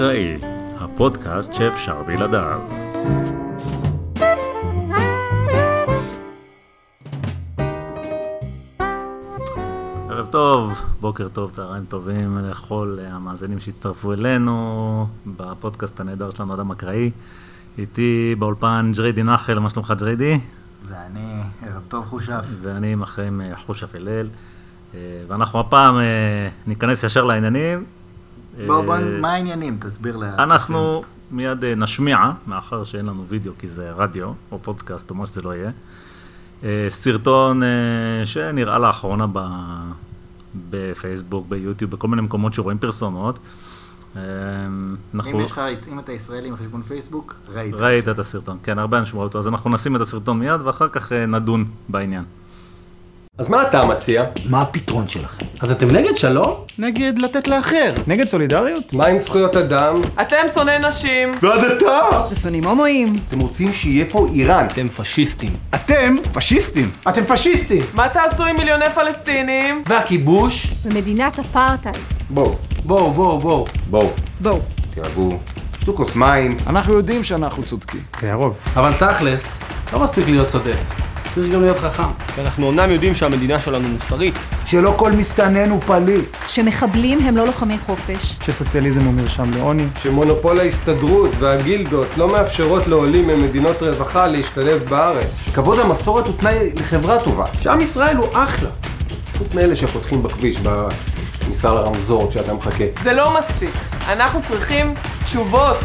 אקראי, 0.00 0.38
הפודקאסט 0.78 1.54
שאפשר 1.54 2.02
בלעדיו. 2.02 2.60
ערב 10.08 10.26
טוב, 10.30 10.82
בוקר 11.00 11.28
טוב, 11.28 11.50
צהריים 11.50 11.84
טובים 11.84 12.38
לכל 12.38 12.98
המאזינים 13.02 13.58
שהצטרפו 13.58 14.12
אלינו 14.12 15.06
בפודקאסט 15.26 16.00
הנהדר 16.00 16.30
שלנו, 16.30 16.54
אדם 16.54 16.70
אקראי. 16.70 17.10
איתי 17.78 18.34
באולפן 18.38 18.92
ג'ריידי 18.96 19.22
נחל, 19.22 19.58
מה 19.58 19.70
שלומך 19.70 19.94
ג'ריידי? 19.98 20.40
ואני, 20.88 21.40
ערב 21.66 21.84
טוב 21.88 22.04
חושף. 22.04 22.44
ואני 22.62 22.92
עמכם 22.92 23.40
אה, 23.40 23.56
חושף 23.56 23.94
הלל. 23.94 24.28
אה, 24.94 25.00
ואנחנו 25.28 25.60
הפעם 25.60 25.98
אה, 25.98 26.48
ניכנס 26.66 27.04
ישר 27.04 27.24
לעניינים. 27.24 27.84
בוא, 28.66 28.82
בוא, 28.82 28.94
אה, 28.94 29.20
מה 29.20 29.32
העניינים? 29.32 29.78
תסביר 29.80 30.16
לה. 30.16 30.34
אנחנו 30.38 31.02
מיד 31.30 31.64
אה, 31.64 31.74
נשמיע, 31.74 32.18
מאחר 32.46 32.84
שאין 32.84 33.06
לנו 33.06 33.26
וידאו 33.28 33.52
כי 33.58 33.68
זה 33.68 33.90
רדיו, 33.92 34.32
או 34.52 34.58
פודקאסט, 34.62 35.10
או 35.10 35.14
מה 35.14 35.26
שזה 35.26 35.42
לא 35.42 35.54
יהיה, 35.54 35.70
אה, 36.64 36.86
סרטון 36.88 37.62
אה, 37.62 37.68
שנראה 38.24 38.78
לאחרונה 38.78 39.26
ב... 39.32 39.38
בפייסבוק, 40.70 41.46
ביוטיוב, 41.48 41.90
בכל 41.90 42.08
מיני 42.08 42.22
מקומות 42.22 42.54
שרואים 42.54 42.78
פרסומות. 42.78 43.38
אנחנו... 45.14 45.38
אם 45.38 45.40
יש 45.40 45.50
לך, 45.50 45.60
אם 45.88 45.98
אתה 45.98 46.12
ישראלי 46.12 46.48
עם 46.48 46.56
חשבון 46.56 46.82
פייסבוק, 46.82 47.34
ראית. 47.54 47.74
את 47.74 47.80
ראית. 47.80 48.08
את 48.08 48.18
הסרטון, 48.18 48.58
כן, 48.62 48.78
הרבה 48.78 48.98
אנשים 48.98 49.18
ראו 49.18 49.26
אותו, 49.26 49.38
אז 49.38 49.48
אנחנו 49.48 49.70
נשים 49.70 49.96
את 49.96 50.00
הסרטון 50.00 50.38
מיד 50.38 50.60
ואחר 50.60 50.88
כך 50.88 51.12
נדון 51.12 51.64
בעניין. 51.88 52.24
אז 53.40 53.48
מה 53.48 53.62
אתה 53.62 53.84
מציע? 53.86 54.24
מה 54.44 54.62
הפתרון 54.62 55.08
שלכם? 55.08 55.44
אז 55.60 55.72
אתם 55.72 55.90
נגד 55.90 56.16
שלום? 56.16 56.54
נגד 56.78 57.18
לתת 57.18 57.48
לאחר. 57.48 57.92
נגד 58.06 58.28
סולידריות? 58.28 58.92
מה 58.92 59.06
עם 59.06 59.18
זכויות 59.18 59.56
אדם? 59.56 60.00
אתם 60.20 60.36
שונאי 60.54 60.78
נשים. 60.78 61.30
ועד 61.42 61.64
אתה! 61.64 62.26
ושונאים 62.30 62.64
הומואים. 62.64 63.16
אתם 63.28 63.40
רוצים 63.40 63.72
שיהיה 63.72 64.04
פה 64.10 64.26
איראן. 64.34 64.66
אתם 64.66 64.88
פשיסטים. 64.88 65.48
אתם 65.74 66.16
פשיסטים. 66.32 66.90
אתם 67.08 67.24
פשיסטים! 67.24 67.82
מה 67.94 68.08
תעשו 68.08 68.44
עם 68.44 68.56
מיליוני 68.56 68.90
פלסטינים? 68.94 69.82
והכיבוש? 69.86 70.72
ומדינת 70.84 71.38
אפרטהייד. 71.38 71.96
בואו, 72.30 72.54
בואו, 72.84 73.12
בואו, 73.12 73.38
בואו. 73.38 73.66
בואו, 73.90 74.10
בואו. 74.40 74.60
תירגעו, 74.94 75.30
שתו 75.80 75.94
כוס 75.96 76.16
מים. 76.16 76.56
אנחנו 76.66 76.94
יודעים 76.94 77.24
שאנחנו 77.24 77.62
צודקים. 77.62 78.00
זה 78.20 78.32
הרוב. 78.32 78.56
אבל 78.76 78.92
תכלס, 78.92 79.62
לא 79.92 80.00
מספיק 80.00 80.28
להיות 80.28 80.46
צודק. 80.46 81.09
צריך 81.34 81.52
גם 81.52 81.62
להיות 81.62 81.78
חכם. 81.78 82.02
אנחנו 82.38 82.66
אומנם 82.66 82.90
יודעים 82.90 83.14
שהמדינה 83.14 83.58
שלנו 83.58 83.88
מוסרית, 83.88 84.34
שלא 84.66 84.94
כל 84.96 85.12
מסתנן 85.12 85.70
הוא 85.70 85.80
פליט. 85.80 86.36
שמחבלים 86.48 87.18
הם 87.18 87.36
לא 87.36 87.46
לוחמי 87.46 87.78
חופש. 87.78 88.36
שסוציאליזם 88.46 89.00
הוא 89.00 89.14
מרשם 89.14 89.50
לעוני. 89.56 89.86
שמונופול 90.02 90.60
ההסתדרות 90.60 91.30
והגילדות 91.38 92.06
לא 92.18 92.28
מאפשרות 92.32 92.86
לעולים 92.86 93.26
ממדינות 93.26 93.82
רווחה 93.82 94.26
להשתלב 94.26 94.82
בארץ. 94.88 95.26
שכבוד 95.44 95.78
המסורת 95.78 96.26
הוא 96.26 96.34
תנאי 96.40 96.70
לחברה 96.76 97.18
טובה. 97.24 97.44
שעם 97.60 97.80
ישראל 97.80 98.16
הוא 98.16 98.26
אחלה. 98.32 98.70
חוץ 99.38 99.54
מאלה 99.54 99.74
שחותכים 99.74 100.22
בכביש 100.22 100.56
בכניסה 100.60 101.74
לרמזור 101.74 102.30
כשאתה 102.30 102.54
מחכה. 102.54 102.84
זה 103.02 103.12
לא 103.12 103.38
מספיק. 103.38 103.70
אנחנו 104.08 104.40
צריכים 104.48 104.94
תשובות. 105.24 105.78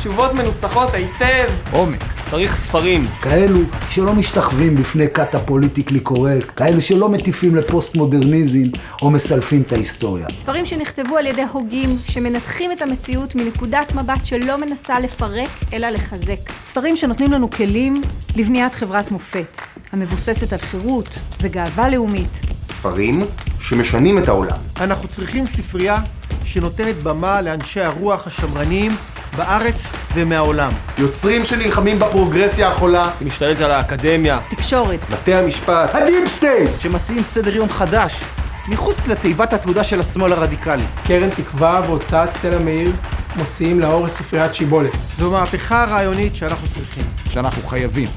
תשובות 0.00 0.34
מנוסחות 0.34 0.94
היטב. 0.94 1.48
עומק. 1.72 2.04
צריך 2.30 2.56
ספרים. 2.56 3.06
כאלו 3.22 3.60
שלא 3.90 4.14
משתחווים 4.14 4.76
בפני 4.76 5.10
כת 5.14 5.34
הפוליטיקלי 5.34 6.00
קורקט, 6.00 6.52
כאלה 6.56 6.80
שלא 6.80 7.08
מטיפים 7.08 7.56
לפוסט 7.56 7.96
מודרניזם 7.96 8.64
או 9.02 9.10
מסלפים 9.10 9.62
את 9.62 9.72
ההיסטוריה. 9.72 10.26
ספרים 10.36 10.66
שנכתבו 10.66 11.16
על 11.16 11.26
ידי 11.26 11.44
הוגים 11.52 11.98
שמנתחים 12.04 12.72
את 12.72 12.82
המציאות 12.82 13.34
מנקודת 13.34 13.94
מבט 13.94 14.24
שלא 14.26 14.58
מנסה 14.58 15.00
לפרק 15.00 15.50
אלא 15.72 15.88
לחזק. 15.88 16.40
ספרים 16.64 16.96
שנותנים 16.96 17.32
לנו 17.32 17.50
כלים 17.50 18.02
לבניית 18.36 18.74
חברת 18.74 19.10
מופת, 19.10 19.58
המבוססת 19.92 20.52
על 20.52 20.58
חירות 20.58 21.08
וגאווה 21.42 21.88
לאומית. 21.88 22.40
ספרים 22.72 23.22
שמשנים 23.60 24.18
את 24.18 24.28
העולם. 24.28 24.58
אנחנו 24.80 25.08
צריכים 25.08 25.46
ספרייה 25.46 25.96
שנותנת 26.44 27.02
במה 27.02 27.40
לאנשי 27.40 27.80
הרוח 27.80 28.26
השמרניים 28.26 28.92
בארץ 29.36 29.82
ומהעולם. 30.14 30.70
יוצרים 30.98 31.44
שנלחמים 31.44 31.98
בפרוגרסיה 31.98 32.68
החולה. 32.68 33.10
היא 33.20 33.26
משתלטת 33.26 33.60
על 33.60 33.72
האקדמיה. 33.72 34.40
תקשורת, 34.50 35.00
בתי 35.10 35.34
המשפט. 35.34 35.94
ה 35.94 36.01
deep 36.01 36.28
state! 36.28 36.70
שמציעים 36.80 37.22
סדר 37.22 37.56
יום 37.56 37.68
חדש, 37.68 38.20
מחוץ 38.68 38.96
לתיבת 39.08 39.52
התהודה 39.52 39.84
של 39.84 40.00
השמאל 40.00 40.32
הרדיקלי. 40.32 40.84
קרן 41.06 41.30
תקווה 41.30 41.80
והוצאת 41.86 42.36
סלע 42.36 42.58
מאיר 42.58 42.92
מוציאים 43.36 43.80
לאור 43.80 44.06
את 44.06 44.14
ספריית 44.14 44.54
שיבולת. 44.54 44.96
זו 45.18 45.30
מהפכה 45.30 45.84
רעיונית 45.84 46.36
שאנחנו 46.36 46.68
צריכים. 46.74 47.04
שאנחנו 47.30 47.62
חייבים. 47.68 48.08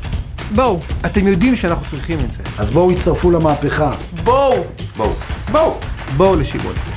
בואו. 0.55 0.79
אתם 1.05 1.28
יודעים 1.28 1.55
שאנחנו 1.55 1.85
צריכים 1.90 2.19
את 2.19 2.31
זה. 2.31 2.44
אז 2.57 2.69
בואו 2.69 2.91
יצטרפו 2.91 3.31
למהפכה. 3.31 3.91
בואו. 4.23 4.63
בואו. 4.97 5.13
בואו. 5.51 5.78
בואו 6.17 6.35
לשיבולת. 6.35 6.93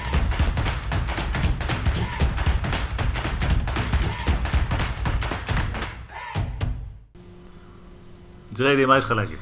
ג'ריידי, 8.56 8.86
מה 8.86 8.98
יש 8.98 9.04
לך 9.04 9.10
להגיד? 9.10 9.38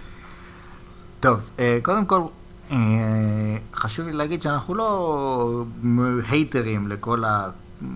טוב, 1.21 1.51
אה, 1.59 1.79
קודם 1.83 2.07
כל, 2.07 2.21
אה, 2.71 2.77
חשוב 3.75 4.07
לי 4.07 4.13
להגיד 4.13 4.43
שאנחנו 4.43 4.75
לא 4.75 5.65
הייטרים 6.29 6.89
לכל 6.89 7.23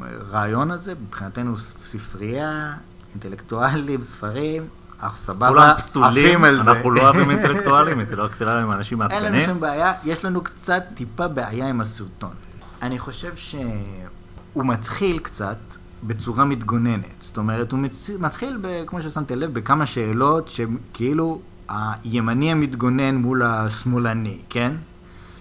הרעיון 0.01 0.71
הזה. 0.71 0.95
מבחינתנו 1.07 1.57
ספרייה, 1.59 2.75
אינטלקטואלים, 3.13 4.03
ספרים, 4.03 4.67
אך 4.99 5.17
סבבה, 5.17 5.49
כולם 5.49 5.75
פסולים, 5.77 6.27
עפים 6.27 6.45
על 6.45 6.63
זה. 6.63 6.71
אנחנו 6.71 6.91
לא 6.91 7.01
אוהבים 7.05 7.31
אינטלקטואלים, 7.31 8.01
אינטלקטואלים 8.01 8.63
הם 8.65 8.73
אנשים 8.73 9.03
אין 9.03 9.11
לנו 9.11 9.23
מעצבנים. 9.23 9.47
שום 9.47 9.61
בעיה, 9.61 9.93
יש 10.05 10.25
לנו 10.25 10.41
קצת 10.43 10.83
טיפה 10.95 11.29
בעיה 11.29 11.69
עם 11.69 11.81
הסרטון. 11.81 12.35
אני 12.83 12.99
חושב 12.99 13.37
שהוא 13.37 14.65
מתחיל 14.65 15.19
קצת 15.19 15.59
בצורה 16.07 16.45
מתגוננת. 16.45 17.15
זאת 17.21 17.39
אומרת, 17.39 17.73
הוא. 17.73 17.81
מתחיל, 18.19 18.59
ב, 18.61 18.85
כמו 18.87 19.03
ששמתי 19.03 19.37
לב, 19.37 19.55
בכמה 19.55 19.87
שאלות 19.87 20.49
שכאילו 20.49 21.41
הימני 21.69 22.53
המתגונן 22.53 23.17
מול 23.17 23.43
השמאלני, 23.43 24.39
כן? 24.49 24.73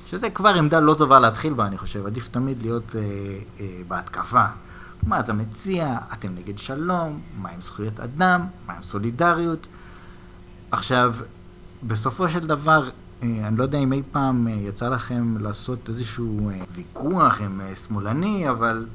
שזה 0.07 0.29
כבר 0.29 0.49
עמדה 0.49 0.79
לא 0.79 0.93
טובה 0.93 1.19
להתחיל 1.19 1.53
בה, 1.53 1.67
אני 1.67 1.77
חושב. 1.77 2.05
עדיף 2.05 2.27
תמיד 2.27 2.61
להיות 2.61 2.95
אה, 2.95 3.01
אה, 3.59 3.65
בהתקפה. 3.87 4.45
מה 5.03 5.19
אתה 5.19 5.33
מציע? 5.33 5.97
אתם 6.13 6.27
נגד 6.35 6.57
שלום? 6.57 7.19
מה 7.41 7.49
עם 7.49 7.61
זכויות 7.61 7.99
אדם? 7.99 8.45
מה 8.67 8.73
עם 8.73 8.83
סולידריות? 8.83 9.67
עכשיו, 10.71 11.15
בסופו 11.83 12.29
של 12.29 12.39
דבר, 12.39 12.89
אה, 13.23 13.47
אני 13.47 13.57
לא 13.57 13.63
יודע 13.63 13.77
אם 13.77 13.93
אי 13.93 14.01
פעם 14.11 14.47
אה, 14.47 14.53
יצא 14.53 14.89
לכם 14.89 15.37
לעשות 15.39 15.89
איזשהו 15.89 16.49
אה, 16.49 16.59
ויכוח 16.71 17.41
עם 17.41 17.61
אה, 17.61 17.75
שמאלני, 17.75 18.49
אבל 18.49 18.85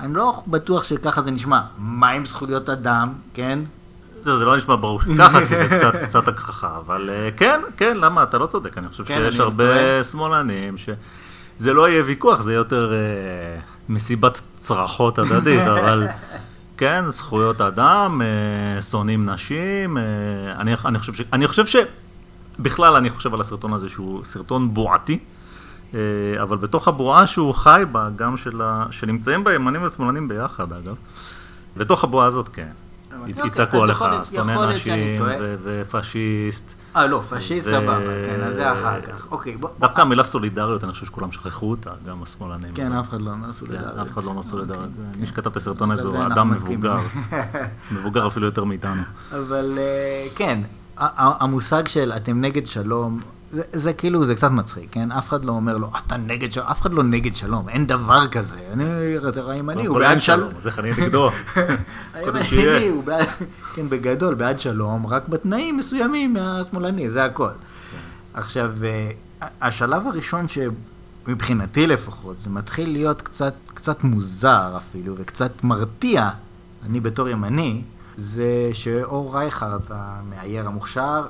אני 0.00 0.14
לא 0.14 0.42
בטוח 0.46 0.84
שככה 0.84 1.22
זה 1.22 1.30
נשמע. 1.30 1.60
מה 1.78 2.10
עם 2.10 2.26
זכויות 2.26 2.70
אדם, 2.70 3.12
כן? 3.34 3.58
לא, 4.24 4.36
זה 4.36 4.44
לא 4.44 4.56
נשמע 4.56 4.76
ברור 4.76 5.00
שככה, 5.00 5.46
כי 5.46 5.56
זה 5.56 5.68
קצת, 5.68 5.96
קצת 5.96 6.28
הכחכה, 6.28 6.76
אבל 6.86 7.10
אה, 7.10 7.28
כן, 7.36 7.60
כן, 7.76 7.96
למה? 7.96 8.22
אתה 8.22 8.38
לא 8.38 8.46
צודק, 8.46 8.78
אני 8.78 8.88
חושב 8.88 9.04
כן, 9.04 9.14
שיש 9.18 9.34
אני 9.34 9.42
הרבה 9.42 9.64
טועה. 9.64 10.04
שמאלנים, 10.04 10.74
שזה 10.78 11.72
לא 11.74 11.88
יהיה 11.88 12.02
ויכוח, 12.06 12.40
זה 12.40 12.50
יהיה 12.50 12.58
יותר 12.58 12.92
אה, 12.92 13.60
מסיבת 13.88 14.40
צרחות 14.56 15.18
הדדית, 15.18 15.60
אבל 15.74 16.06
כן, 16.76 17.04
זכויות 17.08 17.60
אדם, 17.60 18.22
אה, 18.22 18.82
שונאים 18.82 19.30
נשים, 19.30 19.98
אה, 19.98 20.02
אני, 20.58 20.74
אני, 20.84 20.98
חושב 20.98 21.14
ש, 21.14 21.20
אני 21.32 21.48
חושב 21.48 21.64
שבכלל 21.66 22.96
אני 22.96 23.10
חושב 23.10 23.34
על 23.34 23.40
הסרטון 23.40 23.72
הזה 23.72 23.88
שהוא 23.88 24.24
סרטון 24.24 24.74
בועתי, 24.74 25.18
אבל 26.42 26.56
בתוך 26.56 26.88
הבועה 26.88 27.26
שהוא 27.26 27.54
חי 27.54 27.82
בה, 27.92 28.08
גם 28.16 28.36
של 28.36 28.62
ה... 28.62 28.86
שנמצאים 28.90 29.44
בה 29.44 29.54
ימנים 29.54 29.82
ושמאלנים 29.82 30.28
ביחד 30.28 30.72
אגב, 30.72 30.94
בתוך 31.76 32.04
הבועה 32.04 32.26
הזאת 32.26 32.48
כן. 32.48 32.68
אוקיי, 33.20 33.46
יצעקו 33.46 33.82
עליך, 33.82 34.04
שונא 34.34 34.66
נשים 34.66 35.16
ופשיסט. 35.62 36.74
אה, 36.96 37.06
לא, 37.06 37.22
פשיסט 37.28 37.68
סבבה, 37.68 37.98
כן, 38.26 38.40
אז 38.44 38.54
זה 38.54 38.72
אחר 38.72 39.00
כך. 39.00 39.26
אוקיי, 39.30 39.56
בוא... 39.56 39.68
דווקא 39.78 40.00
המילה 40.00 40.24
סולידריות, 40.24 40.84
אני 40.84 40.92
חושב 40.92 41.06
שכולם 41.06 41.32
שכחו 41.32 41.70
אותה, 41.70 41.90
גם 42.06 42.22
השמאלנים. 42.22 42.74
כן, 42.74 42.92
אף 42.92 43.08
אחד 43.08 43.20
לא 43.20 43.30
אומר 43.30 43.46
כן, 43.46 43.52
סולידריות. 43.52 43.98
אף 43.98 44.12
אחד 44.12 44.24
לא 44.24 44.42
סולידריות. 44.42 44.84
אוקיי, 44.84 45.04
מי 45.20 45.26
כן. 45.26 45.26
שכתב 45.26 45.50
את 45.50 45.56
הסרטון 45.56 45.90
הזה 45.90 46.08
הוא 46.08 46.26
אדם. 46.26 46.50
מבוגר. 46.50 46.96
מבוגר 47.94 48.26
אפילו 48.26 48.46
יותר 48.46 48.64
מאיתנו. 48.64 49.02
אבל 49.32 49.78
אה, 49.78 50.26
כן, 50.34 50.60
המושג 50.96 51.88
של 51.88 52.12
אתם 52.16 52.40
נגד 52.40 52.66
שלום, 52.66 53.20
זה, 53.50 53.62
זה 53.72 53.92
כאילו, 53.92 54.24
זה 54.24 54.34
קצת 54.34 54.50
מצחיק, 54.50 54.88
כן? 54.92 55.12
אף 55.12 55.28
אחד 55.28 55.44
לא 55.44 55.52
אומר 55.52 55.76
לו, 55.76 55.90
אתה 56.06 56.16
נגד 56.16 56.52
שלום, 56.52 56.66
אף 56.66 56.80
אחד 56.80 56.92
לא 56.92 57.02
נגד 57.02 57.34
שלום, 57.34 57.68
אין 57.68 57.86
דבר 57.86 58.28
כזה. 58.28 58.60
אני, 58.72 58.84
אתה 59.28 59.50
הימני, 59.50 59.86
הוא 59.86 59.96
כל 59.96 60.02
אין 60.02 60.10
בעד 60.10 60.20
שלום. 60.20 60.52
איך 60.66 60.78
אני 60.78 60.90
נגדו? 60.90 61.30
הימני 62.14 62.88
הוא 62.88 63.04
בעד, 63.04 63.26
כן, 63.74 63.88
בגדול, 63.88 64.34
בעד 64.34 64.60
שלום, 64.60 65.06
רק 65.06 65.28
בתנאים 65.28 65.76
מסוימים 65.76 66.32
מהשמאלני, 66.32 67.10
זה 67.10 67.24
הכל. 67.24 67.50
עכשיו, 68.34 68.72
אה, 68.84 69.10
השלב 69.60 70.06
הראשון 70.06 70.48
ש... 70.48 70.58
מבחינתי 71.28 71.86
לפחות, 71.86 72.38
זה 72.38 72.50
מתחיל 72.50 72.92
להיות 72.92 73.22
קצת, 73.22 73.54
קצת 73.74 74.04
מוזר 74.04 74.76
אפילו, 74.76 75.14
וקצת 75.18 75.64
מרתיע, 75.64 76.30
אני 76.86 77.00
בתור 77.00 77.28
ימני, 77.28 77.82
זה 78.18 78.70
שאור 78.72 79.36
רייכרד, 79.36 79.80
המאייר 79.88 80.66
המוכשר, 80.66 81.26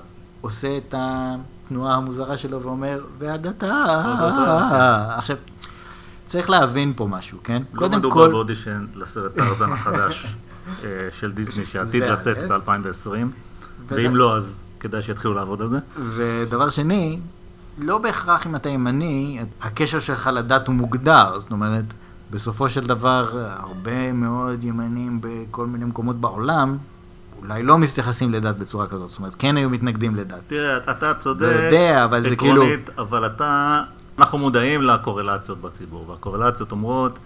עושה 0.47 0.77
את 0.77 0.95
התנועה 0.99 1.95
המוזרה 1.95 2.37
שלו 2.37 2.63
ואומר, 2.63 3.01
והדתה. 3.19 5.15
עכשיו, 5.19 5.37
צריך 6.27 6.51
להבין 6.51 6.93
פה 6.97 7.07
משהו, 7.07 7.39
כן? 7.45 7.63
לא 7.75 7.89
מדובר 7.89 8.29
באודישן 8.31 8.87
לסרט 8.95 9.35
טרזן 9.35 9.73
החדש 9.73 10.37
אה, 10.85 10.89
של 11.11 11.33
דיסני, 11.33 11.67
שעתיד 11.67 12.03
לצאת 12.03 12.43
האמת. 12.43 12.51
ב-2020, 12.69 13.09
וד- 13.09 13.29
ואם 13.89 14.17
לא, 14.17 14.37
אז 14.37 14.61
כדאי 14.81 15.03
שיתחילו 15.03 15.35
לעבוד 15.35 15.63
על 15.63 15.69
זה. 15.69 15.79
ודבר 15.99 16.71
שני, 16.71 17.19
לא 17.79 17.99
בהכרח 17.99 18.47
אם 18.47 18.57
אתה 18.57 18.69
ימני, 18.69 19.41
הקשר 19.63 20.01
שלך 20.01 20.31
לדת 20.33 20.67
הוא 20.69 20.75
מוגדר. 20.75 21.39
זאת 21.41 21.51
אומרת, 21.51 21.85
בסופו 22.31 22.69
של 22.69 22.81
דבר, 22.87 23.29
הרבה 23.49 24.13
מאוד 24.13 24.65
ימנים 24.65 25.21
בכל 25.23 25.67
מיני 25.67 25.85
מקומות 25.85 26.17
בעולם, 26.21 26.77
אולי 27.43 27.63
לא 27.63 27.79
מתייחסים 27.79 28.33
לדת 28.33 28.57
בצורה 28.57 28.87
כזאת. 28.87 29.11
זאת 29.11 29.19
אומרת, 29.19 29.35
כן 29.39 29.57
היו 29.57 29.71
מתנגדים 29.71 30.17
לדת. 30.17 30.45
תראה, 30.49 30.77
אתה 30.77 31.15
צודק, 31.15 31.43
לא 31.43 31.47
יודע, 31.47 32.05
אבל 32.05 32.29
זה 32.29 32.37
כאילו- 32.37 32.65
אבל 32.99 33.27
אתה, 33.27 33.83
אנחנו 34.19 34.39
מודעים 34.39 34.83
לקורלציות 34.83 35.61
בציבור, 35.61 36.11
והקורלציות 36.11 36.73
אומרות 36.73 37.19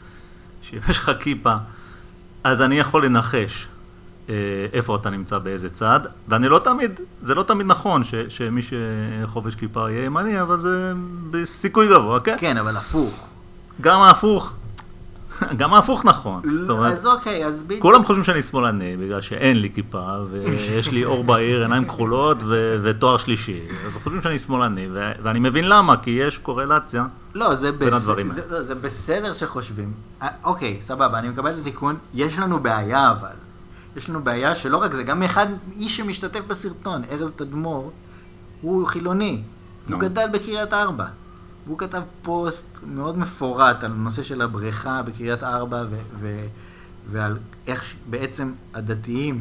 שאם 0.63 0.79
יש 0.89 0.99
לך 0.99 1.11
כיפה, 1.21 1.55
אז 2.45 2.63
אני 2.63 2.79
יכול 2.79 3.05
לנחש 3.05 3.69
אה, 4.29 4.35
איפה 4.73 4.97
אתה 4.97 5.11
נמצא 5.11 5.39
באיזה 5.39 5.71
צד, 5.71 6.01
ואני 6.29 6.49
לא 6.49 6.59
תמיד, 6.65 7.01
זה 7.21 7.35
לא 7.35 7.43
תמיד 7.43 7.67
נכון 7.67 8.05
ש, 8.05 8.15
שמי 8.29 8.61
שחובש 8.63 9.55
כיפה 9.55 9.91
יהיה 9.91 10.05
ימני, 10.05 10.43
אבל 10.43 10.57
זה 10.57 10.93
בסיכוי 11.31 11.89
גבוה, 11.89 12.21
כן? 12.21 12.37
כן, 12.39 12.57
אבל 12.57 12.77
הפוך. 12.77 13.29
גם 13.81 14.01
ההפוך, 14.01 14.57
גם 15.57 15.75
ההפוך 15.75 16.05
נכון. 16.05 16.43
זאת 16.55 16.71
אומרת, 16.71 16.93
אז 16.93 17.07
אוקיי, 17.07 17.47
אז 17.47 17.63
בדיוק. 17.63 17.83
כולם 17.83 18.05
חושבים 18.05 18.25
שאני 18.25 18.43
שמאלני, 18.43 18.97
בגלל 18.97 19.21
שאין 19.21 19.61
לי 19.61 19.71
כיפה, 19.75 20.17
ויש 20.31 20.91
לי 20.91 21.05
אור 21.05 21.25
בעיר, 21.25 21.63
עיניים 21.63 21.85
כחולות 21.85 22.43
ו- 22.43 22.77
ותואר 22.83 23.17
שלישי. 23.17 23.61
אז 23.87 23.95
חושבים 23.95 24.23
שאני 24.23 24.39
שמאלני, 24.39 24.89
ו- 24.93 25.13
ואני 25.23 25.39
מבין 25.39 25.69
למה, 25.69 25.97
כי 25.97 26.11
יש 26.11 26.39
קורלציה. 26.39 27.05
לא, 27.35 27.55
זה, 27.55 27.73
בין 27.73 27.89
בס... 27.89 27.95
הדברים 27.95 28.29
זה, 28.29 28.43
לא, 28.51 28.63
זה 28.63 28.75
בסדר 28.75 29.33
שחושבים. 29.33 29.93
אה, 30.23 30.29
אוקיי, 30.45 30.79
סבבה, 30.83 31.19
אני 31.19 31.29
מקבל 31.29 31.51
את 31.51 31.59
התיקון. 31.61 31.97
יש 32.15 32.39
לנו 32.39 32.61
בעיה 32.61 33.11
אבל. 33.11 33.37
יש 33.97 34.11
לנו 34.11 34.23
בעיה 34.23 34.55
שלא 34.55 34.77
רק 34.77 34.93
זה, 34.93 35.03
גם 35.03 35.23
אחד, 35.23 35.47
איש 35.77 35.97
שמשתתף 35.97 36.41
בסרטון, 36.47 37.03
ארז 37.11 37.31
תדמור, 37.37 37.93
הוא 38.61 38.87
חילוני. 38.87 39.43
הוא 39.91 39.99
גדל 40.01 40.27
בקריית 40.33 40.73
ארבע. 40.73 41.05
והוא 41.71 41.79
כתב 41.79 42.03
פוסט 42.23 42.79
מאוד 42.87 43.19
מפורט 43.19 43.85
על 43.85 43.91
הנושא 43.91 44.23
של 44.23 44.43
הבריכה 44.43 45.03
בקריית 45.03 45.43
ארבע, 45.43 45.85
ו- 45.91 45.97
ו- 46.19 46.47
ועל 47.11 47.39
איך 47.67 47.95
בעצם 48.11 48.53
הדתיים 48.75 49.41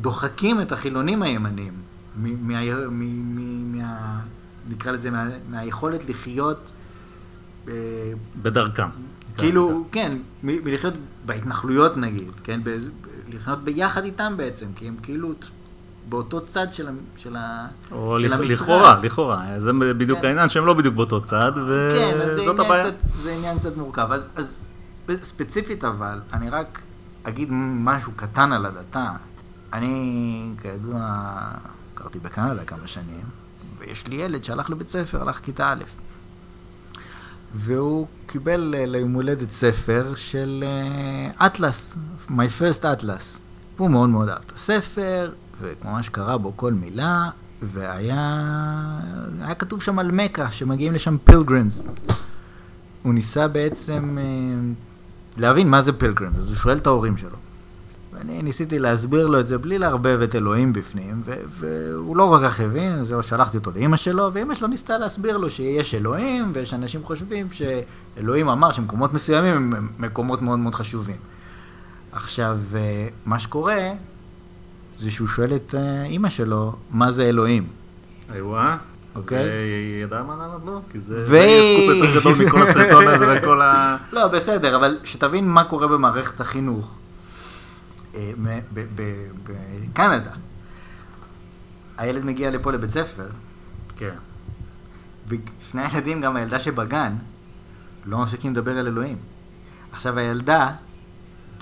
דוחקים 0.00 0.60
את 0.60 0.72
החילונים 0.72 1.22
הימנים, 1.22 1.72
מ- 2.16 2.48
מה, 2.48 2.60
מ- 2.90 3.36
מ- 3.36 3.78
מה, 3.78 4.20
נקרא 4.68 4.92
לזה, 4.92 5.10
מה, 5.10 5.28
מהיכולת 5.50 6.08
לחיות 6.08 6.72
אה, 7.68 7.74
בדרכם. 8.42 8.88
כאילו, 9.38 9.84
כן, 9.92 10.18
מ- 10.42 10.64
מלחיות 10.64 10.94
בהתנחלויות 11.26 11.96
נגיד, 11.96 12.30
כן, 12.44 12.60
לחיות 13.32 13.64
ביחד 13.64 14.04
איתם 14.04 14.34
בעצם, 14.36 14.66
כי 14.76 14.88
הם 14.88 14.96
כאילו 15.02 15.32
באותו 16.10 16.46
צד 16.46 16.72
של, 16.72 16.88
של, 17.16 17.36
או 17.92 18.20
של 18.20 18.26
לכ- 18.26 18.32
המתרס. 18.32 18.50
לכאורה, 18.50 18.96
לכאורה. 19.02 19.44
זה 19.58 19.70
בדיוק 19.72 20.18
כן. 20.20 20.26
העניין 20.26 20.48
שהם 20.48 20.66
לא 20.66 20.74
בדיוק 20.74 20.94
באותו 20.94 21.20
צד, 21.20 21.52
כן, 21.54 21.60
וזאת 22.18 22.38
עניין, 22.38 22.60
הבעיה. 22.60 22.84
קצת, 22.90 23.10
זה 23.22 23.32
עניין 23.32 23.58
קצת 23.58 23.76
מורכב. 23.76 24.08
אז, 24.12 24.28
אז 24.36 24.62
ספציפית 25.22 25.84
אבל, 25.84 26.20
אני 26.32 26.50
רק 26.50 26.80
אגיד 27.22 27.48
משהו 27.52 28.12
קטן 28.16 28.52
על 28.52 28.66
הדתה. 28.66 29.10
אני, 29.72 30.52
כידוע, 30.62 31.30
גרתי 31.96 32.18
בקנדה 32.18 32.64
כמה 32.64 32.86
שנים, 32.86 33.24
ויש 33.78 34.06
לי 34.06 34.16
ילד 34.16 34.44
שהלך 34.44 34.70
לבית 34.70 34.90
ספר, 34.90 35.22
הלך 35.22 35.38
כיתה 35.40 35.72
א', 35.72 35.82
והוא 37.54 38.06
קיבל 38.26 38.74
אה, 38.78 38.86
ליום 38.86 39.12
הולדת 39.12 39.50
ספר 39.52 40.12
של 40.16 40.64
אה, 40.66 41.46
אטלס, 41.46 41.96
My 42.30 42.48
First 42.60 42.82
Atlas. 42.82 43.38
הוא 43.76 43.90
מאוד 43.90 44.08
מאוד 44.08 44.28
אהב 44.28 44.38
את 44.46 44.52
הספר, 44.52 45.32
וממש 45.60 46.08
קרא 46.08 46.36
בו 46.36 46.52
כל 46.56 46.72
מילה, 46.72 47.28
והיה 47.62 48.40
היה 49.40 49.54
כתוב 49.54 49.82
שם 49.82 49.98
על 49.98 50.10
מכה, 50.10 50.50
שמגיעים 50.50 50.92
לשם 50.92 51.16
פילגרימס. 51.24 51.82
הוא 53.02 53.14
ניסה 53.14 53.48
בעצם 53.48 54.18
אה, 54.20 54.24
להבין 55.36 55.68
מה 55.68 55.82
זה 55.82 55.92
pilgrims, 55.92 56.38
אז 56.38 56.48
הוא 56.48 56.56
שואל 56.56 56.76
את 56.76 56.86
ההורים 56.86 57.16
שלו. 57.16 57.36
ואני 58.12 58.42
ניסיתי 58.42 58.78
להסביר 58.78 59.26
לו 59.26 59.40
את 59.40 59.46
זה 59.46 59.58
בלי 59.58 59.78
לערבב 59.78 60.20
את 60.24 60.34
אלוהים 60.34 60.72
בפנים, 60.72 61.22
ו- 61.24 61.34
והוא 61.48 62.16
לא 62.16 62.36
כל 62.38 62.48
כך 62.48 62.60
הבין, 62.60 62.92
אז 62.92 63.14
שלחתי 63.20 63.56
אותו 63.56 63.70
לאימא 63.70 63.96
שלו, 63.96 64.30
ואימא 64.32 64.54
שלו 64.54 64.68
ניסתה 64.68 64.98
להסביר 64.98 65.36
לו 65.36 65.50
שיש 65.50 65.94
אלוהים, 65.94 66.50
ויש 66.54 66.74
אנשים 66.74 67.04
חושבים 67.04 67.48
שאלוהים 67.52 68.48
אמר 68.48 68.72
שמקומות 68.72 69.12
מסוימים 69.12 69.74
הם 69.74 69.88
מקומות 69.98 70.42
מאוד 70.42 70.58
מאוד 70.58 70.74
חשובים. 70.74 71.16
עכשיו, 72.12 72.58
אה, 72.74 73.08
מה 73.26 73.38
שקורה, 73.38 73.90
זה 75.00 75.10
שהוא 75.10 75.28
שואל 75.28 75.56
את 75.56 75.74
אה, 75.74 76.04
אימא 76.04 76.28
שלו, 76.28 76.76
מה 76.90 77.10
זה 77.10 77.22
אלוהים? 77.22 77.66
איווה. 78.34 78.76
אוקיי. 79.16 79.48
והיא 79.48 80.04
ידעה 80.04 80.22
מה 80.22 80.36
לענות 80.36 80.62
לו? 80.66 80.80
כי 80.90 81.00
זה 81.00 81.14
ו- 81.16 81.24
זה 81.24 81.38
יהיה 81.38 81.76
סקופ 81.76 81.96
יותר 81.96 82.20
גדול 82.20 82.46
מכל 82.46 82.62
הסרטון 82.62 83.08
הזה 83.08 83.36
וכל 83.36 83.62
ה... 83.62 83.96
לא, 84.12 84.28
בסדר, 84.28 84.76
אבל 84.76 84.98
שתבין 85.04 85.48
מה 85.48 85.64
קורה 85.64 85.88
במערכת 85.88 86.40
החינוך 86.40 86.94
אה, 88.14 88.32
בקנדה. 88.72 90.30
הילד 91.98 92.24
מגיע 92.24 92.50
לפה 92.50 92.72
לבית 92.72 92.90
ספר, 92.90 93.26
כן. 93.96 94.14
ושני 95.28 95.82
הילדים, 95.82 96.20
גם 96.20 96.36
הילדה 96.36 96.60
שבגן, 96.60 97.12
לא 98.06 98.18
מפסיקים 98.18 98.52
לדבר 98.52 98.78
על 98.78 98.86
אלוהים. 98.86 99.16
עכשיו, 99.92 100.18
הילדה, 100.18 100.72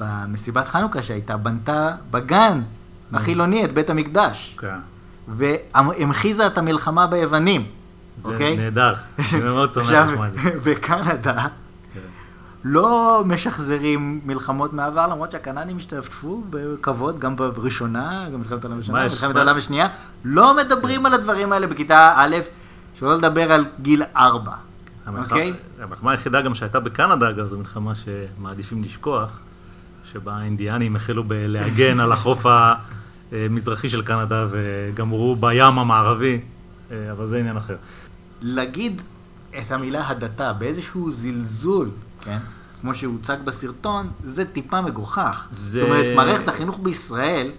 במסיבת 0.01 0.69
חנוכה 0.69 1.03
שהייתה, 1.03 1.37
בנתה 1.37 1.95
בגן 2.11 2.63
החילוני 3.13 3.65
את 3.65 3.73
בית 3.73 3.91
המקדש, 3.91 4.57
כן. 4.61 4.79
והמחיזה 5.29 6.47
את 6.47 6.59
המלחמה 6.59 7.07
ביוונים, 7.07 7.67
זה 8.19 8.29
אוקיי? 8.31 8.57
נהדר. 8.57 8.95
אני 9.19 9.41
מאוד 9.45 9.73
שמח 9.73 9.91
לשמוע 9.91 10.27
את 10.27 10.33
זה. 10.33 10.41
בקנדה 10.65 11.47
כן. 11.95 12.01
לא 12.65 13.23
משחזרים 13.27 14.21
מלחמות 14.25 14.73
מהעבר, 14.73 15.07
למרות 15.07 15.31
שהקנדים 15.31 15.77
השתתפו 15.77 16.43
בכבוד, 16.51 17.19
גם 17.19 17.37
בראשונה, 17.37 18.25
גם 18.27 18.33
במלחמת 18.33 18.65
העולם 18.65 18.77
הראשונה? 18.77 19.01
במלחמת? 19.01 19.37
העולם 19.37 19.57
השנייה. 19.57 19.89
לא 20.25 20.57
מדברים 20.57 21.07
על 21.07 21.15
הדברים 21.15 21.53
האלה 21.53 21.67
בכיתה 21.67 22.15
א', 22.17 22.37
שלא 22.95 23.17
לדבר 23.17 23.53
על 23.53 23.65
גיל 23.83 24.03
ארבע. 24.17 24.53
אוקיי? 25.19 25.53
המלחמה 25.81 26.11
היחידה 26.11 26.41
גם 26.41 26.55
שהייתה 26.55 26.81
בקנדה, 26.81 27.31
אגב, 27.31 27.47
זו 27.47 27.59
מלחמה 27.59 27.93
שמעדיפים 27.95 28.83
לשכוח, 28.83 29.31
שבה 30.05 30.33
האינדיאנים 30.33 30.97
החלו 30.97 31.25
בלהגן 31.25 32.01
על 32.01 32.13
החוף 32.13 32.47
המזרחי 33.33 33.89
של 33.91 34.03
קנדה 34.03 34.47
וגמרו 34.51 35.37
בים 35.37 35.79
המערבי, 35.79 36.41
אה, 36.91 37.13
אבל 37.13 37.27
זה 37.27 37.39
עניין 37.39 37.57
אחר. 37.57 37.77
להגיד 38.43 39.03
את 39.51 39.73
המילה 39.73 40.09
הדתה 40.09 40.53
באיזשהו 40.53 41.13
זלזול, 41.13 41.91
כן? 42.21 42.39
כמו 42.81 42.95
שהוצג 42.95 43.37
בסרטון, 43.45 44.11
זה 44.23 44.45
טיפה 44.45 44.81
מגוחך. 44.81 45.47
זה- 45.51 45.81
זאת 45.81 45.89
אומרת, 45.89 46.17
מערכת 46.17 46.49
החינוך 46.49 46.79
בישראל, 46.83 47.53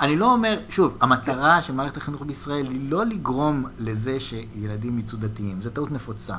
אני 0.00 0.16
לא 0.16 0.32
אומר, 0.32 0.58
שוב, 0.68 0.96
המטרה 1.00 1.62
של 1.62 1.72
מערכת 1.72 1.96
החינוך 1.96 2.22
בישראל 2.26 2.66
היא 2.70 2.90
לא 2.90 3.06
לגרום 3.06 3.64
לזה 3.78 4.20
שילדים 4.20 4.98
יצאו 4.98 5.18
דתיים, 5.18 5.60
זו 5.60 5.70
טעות 5.70 5.92
נפוצה. 5.92 6.36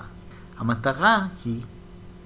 המטרה 0.60 1.20
היא 1.46 1.60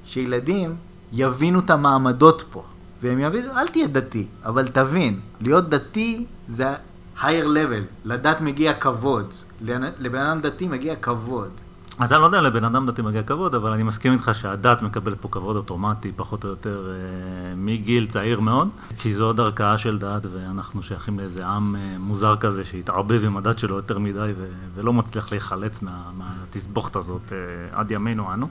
שילדים 0.06 0.76
יבינו 1.14 1.60
את 1.60 1.70
המעמדות 1.70 2.44
פה, 2.52 2.64
והם 3.04 3.20
יבינו, 3.20 3.52
אל 3.58 3.68
תהיה 3.68 3.88
דתי, 3.88 4.28
אבל 4.46 4.68
תבין, 4.68 5.20
להיות 5.42 5.70
דתי 5.70 6.26
זה 6.48 6.74
higher 7.18 7.46
level, 7.46 8.06
לדת 8.06 8.42
מגיע 8.42 8.74
כבוד, 8.74 9.34
לבן 9.62 10.22
אדם 10.22 10.42
דתי 10.42 10.68
מגיע 10.68 10.96
כבוד. 10.96 11.52
אז 12.00 12.14
אני 12.14 12.22
לא 12.22 12.26
יודע 12.26 12.42
לבן 12.42 12.64
אדם 12.64 12.86
דתי 12.86 13.02
מגיע 13.02 13.24
כבוד, 13.24 13.56
אבל 13.56 13.72
אני 13.72 13.84
מסכים 13.84 14.14
איתך 14.14 14.32
שהדת 14.34 14.82
מקבלת 14.82 15.22
פה 15.22 15.28
כבוד 15.32 15.56
אוטומטי, 15.56 16.12
פחות 16.16 16.44
או 16.44 16.50
יותר 16.50 16.90
אה, 16.90 17.56
מגיל 17.56 18.08
צעיר 18.08 18.40
מאוד, 18.40 18.70
כי 18.98 19.14
זו 19.14 19.26
עוד 19.26 19.40
ערכאה 19.40 19.78
של 19.78 19.98
דת, 19.98 20.26
ואנחנו 20.34 20.84
שייכים 20.84 21.20
לאיזה 21.20 21.46
עם 21.46 21.76
אה, 21.76 21.96
מוזר 22.00 22.36
כזה 22.36 22.66
שהתערבב 22.66 23.26
עם 23.26 23.38
הדת 23.38 23.60
שלו 23.60 23.76
יותר 23.76 24.00
מדי, 24.00 24.32
ולא 24.76 24.94
מצליח 24.94 25.32
להיחלץ 25.32 25.82
מה, 25.82 26.02
מהתסבוכת 26.18 26.96
הזאת 26.96 27.34
אה, 27.34 27.38
עד 27.80 27.92
ימינו 27.92 28.34
אנו. 28.34 28.48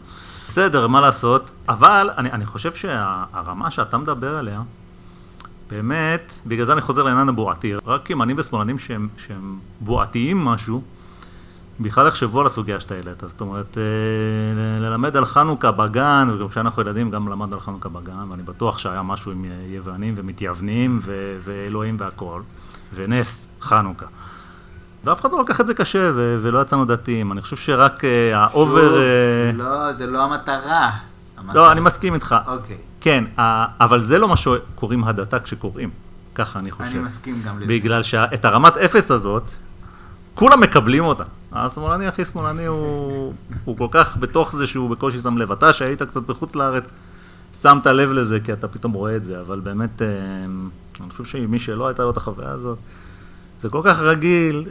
בסדר, 0.48 0.86
מה 0.86 1.00
לעשות, 1.00 1.50
אבל 1.68 2.10
אני, 2.18 2.32
אני 2.32 2.46
חושב 2.46 2.74
שהרמה 2.74 3.70
שאתה 3.70 3.98
מדבר 3.98 4.36
עליה, 4.36 4.62
באמת, 5.70 6.40
בגלל 6.46 6.66
זה 6.66 6.72
אני 6.72 6.80
חוזר 6.80 7.02
לעניין 7.02 7.28
הבועתי, 7.28 7.74
רק 7.86 8.10
ימנים 8.10 8.36
ושמאלנים 8.38 8.78
שהם, 8.78 9.08
שהם 9.16 9.58
בועתיים 9.80 10.44
משהו, 10.44 10.82
בכלל 11.80 12.06
יחשבו 12.06 12.40
על 12.40 12.46
הסוגיה 12.46 12.80
שאתה 12.80 12.94
העלית. 12.94 13.20
זאת 13.26 13.40
אומרת, 13.40 13.78
אה, 13.78 14.80
ללמד 14.80 15.16
על 15.16 15.24
חנוכה 15.24 15.70
בגן, 15.70 16.28
וגם 16.34 16.48
כשאנחנו 16.48 16.82
ילדים 16.82 17.10
גם 17.10 17.28
למדנו 17.28 17.54
על 17.54 17.60
חנוכה 17.60 17.88
בגן, 17.88 18.30
ואני 18.30 18.42
בטוח 18.42 18.78
שהיה 18.78 19.02
משהו 19.02 19.32
עם 19.32 19.44
יוונים 19.68 20.14
ומתייוונים 20.16 21.00
ו- 21.02 21.38
ואלוהים 21.44 21.96
והכול, 21.98 22.42
ונס 22.94 23.48
חנוכה. 23.60 24.06
ואף 25.04 25.20
אחד 25.20 25.32
לא 25.32 25.40
לקח 25.42 25.60
את 25.60 25.66
זה 25.66 25.74
קשה, 25.74 26.10
ו- 26.14 26.38
ולא 26.42 26.62
יצאנו 26.62 26.84
דתיים. 26.84 27.32
אני 27.32 27.42
חושב 27.42 27.56
שרק 27.56 28.04
אה, 28.04 28.38
ה 28.38 28.46
over... 28.46 28.98
אה, 28.98 29.50
לא, 29.54 29.92
זה 29.92 30.06
לא 30.06 30.22
המטרה. 30.22 30.90
לא, 31.54 31.72
אני 31.72 31.80
מסכים 31.80 32.14
איתך. 32.14 32.36
אוקיי. 32.46 32.76
כן, 33.00 33.24
אבל 33.80 34.00
זה 34.00 34.18
לא 34.18 34.28
מה 34.28 34.36
שקוראים 34.36 35.04
הדתה 35.04 35.40
כשקוראים. 35.40 35.90
ככה 36.34 36.58
אני 36.58 36.70
חושב. 36.70 36.96
אני 36.96 36.98
מסכים 36.98 37.42
גם 37.46 37.56
לזה. 37.56 37.66
בגלל 37.66 38.02
שאת 38.02 38.44
הרמת 38.44 38.76
אפס 38.76 39.10
הזאת, 39.10 39.50
כולם 40.34 40.60
מקבלים 40.60 41.04
אותה. 41.04 41.24
השמאלני 41.52 42.06
הכי 42.06 42.24
שמאלני 42.24 42.66
הוא, 42.66 43.34
הוא 43.64 43.76
כל 43.78 43.88
כך 43.90 44.16
בתוך 44.16 44.52
זה 44.52 44.66
שהוא 44.66 44.90
בקושי 44.90 45.20
שם 45.20 45.38
לב. 45.38 45.52
אתה 45.52 45.72
שהיית 45.72 46.02
קצת 46.02 46.22
בחוץ 46.22 46.56
לארץ, 46.56 46.90
שמת 47.54 47.86
לב 47.86 48.12
לזה 48.12 48.40
כי 48.40 48.52
אתה 48.52 48.68
פתאום 48.68 48.92
רואה 48.92 49.16
את 49.16 49.24
זה, 49.24 49.40
אבל 49.40 49.60
באמת, 49.60 50.02
אה, 50.02 50.08
אני 51.00 51.10
חושב 51.10 51.24
שמי 51.24 51.58
שלא 51.58 51.86
הייתה 51.86 52.02
לו 52.02 52.10
את 52.10 52.16
החוויה 52.16 52.50
הזאת, 52.50 52.78
זה 53.60 53.68
כל 53.68 53.80
כך 53.84 53.98
רגיל, 53.98 54.64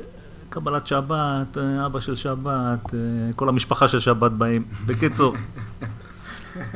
קבלת 0.49 0.87
שבת, 0.87 1.57
אה, 1.57 1.85
אבא 1.85 1.99
של 1.99 2.15
שבת, 2.15 2.93
אה, 2.93 2.99
כל 3.35 3.49
המשפחה 3.49 3.87
של 3.87 3.99
שבת 3.99 4.31
באים. 4.31 4.63
בקיצור, 4.85 5.35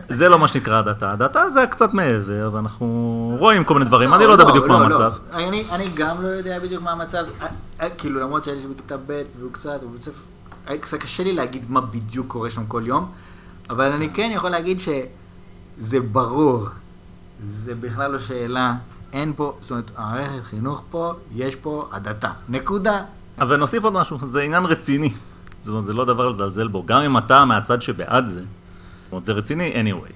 זה 0.09 0.29
לא 0.29 0.39
מה 0.39 0.47
שנקרא 0.47 0.79
הדתה. 0.79 1.11
הדתה 1.11 1.49
זה 1.49 1.65
קצת 1.67 1.93
מעבר, 1.93 2.49
ואנחנו 2.53 3.35
רואים 3.39 3.63
כל 3.63 3.73
מיני 3.73 3.85
דברים. 3.85 4.13
אני 4.13 4.25
לא 4.25 4.31
יודע 4.31 4.45
בדיוק 4.45 4.67
מה 4.67 4.85
המצב. 4.85 5.13
אני, 5.33 5.63
אני 5.71 5.89
גם 5.95 6.21
לא 6.21 6.27
יודע 6.27 6.59
בדיוק 6.59 6.83
מה 6.83 6.91
המצב, 6.91 7.25
אה, 7.41 7.47
אה, 7.81 7.89
כאילו 7.89 8.19
למרות 8.19 8.43
שהילד 8.43 8.69
בכיתה 8.75 8.97
ב' 8.97 9.21
והוא 9.39 9.51
קצת, 9.51 9.81
הוא 9.81 9.91
ספר, 10.01 10.21
אה, 10.69 10.77
קצת 10.77 10.97
קשה 10.97 11.23
לי 11.23 11.33
להגיד 11.33 11.71
מה 11.71 11.81
בדיוק 11.81 12.27
קורה 12.27 12.49
שם 12.49 12.65
כל 12.65 12.83
יום, 12.85 13.11
אבל 13.69 13.91
אני 13.91 14.09
כן 14.13 14.31
יכול 14.33 14.49
להגיד 14.49 14.79
שזה 14.79 15.99
ברור, 16.11 16.67
זה 17.43 17.75
בכלל 17.75 18.11
לא 18.11 18.19
שאלה, 18.19 18.73
אין 19.13 19.33
פה, 19.35 19.57
זאת 19.61 19.71
אומרת, 19.71 19.91
המערכת 19.95 20.43
חינוך 20.43 20.83
פה, 20.89 21.13
יש 21.35 21.55
פה 21.55 21.89
הדתה, 21.91 22.31
נקודה. 22.49 23.03
אבל 23.39 23.57
נוסיף 23.57 23.83
עוד 23.83 23.93
משהו, 23.93 24.17
זה 24.27 24.41
עניין 24.41 24.65
רציני. 24.65 25.13
זאת 25.61 25.69
אומרת, 25.69 25.85
זה 25.85 25.93
לא 25.93 26.05
דבר 26.05 26.29
לזלזל 26.29 26.67
בו. 26.67 26.83
גם 26.85 27.01
אם 27.01 27.17
אתה 27.17 27.45
מהצד 27.45 27.81
שבעד 27.81 28.27
זה, 28.27 28.41
זאת 29.09 29.11
אומרת, 29.11 29.25
זה 29.25 29.33
רציני 29.33 29.73
anyway. 29.73 30.13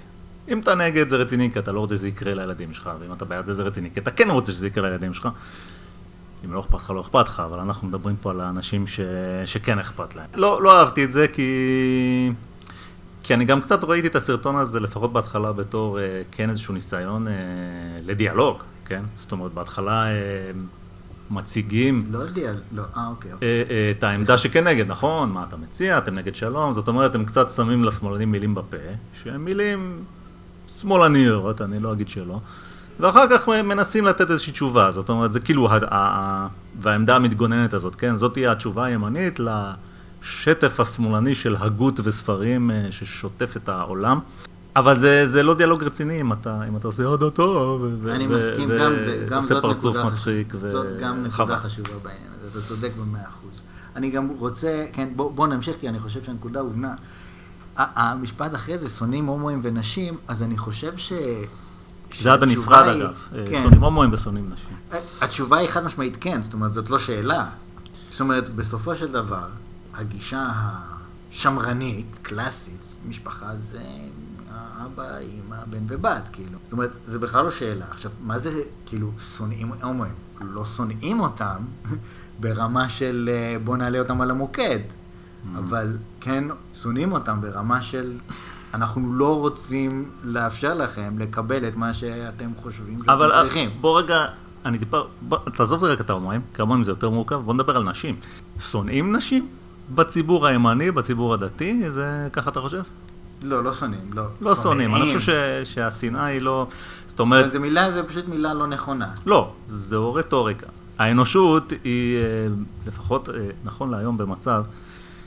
אם 0.52 0.60
אתה 0.60 0.76
נגד 0.76 1.10
זה 1.10 1.16
רציני 1.16 1.52
כי 1.54 1.60
אתה 1.60 1.72
לא 1.72 1.80
רוצה 1.80 1.96
שזה 1.96 2.08
יקרה 2.08 2.34
לילדים 2.34 2.74
שלך, 2.74 2.90
ואם 3.00 3.14
אתה 3.14 3.26
בעד 3.26 3.46
זה 3.46 3.54
זה 3.54 3.64
רציני 3.64 3.92
כי 3.92 4.00
אתה 4.00 4.12
כן 4.12 4.30
רוצה 4.30 4.52
שזה 4.52 4.68
יקרה 4.68 4.90
לילדים 4.90 5.14
שלך. 5.14 5.30
אם 6.46 6.54
לא 6.54 6.60
אכפת 6.60 6.74
לך, 6.74 6.90
לא 6.90 7.02
אכפת 7.02 7.28
לך, 7.28 7.40
אבל 7.40 7.60
אנחנו 7.60 7.88
מדברים 7.88 8.16
פה 8.22 8.32
על 8.32 8.42
האנשים 8.42 8.88
ש... 8.88 9.00
שכן 9.46 9.80
אכפת 9.80 10.16
להם. 10.16 10.30
לא, 10.36 10.64
לא 10.64 10.80
אהבתי 10.80 11.04
את 11.04 11.12
זה 11.12 11.28
כי... 11.28 11.50
כי 13.24 13.34
אני 13.34 13.46
גם 13.46 13.62
קצת 13.62 13.84
ראיתי 13.84 14.08
את 14.08 14.16
הסרטון 14.16 14.56
הזה, 14.56 14.80
לפחות 14.80 15.14
בהתחלה, 15.14 15.52
בתור 15.52 16.00
אה, 16.00 16.22
כן 16.32 16.50
איזשהו 16.50 16.74
ניסיון 16.74 17.28
אה, 17.28 17.34
לדיאלוג, 18.02 18.58
כן? 18.86 19.04
זאת 19.16 19.32
אומרת, 19.32 19.54
בהתחלה 19.54 20.06
אה, 20.06 20.12
מציגים 21.32 22.06
לא 22.12 22.18
יודע, 22.18 22.54
לא, 22.72 22.84
אה 22.98 23.08
אוקיי, 23.08 23.34
אוקיי. 23.34 23.48
אה, 23.48 23.64
אה, 23.70 23.92
את 23.92 24.04
העמדה 24.04 24.38
שכנגד, 24.38 24.88
נכון? 24.88 25.32
מה 25.32 25.44
אתה 25.48 25.58
מציע? 25.58 25.98
אתם 25.98 26.16
נגד 26.16 26.36
שלום? 26.36 26.74
זאת 26.74 26.88
אומרת, 26.88 27.16
הם 27.16 27.26
קצת 27.26 27.52
שמים 27.52 27.84
לשמאלנים 27.84 28.32
מילים 28.32 28.56
בפה, 28.56 28.78
שהן 29.24 29.42
מילים 29.42 30.04
שמאלניות, 30.68 31.62
אני 31.62 31.80
לא 31.80 31.94
אגיד 31.94 32.10
שלא, 32.10 32.40
ואחר 33.00 33.26
כך 33.30 33.48
מנסים 33.48 34.06
לתת 34.06 34.32
איזושהי 34.32 34.54
תשובה, 34.54 34.92
זאת 34.92 35.10
אומרת, 35.10 35.32
זה 35.32 35.40
כאילו, 35.40 35.70
והעמדה 36.82 37.16
המתגוננת 37.16 37.74
הזאת, 37.74 37.96
כן? 37.96 38.16
זאת 38.16 38.34
תהיה 38.34 38.52
התשובה 38.52 38.86
הימנית 38.86 39.40
לשטף 39.40 40.80
השמאלני 40.80 41.36
של 41.36 41.56
הגות 41.60 42.00
וספרים 42.04 42.72
אה, 42.72 42.88
ששוטף 42.92 43.58
את 43.58 43.70
העולם. 43.70 44.20
אבל 44.76 45.00
זה, 45.00 45.28
זה 45.28 45.44
לא 45.44 45.54
דיאלוג 45.54 45.84
רציני 45.84 46.22
אם 46.22 46.34
אתה, 46.34 46.60
אם 46.68 46.78
אתה 46.78 46.88
עושה 46.88 47.06
עוד 47.06 47.22
אותו, 47.24 47.44
ו- 47.82 47.96
ו- 48.02 48.14
אני 48.16 48.28
ו- 48.28 48.38
מסכים, 48.38 48.70
גם, 48.80 48.94
זה, 49.00 49.26
גם 49.30 49.42
זאת 49.42 49.62
פרצוף 49.62 49.96
נקודה 49.96 50.10
מצחיק, 50.10 50.48
חשובה. 50.56 50.70
זאת 50.70 50.98
גם. 51.00 51.24
נקודה 51.24 51.58
חשובה 51.58 51.90
בעניין 52.04 52.32
הזה, 52.40 52.48
אתה 52.60 52.68
צודק 52.68 52.92
במאה 53.02 53.22
אחוז. 53.30 53.62
אני 53.96 54.10
גם 54.12 54.30
רוצה, 54.38 54.86
כן, 54.94 55.10
בוא, 55.16 55.32
בוא 55.32 55.48
נמשיך, 55.48 55.76
כי 55.80 55.90
אני 55.90 56.00
חושב 56.00 56.24
שהנקודה 56.24 56.60
הובנה. 56.60 56.96
המשפט 57.78 58.56
אחרי 58.56 58.78
זה, 58.78 58.90
שונאים 58.90 59.26
הומואים 59.26 59.60
ונשים, 59.64 60.18
אז 60.28 60.44
אני 60.44 60.58
חושב 60.58 60.98
ש... 60.98 61.14
זה 61.14 61.46
שהתשובה 62.12 62.38
בנפרד 62.38 62.88
היא- 62.88 63.04
אגב, 63.04 63.16
אה, 63.36 63.44
כן. 63.50 63.62
שונאים 63.62 63.84
הומואים 63.84 64.14
ושונאים 64.14 64.50
נשים. 64.54 64.76
התשובה 65.22 65.58
היא 65.58 65.68
חד 65.70 65.84
משמעית 65.86 66.18
כן, 66.22 66.42
זאת 66.42 66.54
אומרת, 66.54 66.74
זאת 66.74 66.90
לא 66.90 67.00
שאלה. 67.00 67.46
זאת 68.12 68.22
אומרת, 68.22 68.50
בסופו 68.56 68.96
של 68.96 69.12
דבר, 69.12 69.48
הגישה 69.94 70.50
השמרנית, 71.32 72.20
קלאסית, 72.22 72.82
משפחה 73.10 73.46
זה 73.60 73.80
האבא, 74.84 75.18
אמא, 75.20 75.56
בן 75.70 75.84
ובת, 75.88 76.30
כאילו. 76.34 76.58
זאת 76.64 76.72
אומרת, 76.72 76.98
זה 77.06 77.20
בכלל 77.20 77.46
לא 77.46 77.52
שאלה. 77.52 77.86
עכשיו, 77.92 78.12
מה 78.22 78.40
זה, 78.40 78.62
כאילו, 78.86 79.12
שונאים 79.38 79.72
הומואים? 79.82 80.14
לא 80.42 80.66
שונאים 80.66 81.20
אותם 81.20 81.58
ברמה 82.42 82.90
של 82.90 83.30
אה, 83.34 83.60
בוא 83.64 83.78
נעלה 83.78 84.00
אותם 84.00 84.22
על 84.22 84.32
המוקד, 84.32 84.80
אבל 85.58 85.98
כן 86.22 86.44
שונאים 86.82 87.12
אותם 87.12 87.42
ברמה 87.42 87.82
של 87.82 88.18
אנחנו 88.74 89.14
לא 89.14 89.40
רוצים 89.40 90.10
לאפשר 90.24 90.74
לכם 90.74 91.20
לקבל 91.20 91.68
את 91.68 91.76
מה 91.76 91.94
שאתם 91.94 92.52
חושבים 92.58 93.00
שאתם 93.00 93.12
אבל 93.12 93.32
אה, 93.32 93.44
צריכים. 93.44 93.70
בוא 93.82 94.00
רגע, 94.00 94.26
אני 94.66 94.80
טיפה, 94.80 95.02
בוא, 95.22 95.38
תעזוב 95.56 95.84
רגע 95.84 96.02
את 96.02 96.10
ההומואים, 96.10 96.42
כי 96.54 96.62
ההומואים 96.62 96.84
זה 96.84 96.92
יותר 96.92 97.10
מורכב, 97.10 97.36
בוא 97.36 97.54
נדבר 97.54 97.78
על 97.78 97.84
נשים. 97.84 98.16
שונאים 98.60 99.16
נשים? 99.16 99.48
בציבור 99.96 100.48
הימני, 100.48 100.92
בציבור 100.92 101.34
הדתי, 101.34 101.92
זה 101.92 102.28
ככה 102.34 102.50
אתה 102.50 102.62
חושב? 102.62 102.82
לא, 103.44 103.64
לא 103.64 103.74
שונאים, 103.74 104.14
לא. 104.14 104.24
לא 104.42 104.56
שונאים, 104.56 104.96
אני 104.96 105.06
חושב 105.06 105.20
ש, 105.20 105.30
שהשנאה 105.74 106.26
היא 106.26 106.42
לא... 106.42 106.68
זאת 107.08 107.20
אומרת, 107.20 107.52
זו 107.52 107.60
מילה, 107.60 107.92
זו 107.92 108.02
פשוט 108.08 108.28
מילה 108.28 108.54
לא 108.54 108.68
נכונה. 108.68 109.12
לא, 109.26 109.52
זו 109.68 110.14
רטוריקה. 110.14 110.68
האנושות 111.00 111.74
היא, 111.84 112.18
אה, 112.18 112.22
לפחות 112.88 113.30
אה, 113.30 113.36
נכון 113.64 113.92
להיום, 113.92 114.18
במצב 114.18 114.64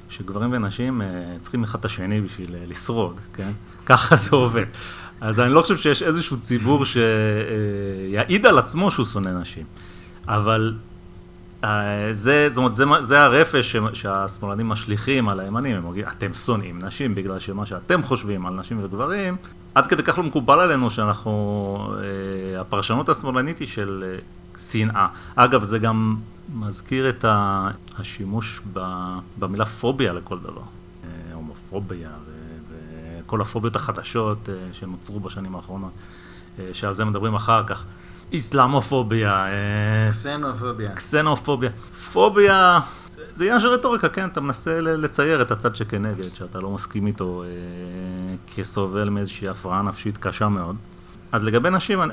שגברים 0.08 0.52
ונשים 0.52 1.02
אה, 1.02 1.06
צריכים 1.40 1.62
אחד 1.62 1.78
את 1.78 1.84
השני 1.84 2.20
בשביל 2.20 2.48
לשרוד, 2.66 3.20
כן? 3.32 3.50
ככה 3.86 4.16
זה 4.16 4.30
עובד. 4.36 4.64
אז 5.20 5.40
אני 5.40 5.52
לא 5.52 5.62
חושב 5.62 5.76
שיש 5.76 6.02
איזשהו 6.02 6.36
ציבור 6.40 6.84
שיעיד 6.84 8.46
על 8.46 8.58
עצמו 8.58 8.90
שהוא 8.90 9.06
שונא 9.06 9.40
נשים. 9.40 9.64
אבל 10.28 10.74
זה, 12.12 12.48
זאת 12.48 12.56
אומרת, 12.56 12.74
זה, 12.74 12.84
זה 13.00 13.20
הרפש 13.22 13.76
שהשמאלנים 13.92 14.68
משליכים 14.68 15.28
על 15.28 15.40
הימנים, 15.40 15.76
הם 15.76 15.84
אומרים, 15.84 16.04
אתם 16.08 16.34
שונאים 16.34 16.78
נשים 16.82 17.14
בגלל 17.14 17.38
שמה 17.38 17.66
שאתם 17.66 18.02
חושבים 18.02 18.46
על 18.46 18.54
נשים 18.54 18.84
וגברים, 18.84 19.36
עד 19.74 19.86
כדי 19.86 20.02
כך 20.02 20.18
לא 20.18 20.24
מקובל 20.24 20.60
עלינו 20.60 20.90
שאנחנו, 20.90 21.94
אה, 22.54 22.60
הפרשנות 22.60 23.08
השמאלנית 23.08 23.58
היא 23.58 23.68
של 23.68 24.04
אה, 24.06 24.18
שנאה. 24.70 25.06
אגב, 25.36 25.62
זה 25.62 25.78
גם 25.78 26.16
מזכיר 26.54 27.08
את 27.08 27.24
ה- 27.24 27.68
השימוש 27.98 28.60
ב- 28.72 28.80
במילה 29.38 29.66
פוביה 29.66 30.12
לכל 30.12 30.38
דבר. 30.38 30.62
אה, 31.04 31.34
הומופוביה 31.34 32.10
וכל 33.24 33.40
הפוביות 33.40 33.76
החדשות 33.76 34.48
אה, 34.48 34.54
שנוצרו 34.72 35.20
בשנים 35.20 35.54
האחרונות, 35.54 35.90
אה, 36.58 36.68
שעל 36.72 36.94
זה 36.94 37.04
מדברים 37.04 37.34
אחר 37.34 37.64
כך. 37.66 37.84
איסלאמופוביה, 38.32 39.46
אה, 39.46 40.08
קסנופוביה. 40.10 40.88
קסנופוביה. 40.88 41.70
פוביה, 42.12 42.78
זה- 43.34 43.44
עניין 43.44 43.60
של 43.60 43.68
רטוריקה, 43.68 44.08
כן, 44.08 44.28
אתה 44.28 44.40
מנסה 44.40 44.80
לצייר 44.80 45.42
את 45.42 45.50
הצד 45.50 45.76
שכנגד, 45.76 46.34
שאתה 46.34 46.60
לא 46.60 46.70
מסכים 46.70 47.06
איתו 47.06 47.42
אה, 47.42 47.48
כסובל 48.56 49.08
מאיזושהי 49.08 49.48
הפרעה 49.48 49.82
נפשית 49.82 50.18
קשה 50.18 50.48
מאוד. 50.48 50.76
אז 51.32 51.44
לגבי 51.44 51.70
נשים, 51.70 52.02
אני, 52.02 52.12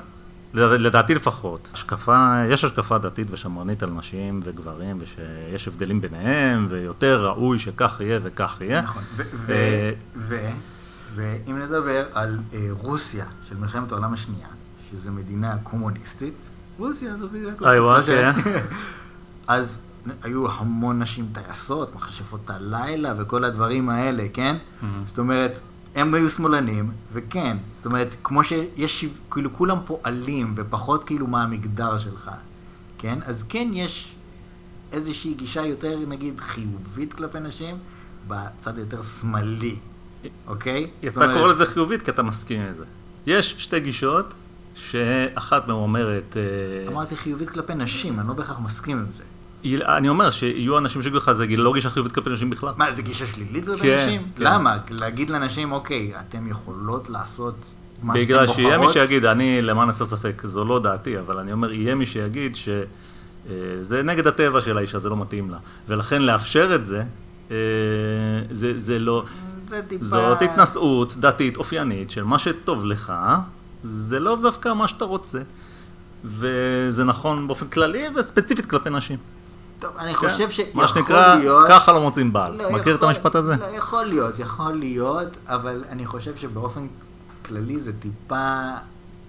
לד- 0.54 0.80
לדעתי 0.82 1.16
לפחות, 1.16 1.70
השקפה, 1.74 2.34
יש 2.50 2.64
השקפה 2.64 2.98
דתית 2.98 3.28
ושמרנית 3.32 3.84
על 3.84 3.90
נשים 3.90 4.40
וגברים, 4.44 4.98
ושיש 5.00 5.68
הבדלים 5.68 6.02
ביניהם, 6.02 6.66
ויותר 6.70 7.26
ראוי 7.28 7.60
שכך 7.60 7.98
יהיה 8.00 8.20
וכך 8.24 8.58
יהיה. 8.62 8.82
נכון. 8.82 9.04
ו- 9.16 9.24
ו- 9.34 9.52
אה, 9.54 9.92
ו- 10.16 10.50
ואם 11.16 11.60
נדבר 11.60 12.04
על 12.14 12.40
אה, 12.54 12.68
רוסיה 12.72 13.26
של 13.50 13.58
מלחמת 13.58 13.92
העולם 13.92 14.14
השנייה, 14.14 14.48
שזו 14.94 15.12
מדינה 15.12 15.58
קומוניסטית, 15.64 16.34
רוסיה 16.78 17.18
זו 17.18 17.28
מדינה 17.28 17.54
קומוניסטית. 17.56 17.68
איווה, 17.68 17.98
לא 17.98 18.04
ש- 18.04 18.06
כן. 18.06 18.32
אז 19.48 19.80
היו 20.24 20.52
המון 20.52 21.02
נשים 21.02 21.28
טייסות, 21.34 21.96
מכשפות 21.96 22.50
הלילה 22.50 23.14
וכל 23.18 23.44
הדברים 23.44 23.90
האלה, 23.90 24.24
כן? 24.34 24.56
זאת 25.06 25.18
אומרת, 25.20 25.60
הם 25.96 26.14
היו 26.14 26.30
שמאלנים, 26.30 26.92
וכן, 27.14 27.58
זאת 27.78 27.86
אומרת, 27.86 28.16
כמו 28.24 28.44
שיש, 28.44 29.06
כאילו 29.32 29.54
כולם 29.54 29.78
פועלים, 29.86 30.54
ופחות 30.58 31.04
כאילו 31.04 31.28
מה 31.28 31.44
המגדר 31.44 31.98
שלך, 31.98 32.32
כן? 32.98 33.20
אז 33.26 33.44
כן 33.50 33.68
יש 33.74 34.16
איזושהי 34.92 35.34
גישה 35.34 35.62
יותר, 35.66 36.00
נגיד, 36.08 36.42
חיובית 36.42 37.14
כלפי 37.14 37.40
נשים, 37.40 37.76
בצד 38.28 38.78
היותר 38.78 39.02
שמאלי, 39.02 39.76
אוקיי? 40.48 40.88
זאת 41.04 41.18
אתה 41.18 41.34
קורא 41.34 41.48
לזה 41.48 41.66
חיובית 41.66 42.02
כי 42.02 42.12
אתה 42.12 42.24
מסכים 42.24 42.62
עם 42.62 42.74
זה. 42.74 42.86
יש 43.26 43.56
שתי 43.58 43.80
גישות, 43.80 44.34
שאחת 44.76 45.68
מהן 45.68 45.76
אומרת... 45.76 46.38
אה, 46.38 46.92
אמרתי 46.92 47.16
חיובית 47.16 47.50
כלפי 47.50 47.76
נשים, 47.76 48.20
אני 48.20 48.28
לא 48.28 48.34
בהכרח 48.34 48.60
מסכים 48.60 48.98
עם 48.98 49.06
זה. 49.14 49.24
אני 49.66 50.10
אומר 50.10 50.32
שיהיו 50.32 50.78
אנשים 50.78 51.02
שיגידו 51.02 51.18
לך, 51.18 51.32
זה 51.32 51.46
לא 51.48 51.74
גישה 51.74 51.90
חיובית 51.90 52.12
כלפי 52.12 52.30
נשים 52.30 52.50
בכלל. 52.50 52.74
מה, 52.78 52.92
זה 52.92 53.02
גישה 53.02 53.28
שלילית 53.28 53.66
כלפי 53.66 53.82
כן, 53.82 54.06
נשים? 54.06 54.28
כן. 54.36 54.44
למה? 54.44 54.78
להגיד 54.90 55.30
לנשים, 55.30 55.72
אוקיי, 55.72 56.14
אתן 56.20 56.48
יכולות 56.48 57.10
לעשות 57.10 57.72
מה 58.04 58.14
שאתן 58.14 58.26
בגלל 58.26 58.46
בוחרות? 58.46 58.56
שיהיה 58.56 58.78
מי 58.78 58.94
שיגיד, 58.94 59.26
אני 59.26 59.62
למען 59.62 59.90
הסר 59.90 60.06
ספק, 60.06 60.42
זו 60.46 60.66
לא 60.66 60.80
דעתי, 60.80 61.20
אבל 61.20 61.38
אני 61.40 61.52
אומר, 61.52 61.72
יהיה 61.72 61.96
מי 61.96 62.06
שיגיד 62.06 62.56
שזה 62.56 64.04
נגד 64.04 64.28
הטבע 64.28 64.62
של 64.62 64.78
האישה, 64.78 65.00
זה 65.00 65.10
לא 65.10 65.18
מתאים 65.18 65.50
לה. 65.50 65.58
ולכן 65.88 66.22
לאפשר 66.22 66.76
את 66.76 66.86
זה, 66.86 67.04
אה, 67.52 67.58
זה, 68.52 68.78
זה 68.78 69.00
לא... 69.00 69.24
זה 69.68 69.82
טיפה... 69.88 70.06
זאת 70.06 70.42
התנשאות 70.42 71.18
דתית 71.18 71.58
אופיינית 71.58 72.12
של 72.12 72.24
מה 72.24 72.40
שטוב 72.40 72.86
לך, 72.86 73.14
זה 73.84 74.20
לא 74.20 74.38
דווקא 74.42 74.74
מה 74.74 74.88
שאתה 74.88 75.06
רוצה. 75.06 75.40
וזה 76.26 77.04
נכון 77.04 77.48
באופן 77.48 77.68
כללי 77.68 78.04
וספציפית 78.16 78.66
כלפי 78.66 78.90
נשים. 78.90 79.18
טוב, 79.80 79.98
אני 79.98 80.16
כן? 80.16 80.30
חושב 80.30 80.50
שיכול 80.50 80.82
מה 80.82 80.88
שנקרא, 80.88 81.36
להיות... 81.36 81.68
ככה 81.70 81.94
לא 81.94 82.02
מוצאים 82.02 82.34
בעל. 82.34 82.56
לא, 82.58 82.72
מכיר 82.72 82.96
את 82.96 83.00
יכול- 83.00 83.08
המשפט 83.10 83.36
הזה? 83.36 83.56
לא, 83.56 83.66
יכול 83.66 84.04
להיות, 84.06 84.40
יכול 84.40 84.74
להיות, 84.74 85.38
אבל 85.48 85.84
אני 85.90 86.06
חושב 86.06 86.36
שבאופן 86.38 86.88
כללי 87.46 87.80
זה 87.80 87.92
טיפה, 88.00 88.60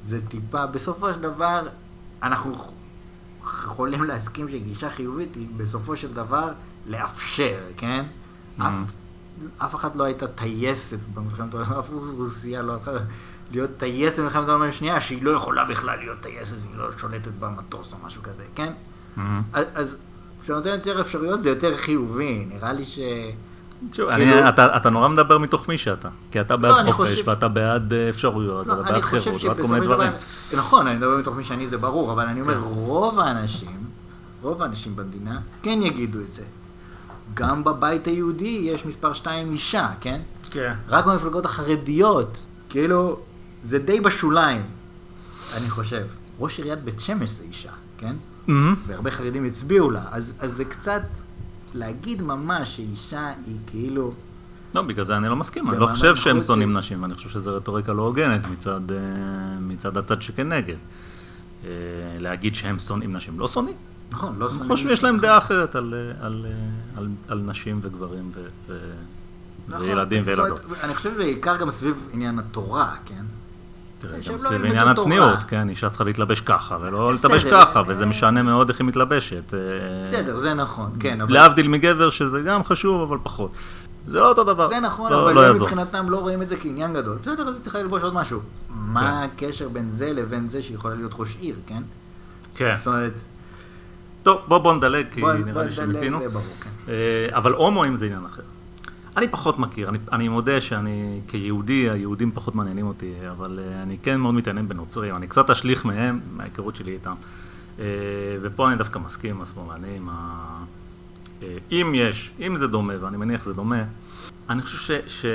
זה 0.02 0.20
טיפה, 0.28 0.66
בסופו 0.66 1.12
של 1.12 1.20
דבר, 1.20 1.68
אנחנו 2.23 2.52
יכולים 3.64 4.04
להסכים 4.04 4.49
שגישה 4.49 4.90
חיובית 4.90 5.34
היא 5.34 5.46
בסופו 5.56 5.96
של 5.96 6.12
דבר 6.12 6.49
לאפשר, 6.87 7.58
כן? 7.76 8.04
אף, 8.62 8.75
אף 9.58 9.75
אחת 9.75 9.96
לא 9.96 10.04
הייתה 10.04 10.26
טייסת 10.28 10.99
במלחמת 11.14 11.54
העולם, 11.54 11.73
אף 11.73 11.88
רוסיה 12.16 12.62
לא 12.62 12.73
הלכה 12.73 12.90
להיות 13.52 13.70
טייסת 13.78 14.18
במלחמת 14.18 14.48
העולם 14.48 14.68
השנייה, 14.68 15.00
שהיא 15.00 15.22
לא 15.22 15.30
יכולה 15.30 15.64
בכלל 15.64 15.98
להיות 15.98 16.20
טייסת 16.20 16.56
והיא 16.66 16.76
לא 16.76 16.88
שולטת 17.00 17.30
במטוס 17.40 17.92
או 17.92 18.06
משהו 18.06 18.22
כזה, 18.22 18.42
כן? 18.54 18.72
אז- 19.52 19.66
אז 19.74 19.96
כשנותן 20.42 20.68
יותר 20.70 21.00
אפשרויות 21.00 21.42
זה 21.42 21.48
יותר 21.48 21.76
חיובי, 21.76 22.44
נראה 22.48 22.72
לי 22.72 22.84
ש... 22.84 22.98
תשמע, 23.90 24.12
כאילו- 24.16 24.38
אני- 24.38 24.48
אתה 24.48 24.76
אתה 24.76 24.90
נורא 24.90 25.08
מדבר 25.08 25.38
מתוך 25.38 25.68
מי 25.68 25.78
שאתה. 25.78 26.08
כי 26.30 26.40
אתה 26.40 26.56
בעד 26.56 26.86
לא, 26.86 26.92
חופש, 26.92 27.10
חושב- 27.10 27.28
ואתה 27.28 27.48
בעד 27.48 27.92
אה, 27.92 28.08
אפשרויות, 28.08 28.66
לא, 28.66 28.72
ואתה 28.72 28.92
בעד 28.92 29.02
חירות, 29.04 29.26
ועד 29.44 29.56
כל 29.56 29.62
מיני 29.62 29.78
של 29.78 29.84
דבר, 29.84 29.94
דברים. 29.94 30.12
נכון, 30.54 30.86
אני 30.86 30.96
מדבר 30.96 31.16
מתוך 31.18 31.36
מי 31.36 31.44
שאני 31.44 31.66
זה 31.66 31.78
ברור, 31.78 32.12
אבל 32.12 32.26
אני 32.26 32.40
אומר, 32.40 32.58
רוב 32.58 33.20
האנשים, 33.20 33.76
רוב 34.42 34.62
האנשים 34.62 34.96
במדינה, 34.96 35.38
כן 35.62 35.78
יגידו 35.82 36.18
את 36.20 36.32
זה. 36.32 36.42
גם 37.34 37.64
בבית 37.64 38.06
היהודי 38.06 38.60
יש 38.72 38.86
מספר 38.86 39.12
שתיים 39.12 39.52
אישה, 39.52 39.88
כן? 40.00 40.20
כן. 40.50 40.74
רק 40.88 41.06
במפלגות 41.06 41.44
החרדיות, 41.44 42.38
כאילו, 42.70 43.18
זה 43.64 43.78
די 43.78 44.00
בשוליים, 44.00 44.62
אני 45.56 45.71
חושב. 45.71 46.06
ראש 46.38 46.59
עיריית 46.59 46.78
בית 46.85 47.00
שמש 47.00 47.30
זה 47.30 47.42
אישה, 47.44 47.71
כן? 47.99 48.16
מהמם. 48.47 48.75
והרבה 48.87 49.11
חרדים 49.11 49.44
הצביעו 49.44 49.90
לה, 49.90 50.04
אז, 50.11 50.35
אז 50.38 50.52
זה 50.52 50.64
קצת 50.64 51.02
להגיד 51.75 52.23
ממש 52.23 52.76
שאישה 52.76 53.30
היא 53.47 53.56
כאילו... 53.66 54.12
לא, 54.75 54.83
בגלל 54.83 55.04
זה 55.04 55.16
אני 55.16 55.28
לא 55.28 55.37
מסכים, 55.37 55.71
אני 55.71 55.78
לא 55.78 55.87
חושב 55.87 56.16
שהם 56.16 56.40
שונאים 56.40 56.73
של- 56.73 56.78
נשים, 56.78 57.02
ואני 57.02 57.14
חושב 57.14 57.28
שזו 57.28 57.56
רטוריקה 57.56 57.92
לא 57.92 58.02
הוגנת 58.02 58.47
מצד, 58.47 58.92
אה, 58.92 58.97
מצד 59.61 59.97
הצד 59.97 60.23
שכנגד. 60.23 60.76
אה, 61.64 61.68
להגיד 62.21 62.54
שהם 62.54 62.78
שונאים 62.78 63.12
נשים, 63.12 63.40
לא 63.40 63.49
שונאים. 63.49 63.76
נכון, 64.12 64.38
לא 64.38 64.49
שונאים 64.50 64.68
חושבים, 64.68 64.92
יש. 64.92 65.02
להם 65.02 65.18
דעה 65.18 65.38
אחרת 65.38 65.76
על, 65.76 65.94
אה, 65.94 66.26
על, 66.26 66.47
אה, 66.49 66.52
על, 66.99 67.09
על 67.28 67.38
נשים 67.38 67.78
וגברים 67.83 68.30
ו, 68.35 68.40
ו, 68.68 68.78
נכון, 69.68 69.83
וילדים 69.88 70.23
וילדות. 70.26 70.61
אני 70.85 70.94
חושב 70.94 71.16
בעיקר 71.16 71.56
גם 71.56 71.71
סביב 71.71 72.09
עניין 72.12 72.38
התורה, 72.38 72.94
כן? 73.06 73.25
תראה, 74.08 74.18
גם 74.28 74.34
לא 74.34 74.38
סביב 74.38 74.64
עניין 74.64 74.80
תורה. 74.80 74.90
הצניעות, 74.90 75.38
כן, 75.49 75.68
אישה 75.68 75.88
צריכה 75.88 76.04
להתלבש 76.04 76.40
ככה, 76.40 76.78
ולא 76.80 77.12
להתלבש 77.12 77.44
ככה, 77.44 77.78
אה, 77.78 77.84
וזה 77.87 78.06
משנה 78.06 78.42
מאוד 78.42 78.68
איך 78.68 78.80
היא 78.80 78.87
מתלבשת. 78.88 79.54
אה, 79.54 79.58
בסדר, 80.04 80.38
זה 80.38 80.54
נכון, 80.54 80.90
כן. 81.00 81.18
להבדיל 81.28 81.68
מגבר, 81.68 82.11
שזה 82.11 82.40
גם 82.40 82.64
חשוב, 82.64 83.02
אבל 83.02 83.18
פחות. 83.23 83.50
זה 84.08 84.20
לא 84.20 84.28
אותו 84.28 84.44
דבר. 84.44 84.68
זה 84.68 84.80
נכון, 84.80 85.12
לא- 85.12 85.23
אבל 85.23 85.34
לא 85.34 85.40
הם 85.40 85.46
יעזור. 85.46 85.68
מבחינתם 85.68 86.11
לא 86.11 86.16
רואים 86.16 86.42
את 86.42 86.49
זה 86.49 86.56
כעניין 86.56 86.93
גדול. 86.95 87.17
בסדר, 87.23 87.49
אז 87.49 87.54
היא 87.54 87.62
צריכה 87.62 87.78
ללבוש 87.78 88.02
עוד 88.02 88.14
משהו. 88.14 88.40
מה 88.71 89.23
הקשר 89.25 89.69
בין 89.69 89.90
זה 89.90 90.12
לבין 90.12 90.49
זה 90.49 90.62
שיכולה 90.62 90.95
להיות 90.95 91.14
ראש 91.19 91.36
עיר, 91.40 91.54
כן? 91.67 91.82
כן. 92.54 92.75
זאת 92.78 92.86
אומרת, 92.86 93.12
טוב, 94.23 94.40
בוא 94.49 94.58
בוא 94.58 94.75
נדלג, 94.75 95.06
כי 95.10 95.21
בוא- 95.21 95.32
נראה 95.32 95.52
בוא 95.52 95.62
לי 95.62 95.73
שמיצינו. 95.73 96.19
ברור, 96.19 96.43
כן. 96.60 96.71
אה, 96.93 97.36
אבל 97.36 97.52
הומואים 97.52 97.97
זה 97.97 98.06
עניין 98.06 98.25
אחר. 98.25 98.43
אני 99.16 99.28
פחות 99.28 99.58
מכיר, 99.58 99.88
אני, 99.88 99.98
אני 100.12 100.28
מודה 100.28 100.60
שאני 100.60 101.20
כיהודי, 101.28 101.90
היהודים 101.90 102.32
פחות 102.32 102.54
מעניינים 102.54 102.86
אותי, 102.86 103.12
אבל 103.30 103.58
אה, 103.62 103.80
אני 103.82 103.98
כן 103.98 104.20
מאוד 104.20 104.34
מתעניין 104.34 104.68
בנוצרים, 104.68 105.14
אני 105.16 105.26
קצת 105.26 105.50
אשליך 105.50 105.84
מהם, 105.84 106.20
מההיכרות 106.32 106.76
שלי 106.76 106.92
איתם. 106.92 107.14
אה, 107.78 107.84
ופה 108.42 108.68
אני 108.68 108.76
דווקא 108.76 108.98
מסכים 108.98 109.36
עם 109.36 109.42
השמאלנים. 109.42 110.08
ה- 110.08 110.64
אה, 111.42 111.56
אם 111.72 111.92
יש, 111.94 112.32
אם 112.40 112.56
זה 112.56 112.66
דומה, 112.66 112.94
ואני 113.00 113.16
מניח 113.16 113.42
שזה 113.44 113.52
דומה, 113.54 113.84
אני 114.50 114.62
חושב 114.62 114.76
ש... 114.78 114.90
ש... 115.20 115.26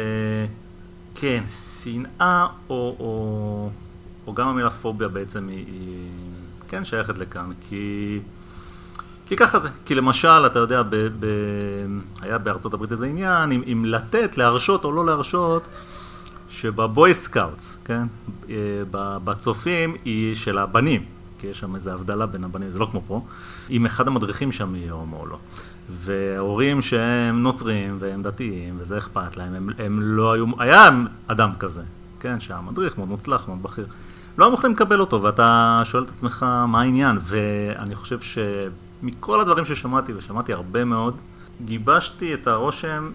כן, 1.15 1.43
שנאה 1.83 2.47
או, 2.69 2.95
או, 2.99 3.69
או 4.27 4.33
גם 4.33 4.47
המילה 4.47 4.69
פוביה 4.69 5.07
בעצם 5.07 5.47
היא, 5.47 5.65
היא 5.67 6.07
כן 6.67 6.85
שייכת 6.85 7.17
לכאן, 7.17 7.51
כי... 7.69 8.19
כי 9.29 9.35
ככה 9.35 9.59
זה. 9.59 9.69
כי 9.85 9.95
למשל, 9.95 10.45
אתה 10.45 10.59
יודע, 10.59 10.83
ב, 10.83 10.95
ב, 10.95 11.25
היה 12.21 12.37
בארצות 12.37 12.73
הברית 12.73 12.91
איזה 12.91 13.05
עניין, 13.05 13.51
אם, 13.51 13.61
אם 13.71 13.85
לתת, 13.85 14.37
להרשות 14.37 14.85
או 14.85 14.91
לא 14.91 15.05
להרשות, 15.05 15.67
שב 16.49 16.81
boy 16.81 17.13
scouts, 17.13 17.77
כן, 17.85 18.07
אה, 18.49 18.55
בצופים 19.23 19.95
היא 20.05 20.35
של 20.35 20.57
הבנים, 20.57 21.03
כי 21.39 21.47
יש 21.47 21.59
שם 21.59 21.75
איזו 21.75 21.91
הבדלה 21.91 22.25
בין 22.25 22.43
הבנים, 22.43 22.71
זה 22.71 22.79
לא 22.79 22.87
כמו 22.91 23.01
פה, 23.07 23.21
אם 23.69 23.85
אחד 23.85 24.07
המדריכים 24.07 24.51
שם 24.51 24.75
יהיה 24.75 24.93
הומו 24.93 25.17
או 25.19 25.27
לא. 25.27 25.37
וההורים 25.89 26.81
שהם 26.81 27.43
נוצרים 27.43 27.97
והם 27.99 28.21
דתיים, 28.21 28.77
וזה 28.77 28.97
אכפת 28.97 29.37
להם, 29.37 29.53
הם, 29.53 29.69
הם 29.79 29.99
לא 30.01 30.33
היו, 30.33 30.45
היה 30.57 30.89
אדם 31.27 31.51
כזה, 31.59 31.81
כן, 32.19 32.39
שהיה 32.39 32.61
מדריך 32.61 32.97
מאוד 32.97 33.09
מוצלח, 33.09 33.47
מאוד 33.47 33.63
בכיר. 33.63 33.85
לא 34.37 34.45
היו 34.45 34.51
מוכנים 34.51 34.73
לקבל 34.73 34.99
אותו, 34.99 35.21
ואתה 35.21 35.81
שואל 35.83 36.03
את 36.03 36.09
עצמך 36.09 36.45
מה 36.67 36.81
העניין, 36.81 37.17
ואני 37.21 37.95
חושב 37.95 38.19
שמכל 39.01 39.41
הדברים 39.41 39.65
ששמעתי, 39.65 40.13
ושמעתי 40.13 40.53
הרבה 40.53 40.85
מאוד, 40.85 41.17
גיבשתי 41.65 42.33
את 42.33 42.47
הרושם, 42.47 43.11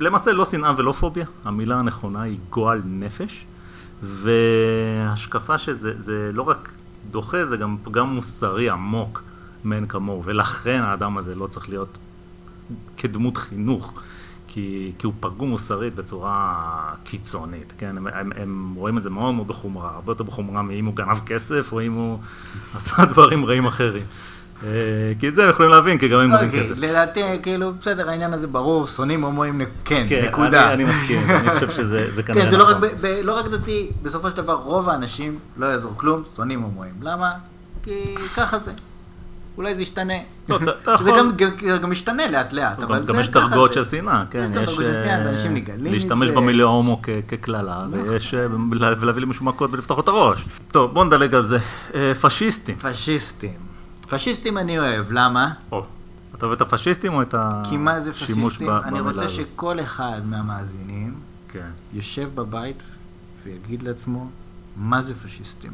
למעשה 0.00 0.32
לא 0.32 0.44
שנאה 0.44 0.72
ולא 0.76 0.92
פוביה, 0.92 1.26
המילה 1.44 1.78
הנכונה 1.78 2.22
היא 2.22 2.38
גועל 2.50 2.82
נפש, 2.84 3.46
והשקפה 4.02 5.58
שזה 5.58 5.92
זה 5.98 6.30
לא 6.34 6.42
רק 6.42 6.72
דוחה, 7.10 7.44
זה 7.44 7.56
גם 7.56 7.76
פגם 7.84 8.06
מוסרי 8.06 8.70
עמוק 8.70 9.22
מאין 9.64 9.86
כמוהו, 9.86 10.24
ולכן 10.24 10.82
האדם 10.82 11.18
הזה 11.18 11.34
לא 11.34 11.46
צריך 11.46 11.68
להיות 11.68 11.98
כדמות 12.96 13.36
חינוך. 13.36 14.02
כי, 14.56 14.92
כי 14.98 15.06
הוא 15.06 15.14
פגום 15.20 15.48
מוסרית 15.48 15.94
בצורה 15.94 16.94
קיצונית, 17.04 17.74
כן? 17.78 17.96
הם, 17.96 18.06
הם, 18.06 18.32
הם 18.36 18.74
רואים 18.76 18.98
את 18.98 19.02
זה 19.02 19.10
מאוד 19.10 19.34
מאוד 19.34 19.48
בחומרה, 19.48 19.90
הרבה 19.94 20.12
יותר 20.12 20.24
בחומרה 20.24 20.62
מאם 20.62 20.86
הוא 20.86 20.94
גנב 20.94 21.18
כסף 21.26 21.72
או 21.72 21.80
אם 21.80 21.92
הוא 21.92 22.18
עשה 22.74 23.04
דברים 23.12 23.44
רעים 23.44 23.66
אחרים. 23.66 24.02
אה, 24.64 24.68
כי 25.20 25.28
את 25.28 25.34
זה 25.34 25.42
יכולים 25.42 25.70
להבין, 25.70 25.98
כי 25.98 26.08
גם 26.08 26.18
הם 26.20 26.30
גונבים 26.30 26.48
אוקיי, 26.48 26.60
כסף. 26.60 26.74
לדעתי, 26.78 27.20
כאילו, 27.42 27.72
בסדר, 27.80 28.10
העניין 28.10 28.32
הזה 28.32 28.46
ברור, 28.46 28.86
שונאים 28.88 29.22
הומואים, 29.22 29.60
כן, 29.84 30.04
כן, 30.08 30.24
נקודה. 30.28 30.72
אני, 30.72 30.84
מסכים, 30.84 31.20
אני 31.30 31.50
חושב 31.50 31.70
שזה 31.70 32.14
זה 32.14 32.22
כנראה 32.22 32.44
כן, 32.44 32.50
זה 32.50 32.56
לא 32.56 32.68
רק, 32.68 32.76
נכון. 32.76 32.88
לא 33.22 33.38
רק 33.38 33.46
דתי, 33.46 33.90
בסופו 34.02 34.30
של 34.30 34.36
דבר 34.36 34.54
רוב 34.54 34.88
האנשים, 34.88 35.38
לא 35.56 35.66
יעזור 35.66 35.92
כלום, 35.96 36.22
שונאים 36.36 36.60
הומואים. 36.62 36.94
למה? 37.02 37.32
כי 37.82 38.14
ככה 38.36 38.58
זה. 38.58 38.72
אולי 39.56 39.74
זה 39.74 39.82
ישתנה. 39.82 40.14
לא, 40.48 40.58
זה 41.02 41.10
גם- 41.82 41.90
משתנה 41.90 42.30
לאט 42.30 42.52
לאט, 42.52 42.82
אבל 42.82 43.04
גם, 43.04 43.18
יש 43.18 43.28
דרגות. 43.28 43.72
של 43.72 43.84
שנאה, 43.84 44.24
כן, 44.30 44.42
יש 44.44 44.48
דרגות 44.50 44.74
של 44.74 44.82
שנאה, 44.82 45.16
אז 45.18 45.26
אנשים 45.26 45.64
להשתמש 45.78 46.22
מזה. 46.22 46.32
נכון. 46.32 46.42
במילה 46.44 46.64
הומו 46.64 47.00
כקללה, 47.28 47.84
ויש, 47.90 48.34
אה, 48.34 48.46
ולהביא 48.70 49.22
למישהו 49.22 49.44
מכות 49.44 49.70
ולפתוח 49.72 49.96
לו 49.98 50.02
את 50.02 50.08
הראש. 50.08 50.44
טוב, 50.68 50.94
בוא 50.94 51.04
נדלג 51.04 51.34
על 51.34 51.42
זה. 51.42 51.58
אה, 51.94 52.12
פשיסטים. 52.14 52.76
פשיסטים. 52.76 53.65
פשיסטים 54.08 54.58
אני 54.58 54.78
אוהב, 54.78 55.12
למה? 55.12 55.52
או, 55.72 55.84
אתה 56.34 56.46
אוהב 56.46 56.56
את 56.56 56.60
הפשיסטים 56.60 57.14
או 57.14 57.22
את 57.22 57.34
כי 57.68 57.76
מה 57.76 58.00
זה 58.00 58.10
השימוש 58.10 58.52
פשיסטים? 58.54 58.66
ב- 58.68 58.70
אני 58.70 58.90
במילה 58.90 59.04
רוצה 59.10 59.24
הזאת? 59.24 59.36
שכל 59.36 59.80
אחד 59.80 60.20
מהמאזינים 60.24 61.14
כן. 61.48 61.68
יושב 61.92 62.28
בבית 62.34 62.82
ויגיד 63.44 63.82
לעצמו, 63.82 64.28
מה 64.76 65.02
זה 65.02 65.14
פשיסטים? 65.14 65.72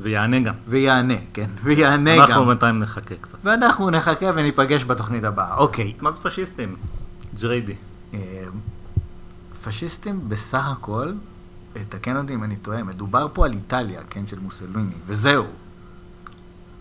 ויענה 0.00 0.40
גם. 0.40 0.54
ויענה, 0.68 1.14
כן, 1.32 1.50
ויענה 1.62 2.16
גם. 2.16 2.22
אנחנו 2.22 2.46
בינתיים 2.46 2.78
נחכה 2.78 3.14
קצת. 3.20 3.38
ואנחנו 3.44 3.90
נחכה 3.90 4.26
וניפגש 4.34 4.84
בתוכנית 4.84 5.24
הבאה. 5.24 5.56
אוקיי. 5.56 5.92
מה 6.00 6.12
זה 6.12 6.20
פשיסטים? 6.20 6.76
ג'ריידי. 7.40 7.74
אה, 8.14 8.18
פשיסטים 9.64 10.20
בסך 10.28 10.68
הכל, 10.68 11.12
תקן 11.88 12.16
אותי 12.16 12.34
אם 12.34 12.44
אני 12.44 12.56
טועה, 12.56 12.82
מדובר 12.82 13.26
פה 13.32 13.44
על 13.46 13.52
איטליה, 13.52 14.00
כן, 14.10 14.26
של 14.26 14.38
מוסלמיני, 14.38 14.92
וזהו. 15.06 15.44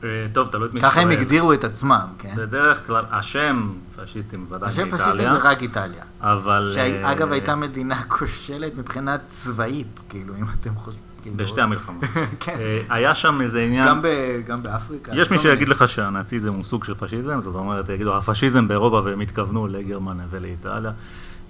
אה, 0.03 0.27
טוב, 0.33 0.47
תלוי 0.47 0.69
את 0.69 0.73
מי 0.73 0.81
ככה 0.81 1.01
הם 1.01 1.07
שואל. 1.07 1.19
הגדירו 1.19 1.53
את 1.53 1.63
עצמם, 1.63 2.07
כן? 2.19 2.33
בדרך 2.35 2.87
כלל, 2.87 3.05
השם 3.11 3.69
פשיסטים 3.95 4.45
ודאי 4.49 4.69
השם 4.69 4.81
מאיטליה. 4.81 5.03
פשיסטים 5.03 5.29
זה 5.29 5.37
רק 5.37 5.61
איטליה. 5.61 6.03
אבל... 6.21 6.71
שאגב 6.75 7.27
אה, 7.27 7.33
הייתה 7.33 7.55
מדינה 7.55 8.03
כושלת 8.17 8.77
מבחינה 8.77 9.17
צבאית, 9.27 10.01
כאילו, 10.09 10.35
אם 10.35 10.45
אתם 10.61 10.75
חושבים. 10.75 11.03
כאילו. 11.21 11.37
בשתי 11.37 11.61
המלחמות. 11.61 12.03
כן. 12.39 12.57
אה, 12.59 12.81
היה 12.89 13.15
שם 13.15 13.41
איזה 13.41 13.61
עניין... 13.61 13.87
גם 13.87 14.01
ב- 14.01 14.41
גם 14.45 14.63
באפריקה. 14.63 15.11
יש 15.15 15.31
מי 15.31 15.37
מיני. 15.37 15.49
שיגיד 15.49 15.69
לך 15.69 15.87
שהנאציזם 15.87 16.53
הוא 16.53 16.63
סוג 16.63 16.83
של 16.83 16.93
פשיזם, 16.93 17.41
זאת 17.41 17.55
אומרת, 17.55 17.89
יגידו, 17.89 18.17
הפשיזם 18.17 18.67
באירופה 18.67 19.01
והם 19.05 19.19
התכוונו 19.19 19.67
לגרמניה 19.67 20.25
ולאיטליה. 20.29 20.91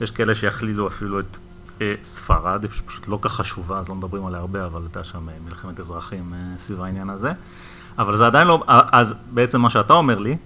יש 0.01 0.11
כאלה 0.11 0.35
שיכלילו 0.35 0.87
אפילו 0.87 1.19
את 1.19 1.37
ספרד, 2.03 2.63
היא 2.63 2.71
פשוט 2.71 3.07
לא 3.07 3.19
כך 3.21 3.31
חשובה, 3.33 3.79
אז 3.79 3.89
לא 3.89 3.95
מדברים 3.95 4.25
עליה 4.25 4.39
הרבה, 4.39 4.65
אבל 4.65 4.81
הייתה 4.81 5.03
שם 5.03 5.27
מלחמת 5.45 5.79
אזרחים 5.79 6.33
סביב 6.57 6.81
העניין 6.81 7.09
הזה. 7.09 7.31
אבל 7.99 8.17
זה 8.17 8.25
עדיין 8.27 8.47
לא, 8.47 8.63
אה, 8.69 8.81
אז 8.91 9.15
בעצם 9.31 9.61
מה 9.61 9.69
שאתה 9.69 9.93
אומר 9.93 10.17
לי, 10.19 10.37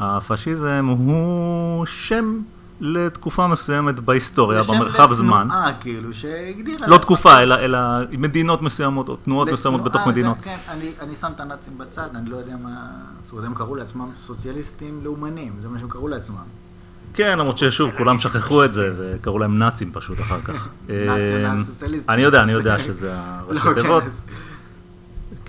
הפשיזם 0.00 0.86
הוא 0.88 1.86
שם 1.86 2.40
לתקופה 2.80 3.46
מסוימת 3.46 4.00
בהיסטוריה, 4.00 4.62
שם 4.62 4.72
במרחב 4.74 5.12
זמן. 5.12 5.46
לתנועה, 5.46 5.72
כאילו, 5.80 6.12
שהגדירה... 6.12 6.86
לא 6.86 6.98
תקופה, 6.98 7.40
אלא, 7.42 7.54
אלא 7.54 7.78
מדינות 8.18 8.62
מסוימות 8.62 9.08
או 9.08 9.16
תנועות 9.16 9.48
מסוימות 9.48 9.80
לתנועה, 9.80 9.94
בתוך 9.94 10.04
זה- 10.04 10.10
מדינות. 10.10 10.36
כן, 10.42 10.56
אני, 10.68 10.90
אני 11.00 11.16
שם 11.16 11.30
את 11.36 11.40
הנאצים 11.40 11.78
בצד, 11.78 12.08
אני 12.14 12.30
לא 12.30 12.36
יודע 12.36 12.54
מה... 12.62 12.76
זאת 13.24 13.32
אומרת, 13.32 13.44
הם 13.46 13.54
קראו 13.54 13.74
לעצמם 13.74 14.08
סוציאליסטים 14.18 15.00
לאומנים, 15.04 15.52
זה 15.58 15.68
מה 15.68 15.78
שהם 15.78 15.88
קראו 15.88 16.08
לעצמם. 16.08 16.36
כן, 17.14 17.38
למרות 17.38 17.58
ששוב, 17.58 17.90
כולם 17.98 18.18
שכחו 18.18 18.64
את 18.64 18.72
זה 18.72 18.92
וקראו 18.98 19.38
להם 19.38 19.58
נאצים 19.58 19.90
פשוט 19.92 20.20
אחר 20.20 20.40
כך. 20.40 20.68
נאציונל 20.88 21.46
אה, 21.58 21.62
סוציאליסטים. 21.62 22.14
אני 22.14 22.22
יודע, 22.22 22.42
אני 22.42 22.52
יודע 22.52 22.78
שזה 22.78 23.12
הראשי 23.16 23.64
לא, 23.68 23.74
כן, 23.74 23.82
תיבות. 23.82 24.02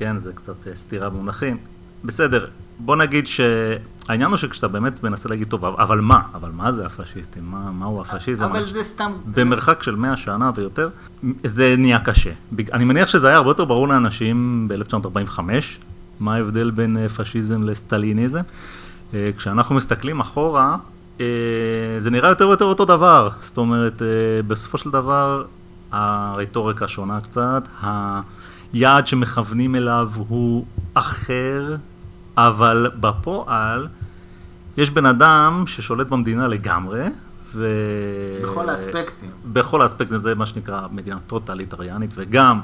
כן, 0.01 0.17
זה 0.17 0.33
קצת 0.33 0.67
אה, 0.67 0.75
סתירה 0.75 1.09
במונחים. 1.09 1.57
בסדר, 2.03 2.47
בוא 2.79 2.95
נגיד 2.95 3.27
שהעניין 3.27 4.29
הוא 4.29 4.37
שכשאתה 4.37 4.67
באמת 4.67 5.03
מנסה 5.03 5.29
להגיד, 5.29 5.47
טוב, 5.47 5.65
אבל 5.65 5.99
מה? 5.99 6.21
אבל 6.33 6.51
מה 6.51 6.71
זה 6.71 6.85
הפשיסטים? 6.85 7.43
מה, 7.45 7.71
מהו 7.71 8.01
הפשיזם? 8.01 8.45
אבל 8.45 8.63
זה 8.63 8.83
סתם... 8.83 9.11
במרחק 9.33 9.83
של 9.83 9.95
100 9.95 10.17
שנה 10.17 10.51
ויותר, 10.55 10.89
זה 11.43 11.75
נהיה 11.77 11.99
קשה. 11.99 12.31
אני 12.73 12.85
מניח 12.85 13.07
שזה 13.07 13.27
היה 13.27 13.37
הרבה 13.37 13.49
יותר 13.49 13.65
ברור 13.65 13.87
לאנשים 13.87 14.67
ב-1945, 14.67 15.39
מה 16.19 16.35
ההבדל 16.35 16.71
בין 16.71 16.97
אה, 16.97 17.09
פשיזם 17.09 17.63
לסטליניזם. 17.63 18.41
אה, 19.13 19.29
כשאנחנו 19.37 19.75
מסתכלים 19.75 20.19
אחורה, 20.19 20.77
זה 21.97 22.09
נראה 22.11 22.29
יותר 22.29 22.47
ויותר 22.47 22.65
אותו 22.65 22.85
דבר. 22.85 23.29
זאת 23.41 23.57
אומרת, 23.57 24.01
בסופו 24.47 24.77
של 24.77 24.91
דבר, 24.91 25.45
הרטוריקה 25.91 26.87
שונה 26.87 27.21
קצת, 27.21 27.67
היעד 28.73 29.07
שמכוונים 29.07 29.75
אליו 29.75 30.09
הוא 30.15 30.65
אחר, 30.93 31.75
אבל 32.37 32.91
בפועל 32.99 33.87
יש 34.77 34.91
בן 34.91 35.05
אדם 35.05 35.63
ששולט 35.67 36.07
במדינה 36.07 36.47
לגמרי, 36.47 37.03
ו... 37.53 37.67
בכל 38.43 38.69
האספקטים. 38.69 39.29
בכל 39.45 39.81
האספקטים 39.81 40.17
זה 40.17 40.35
מה 40.35 40.45
שנקרא 40.45 40.87
מדינה 40.91 41.17
טוטליטריאנית, 41.27 42.13
וגם 42.17 42.59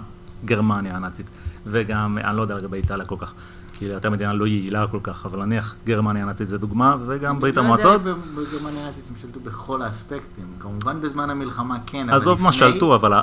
גרמניה 0.46 0.96
הנאצית, 0.96 1.30
וגם, 1.66 2.18
אני 2.18 2.38
לא 2.38 2.42
יודע 2.42 2.56
לגבי 2.56 2.78
איטליה 2.78 3.06
כל 3.06 3.16
כך, 3.20 3.34
כי 3.80 3.86
הייתה 3.86 4.10
מדינה 4.10 4.34
לא 4.34 4.48
יעילה 4.48 4.88
כל 4.88 5.00
כך, 5.04 5.26
אבל 5.26 5.46
נניח 5.46 5.76
גרמניה 5.86 6.24
הנאצית 6.24 6.48
זה 6.48 6.58
דוגמה, 6.58 6.96
וגם 7.08 7.40
ברית 7.40 7.58
המועצות. 7.58 8.06
לא 8.06 8.10
יודע, 8.10 8.22
בגרמניה 8.36 8.84
הנאצית 8.84 9.04
הם 9.10 9.16
שלטו 9.22 9.40
בכל 9.40 9.82
האספקטים. 9.82 10.46
כמובן 10.60 11.02
בזמן 11.02 11.30
המלחמה 11.30 11.78
כן, 11.86 12.10
אבל 12.10 12.16
עזוב 12.18 12.42
מה 12.44 12.50
לפני- 12.50 12.60
שלטו, 12.74 12.96
אבל 12.96 13.14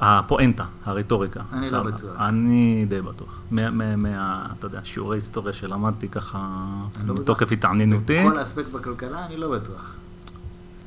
הפואנטה, 0.00 0.64
הרטוריקה. 0.84 1.40
אני 1.52 1.70
לא 1.70 1.82
בטוח. 1.82 2.10
אני 2.20 2.86
די 2.88 3.00
בטוח. 3.00 3.40
מה- 3.50 4.46
אתה 4.58 4.66
יודע, 4.66 4.80
שיעורי 4.84 5.16
היסטוריה 5.16 5.52
שלמדתי 5.52 6.08
ככה, 6.08 6.38
לא. 7.06 7.14
מתוקף 7.14 7.52
התעניינותי. 7.52 8.24
בכל 8.28 8.42
אספקט 8.42 8.70
בכלכלה 8.72 9.26
אני 9.26 9.36
לא 9.36 9.50
בטוח. 9.50 9.94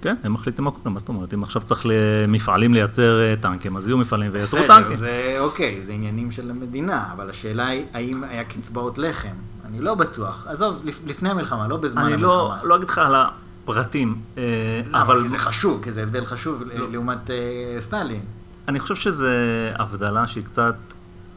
כן, 0.05 0.15
הם 0.23 0.33
מחליטים 0.33 0.65
מה 0.65 0.71
קורה, 0.71 0.89
מה 0.91 0.99
זאת 0.99 1.09
אומרת? 1.09 1.33
אם 1.33 1.43
עכשיו 1.43 1.61
צריך 1.61 1.85
למפעלים 1.85 2.73
לייצר 2.73 3.21
אה, 3.21 3.35
טנקים, 3.41 3.77
אז 3.77 3.87
יהיו 3.87 3.97
מפעלים 3.97 4.31
וייצרו 4.33 4.59
בסדר, 4.59 4.81
טנקים. 4.81 4.95
זה 4.97 5.35
אוקיי, 5.39 5.81
זה 5.85 5.91
עניינים 5.91 6.31
של 6.31 6.49
המדינה, 6.49 7.05
אבל 7.13 7.29
השאלה 7.29 7.67
היא, 7.67 7.85
האם 7.93 8.23
היה 8.23 8.43
קצבאות 8.43 8.97
לחם? 8.97 9.27
אני 9.67 9.79
לא 9.81 9.95
בטוח. 9.95 10.45
עזוב, 10.49 10.81
לפ- 10.85 11.01
לפני 11.07 11.29
המלחמה, 11.29 11.67
לא 11.67 11.77
בזמן 11.77 12.01
אני 12.01 12.13
המלחמה. 12.13 12.27
לא, 12.33 12.53
לא 12.63 12.75
אגיד 12.75 12.89
לך 12.89 12.97
על 12.97 13.15
הפרטים, 13.15 14.15
אה, 14.37 14.43
למה? 14.89 15.01
אבל 15.01 15.21
כי 15.21 15.27
זה 15.27 15.37
חשוב, 15.37 15.83
כי 15.83 15.91
זה 15.91 16.03
הבדל 16.03 16.25
חשוב 16.25 16.63
לא. 16.73 16.91
לעומת 16.91 17.29
אה, 17.29 17.35
סטלין. 17.81 18.21
אני 18.67 18.79
חושב 18.79 18.95
שזה 18.95 19.31
הבדלה 19.75 20.27
שהיא 20.27 20.43
קצת, 20.43 20.75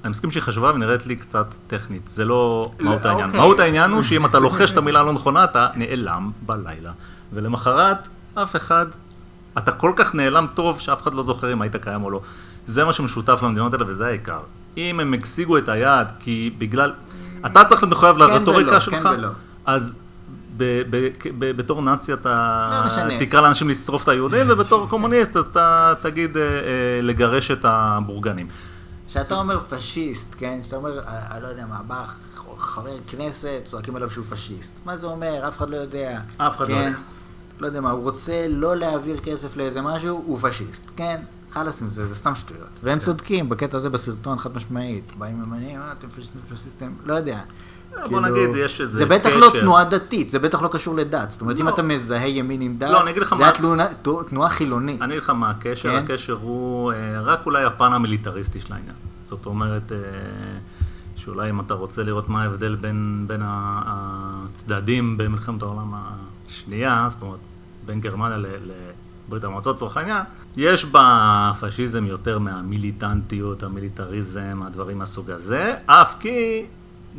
אני 0.04 0.11
מסכים 0.11 0.31
שהיא 0.31 0.42
חשובה 0.42 0.72
ונראית 0.74 1.07
לי 1.07 1.16
קצת 1.16 1.54
טכנית, 1.66 2.09
זה 2.09 2.24
לא 2.24 2.70
מהות 2.81 3.04
לא, 3.04 3.09
העניין. 3.09 3.26
אוקיי. 3.28 3.40
מהות 3.40 3.61
העניין 3.61 3.90
הוא 3.90 4.02
שאם 4.02 4.26
אתה 4.26 4.38
לוחש 4.38 4.72
את 4.72 4.76
המילה 4.83 5.00
הלא 5.00 5.12
נכונה, 5.12 5.44
אתה 5.44 5.68
נעלם 5.74 6.31
בלילה, 6.46 6.92
ולמחרת 7.33 8.09
אף 8.42 8.57
אחד, 8.57 8.87
אתה 9.59 9.72
כל 9.72 9.92
כך 9.96 10.14
נעלם 10.14 10.46
טוב 10.55 10.81
שאף 10.81 11.03
אחד 11.03 11.14
לא 11.14 11.22
זוכר 11.22 11.53
אם 11.53 11.62
היית 11.62 11.77
קיים 11.77 12.05
או 12.05 12.11
לא. 12.11 12.20
זה 12.66 12.85
מה 12.85 12.92
שמשותף 12.92 13.40
למדינות 13.42 13.72
האלה 13.72 13.85
וזה 13.88 14.07
העיקר. 14.07 14.40
אם 14.77 15.01
הם 15.01 15.14
השיגו 15.22 15.59
את 15.59 15.68
היעד, 15.68 16.12
כי 16.20 16.55
בגלל, 16.59 16.92
אתה 17.46 17.64
צריך 17.64 17.83
להיות 17.83 17.92
מחויב 17.92 18.14
כן 18.14 18.20
לרטוריקה 18.20 18.70
ולא, 18.70 18.81
שלך, 18.81 19.03
כן 19.03 19.09
ולא. 19.09 19.29
אז 19.66 19.98
ב- 20.57 20.83
ב- 20.90 21.09
כ- 21.20 21.27
ב- 21.38 21.57
בתור 21.57 21.83
נאצי 21.83 22.12
אתה 22.12 22.64
לא. 23.09 23.18
תקרא 23.18 23.40
לאנשים 23.40 23.68
לשרוף 23.68 24.05
את 24.05 24.09
היהודים, 24.09 24.46
ובתור 24.51 24.88
קומוניסט 24.88 25.37
אז 25.37 25.44
אתה 25.44 25.94
תגיד 26.03 26.37
אה, 26.37 26.42
אה, 26.42 26.48
לגרש 27.03 27.51
את 27.51 27.64
הבורגנים. 27.64 28.46
כשאתה 29.09 29.35
אומר 29.35 29.61
פשיסט, 29.68 30.35
כן? 30.38 30.59
כשאתה 30.62 30.77
אומר, 30.77 30.98
אה, 30.98 31.20
אני 31.31 31.42
לא 31.42 31.48
יודע 31.48 31.66
מה, 31.66 31.79
בא 31.87 32.05
חבר 32.59 32.96
כנסת, 33.07 33.61
צועקים 33.64 33.96
עליו 33.96 34.11
שהוא 34.11 34.24
פשיסט. 34.31 34.81
מה 34.85 34.96
זה 34.96 35.07
אומר? 35.07 35.48
אף 35.48 35.57
אחד 35.59 35.70
לא 35.70 35.77
יודע. 35.77 36.20
אף 36.37 36.57
אחד 36.57 36.68
לא 36.68 36.74
כן? 36.74 36.85
יודע. 36.85 36.98
לא 37.61 37.66
יודע 37.66 37.81
מה, 37.81 37.90
הוא 37.90 38.03
רוצה 38.03 38.47
לא 38.49 38.77
להעביר 38.77 39.18
כסף 39.21 39.57
לאיזה 39.57 39.81
משהו, 39.83 40.23
הוא 40.27 40.38
פשיסט, 40.42 40.85
כן? 40.97 41.21
חלאס 41.53 41.83
עם 41.83 41.88
זה, 41.88 42.07
זה 42.07 42.14
סתם 42.14 42.35
שטויות. 42.35 42.62
כן. 42.68 42.75
והם 42.83 42.99
צודקים 42.99 43.49
בקטע 43.49 43.77
הזה 43.77 43.90
בסרטון, 43.90 44.38
חד 44.38 44.57
משמעית. 44.57 45.12
באים 45.18 45.40
ממנים, 45.42 45.81
אה, 45.81 45.92
אתם 45.99 46.09
פשיסטים, 46.09 46.40
פשיסטים, 46.51 46.94
לא 47.05 47.14
יודע. 47.14 47.40
בוא 48.11 48.21
נגיד, 48.21 48.51
יש 48.57 48.81
איזה 48.81 48.99
זה 48.99 49.07
בטח 49.07 49.31
לא 49.37 49.49
קשר. 49.51 49.61
תנועה 49.61 49.85
דתית, 49.85 50.31
זה 50.31 50.38
בטח 50.38 50.62
לא 50.62 50.68
קשור 50.68 50.94
לדת. 50.94 51.31
זאת 51.31 51.40
אומרת, 51.40 51.61
אם 51.61 51.66
לא. 51.66 51.75
אתה 51.75 51.83
מזהה 51.83 52.29
ימין 52.29 52.61
עם 52.61 52.75
דת, 52.79 52.90
לא, 52.90 52.99
זה 53.38 53.49
התלונה- 53.49 53.87
תנועה 54.29 54.49
חילונית. 54.51 55.03
אני 55.03 55.12
אגיד 55.12 55.23
לך 55.23 55.31
מה 55.31 55.51
הקשר, 55.51 55.88
כן? 55.88 56.05
הקשר 56.05 56.38
הוא 56.42 56.92
אה, 56.92 56.97
רק 57.23 57.47
אולי 57.47 57.64
הפן 57.64 57.92
המיליטריסטי 57.92 58.61
של 58.61 58.73
העניין. 58.73 58.94
זאת 59.27 59.47
אומרת, 59.47 59.92
אה, 59.92 59.97
שאולי 61.16 61.51
אם 61.51 61.61
אתה 61.61 61.75
רוצה 61.75 62.03
לראות 62.03 62.29
מה 62.29 62.42
ההבדל 62.42 62.75
בין, 62.75 63.27
הצדדים 63.44 65.16
במלחמת 65.16 65.62
העולם 65.62 65.92
השנייה, 66.49 67.07
זאת 67.11 67.23
אומרת, 67.23 67.39
בין 67.87 68.01
גרמניה 68.01 68.37
לברית 69.29 69.45
המועצות 69.45 69.77
לצורך 69.77 69.97
העניין, 69.97 70.23
יש 70.57 70.87
בפשיזם 70.93 72.07
יותר 72.07 72.39
מהמיליטנטיות, 72.39 73.63
המיליטריזם, 73.63 74.61
הדברים 74.67 74.99
מהסוג 74.99 75.31
הזה, 75.31 75.75
אף 75.87 76.15
כי 76.21 76.67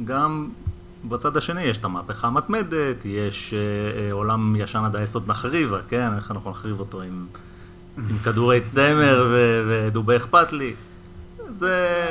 גם 0.05 0.49
בצד 1.05 1.37
השני 1.37 1.61
יש 1.63 1.77
את 1.77 1.85
המהפכה 1.85 2.27
המתמדת, 2.27 3.05
יש 3.05 3.53
אה, 3.53 3.59
אה, 4.01 4.11
עולם 4.11 4.55
ישן 4.55 4.83
עד 4.85 4.95
היסוד 4.95 5.23
נחריבה, 5.27 5.77
כן? 5.87 6.13
איך 6.15 6.31
אנחנו 6.31 6.51
נחריב 6.51 6.79
אותו 6.79 7.01
עם, 7.01 7.25
עם 7.97 8.17
כדורי 8.23 8.61
צמר 8.61 9.27
ו- 9.31 9.63
ודובי 9.69 10.17
אכפת 10.17 10.53
לי. 10.53 10.73
זה... 11.49 12.05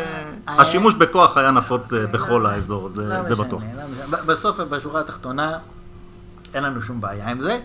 השימוש 0.46 0.94
בכוח 0.94 1.36
היה 1.36 1.50
נפוץ 1.50 1.92
אה, 1.92 2.06
בכל 2.06 2.46
האזור, 2.46 2.88
זה, 2.88 3.04
לא 3.04 3.22
זה 3.22 3.34
משנה, 3.34 3.46
בטוח. 3.46 3.62
לא 3.62 3.82
משנה. 3.92 4.16
ב- 4.16 4.26
בסוף, 4.26 4.60
בשורה 4.60 5.00
התחתונה, 5.00 5.58
אין 6.54 6.62
לנו 6.62 6.82
שום 6.82 7.00
בעיה 7.00 7.28
עם 7.30 7.40
זה. 7.40 7.58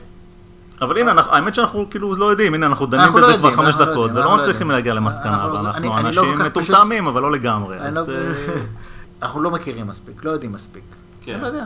אבל 0.81 0.97
הנה, 0.97 1.11
אנחנו, 1.11 1.31
האמת 1.33 1.55
שאנחנו 1.55 1.89
כאילו 1.89 2.15
לא 2.15 2.25
יודעים, 2.25 2.53
הנה 2.53 2.65
אנחנו 2.65 2.85
דנים 2.85 3.03
אנחנו 3.05 3.19
לא 3.19 3.27
בזה 3.27 3.37
כבר 3.37 3.49
יודעים, 3.49 3.65
חמש 3.65 3.75
לא 3.75 3.85
דקות, 3.85 3.95
יודעים, 4.09 4.15
ולא 4.15 4.25
לא 4.25 4.31
מצליחים 4.31 4.51
יודעים. 4.53 4.69
להגיע 4.71 4.93
למסקנה, 4.93 5.33
אנחנו 5.35 5.49
לא- 5.49 5.59
ואנחנו 5.59 5.83
לא 5.89 5.99
אנשים 5.99 6.37
מטומטמים, 6.45 7.07
אבל 7.07 7.21
לא 7.21 7.31
לגמרי. 7.31 7.77
אז, 7.79 7.97
לא- 8.09 8.13
אה, 8.13 8.61
אנחנו 9.21 9.41
לא 9.41 9.51
מכירים 9.51 9.87
מספיק, 9.87 10.25
לא 10.25 10.31
יודעים 10.31 10.51
מספיק. 10.51 10.83
כן. 11.21 11.33
אני 11.33 11.41
לא 11.41 11.47
יודע. 11.47 11.65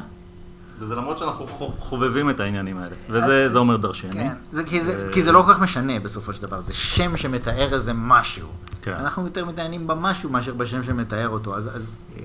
וזה 0.80 0.96
למרות 0.96 1.18
שאנחנו 1.18 1.48
חו- 1.48 1.74
חובבים 1.80 2.30
את 2.30 2.40
העניינים 2.40 2.78
האלה, 2.78 2.96
וזה 3.10 3.50
זה 3.50 3.60
אומר 3.60 3.78
דרשני. 3.78 4.12
כן, 4.14 4.34
זה, 4.52 4.64
כי, 4.64 4.82
זה, 4.84 5.06
אה, 5.08 5.12
כי 5.14 5.24
זה 5.24 5.32
לא 5.32 5.44
כל 5.48 5.54
כך 5.54 5.60
משנה 5.60 6.00
בסופו 6.00 6.34
של 6.34 6.42
דבר, 6.42 6.62
זה 6.62 6.74
שם 6.74 7.18
שמתאר 7.18 7.74
איזה 7.74 7.92
משהו. 7.96 8.48
כן. 8.82 8.94
אנחנו 9.00 9.24
יותר 9.24 9.46
מתעניינים 9.46 9.88
במשהו 9.88 10.30
מאשר 10.30 10.54
בשם 10.54 10.84
שמתאר 10.84 11.30
אותו, 11.30 11.56
אז, 11.56 11.70
אז 11.76 11.90
אה, 12.18 12.22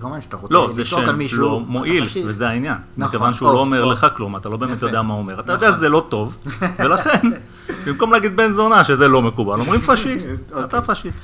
כמובן 0.00 0.20
שאתה 0.20 0.36
רוצה 0.36 0.54
לא, 0.54 0.70
זה 0.72 0.82
לצעוק 0.82 1.02
שם 1.02 1.08
על 1.08 1.16
מישהו, 1.16 1.42
לא 1.42 1.60
אתה 1.62 1.70
מועיל, 1.70 2.06
פשיסט. 2.06 2.26
וזה 2.28 2.48
העניין. 2.48 2.76
נכון, 2.96 3.08
מכיוון 3.08 3.34
שהוא 3.34 3.48
או, 3.48 3.54
לא 3.54 3.60
אומר 3.60 3.84
או. 3.84 3.92
לך 3.92 4.06
כלום, 4.16 4.36
אתה 4.36 4.48
לא 4.48 4.56
באמת 4.56 4.76
יפה. 4.76 4.86
יודע 4.86 5.02
מה 5.02 5.14
הוא 5.14 5.18
אומר. 5.22 5.40
אתה 5.40 5.52
יודע 5.52 5.68
נכון. 5.68 5.78
שזה 5.78 5.88
לא 5.88 6.06
טוב, 6.08 6.36
ולכן, 6.78 7.20
במקום 7.86 8.12
להגיד 8.12 8.36
בן 8.36 8.50
זונה, 8.50 8.84
שזה 8.84 9.08
לא 9.08 9.22
מקובל, 9.22 9.60
אומרים 9.60 9.80
פשיסט. 9.80 10.30
אוקיי. 10.50 10.64
אתה 10.64 10.82
פשיסט. 10.82 11.20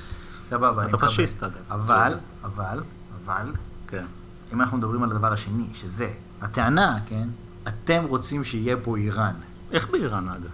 סבבה, 0.50 0.82
אני 0.82 0.88
אתה 0.88 0.96
מקבל. 0.96 1.08
פשיסט, 1.08 1.42
אגב. 1.42 1.52
אבל, 1.70 2.14
אבל, 2.44 2.82
אבל, 3.24 3.52
כן. 3.88 4.04
אם 4.52 4.60
אנחנו 4.60 4.78
מדברים 4.78 5.02
על 5.02 5.10
הדבר 5.10 5.32
השני, 5.32 5.66
שזה 5.74 6.08
הטענה, 6.42 6.98
כן, 7.06 7.28
אתם 7.68 8.04
רוצים 8.08 8.44
שיהיה 8.44 8.76
פה 8.76 8.96
איראן. 8.96 9.34
איך 9.72 9.88
באיראן, 9.90 10.28
אגב? 10.28 10.50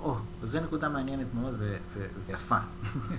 או, 0.00 0.16
זו 0.42 0.60
נקודה 0.60 0.88
מעניינת 0.88 1.26
מאוד 1.34 1.54
ויפה. 2.28 2.56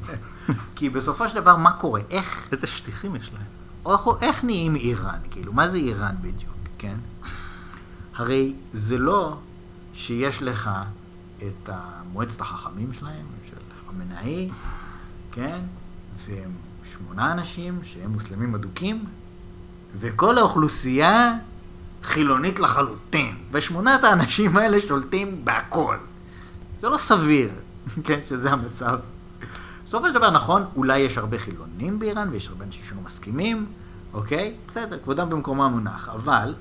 כי 0.75 0.89
בסופו 0.89 1.29
של 1.29 1.35
דבר, 1.35 1.55
מה 1.55 1.71
קורה? 1.71 2.01
איך, 2.09 2.47
איזה 2.51 2.67
שטיחים 2.67 3.15
יש 3.15 3.31
להם. 3.33 3.43
איך, 3.85 4.01
איך 4.21 4.43
נהיים 4.43 4.75
איראן? 4.75 5.19
כאילו, 5.31 5.53
מה 5.53 5.69
זה 5.69 5.77
איראן 5.77 6.15
בדיוק, 6.21 6.55
כן? 6.77 6.95
הרי 8.15 8.53
זה 8.73 8.97
לא 8.97 9.37
שיש 9.93 10.43
לך 10.43 10.69
את 11.37 11.69
מועצת 12.13 12.41
החכמים 12.41 12.93
שלהם, 12.93 13.25
של 13.49 13.55
חמינאי, 13.87 14.49
כן? 15.31 15.59
והם 16.25 16.51
שמונה 16.83 17.31
אנשים 17.31 17.83
שהם 17.83 18.11
מוסלמים 18.11 18.55
אדוקים, 18.55 19.05
וכל 19.99 20.37
האוכלוסייה 20.37 21.37
חילונית 22.03 22.59
לחלוטין. 22.59 23.35
ושמונת 23.51 24.03
האנשים 24.03 24.57
האלה 24.57 24.81
שולטים 24.81 25.45
בהכל. 25.45 25.97
זה 26.81 26.89
לא 26.89 26.97
סביר, 26.97 27.49
כן, 28.05 28.19
שזה 28.27 28.51
המצב. 28.51 28.99
בסופו 29.91 30.07
של 30.07 30.13
דבר, 30.13 30.29
נכון, 30.29 30.65
אולי 30.75 30.99
יש 30.99 31.17
הרבה 31.17 31.37
חילונים 31.39 31.99
באיראן, 31.99 32.29
ויש 32.31 32.47
הרבה 32.47 32.65
אנשים 32.65 32.83
שלא 32.83 33.01
מסכימים, 33.05 33.65
אוקיי? 34.13 34.55
בסדר, 34.67 34.97
כבודם 35.03 35.29
במקומם 35.29 35.71
מונח. 35.71 36.09
אבל, 36.09 36.53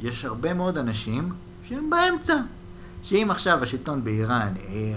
יש 0.00 0.24
הרבה 0.24 0.54
מאוד 0.54 0.78
אנשים 0.78 1.32
שהם 1.64 1.90
באמצע. 1.90 2.36
שאם 3.02 3.28
עכשיו 3.30 3.62
השלטון 3.62 4.04
באיראן 4.04 4.52
יהיה 4.56 4.96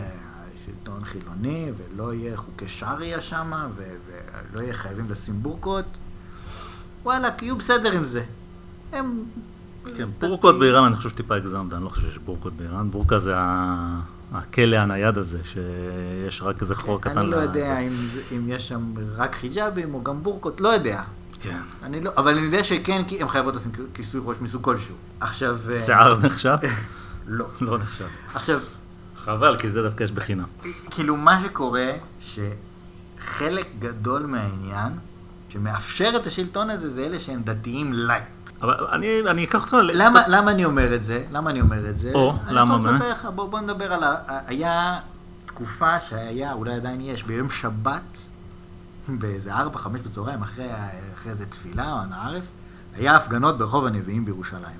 שלטון 0.65 1.05
חילוני, 1.05 1.71
ולא 1.77 2.13
יהיה 2.13 2.37
חוקי 2.37 2.67
שריעה 2.69 3.21
שם, 3.21 3.51
ולא 3.75 4.61
יהיה 4.61 4.73
חייבים 4.73 5.05
לשים 5.09 5.43
בורקות, 5.43 5.85
וואלה, 7.03 7.29
יהיו 7.41 7.55
בסדר 7.57 7.91
עם 7.91 8.03
זה. 8.03 8.23
הם... 8.91 9.23
כן, 9.97 10.09
בורקות 10.19 10.59
באיראן, 10.59 10.83
אני 10.83 10.95
חושב 10.95 11.09
שטיפה 11.09 11.35
הגזמת, 11.35 11.73
אני 11.73 11.83
לא 11.83 11.89
חושב 11.89 12.01
שיש 12.01 12.17
בורקות 12.17 12.53
באיראן. 12.53 12.91
בורקה 12.91 13.19
זה 13.19 13.33
ה- 13.37 13.99
הכלא 14.35 14.75
הנייד 14.75 15.17
הזה, 15.17 15.39
שיש 15.43 16.41
רק 16.41 16.61
איזה 16.61 16.75
חור 16.75 17.01
קטן. 17.01 17.17
אני 17.17 17.31
לא 17.31 17.37
יודע. 17.37 17.79
אם, 18.31 18.49
יש 18.49 18.67
שם 18.67 18.93
רק 19.15 19.35
חיג'אבים 19.35 19.93
או 19.93 20.03
גם 20.03 20.23
בורקות, 20.23 20.61
לא 20.61 20.69
יודע. 20.69 21.01
כן. 21.39 21.57
אני 21.83 22.01
לא, 22.01 22.11
אבל 22.17 22.37
אני 22.37 22.45
יודע 22.45 22.63
שכן, 22.63 23.03
כי 23.07 23.21
הן 23.21 23.27
חייבות 23.27 23.55
לשים 23.55 23.71
כיסוי 23.93 24.21
ראש 24.23 24.37
מסוג 24.41 24.63
כלשהו. 24.63 24.95
עכשיו... 25.19 25.57
אה, 25.71 25.85
שיער 25.85 26.13
זה 26.13 26.27
נחשב? 26.27 26.57
לא. 27.27 27.45
לא 27.61 27.77
נחשב. 27.77 28.07
עכשיו, 28.33 28.59
חבל, 29.17 29.57
כי 29.57 29.69
זה 29.69 29.81
דווקא 29.81 30.03
יש 30.03 30.11
בחינם. 30.11 30.47
כאילו 30.89 31.17
מה 31.17 31.41
שקורה, 31.41 31.91
שחלק 32.19 33.67
גדול 33.79 34.25
מהעניין, 34.25 34.93
שמאפשר 35.49 36.11
את 36.15 36.27
השלטון 36.27 36.69
הזה, 36.69 36.89
זה 36.89 37.05
אלה 37.05 37.19
שהם 37.19 37.41
דתיים 37.43 37.93
light. 37.93 38.34
אבל 38.61 38.73
אני, 38.91 39.07
אני 39.29 39.43
אקח 39.43 39.61
אותך... 39.61 39.75
למה, 39.93 40.27
למה 40.27 40.51
אני 40.51 40.65
אומר 40.65 40.95
את 40.95 41.03
זה? 41.03 41.23
למה 41.31 41.49
אני 41.49 41.61
אומר 41.61 41.89
את 41.89 41.97
זה? 41.97 42.11
או, 42.13 42.35
אני 42.47 42.55
למה, 42.55 42.77
מה? 42.77 42.91
לספר 42.91 43.11
לך, 43.11 43.27
בוא, 43.35 43.49
בוא 43.49 43.59
נדבר 43.59 43.93
על 43.93 44.03
ה... 44.03 44.15
היה 44.47 44.99
תקופה 45.45 45.99
שהיה, 45.99 46.53
אולי 46.53 46.73
עדיין 46.73 47.01
יש, 47.01 47.23
ביום 47.23 47.49
שבת, 47.49 48.17
באיזה 49.07 49.53
ארבע, 49.53 49.77
חמש 49.79 50.01
בצהריים, 50.01 50.41
אחרי, 50.41 50.67
אחרי 51.13 51.31
איזה 51.31 51.45
תפילה 51.45 51.93
או 51.93 52.03
אנא 52.03 52.15
ערף, 52.15 52.43
היה 52.95 53.15
הפגנות 53.15 53.57
ברחוב 53.57 53.85
הנביאים 53.85 54.25
בירושלים. 54.25 54.77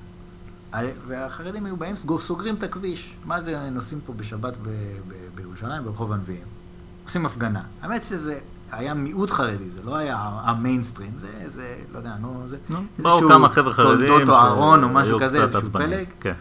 והחרדים 1.08 1.66
היו 1.66 1.78
באים, 1.78 1.96
סגור- 1.96 2.20
סוגרים 2.20 2.56
את 2.56 2.64
הכביש. 2.64 3.16
מה 3.26 3.42
זה 3.42 3.70
נוסעים 3.70 4.02
פה 4.06 4.14
בשבת 4.14 4.54
ב- 4.58 4.68
ב- 5.08 5.14
בירושלים, 5.36 5.84
ברחוב 5.84 6.12
הנביאים? 6.12 6.44
עושים 7.06 7.26
הפגנה. 7.26 7.62
האמת 7.82 8.04
שזה 8.04 8.40
היה 8.72 8.94
מיעוט 8.94 9.32
חרדי, 9.32 9.70
זה 9.70 9.84
לא 9.84 9.96
היה 9.96 10.18
המיינסטרים, 10.44 11.12
זה, 11.20 11.28
זה, 11.48 11.76
לא 11.94 11.98
יודע, 11.98 12.16
נו, 12.22 12.44
זה... 12.48 12.58
נו, 12.70 12.80
באו 13.00 13.30
כמה 13.30 13.50
חבר'ה 13.50 13.74
חרדים 13.74 14.08
תולדות 14.08 14.30
או 14.30 14.36
אהרון 14.36 14.84
או 14.84 14.90
משהו 14.90 15.20
כזה, 15.20 15.44
איזשהו. 15.44 15.72
פלג. 15.72 16.08
כן. 16.20 16.34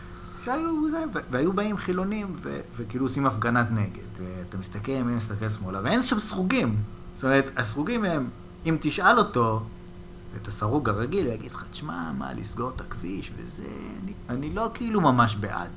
שהיו 0.44 0.90
זה, 0.90 1.04
והיו 1.30 1.52
באים 1.52 1.76
חילונים, 1.76 2.26
ו- 2.42 2.60
וכאילו 2.76 3.04
עושים 3.04 3.26
הפגנת 3.26 3.66
נגד. 3.70 4.04
ואתה 4.18 4.56
מסתכל 4.56 4.92
ימין, 4.92 5.16
מסתכל 5.16 5.50
שמאלה, 5.50 5.80
ואין 5.82 6.02
שם 6.02 6.18
סרוגים. 6.18 6.76
זאת 7.14 7.24
אומרת, 7.24 7.50
הסרוגים 7.56 8.04
הם, 8.04 8.28
אם 8.66 8.76
תשאל 8.80 9.18
אותו, 9.18 9.62
את 10.42 10.48
הסרוג 10.48 10.88
הרגיל, 10.88 11.26
הוא 11.26 11.34
יגיד 11.34 11.52
לך, 11.52 11.64
תשמע, 11.70 12.12
מה, 12.18 12.32
לסגור 12.34 12.72
את 12.76 12.80
הכביש 12.80 13.32
וזה, 13.36 13.62
אני, 14.02 14.12
אני 14.28 14.54
לא 14.54 14.70
כאילו 14.74 15.00
ממש 15.00 15.36
בעד. 15.36 15.70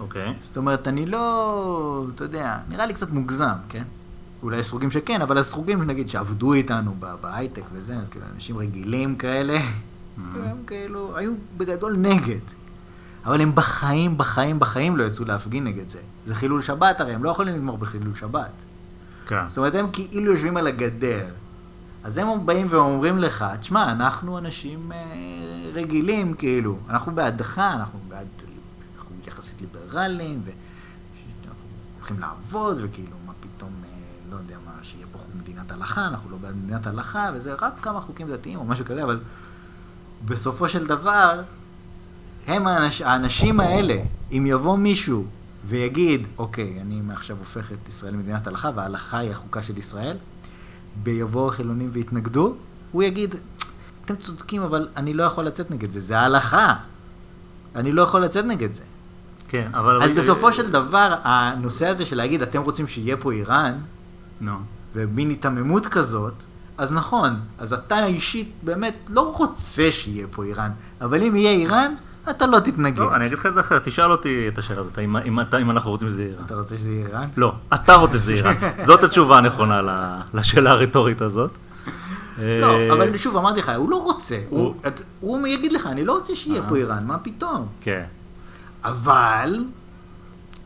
אוקיי. 0.00 0.34
זאת 0.42 0.56
אומרת, 0.56 0.88
אני 0.88 1.06
לא, 1.06 2.06
אתה 2.14 2.24
יודע, 2.24 2.58
נראה 2.68 2.86
לי 2.86 2.94
קצת 2.94 3.10
מוגזם, 3.10 3.56
כן? 3.68 3.84
אולי 4.42 4.58
יש 4.58 4.66
סרוגים 4.66 4.90
שכן, 4.90 5.22
אבל 5.22 5.38
הסרוגים, 5.38 5.82
נגיד, 5.82 6.08
שעבדו 6.08 6.52
איתנו 6.52 6.96
בהייטק 7.20 7.62
וזה, 7.72 7.96
אז 7.96 8.08
כאילו, 8.08 8.26
אנשים 8.34 8.58
רגילים 8.58 9.16
כאלה, 9.16 9.60
הם 10.16 10.56
כאילו, 10.66 11.16
היו 11.16 11.32
בגדול 11.56 11.96
נגד. 11.96 12.40
אבל 13.24 13.40
הם 13.40 13.54
בחיים, 13.54 14.18
בחיים, 14.18 14.58
בחיים 14.58 14.96
לא 14.96 15.04
יצאו 15.04 15.24
להפגין 15.24 15.64
נגד 15.64 15.88
זה. 15.88 15.98
זה 16.26 16.34
חילול 16.34 16.62
שבת 16.62 17.00
הרי, 17.00 17.14
הם 17.14 17.24
לא 17.24 17.30
יכולים 17.30 17.54
לגמור 17.54 17.78
בחילול 17.78 18.14
שבת. 18.14 18.50
כן. 19.26 19.48
זאת 19.48 19.58
אומרת, 19.58 19.74
הם 19.74 19.86
כאילו 19.92 20.32
יושבים 20.32 20.56
על 20.56 20.66
הגדר. 20.66 21.26
אז 22.04 22.18
הם 22.18 22.46
באים 22.46 22.66
ואומרים 22.70 23.18
לך, 23.18 23.44
תשמע, 23.60 23.92
אנחנו 23.92 24.38
אנשים 24.38 24.92
אה, 24.92 24.98
רגילים, 25.72 26.34
כאילו, 26.34 26.78
אנחנו 26.88 27.14
בעדך, 27.14 27.58
אנחנו 27.58 27.98
בעד, 28.08 28.26
אנחנו 28.96 29.16
יחסית 29.26 29.60
ליברליים, 29.60 30.42
ואנחנו 30.44 31.62
הולכים 31.98 32.20
לעבוד, 32.20 32.78
וכאילו, 32.82 33.16
מה 33.26 33.32
פתאום, 33.40 33.70
אה, 33.84 33.97
לא 34.30 34.36
יודע 34.36 34.54
מה, 34.66 34.72
שיהיה 34.82 35.06
פה 35.12 35.18
מדינת 35.40 35.72
הלכה, 35.72 36.06
אנחנו 36.06 36.30
לא 36.30 36.36
בעד 36.36 36.56
מדינת 36.56 36.86
הלכה, 36.86 37.30
וזה 37.34 37.54
רק 37.54 37.72
כמה 37.82 38.00
חוקים 38.00 38.30
דתיים 38.30 38.58
או 38.58 38.64
משהו 38.64 38.84
כזה, 38.84 39.04
אבל 39.04 39.20
בסופו 40.24 40.68
של 40.68 40.86
דבר, 40.86 41.42
הם 42.46 42.66
האנש, 42.66 43.02
האנשים 43.02 43.60
האלה, 43.60 44.02
אם 44.32 44.44
יבוא 44.46 44.78
מישהו 44.78 45.26
ויגיד, 45.66 46.26
אוקיי, 46.38 46.80
אני 46.80 47.00
מעכשיו 47.00 47.36
הופך 47.38 47.72
את 47.72 47.88
ישראל 47.88 48.12
למדינת 48.12 48.46
הלכה, 48.46 48.70
וההלכה 48.74 49.18
היא 49.18 49.30
החוקה 49.30 49.62
של 49.62 49.78
ישראל, 49.78 50.16
ביבואו 51.02 51.48
החילונים 51.48 51.90
ויתנגדו, 51.92 52.54
הוא 52.92 53.02
יגיד, 53.02 53.34
אתם 54.04 54.16
צודקים, 54.16 54.62
אבל 54.62 54.88
אני 54.96 55.14
לא 55.14 55.22
יכול 55.24 55.44
לצאת 55.44 55.70
נגד 55.70 55.90
זה, 55.90 56.00
זה 56.00 56.18
ההלכה. 56.18 56.74
אני 57.76 57.92
לא 57.92 58.02
יכול 58.02 58.20
לצאת 58.20 58.44
נגד 58.44 58.74
זה. 58.74 58.82
כן, 59.48 59.68
אבל... 59.74 60.02
אז 60.02 60.12
בסופו 60.12 60.52
של 60.52 60.70
דבר, 60.70 61.14
הנושא 61.22 61.86
הזה 61.86 62.04
של 62.04 62.16
להגיד, 62.16 62.42
אתם 62.42 62.62
רוצים 62.62 62.86
שיהיה 62.86 63.16
פה 63.16 63.32
איראן, 63.32 63.78
נו. 64.40 64.52
ומין 64.94 65.28
היתממות 65.28 65.86
כזאת, 65.86 66.32
אז 66.78 66.92
נכון, 66.92 67.30
אז 67.58 67.72
אתה 67.72 68.06
אישית 68.06 68.52
באמת 68.62 68.94
לא 69.08 69.34
רוצה 69.36 69.62
שיהיה 69.92 70.26
פה 70.30 70.44
איראן, 70.44 70.70
אבל 71.00 71.22
אם 71.22 71.36
יהיה 71.36 71.50
איראן, 71.52 71.94
אתה 72.30 72.46
לא 72.46 72.58
תתנגד. 72.60 72.98
לא, 72.98 73.14
אני 73.14 73.26
אגיד 73.26 73.38
לך 73.38 73.46
את 73.46 73.54
זה 73.54 73.60
אחרת, 73.60 73.84
תשאל 73.84 74.10
אותי 74.10 74.48
את 74.48 74.58
השאלה 74.58 74.80
הזאת, 74.80 74.98
האם- 74.98 75.16
אם 75.16 75.40
אתה- 75.40 75.58
אם 75.58 75.70
אנחנו 75.70 75.90
רוצים 75.90 76.08
שזה 76.08 76.22
יהיה 76.22 76.32
איראן. 76.32 76.44
אתה 76.44 76.54
רוצה 76.54 76.78
שזה 76.78 76.90
יהיה 76.92 77.06
איראן? 77.06 77.28
לא, 77.36 77.52
אתה 77.74 77.94
רוצה 77.94 78.18
שזה 78.18 78.32
יהיה 78.32 78.50
איראן. 78.50 78.70
זאת 78.86 79.04
התשובה 79.04 79.38
הנכונה 79.38 79.82
לשאלה 80.34 80.70
הרטורית 80.70 81.20
הזאת. 81.22 81.50
לא, 82.38 82.42
אה, 82.44 82.92
אבל 82.92 83.16
שוב, 83.16 83.36
אמרתי 83.36 83.58
לך, 83.60 83.72
הוא 83.76 83.90
לא 83.90 83.96
רוצה. 84.02 84.38
הוא- 84.48 84.74
הוא- 85.20 85.38
הוא 85.38 85.46
יגיד 85.46 85.72
לך, 85.72 85.86
אני 85.86 86.04
לא 86.04 86.12
רוצה 86.12 86.34
שיהיה 86.34 86.62
אה. 86.62 86.68
פה 86.68 86.76
איראן, 86.76 87.06
מה 87.06 87.18
פתאום? 87.18 87.66
כן. 87.80 88.04
אבל... 88.84 89.64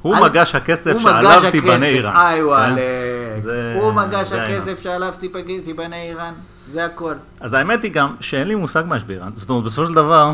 הוא 0.02 0.16
מגש 0.16 0.54
הכסף 0.54 0.96
שעליו 1.02 1.42
תיבנה 1.50 1.86
איראן. 1.86 2.16
איי 2.16 2.38
כן? 2.40 2.44
וואלה. 2.46 2.76
זה- 3.40 3.74
הוא 3.80 3.92
מגש. 3.92 4.32
הכסף 4.32 4.82
שעליו 4.82 5.14
תיבנה 5.64 5.96
איראן, 6.02 6.32
זה 6.68 6.84
הכל. 6.84 7.14
אז 7.40 7.54
האמת 7.54 7.82
היא 7.82 7.92
גם 7.92 8.14
שאין 8.20 8.48
לי 8.48 8.54
מושג 8.54 8.82
מה 8.88 8.96
יש 8.96 9.04
באיראן. 9.04 9.30
זאת 9.34 9.50
אומרת, 9.50 9.64
בסופו 9.64 9.86
של 9.86 9.94
דבר, 9.94 10.32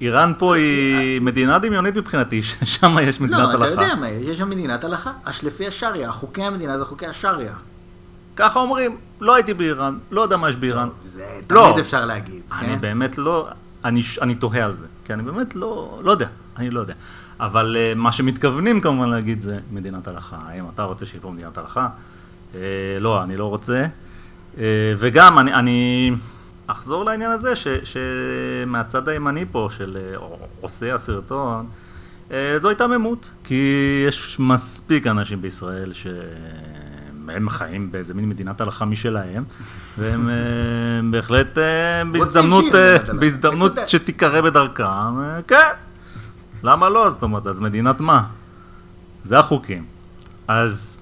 איראן 0.00 0.32
פה 0.38 0.56
היא 0.56 1.20
מדינה 1.20 1.58
דמיונית 1.58 1.96
מבחינתי, 1.96 2.42
ששם 2.42 2.96
יש 3.02 3.20
מדינת 3.20 3.38
לא, 3.38 3.44
אתה 3.54 3.64
הלכה. 3.64 3.82
יודע 3.82 3.94
מה, 3.94 4.08
יש 4.08 4.38
שם 4.38 4.50
מדינת 4.50 4.84
הלכה, 4.84 5.12
אש 5.24 5.44
לפי 5.44 5.66
השריעה, 5.66 6.12
חוקי 6.12 6.42
המדינה 6.42 6.78
זה 6.78 6.84
חוקי 6.84 7.06
השריעה. 7.06 7.54
ככה 8.36 8.58
אומרים, 8.60 8.96
לא 9.20 9.34
הייתי 9.34 9.54
באיראן, 9.54 9.98
לא 10.10 10.20
יודע 10.20 10.36
מה 10.36 10.48
יש 10.48 10.56
באיראן. 10.56 10.88
זה 11.06 11.24
לא. 11.50 11.68
תמיד 11.70 11.78
אפשר 11.84 12.04
להגיד, 12.04 12.42
אני 12.58 12.68
כן? 12.68 12.80
באמת 12.80 13.18
לא, 13.18 13.48
אני, 13.84 14.02
אני 14.22 14.34
תוהה 14.34 14.64
על 14.64 14.74
זה, 14.74 14.86
כי 15.04 15.12
אני 15.12 15.22
באמת 15.22 15.56
לא, 15.56 15.98
לא 16.04 16.10
יודע, 16.10 16.26
אני 16.56 16.70
לא 16.70 16.80
יודע. 16.80 16.94
אבל 17.40 17.76
uh, 17.76 17.98
מה 17.98 18.12
שמתכוונים 18.12 18.80
כמובן 18.80 19.08
להגיד 19.08 19.40
זה 19.40 19.58
מדינת 19.72 20.08
הלכה. 20.08 20.36
האם 20.46 20.64
אתה 20.74 20.82
רוצה 20.82 21.06
שיהיה 21.06 21.22
פה 21.22 21.30
מדינת 21.30 21.58
הלכה? 21.58 21.88
Uh, 22.52 22.56
לא, 23.00 23.22
אני 23.22 23.36
לא 23.36 23.44
רוצה. 23.44 23.86
Uh, 24.54 24.58
וגם, 24.98 25.38
אני, 25.38 25.54
אני 25.54 26.10
אחזור 26.66 27.04
לעניין 27.04 27.30
הזה, 27.30 27.56
ש, 27.56 27.68
שמהצד 27.68 29.08
הימני 29.08 29.44
פה, 29.52 29.68
של 29.76 29.98
uh, 30.14 30.22
עושי 30.60 30.90
הסרטון, 30.90 31.66
uh, 32.28 32.32
זו 32.56 32.68
היתממות. 32.68 33.30
כי 33.44 34.04
יש 34.08 34.36
מספיק 34.40 35.06
אנשים 35.06 35.42
בישראל 35.42 35.92
ש... 35.92 36.06
הם 37.28 37.48
חיים 37.48 37.92
באיזה 37.92 38.14
מין 38.14 38.28
מדינת 38.28 38.60
הלכה 38.60 38.84
משלהם, 38.84 39.44
והם 39.98 40.30
בהחלט 41.10 41.58
בהזדמנות. 42.12 42.64
בהזדמנות. 43.20 43.72
שתיקרא 43.86 44.40
בדרכם, 44.40 45.42
כן, 45.48 45.56
למה 46.64 46.88
לא? 46.88 47.10
זאת 47.10 47.22
אומרת, 47.22 47.46
אז 47.46 47.60
מדינת 47.60 48.00
מה? 48.00 48.26
זה 49.24 49.38
החוקים. 49.38 49.84
אז, 50.48 50.98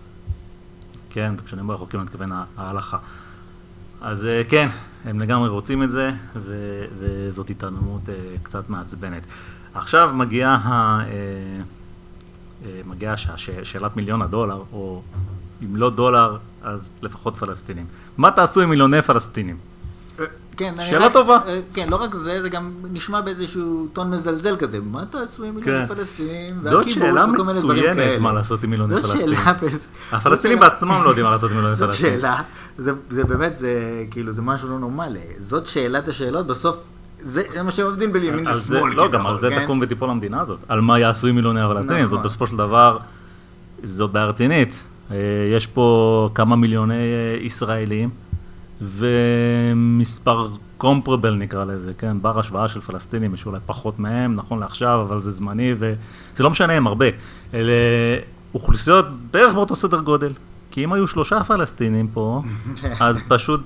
כן, 1.11 1.35
כשאני 1.45 1.61
אומר 1.63 1.75
החוקים 1.75 2.01
אני 2.01 2.05
מתכוון 2.05 2.31
ההלכה. 2.57 2.99
אז 4.01 4.27
אה, 4.27 4.43
כן, 4.49 4.69
הם 5.05 5.21
לגמרי 5.21 5.49
רוצים 5.49 5.83
את 5.83 5.91
זה, 5.91 6.11
ו- 6.37 6.85
וזאת 6.99 7.51
התעלמות 7.51 8.09
אה, 8.09 8.15
קצת 8.43 8.71
מעצבנת. 8.71 9.23
עכשיו 9.75 10.11
מגיעה 10.15 10.55
ה... 10.55 11.01
אה, 11.01 11.07
אה, 12.65 12.81
מגיעה 12.87 13.17
ש- 13.17 13.29
ש- 13.37 13.51
שאלת 13.63 13.97
מיליון 13.97 14.23
הדולר, 14.23 14.63
או 14.73 15.03
אם 15.63 15.77
לא 15.77 15.91
דולר, 15.91 16.37
אז 16.63 16.93
לפחות 17.03 17.37
פלסטינים. 17.37 17.87
מה 18.17 18.31
תעשו 18.31 18.61
עם 18.61 18.71
מיליוני 18.71 19.03
פלסטינים? 19.03 19.57
כן, 20.57 20.75
כן, 20.79 20.85
שאלה 20.85 21.07
רק- 21.07 21.13
טובה. 21.13 21.39
אה, 21.47 21.61
כן, 21.75 21.87
לא 21.91 21.97
רק 21.97 22.15
זה, 22.15 22.43
זה 22.43 22.49
גם 22.49 22.71
נשמע 22.93 23.21
באיזשהו 23.21 23.87
טון 23.93 24.11
מזלזל 24.11 24.57
כזה. 24.57 24.79
מה 24.81 25.05
תעשו 25.11 25.45
עם 25.45 25.55
מיליוני 25.55 25.87
כן. 25.89 25.95
פלסטינים? 25.95 26.55
זאת 26.63 26.91
שאלה 26.91 27.27
מצוינת. 27.27 28.21
מה 28.21 28.33
לעשות 28.33 28.65
עם 28.65 28.71
מיליוני 28.71 29.01
זאת 29.01 29.11
פלסטינים. 29.11 29.39
הפלסטינים 30.13 30.59
זאת 30.59 30.71
בעצמם 30.71 31.01
לא 31.05 31.09
יודעים 31.09 31.27
מה 31.27 31.33
לעשות 31.33 31.51
עם 31.51 31.57
מיליוני 31.57 31.77
זאת 31.77 31.89
פלסטינים. 31.89 32.21
שאלה, 32.21 32.41
זה, 32.79 32.93
זה 33.11 33.25
באמת, 33.25 33.57
זה 33.57 33.71
כאילו, 34.11 34.33
זה 34.33 34.43
משהו 34.43 34.69
לא 34.69 34.79
נורמלי. 34.79 35.21
זאת 35.39 35.67
שאלת 35.67 36.09
השאלות, 36.09 36.47
בסוף, 36.47 36.77
זה, 37.21 37.43
זה 37.55 37.63
מה 37.63 37.71
שהם 37.73 37.87
עובדים 37.87 38.13
בין 38.13 38.25
ימין 38.25 38.47
על 38.47 38.55
זה, 38.55 38.75
לשמאל. 38.77 38.93
לא, 38.95 39.09
גם 39.09 39.27
על 39.27 39.37
זה 39.39 39.49
כן? 39.51 39.65
תקום 39.65 39.79
ותיפול 39.83 40.11
המדינה 40.11 40.41
הזאת. 40.41 40.65
על 40.69 40.81
מה 40.81 40.99
יעשו 40.99 41.27
עם 41.27 41.35
מיליוני 41.35 41.61
הפלסטינים. 41.61 42.05
נכון. 42.05 42.17
זאת 42.17 42.25
בסופו 42.25 42.47
של 42.47 42.57
דבר, 42.57 42.99
זאת 43.85 44.11
בעיה 44.13 44.27
רצינית. 44.27 44.83
אה, 45.11 45.17
יש 45.57 45.67
פה 45.67 46.29
כמה 46.35 46.57
מיליוני 46.57 46.95
אה, 46.95 47.37
ישראלים, 47.41 48.11
ומספר 48.83 50.49
קומפרבל 50.77 51.35
נקרא 51.35 51.65
לזה, 51.65 51.93
כן? 51.99 52.17
בר 52.23 52.39
השוואה 52.39 52.69
של 52.69 52.81
פלסטינים, 52.81 53.35
יש 53.35 53.47
אולי 53.47 53.59
פחות 53.67 53.99
מהם, 53.99 54.37
נכון 54.37 54.61
לעכשיו, 54.61 55.05
אבל 55.09 55.21
זה 55.21 55.31
זמני, 55.31 55.75
וזה 55.79 56.43
לא 56.43 56.51
משנה 56.51 56.73
הם 56.73 56.87
הרבה. 56.87 57.07
אלה 57.55 57.73
אוכלוסיות 58.55 59.07
בערך 59.31 59.55
באותו 59.55 59.77
סדר 59.77 60.01
גודל. 60.01 60.33
כי 60.71 60.85
אם 60.85 60.93
היו 60.93 61.07
שלושה 61.07 61.45
פלסטינים 61.45 62.09
פה, 62.09 62.43
אז 63.01 63.23
פשוט, 63.29 63.61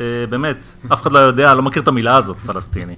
אה, 0.00 0.24
באמת, 0.30 0.66
אף 0.92 1.02
אחד 1.02 1.12
לא 1.12 1.18
יודע, 1.18 1.54
לא 1.54 1.62
מכיר 1.62 1.82
את 1.82 1.88
המילה 1.88 2.16
הזאת, 2.16 2.40
פלסטיני. 2.40 2.94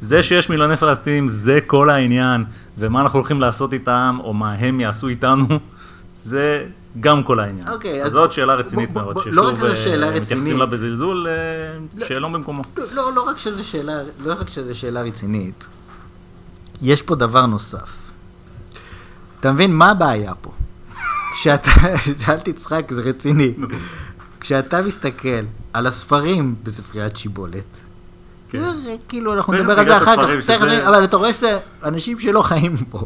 זה 0.00 0.22
שיש 0.22 0.50
מיליוני 0.50 0.76
פלסטינים, 0.76 1.28
זה 1.28 1.58
כל 1.66 1.90
העניין, 1.90 2.44
ומה 2.78 3.00
אנחנו 3.00 3.18
הולכים 3.18 3.40
לעשות 3.40 3.72
איתם, 3.72 4.18
או 4.24 4.34
מה 4.34 4.52
הם 4.52 4.80
יעשו 4.80 5.08
איתנו, 5.08 5.46
זה 6.16 6.64
גם 7.00 7.22
כל 7.22 7.40
העניין. 7.40 7.68
אוקיי, 7.68 8.00
אז 8.02 8.06
אז 8.06 8.12
זאת 8.12 8.32
שאלה 8.32 8.54
רצינית 8.54 8.90
מאוד, 8.90 9.14
בוא- 9.14 9.22
ששוב 9.22 9.34
לא 9.34 9.48
אה, 9.48 9.52
רצינית. 9.52 10.22
מתייחסים 10.22 10.58
לה 10.58 10.66
בזלזול, 10.66 11.26
אה, 11.28 12.04
שאלון 12.06 12.32
במקומו. 12.32 12.62
לא, 12.76 12.84
לא, 12.92 13.12
לא 13.14 13.22
רק 13.28 13.38
שזו 13.38 13.64
שאלה, 13.64 13.92
לא 14.24 14.34
רק 14.40 14.48
שזו 14.48 14.78
שאלה 14.78 15.02
רצינית, 15.02 15.64
יש 16.82 17.02
פה 17.02 17.14
דבר 17.14 17.46
נוסף. 17.46 17.96
אתה 19.40 19.52
מבין, 19.52 19.74
מה 19.74 19.90
הבעיה 19.90 20.32
פה? 20.40 20.50
כשאתה, 21.32 21.70
אל 22.28 22.40
תצחק, 22.40 22.84
זה 22.90 23.02
רציני. 23.02 23.54
כשאתה 24.40 24.82
מסתכל 24.82 25.28
על 25.72 25.86
הספרים 25.86 26.54
בספריית 26.62 27.16
שיבולת, 27.16 27.64
זה 28.60 28.96
כאילו, 29.08 29.32
אנחנו 29.34 29.52
נדבר 29.52 29.78
על 29.78 29.84
זה 29.84 29.96
אחר 29.96 30.16
כך, 30.16 30.42
שזה- 30.42 30.88
אבל 30.88 31.04
אתה 31.04 31.16
רואה 31.16 31.32
שזה 31.32 31.58
אנשים 31.84 32.18
שלא 32.20 32.42
חיים 32.42 32.76
פה. 32.90 33.04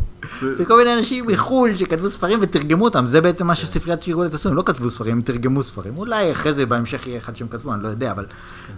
זה 0.57 0.65
כל 0.65 0.77
מיני 0.77 0.99
אנשים 0.99 1.27
מחו"ל 1.27 1.77
שכתבו 1.77 2.09
ספרים 2.09 2.39
ותרגמו 2.43 2.85
אותם, 2.85 3.07
זה 3.07 3.21
בעצם 3.21 3.47
מה 3.47 3.55
שספריית 3.55 4.03
שיבולת 4.03 4.35
עשו, 4.35 4.49
הם 4.49 4.55
לא 4.55 4.63
כתבו 4.67 4.91
ספרים, 4.91 5.13
הם 5.13 5.21
תרגמו 5.23 5.63
ספרים. 5.63 5.99
אולי 5.99 6.33
אחרי 6.33 6.53
זה 6.53 6.67
בהמשך 6.67 7.07
יהיה 7.07 7.19
אחד 7.19 7.37
שהם 7.37 7.49
כתבו, 7.49 7.75
אני 7.75 7.83
לא 7.83 7.89
יודע, 7.89 8.11
אבל 8.11 8.27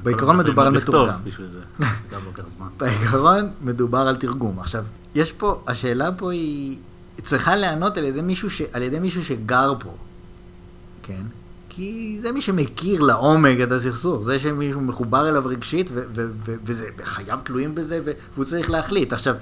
בעיקרון 0.02 0.36
צריך 0.36 0.46
מדובר 0.48 0.62
על 0.62 0.72
מתורגם. 0.82 1.14
זמן. 2.56 2.66
בעיקרון 2.78 3.50
מדובר 3.62 3.98
על 4.08 4.16
תרגום. 4.16 4.58
עכשיו, 4.60 4.84
יש 5.14 5.32
פה, 5.32 5.60
השאלה 5.66 6.12
פה 6.12 6.32
היא 6.32 6.76
צריכה 7.22 7.56
לענות 7.56 7.96
על 7.96 8.04
ידי 8.04 8.20
מישהו, 8.22 8.50
ש, 8.50 8.62
על 8.72 8.82
ידי 8.82 8.98
מישהו 8.98 9.24
שגר 9.24 9.72
פה, 9.78 9.90
כן? 11.02 11.22
כי 11.78 12.18
זה 12.20 12.32
מי 12.32 12.40
שמכיר 12.40 13.00
לעומק 13.00 13.56
את 13.62 13.72
הסכסוך, 13.72 14.24
זה 14.24 14.38
שמישהו 14.38 14.80
מחובר 14.80 15.28
אליו 15.28 15.42
רגשית, 15.46 15.90
ו- 15.94 16.02
ו- 16.14 16.28
ו- 16.46 16.54
וזה, 16.64 16.86
וחייו 16.98 17.38
תלויים 17.44 17.74
בזה, 17.74 18.00
והוא 18.34 18.44
צריך 18.44 18.70
להחליט. 18.70 19.12
עכשיו, 19.12 19.34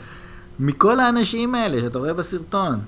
מכל 0.61 1.01
האנשים 1.01 1.55
האלה 1.55 1.81
שאתה 1.81 1.99
רואה 1.99 2.13
בסרטון, 2.13 2.79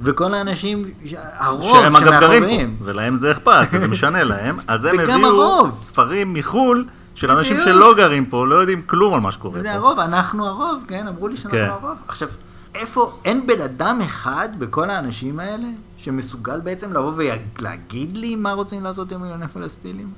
וכל 0.00 0.34
האנשים, 0.34 0.84
הרוב 1.14 1.76
שהם 1.80 1.92
פה, 1.92 2.84
ולהם 2.84 3.16
זה 3.16 3.30
אכפת, 3.30 3.66
וזה 3.72 3.88
משנה 3.88 4.24
להם, 4.24 4.58
אז 4.66 4.84
הם 4.84 5.00
הביאו 5.00 5.26
הרוב. 5.26 5.74
ספרים 5.76 6.34
מחו"ל 6.34 6.84
של 7.14 7.30
אנשים. 7.30 7.60
שלא 7.64 7.94
גרים 7.94 8.26
פה, 8.26 8.46
לא 8.46 8.54
יודעים 8.54 8.82
כלום 8.82 9.14
על 9.14 9.20
מה 9.20 9.32
שקורה 9.32 9.60
זה 9.60 9.68
פה. 9.68 9.74
הרוב, 9.74 9.98
אנחנו 9.98 10.46
הרוב, 10.46 10.84
כן? 10.88 11.08
אמרו 11.08 11.28
לי 11.28 11.36
שאנחנו 11.36 11.58
כן. 11.58 11.68
הרוב. 11.70 11.98
עכשיו, 12.08 12.28
איפה, 12.76 13.18
אין 13.24 13.46
בן 13.46 13.60
אדם 13.60 14.00
אחד 14.02 14.48
בכל 14.58 14.90
האנשים 14.90 15.40
האלה 15.40 15.68
שמסוגל 15.96 16.60
בעצם 16.60 16.92
לבוא 16.92 17.12
ולהגיד 17.16 18.16
לי 18.16 18.36
מה 18.36 18.52
רוצים 18.52 18.84
לעשות 18.84 19.12
עם 19.12 19.22
מיליוני 19.22 19.48
פלסטינים? 19.48 20.12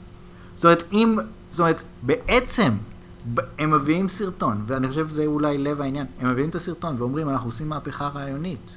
זאת 0.54 0.64
אומרת, 0.64 0.82
אם, 0.92 1.18
זאת 1.50 1.60
אומרת, 1.60 1.82
בעצם, 2.02 2.72
הם 3.58 3.70
מביאים 3.70 4.08
סרטון, 4.08 4.64
ואני 4.66 4.88
חושב 4.88 5.08
שזה 5.08 5.26
אולי 5.26 5.58
לב 5.58 5.80
העניין, 5.80 6.06
הם 6.20 6.30
מביאים 6.30 6.50
את 6.50 6.54
הסרטון 6.54 6.94
ואומרים, 6.98 7.28
אנחנו 7.28 7.48
עושים 7.48 7.68
מהפכה 7.68 8.08
רעיונית, 8.14 8.76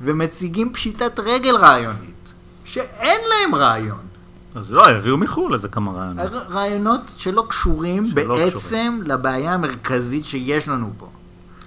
ומציגים 0.00 0.72
פשיטת 0.72 1.20
רגל 1.20 1.56
רעיונית, 1.56 2.34
שאין 2.64 3.20
להם 3.30 3.54
רעיון. 3.54 4.06
אז 4.54 4.72
לא, 4.72 4.90
יביאו 4.90 5.16
מחו"ל 5.16 5.54
איזה 5.54 5.68
כמה 5.68 5.92
רעיונות. 5.92 6.32
רעיונות 6.32 7.00
שלא 7.16 7.44
קשורים 7.48 8.06
שלא 8.06 8.36
בעצם 8.36 9.00
לבעיה 9.04 9.54
המרכזית 9.54 10.24
שיש 10.24 10.68
לנו 10.68 10.92
פה. 10.98 11.08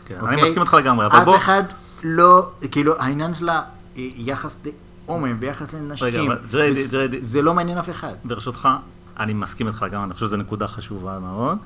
כן, 0.10 0.16
אוקיי? 0.22 0.34
אני 0.36 0.44
מסכים 0.44 0.62
איתך 0.62 0.74
לגמרי, 0.74 1.06
אבל 1.06 1.18
אף 1.18 1.26
בוא... 1.26 1.38
אחד 1.38 1.64
לא, 2.04 2.50
כאילו, 2.72 3.00
העניין 3.00 3.34
שלה, 3.34 3.62
אה, 3.98 4.08
יחס 4.16 4.58
להומים 5.08 5.38
ויחס 5.40 5.74
לנשים, 5.74 6.08
רגע, 6.08 6.22
אבל 6.22 6.38
ג'ריידי, 6.52 6.84
זה- 6.84 6.92
ג'ריידי. 6.92 7.22
זה 7.22 7.42
לא 7.42 7.54
מעניין 7.54 7.78
אף 7.78 7.90
אחד. 7.90 8.14
ברשותך, 8.24 8.70
אני 9.20 9.34
מסכים 9.34 9.68
איתך 9.68 9.82
לגמרי, 9.82 10.06
אני 10.06 10.14
חושב 10.14 10.26
שזו 10.26 10.38
נקודה 10.38 10.68
חשובה 10.68 11.20
מאוד, 11.20 11.58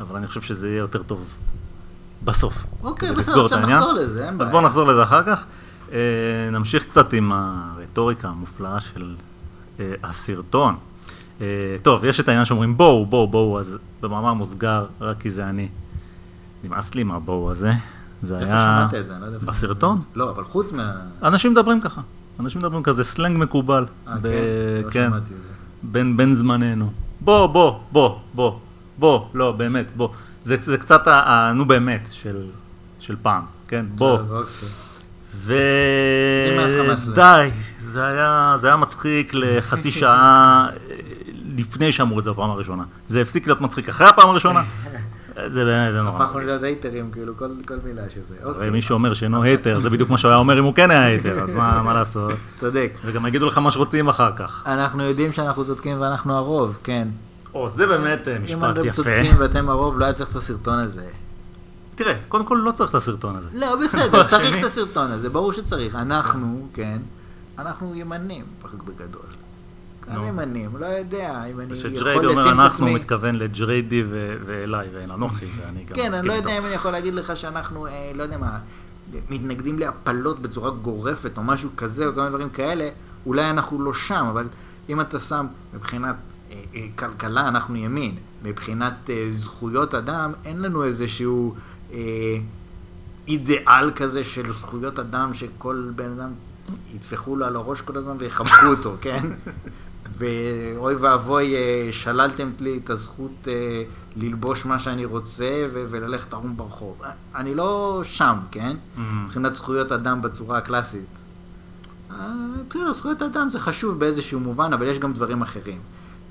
אבל 0.00 0.16
אני 0.16 0.26
חושב 0.26 0.40
שזה 0.40 0.68
יהיה 0.68 0.78
יותר 0.78 1.02
טוב 1.02 1.24
בסוף. 2.24 2.64
אוקיי, 2.82 3.12
בסדר, 3.12 3.44
עכשיו 3.44 3.58
העניין. 3.58 3.78
נחזור 3.78 3.92
לזה, 3.92 4.24
אין 4.24 4.32
אז 4.32 4.38
בעיה. 4.38 4.50
בואו 4.50 4.62
נחזור 4.62 4.86
לזה 4.86 5.02
אחר 5.02 5.22
כך. 5.22 5.44
אה, 5.92 5.98
נמשיך 6.52 6.84
קצת 6.84 7.12
עם 7.12 7.32
הרטוריקה 7.32 8.28
המופלאה 8.28 8.80
של 8.80 9.14
אה, 9.80 9.92
הסרטון. 10.02 10.76
אה, 11.40 11.46
טוב, 11.82 12.04
יש 12.04 12.20
את 12.20 12.28
העניין 12.28 12.44
שאומרים 12.44 12.76
בואו, 12.76 13.06
בואו, 13.06 13.26
בואו, 13.28 13.60
אז 13.60 13.78
במאמר 14.00 14.32
מוסגר, 14.32 14.86
רק 15.00 15.20
כי 15.20 15.30
זה 15.30 15.48
אני. 15.48 15.68
נמאס 16.64 16.94
לי 16.94 17.02
מהבואו 17.02 17.50
הזה. 17.50 17.72
זה 18.22 18.38
איפה 18.38 18.46
היה... 18.46 18.86
שמעת 18.90 18.94
את 19.00 19.06
זה? 19.06 19.12
אני 19.12 19.20
לא 19.20 19.26
יודע 19.26 19.36
איפה 19.36 19.46
בסרטון? 19.46 19.98
לא, 20.14 20.30
אבל 20.30 20.44
חוץ 20.44 20.72
מה... 20.72 20.92
אנשים 21.22 21.52
מדברים 21.52 21.80
ככה. 21.80 22.00
אנשים 22.40 22.60
מדברים 22.60 22.82
כזה, 22.82 23.04
סלנג 23.04 23.38
מקובל. 23.38 23.86
אה, 24.08 24.14
ב- 24.16 24.22
כן? 24.22 24.84
לא 24.84 24.90
כן. 24.90 25.08
שמעתי 25.10 25.24
את 25.24 25.42
זה. 25.42 25.48
בין, 25.82 26.16
בין 26.16 26.34
זמננו. 26.34 26.90
בוא, 27.20 27.46
בוא, 27.46 27.78
בוא, 27.92 28.18
בוא, 28.34 28.58
בוא, 28.98 29.26
לא, 29.34 29.52
באמת, 29.52 29.96
בוא. 29.96 30.08
זה, 30.42 30.56
זה 30.60 30.78
קצת 30.78 31.08
ה, 31.08 31.52
נו 31.54 31.64
באמת 31.64 32.08
של, 32.12 32.44
של 33.00 33.16
פעם, 33.22 33.42
כן? 33.68 33.86
בוא. 33.94 34.18
טוב, 34.18 34.32
אוקיי. 34.32 34.68
ו... 35.36 35.54
די, 37.14 37.50
זה 37.78 38.06
היה, 38.06 38.56
זה 38.60 38.66
היה 38.66 38.76
מצחיק 38.76 39.32
לחצי 39.34 39.90
שעה 39.90 40.68
אה, 40.90 40.96
לפני 41.56 41.92
שאמרו 41.92 42.18
את 42.18 42.24
זה 42.24 42.30
בפעם 42.30 42.50
הראשונה. 42.50 42.82
זה 43.08 43.20
הפסיק 43.20 43.46
להיות 43.46 43.60
מצחיק 43.60 43.88
אחרי 43.88 44.06
הפעם 44.06 44.28
הראשונה. 44.28 44.62
זה 45.46 45.64
באמת, 45.64 45.92
זה 45.92 46.02
נורא. 46.02 46.24
הפכנו 46.24 46.40
להיות 46.40 46.62
haterים, 46.62 47.10
כאילו, 47.10 47.36
כל 47.36 47.48
כל 47.66 47.74
מילה 47.84 48.02
שזה. 48.10 48.34
אוקיי, 48.44 48.70
מי 48.70 48.82
שאומר 48.82 49.14
שאינו 49.14 49.42
hater, 49.42 49.80
זה 49.80 49.90
בדיוק 49.90 50.10
מה 50.10 50.18
שהוא 50.18 50.28
היה 50.28 50.38
אומר 50.38 50.58
אם 50.58 50.64
הוא 50.64 50.74
כן 50.74 50.90
היה 50.90 51.04
hater, 51.04 51.42
אז 51.42 51.54
מה, 51.54 51.82
מה 51.82 51.94
לעשות? 51.94 52.32
צודק. 52.56 52.92
וגם 53.04 53.26
יגידו 53.26 53.46
לך 53.46 53.58
מה 53.58 53.70
שרוצים 53.70 54.08
אחר 54.08 54.30
כך. 54.36 54.62
אנחנו 54.66 55.02
יודעים 55.02 55.32
שאנחנו 55.32 55.64
צודקים 55.64 56.00
ואנחנו 56.00 56.34
הרוב, 56.36 56.78
כן. 56.84 57.08
או, 57.54 57.68
זה 57.68 57.86
באמת 57.86 58.28
אה, 58.28 58.36
אם 58.36 58.44
משפט 58.44 58.78
אתם 58.78 58.86
יפה. 58.86 58.92
צודקים 58.92 59.34
ואתם 59.38 59.68
הרוב, 59.68 59.98
לא 59.98 60.04
היה 60.04 60.14
צריך 60.14 60.30
את 60.30 60.36
הסרטון 60.36 60.78
הזה. 60.78 61.06
תראה, 61.94 62.14
קודם 62.28 62.44
כל 62.44 62.60
לא 62.64 62.72
צריך 62.72 62.90
את 62.90 62.94
הסרטון 62.94 63.36
הזה. 63.36 63.48
לא, 63.52 63.76
בסדר, 63.84 64.26
צריך 64.28 64.58
את 64.58 64.64
הסרטון 64.64 65.10
הזה, 65.10 65.30
ברור 65.30 65.52
שצריך. 65.52 65.94
אנחנו, 65.94 66.68
כן, 66.74 66.98
אנחנו 67.58 67.94
ימנים, 67.94 68.44
בגדול. 68.84 69.26
גם 70.12 70.24
ימנים, 70.24 70.76
לא 70.76 70.86
יודע, 70.86 71.44
אם 71.44 71.60
אני 71.60 71.72
כשג'ריידי 71.74 72.00
יכול 72.00 72.26
אומר 72.26 72.40
לשים 72.40 72.40
את 72.42 72.46
אנחנו, 72.46 72.64
עצמי... 72.64 72.90
הוא 72.90 72.98
מתכוון 72.98 73.34
לג'ריידי 73.34 74.02
ו- 74.02 74.36
ואליי 74.46 74.88
ואל 74.92 75.12
אנוכי, 75.12 75.46
ואני 75.56 75.84
גם 75.84 75.94
כן, 75.94 76.14
אני 76.14 76.28
לא. 76.28 76.32
יודע 76.32 76.58
אם 76.58 76.64
אני 76.64 76.74
יכול 76.74 76.90
להגיד 76.90 77.14
לך 77.14 77.36
שאנחנו, 77.36 77.86
אה, 77.86 78.10
לא 78.14 78.22
יודע 78.22 78.38
מה, 78.38 78.58
מתנגדים 79.30 79.78
להפלות 79.78 80.42
בצורה 80.42 80.70
גורפת 80.70 81.38
או 81.38 81.42
משהו 81.42 81.70
כזה 81.76 82.06
או 82.06 82.12
כל 82.14 82.18
מיני 82.18 82.30
דברים 82.30 82.50
כאלה, 82.50 82.88
אולי 83.26 83.50
אנחנו 83.50 83.82
לא 83.82 83.94
שם, 83.94 84.26
אבל 84.30 84.46
אם 84.88 85.00
אתה 85.00 85.20
שם 85.20 85.46
מבחינת 85.74 86.16
אה, 86.50 86.62
אה, 86.74 86.86
כלכלה, 86.96 87.48
אנחנו 87.48 87.76
ימין, 87.76 88.14
מבחינת 88.42 89.10
זכויות 89.30 89.94
אדם, 89.94 90.32
אין 90.44 90.62
לנו 90.62 90.84
איזשהו 90.84 91.54
אידיאל 93.28 93.90
כזה 93.96 94.24
של 94.24 94.46
זכויות 94.52 94.98
אדם 94.98 95.34
שכל 95.34 95.90
בן 95.96 96.10
אדם 96.10 96.30
יטפחו 96.94 97.36
לו 97.36 97.46
על 97.46 97.56
הראש 97.56 97.80
כל 97.80 97.96
הזמן 97.96 98.16
ויחבקו 98.18 98.66
אותו, 98.66 98.96
כן? 99.00 99.22
ואוי 100.12 100.94
ואבוי, 100.94 101.54
אה, 101.56 101.88
שללתם 101.92 102.50
לי 102.60 102.80
את 102.84 102.90
הזכות 102.90 103.48
אה, 103.48 103.82
ללבוש 104.16 104.66
מה 104.66 104.78
שאני 104.78 105.04
רוצה 105.04 105.66
ו- 105.72 105.84
וללכת 105.90 106.32
ערום 106.32 106.56
ברחוב. 106.56 107.02
אני 107.34 107.54
לא 107.54 108.00
שם, 108.04 108.36
כן? 108.50 108.76
Mm. 108.96 109.00
מבחינת 109.00 109.54
זכויות 109.54 109.92
אדם 109.92 110.22
בצורה 110.22 110.58
הקלאסית. 110.58 111.18
אה, 112.10 112.16
בסדר, 112.70 112.92
זכויות 112.92 113.22
אדם 113.22 113.50
זה 113.50 113.58
חשוב 113.58 113.98
באיזשהו 113.98 114.40
מובן, 114.40 114.72
אבל 114.72 114.86
יש 114.86 114.98
גם 114.98 115.12
דברים 115.12 115.42
אחרים. 115.42 115.78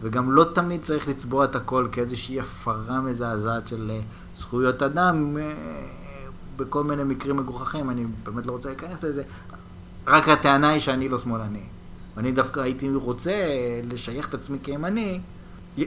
וגם 0.01 0.31
לא 0.31 0.45
תמיד 0.55 0.81
צריך 0.81 1.07
לצבוע 1.07 1.45
את 1.45 1.55
הכל 1.55 1.87
כאיזושהי 1.91 2.39
הפרה 2.39 3.01
מזעזעת 3.01 3.67
של 3.67 3.91
אה, 3.93 3.99
זכויות 4.35 4.83
אדם 4.83 5.37
אה, 5.37 5.51
בכל 6.55 6.83
מיני 6.83 7.03
מקרים 7.03 7.37
מגוחכים, 7.37 7.89
אני 7.89 8.05
באמת 8.23 8.45
לא 8.45 8.51
רוצה 8.51 8.69
להיכנס 8.69 9.03
לזה. 9.03 9.23
רק 10.07 10.29
הטענה 10.29 10.69
היא 10.69 10.79
שאני 10.79 11.09
לא 11.09 11.19
שמאלני. 11.19 11.63
ואני 12.17 12.31
דווקא 12.31 12.59
הייתי 12.59 12.89
רוצה 12.93 13.31
לשייך 13.83 14.27
את 14.29 14.33
עצמי 14.33 14.57
כימני, 14.63 15.19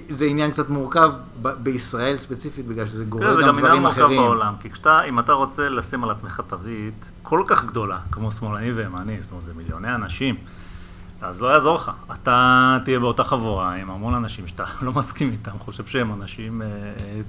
זה 0.08 0.24
עניין 0.24 0.50
קצת 0.50 0.68
מורכב 0.68 1.12
ב- 1.42 1.48
בישראל 1.62 2.16
ספציפית, 2.16 2.66
בגלל 2.66 2.86
שזה 2.86 2.98
תראה, 2.98 3.10
גורר 3.10 3.36
זה 3.36 3.42
גם 3.42 3.48
גם 3.48 3.54
עניין 3.54 3.66
דברים 3.66 3.82
מורכב 3.82 4.00
אחרים. 4.02 4.20
בעולם, 4.20 4.54
כי 4.60 4.70
כשאתה, 4.70 5.02
אם 5.02 5.18
אתה 5.18 5.32
רוצה 5.32 5.68
לשים 5.68 6.04
על 6.04 6.10
עצמך 6.10 6.42
תווית 6.48 7.04
כל 7.22 7.42
כך 7.46 7.64
גדולה, 7.64 7.98
כמו 8.12 8.32
שמאלני 8.32 8.72
וימני, 8.72 9.20
זאת 9.20 9.30
אומרת, 9.30 9.44
זה 9.44 9.52
מיליוני 9.56 9.94
אנשים, 9.94 10.34
אז 11.22 11.42
לא 11.42 11.48
יעזור 11.48 11.74
לך. 11.76 11.90
אתה 12.12 12.38
תהיה 12.84 13.00
באותה 13.00 13.24
חבורה 13.24 13.74
עם 13.74 13.90
המון 13.90 14.14
אנשים 14.14 14.46
שאתה 14.46 14.64
לא 14.82 14.92
מסכים 14.92 15.32
איתם, 15.32 15.50
חושב 15.58 15.86
שהם 15.86 16.12
אנשים 16.12 16.62
אה, 16.62 16.66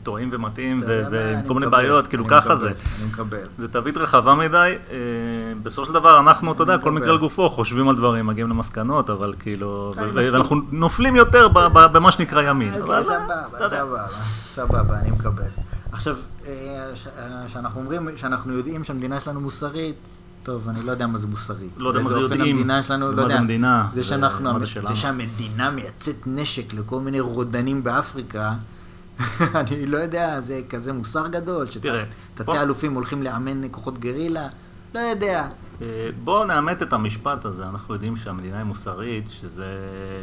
טועים 0.04 0.30
ומטעים 0.32 0.84
ועם 1.12 1.48
כל 1.48 1.54
מיני 1.54 1.68
בעיות, 1.68 2.08
כאילו 2.08 2.26
ככה 2.28 2.56
זה. 2.56 2.68
אני 2.68 3.08
מקבל. 3.08 3.48
זה 3.58 3.68
תווית 3.68 3.98
רחבה 3.98 4.36
מדי, 4.36 4.76
אה, 4.92 4.96
בסופו 5.62 5.88
של 5.88 5.94
דבר 5.94 6.20
אנחנו, 6.20 6.52
אתה 6.52 6.64
יודע, 6.64 6.78
כל. 6.78 6.92
מקרה 6.92 7.14
לגופו, 7.14 7.50
חושבים 7.50 7.90
על 7.90 7.96
דברים, 7.96 8.28
מגיעים 8.28 8.50
למסקנות, 8.50 9.10
אבל 9.10 9.34
כאילו. 9.40 9.94
ואנחנו 10.14 10.62
נופלים 10.72 11.16
יותר 11.16 11.48
במה 11.74 12.12
שנקרא 12.12 12.42
ימין. 12.42 12.74
אוקיי, 12.82 13.04
סבבה. 13.04 13.70
סבבה, 13.70 14.08
סבבה, 14.08 15.00
אני 15.00 15.12
מקבל. 15.12 15.44
עכשיו, 15.92 16.16
אה, 16.48 16.52
ש- 16.96 17.08
אה, 17.08 17.50
שאנחנו 17.50 17.82
אומרים, 17.82 18.08
שאנחנו 18.18 18.54
יודעים 18.54 18.84
שהמדינה 18.84 19.22
שלנו 19.22 19.42
מוסרית, 19.42 20.18
טוב, 20.48 20.70
אני 20.70 20.84
לא 20.84 20.92
יודע 20.92 21.08
מה 21.08 21.18
זה 21.18 21.28
מוסרי. 21.28 21.68
לא 21.78 21.90
יודע 21.90 22.00
מה 22.00 22.10
באיזה 22.10 22.28
זה 22.28 22.34
יודעים, 22.34 22.56
המדינה 22.56 22.84
שלנו, 22.84 23.12
לא 23.12 23.22
יודע. 23.22 23.34
זה 23.34 23.40
המדינה, 23.40 23.88
זה 23.92 24.04
שאנחנו, 24.04 24.54
מה 24.54 24.60
זה 24.60 24.96
שהמדינה 24.96 25.72
מייצאת 25.72 26.28
נשק 26.28 26.74
לכל 26.74 27.00
מיני 27.00 27.20
רודנים 27.20 27.84
באפריקה, 27.84 28.54
אני 29.40 29.86
לא 29.86 29.98
יודע, 29.98 30.42
זה 30.42 30.62
כזה 30.70 30.94
מוסר 30.94 31.28
גדול, 31.28 31.68
שתתי 31.68 31.90
אלופים 32.50 32.94
הולכים 32.94 33.24
לאמן 33.24 33.62
כוחות 33.72 34.00
גרילה, 34.00 34.48
לא 34.96 35.00
יודע. 35.00 35.48
אה, 35.82 36.10
בואו 36.24 36.46
נאמת 36.46 36.82
את 36.82 36.94
המשפט 36.94 37.46
הזה, 37.46 37.68
אנחנו 37.70 37.94
יודעים 37.94 38.16
שהמדינה 38.16 38.58
היא 38.58 38.66
מוסרית, 38.66 39.30
שזה 39.30 39.78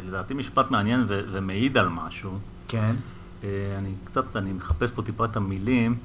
לדעתי 0.07 0.33
משפט 0.33 0.71
מעניין 0.71 1.05
ו- 1.07 1.21
ומעיד 1.31 1.77
על 1.77 1.89
משהו. 1.89 2.39
כן. 2.67 2.95
אה, 3.43 3.49
אני 3.77 3.93
קצת, 4.03 4.35
אני 4.35 4.53
מחפש 4.53 4.91
פה 4.91 5.01
טיפה 5.01 5.25
את 5.25 5.35
המילים. 5.35 5.95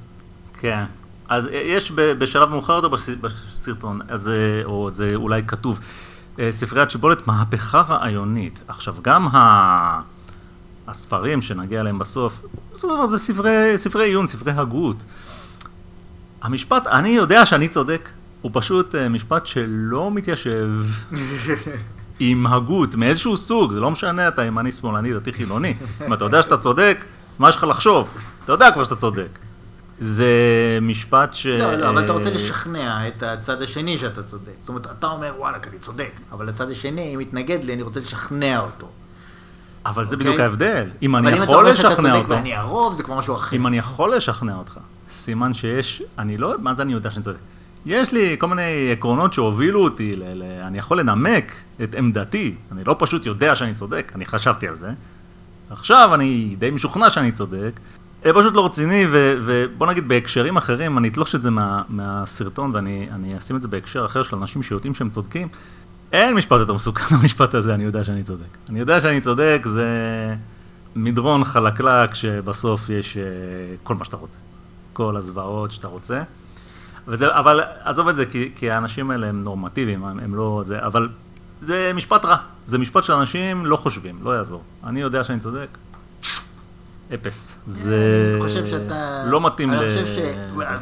כן. 0.59 0.85
אז 1.31 1.49
יש 1.51 1.91
בשלב 1.95 2.49
מאוחר 2.49 2.73
יותר 2.73 2.87
בס- 2.87 3.09
בסרטון, 3.21 3.99
אז, 4.09 4.31
או 4.65 4.89
זה 4.91 5.11
אולי 5.15 5.41
כתוב, 5.47 5.79
אה, 6.39 6.51
ספריית 6.51 6.91
שיבולת 6.91 7.27
מהפכה 7.27 7.81
רעיונית. 7.89 8.61
עכשיו, 8.67 8.95
גם 9.01 9.27
ה... 9.27 10.01
הספרים 10.87 11.41
שנגיע 11.41 11.81
אליהם 11.81 11.99
בסוף, 11.99 12.41
בסופו 12.73 12.93
של 12.93 12.97
דבר 12.97 13.05
זה 13.07 13.17
ספרי, 13.17 13.73
ספרי 13.77 14.03
עיון, 14.05 14.27
ספרי 14.27 14.51
הגות. 14.51 15.03
המשפט, 16.41 16.87
אני 16.87 17.09
יודע 17.09 17.45
שאני 17.45 17.67
צודק, 17.67 18.09
הוא 18.41 18.51
פשוט 18.53 18.95
אה, 18.95 19.09
משפט 19.09 19.45
שלא 19.45 20.11
מתיישב 20.11 20.69
עם 22.19 22.47
הגות 22.47 22.95
מאיזשהו 22.95 23.37
סוג, 23.37 23.73
זה 23.73 23.79
לא 23.79 23.91
משנה, 23.91 24.27
אתה 24.27 24.43
ימני, 24.43 24.71
שמאלני, 24.71 25.13
דתי, 25.13 25.33
חילוני. 25.33 25.73
אם 26.07 26.13
אתה 26.13 26.25
יודע 26.25 26.41
שאתה 26.41 26.57
צודק, 26.57 27.05
מה 27.39 27.49
יש 27.49 27.55
לך 27.55 27.63
לחשוב? 27.63 28.09
אתה 28.45 28.51
יודע 28.53 28.71
כבר 28.71 28.83
שאתה 28.83 28.95
צודק. 28.95 29.39
זה 30.01 30.27
משפט 30.81 31.33
ש... 31.33 31.45
לא, 31.45 31.75
לא, 31.75 31.89
אבל 31.89 32.03
אתה 32.03 32.13
רוצה 32.13 32.29
לשכנע 32.29 33.07
את 33.07 33.23
הצד 33.23 33.61
השני 33.61 33.97
שאתה 33.97 34.23
צודק. 34.23 34.51
זאת 34.61 34.69
אומרת, 34.69 34.87
אתה 34.99 35.07
אומר, 35.07 35.33
וואלכ, 35.37 35.67
אני 35.67 35.79
צודק. 35.79 36.11
אבל 36.31 36.49
הצד 36.49 36.71
השני, 36.71 37.13
אם 37.13 37.19
מתנגד 37.19 37.63
לי, 37.63 37.73
אני 37.73 37.81
רוצה 37.81 37.99
לשכנע 37.99 38.59
אותו. 38.59 38.89
אבל 39.85 40.05
זה 40.05 40.15
אוקיי? 40.15 40.27
בדיוק 40.27 40.41
ההבדל. 40.41 40.89
אם 41.01 41.15
אני 41.15 41.27
אבל 41.27 41.37
אם 41.37 41.43
אתה 41.43 41.51
יכול 41.51 41.63
אומר 41.63 41.73
שאתה 41.73 41.89
לשכנע 41.89 42.09
צודק 42.09 42.23
אותו, 42.23 42.33
ואני 42.33 42.55
הרוב, 42.55 42.95
זה 42.95 43.03
כבר 43.03 43.17
משהו 43.17 43.35
אחר. 43.35 43.55
אם 43.55 43.67
אני 43.67 43.77
יכול 43.77 44.15
לשכנע 44.15 44.55
אותך, 44.55 44.77
סימן 45.07 45.53
שיש, 45.53 46.03
אני 46.17 46.37
לא, 46.37 46.53
מה 46.59 46.73
זה 46.73 46.81
אני 46.81 46.93
יודע 46.93 47.11
שאני 47.11 47.23
צודק? 47.23 47.39
יש 47.85 48.13
לי 48.13 48.35
כל 48.39 48.47
מיני 48.47 48.91
עקרונות 48.91 49.33
שהובילו 49.33 49.83
אותי, 49.83 50.15
ל, 50.15 50.23
ל, 50.33 50.43
אני 50.43 50.77
יכול 50.77 50.99
לנמק 50.99 51.53
את 51.83 51.95
עמדתי, 51.95 52.55
אני 52.71 52.83
לא 52.83 52.95
פשוט 52.99 53.25
יודע 53.25 53.55
שאני 53.55 53.73
צודק, 53.73 54.11
אני 54.15 54.25
חשבתי 54.25 54.67
על 54.67 54.75
זה. 54.75 54.89
עכשיו 55.69 56.15
אני 56.15 56.55
די 56.59 56.71
משוכנע 56.71 57.09
שאני 57.09 57.31
צודק, 57.31 57.79
זה 58.23 58.33
פשוט 58.33 58.53
לא 58.53 58.65
רציני, 58.65 59.05
ו, 59.11 59.37
ובוא 59.45 59.87
נגיד 59.87 60.07
בהקשרים 60.07 60.57
אחרים, 60.57 60.97
אני 60.97 61.07
אתלוש 61.07 61.35
את 61.35 61.41
זה 61.41 61.51
מה, 61.51 61.81
מהסרטון 61.89 62.71
ואני 62.73 63.09
אני 63.11 63.37
אשים 63.37 63.55
את 63.55 63.61
זה 63.61 63.67
בהקשר 63.67 64.05
אחר 64.05 64.23
של 64.23 64.35
אנשים 64.35 64.63
שיודעים 64.63 64.93
שהם 64.93 65.09
צודקים. 65.09 65.47
אין 66.11 66.35
משפט 66.35 66.59
יותר 66.59 66.73
מסוכן 66.73 67.03
מהמשפט 67.15 67.53
הזה, 67.53 67.73
אני 67.73 67.83
יודע 67.83 68.03
שאני 68.03 68.23
צודק. 68.23 68.57
אני 68.69 68.79
יודע 68.79 69.01
שאני 69.01 69.21
צודק, 69.21 69.61
זה 69.65 69.87
מדרון 70.95 71.43
חלקלק 71.43 72.13
שבסוף 72.13 72.89
יש 72.89 73.17
אה, 73.17 73.23
כל 73.83 73.95
מה 73.95 74.05
שאתה 74.05 74.17
רוצה. 74.17 74.37
כל 74.93 75.15
הזוועות 75.17 75.71
שאתה 75.71 75.87
רוצה. 75.87 76.21
וזה, 77.07 77.35
אבל 77.35 77.61
עזוב 77.83 78.07
את 78.07 78.15
זה, 78.15 78.25
כי, 78.25 78.51
כי 78.55 78.71
האנשים 78.71 79.11
האלה 79.11 79.27
הם 79.27 79.43
נורמטיביים, 79.43 80.03
הם, 80.03 80.19
הם 80.19 80.35
לא 80.35 80.61
זה, 80.65 80.85
אבל 80.85 81.09
זה 81.61 81.91
משפט 81.95 82.25
רע. 82.25 82.37
זה 82.65 82.77
משפט 82.77 83.03
שאנשים 83.03 83.65
לא 83.65 83.75
חושבים, 83.75 84.19
לא 84.23 84.31
יעזור. 84.31 84.63
אני 84.83 85.01
יודע 85.01 85.23
שאני 85.23 85.39
צודק, 85.39 85.67
אפס. 87.13 87.57
זה 87.65 88.31
אני 88.33 88.41
חושב 88.41 88.67
שאתה... 88.67 89.23
לא 89.27 89.45
מתאים 89.45 89.73
אני 89.73 89.85
ל... 89.85 89.89
חושב 89.89 90.07
ש... 90.07 90.17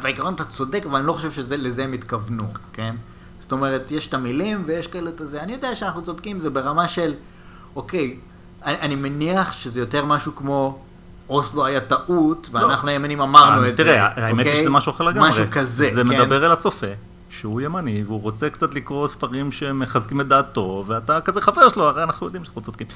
בעיקרון 0.02 0.34
אתה 0.34 0.44
צודק, 0.44 0.82
אבל 0.86 0.98
אני 0.98 1.06
לא 1.06 1.12
חושב 1.12 1.30
שלזה 1.30 1.84
הם 1.84 1.92
התכוונו, 1.92 2.44
כן? 2.72 2.94
זאת 3.40 3.52
אומרת, 3.52 3.90
יש 3.90 4.06
את 4.06 4.14
המילים 4.14 4.62
ויש 4.66 4.86
כאלה 4.86 5.10
את 5.10 5.20
הזה. 5.20 5.42
אני 5.42 5.52
יודע 5.52 5.76
שאנחנו 5.76 6.02
צודקים, 6.02 6.38
זה 6.38 6.50
ברמה 6.50 6.88
של, 6.88 7.14
אוקיי, 7.76 8.16
אני, 8.64 8.80
אני 8.80 8.94
מניח 8.94 9.52
שזה 9.52 9.80
יותר 9.80 10.04
משהו 10.04 10.34
כמו... 10.34 10.78
אוסלו 11.30 11.66
היה 11.66 11.80
טעות, 11.80 12.48
ואנחנו 12.52 12.88
הימנים 12.88 13.20
אמרנו 13.20 13.62
אה, 13.62 13.68
את 13.68 13.76
זה. 13.76 13.84
תראה, 13.84 14.06
האמת 14.06 14.38
היא 14.38 14.46
אוקיי? 14.46 14.60
שזה 14.60 14.70
משהו 14.70 14.92
אחר 14.92 15.04
לגמרי. 15.04 15.28
משהו 15.28 15.44
כזה, 15.50 15.90
זה 15.90 16.02
כן? 16.02 16.08
מדבר 16.08 16.46
אל 16.46 16.52
הצופה, 16.52 16.86
שהוא 17.30 17.60
ימני, 17.60 18.02
והוא 18.06 18.22
רוצה 18.22 18.50
קצת 18.50 18.74
לקרוא 18.74 19.08
ספרים 19.08 19.52
שמחזקים 19.52 20.20
את 20.20 20.28
דעתו, 20.28 20.84
ואתה 20.86 21.20
כזה 21.20 21.40
חבר 21.40 21.68
שלו, 21.68 21.84
הרי 21.84 22.02
אנחנו 22.02 22.26
יודעים 22.26 22.44
שאנחנו 22.44 22.60
צודקים. 22.60 22.86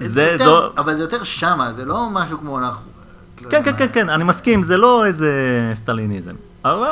זה, 0.00 0.22
יותר- 0.22 0.44
זו... 0.44 0.70
אבל 0.78 0.96
זה 0.96 1.02
יותר 1.02 1.22
שמה, 1.22 1.72
זה 1.72 1.84
לא 1.84 2.08
משהו 2.12 2.38
כמו 2.38 2.58
אנחנו... 2.58 2.84
כן, 3.50 3.62
כן. 3.64 3.72
כן, 3.78 3.86
כן, 3.92 4.08
אני 4.08 4.24
מסכים, 4.24 4.62
זה 4.62 4.76
לא 4.76 5.06
איזה 5.06 5.30
סטליניזם. 5.74 6.34
אבל 6.64 6.88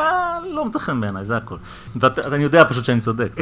לא 0.50 0.64
מצא 0.64 0.78
חן 0.78 1.00
בעיניי, 1.00 1.24
זה 1.24 1.36
הכל. 1.36 1.56
ואני 2.00 2.42
יודע 2.42 2.64
פשוט 2.68 2.84
שאני 2.84 3.00
צודק. 3.00 3.32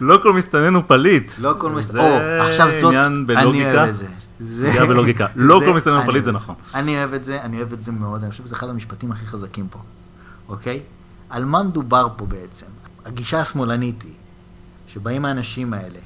לא 0.00 0.18
כל 0.22 0.32
מסתנן 0.32 0.74
הוא 0.74 0.82
פליט. 0.86 1.32
לא 1.38 1.54
כל 1.58 1.70
מס... 1.70 1.90
זה 1.92 2.00
או, 2.00 2.16
עכשיו 2.42 2.68
זאת, 2.80 2.84
עניין 2.84 3.26
אני. 3.36 3.64
אוהב 3.76 3.88
את 3.88 3.96
זה. 3.96 4.04
זה- 4.40 4.66
סוגיה 4.68 4.86
בלוגיקה. 4.86 5.26
לא 5.50 5.60
כל 5.66 5.74
מסתנן 5.74 5.94
הוא 5.94 6.04
פליט, 6.04 6.24
זה 6.24 6.32
נכון. 6.32 6.54
אני 6.74 6.98
אוהב 6.98 7.14
את 7.14 7.24
זה, 7.24 7.42
אני 7.42 7.56
אוהב 7.56 7.72
את 7.72 7.82
זה 7.82 7.92
מאוד, 7.92 8.22
אני 8.22 8.30
חושב 8.30 8.44
שזה 8.44 8.54
אחד 8.56 8.68
המשפטים 8.68 9.12
הכי 9.12 9.26
חזקים 9.26 9.66
פה, 9.70 9.78
אוקיי? 10.48 10.80
על 11.30 11.44
מה 11.44 11.62
מדובר 11.62 12.08
פה 12.16 12.26
בעצם? 12.26 12.66
הגישה 13.06 13.40
השמאלנית 13.40 14.02
היא, 14.02 14.12
שבאים 14.88 15.24
האנשים 15.24 15.74
האלה, 15.74 15.98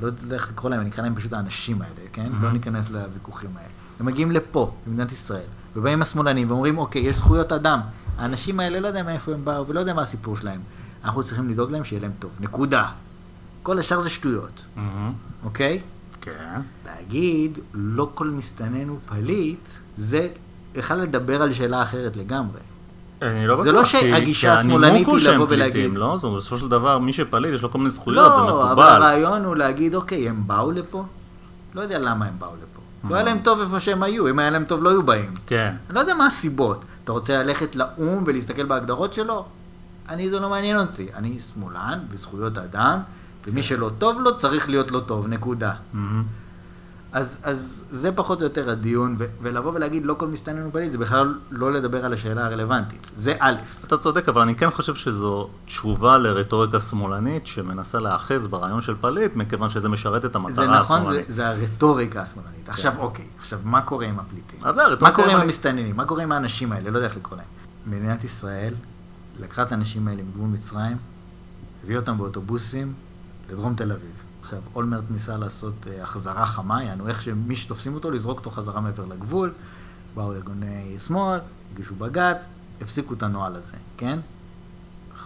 לא 0.00 0.06
יודע 0.06 0.34
איך 0.34 0.50
לקרוא 0.50 0.70
להם, 0.70 0.80
אני 0.80 0.90
אקרא 0.90 1.04
להם 1.04 1.14
פשוט 1.14 1.32
האנשים 1.32 1.82
האלה, 1.82 2.08
כן? 2.12 2.32
לא 2.40 2.52
ניכנס 2.52 2.90
לוויכוחים 2.90 3.50
האלה. 3.56 3.68
הם 4.00 4.06
מגיעים 4.06 4.30
לפה, 4.30 4.72
למדינת 4.86 5.12
ישראל, 5.12 5.46
ובאים 5.76 6.02
השמאלנים 6.02 6.50
ואומרים, 6.50 6.78
אוקיי, 6.78 7.02
יש 7.02 7.16
זכויות 7.16 7.52
אדם. 7.52 7.80
האנשים 8.18 8.60
האלה, 8.60 8.80
לא 8.80 8.86
יודע 8.86 9.02
מאיפה 9.02 9.32
הם 9.32 9.44
באו 9.44 9.66
ולא 9.66 9.80
יודע 9.80 9.94
מה 9.94 10.02
הסיפור 10.02 10.36
שלהם. 10.36 10.60
אנחנו 11.04 11.22
צריכים 11.22 11.48
לדאוג 11.48 11.72
להם 11.72 11.84
שיהיה 11.84 12.02
להם 12.02 12.12
טוב. 12.18 12.30
נקודה. 12.40 12.90
כל 13.62 13.78
השאר 13.78 14.00
זה 14.00 14.10
שטויות, 14.10 14.64
אוקיי? 15.44 15.80
כן. 16.20 16.60
להגיד 16.86 17.58
לא 17.74 18.10
כל 18.14 18.26
מסתנן 18.26 18.88
הוא 18.88 18.98
פליט, 19.06 19.68
זה 19.96 20.28
בכלל 20.72 21.00
לדבר 21.00 21.42
על 21.42 21.52
שאלה 21.52 21.82
אחרת 21.82 22.16
לגמרי. 22.16 22.60
אני 23.22 23.46
לא 23.46 23.54
בטוח, 23.54 23.64
זה 23.64 23.72
לא 23.72 23.84
שהגישה 23.84 24.54
השמאלנית 24.54 25.08
היא 25.08 25.16
לבוא 25.16 25.46
פליטים, 25.46 25.48
ולהגיד. 25.48 25.96
לא? 25.96 26.14
זאת 26.16 26.24
אומרת, 26.24 26.38
בסופו 26.38 26.58
של 26.58 26.68
דבר, 26.68 26.98
מי 26.98 27.12
שפליט, 27.12 27.54
יש 27.54 27.62
לו 27.62 27.70
כל 27.70 27.78
מיני 27.78 27.90
זכויות, 27.90 28.32
זה 28.34 28.40
לא, 28.50 28.62
אבל 28.62 28.72
מקובל. 28.72 28.88
הרעיון 28.88 29.44
הוא 29.44 29.56
להגיד, 29.56 29.94
אוקיי, 29.94 30.28
הם 30.28 30.42
באו 30.46 30.70
לפה? 30.70 31.04
לא 31.74 31.80
יודע 31.80 31.98
למה 31.98 32.26
הם 32.26 32.32
באו 32.38 32.50
לפה. 32.50 33.08
לא 33.10 33.14
היה 33.14 33.24
להם 33.24 33.38
טוב 33.38 33.60
איפה 33.60 33.80
שהם 33.80 34.02
היו, 34.02 34.28
אם 34.28 34.38
היה 34.38 34.50
להם 34.50 34.64
טוב 34.64 34.82
לא 34.82 34.90
היו 34.90 35.02
באים. 35.02 35.34
כן. 35.46 35.74
אני 35.88 35.94
לא 35.94 36.00
יודע 36.00 36.14
מה 36.14 36.26
הסיבות. 36.26 36.84
אתה 37.04 37.12
רוצה 37.12 37.42
ללכת 37.42 37.76
לאו"ם 37.76 38.22
ולהסתכל 38.26 38.64
בהגדרות 38.64 39.12
שלו? 39.12 39.44
אני, 40.08 40.30
זה 40.30 40.40
לא 40.40 40.50
מעניין 40.50 40.78
אותי. 40.78 41.06
אני 41.14 41.40
שמאלן 41.40 41.98
בזכויות 42.12 42.58
אדם, 42.58 42.98
כן. 43.42 43.50
ומי 43.50 43.62
שלא 43.62 43.90
טוב 43.98 44.20
לו 44.20 44.36
צריך 44.36 44.68
להיות 44.68 44.90
לו 44.90 45.00
טוב, 45.00 45.26
נקודה. 45.26 45.72
אז, 47.12 47.38
אז 47.42 47.84
זה 47.90 48.12
פחות 48.12 48.40
או 48.40 48.44
יותר 48.46 48.70
הדיון, 48.70 49.16
ו- 49.18 49.24
ולבוא 49.42 49.72
ולהגיד 49.74 50.06
לא 50.06 50.14
כל 50.18 50.26
מסתנן 50.26 50.62
הוא 50.62 50.72
פליט, 50.72 50.90
זה 50.90 50.98
בכלל 50.98 51.38
לא 51.50 51.72
לדבר 51.72 52.04
על 52.04 52.12
השאלה 52.12 52.46
הרלוונטית. 52.46 53.10
זה 53.14 53.34
א', 53.38 53.54
אתה 53.84 53.96
צודק, 53.96 54.28
אבל 54.28 54.42
אני 54.42 54.54
כן 54.54 54.70
חושב 54.70 54.94
שזו 54.94 55.48
תשובה 55.64 56.18
לרטוריקה 56.18 56.80
שמאלנית 56.80 57.46
שמנסה 57.46 57.98
להאחז 57.98 58.46
ברעיון 58.46 58.80
של 58.80 58.94
פליט, 59.00 59.36
מכיוון 59.36 59.68
שזה 59.68 59.88
משרת 59.88 60.24
את 60.24 60.36
המטרה 60.36 60.64
זה 60.66 60.70
נכון, 60.72 60.96
זה, 60.96 61.02
השמאלנית. 61.02 61.28
זה 61.28 61.48
הרטוריקה 61.48 62.22
השמאלנית. 62.22 62.68
עכשיו, 62.68 62.98
אוקיי, 62.98 63.26
עכשיו, 63.38 63.58
מה 63.64 63.82
קורה 63.82 64.06
עם 64.06 64.18
הפליטים? 64.18 64.60
אז 64.62 64.74
זה 64.74 64.82
הרטוריקה 64.84 65.18
מה 65.18 65.24
קורה 65.24 65.36
עם. 65.36 65.40
המסתננים? 65.40 65.96
מה 65.96 66.04
קורה 66.04 66.22
עם 66.22 66.32
האנשים 66.32 66.72
האלה? 66.72 66.90
לא 66.90 66.96
יודע 66.96 67.08
איך 67.08 67.16
לקרוא 67.16 67.36
להם. 67.36 67.46
מדינת 67.86 68.24
ישראל 68.24 68.74
לקחה 69.40 69.62
את 69.62 69.72
האנשים 69.72 70.08
האלה 70.08 70.22
מגבול 70.22 70.48
מצרים, 70.48 70.96
הביאה 71.84 72.00
אותם 72.00 72.18
באוטובוסים 72.18 72.92
לדרום 73.50 73.74
תל 73.74 73.92
אביב. 73.92 74.27
עכשיו, 74.48 74.60
אולמרט 74.74 75.04
ניסה 75.10 75.36
לעשות 75.36 75.74
אה, 75.90 76.02
החזרה 76.02 76.46
חמה, 76.46 76.82
יענו 76.84 77.08
איך 77.08 77.22
שמי 77.22 77.56
שתופסים 77.56 77.94
אותו, 77.94 78.10
לזרוק 78.10 78.38
אותו 78.38 78.50
חזרה 78.50 78.80
מעבר 78.80 79.04
לגבול. 79.04 79.50
באו 80.14 80.32
ארגוני 80.32 80.96
שמאל, 81.06 81.38
הגישו 81.72 81.94
בג"ץ, 81.94 82.46
הפסיקו 82.80 83.14
את 83.14 83.22
הנוהל 83.22 83.54
הזה, 83.56 83.76
כן? 83.96 84.18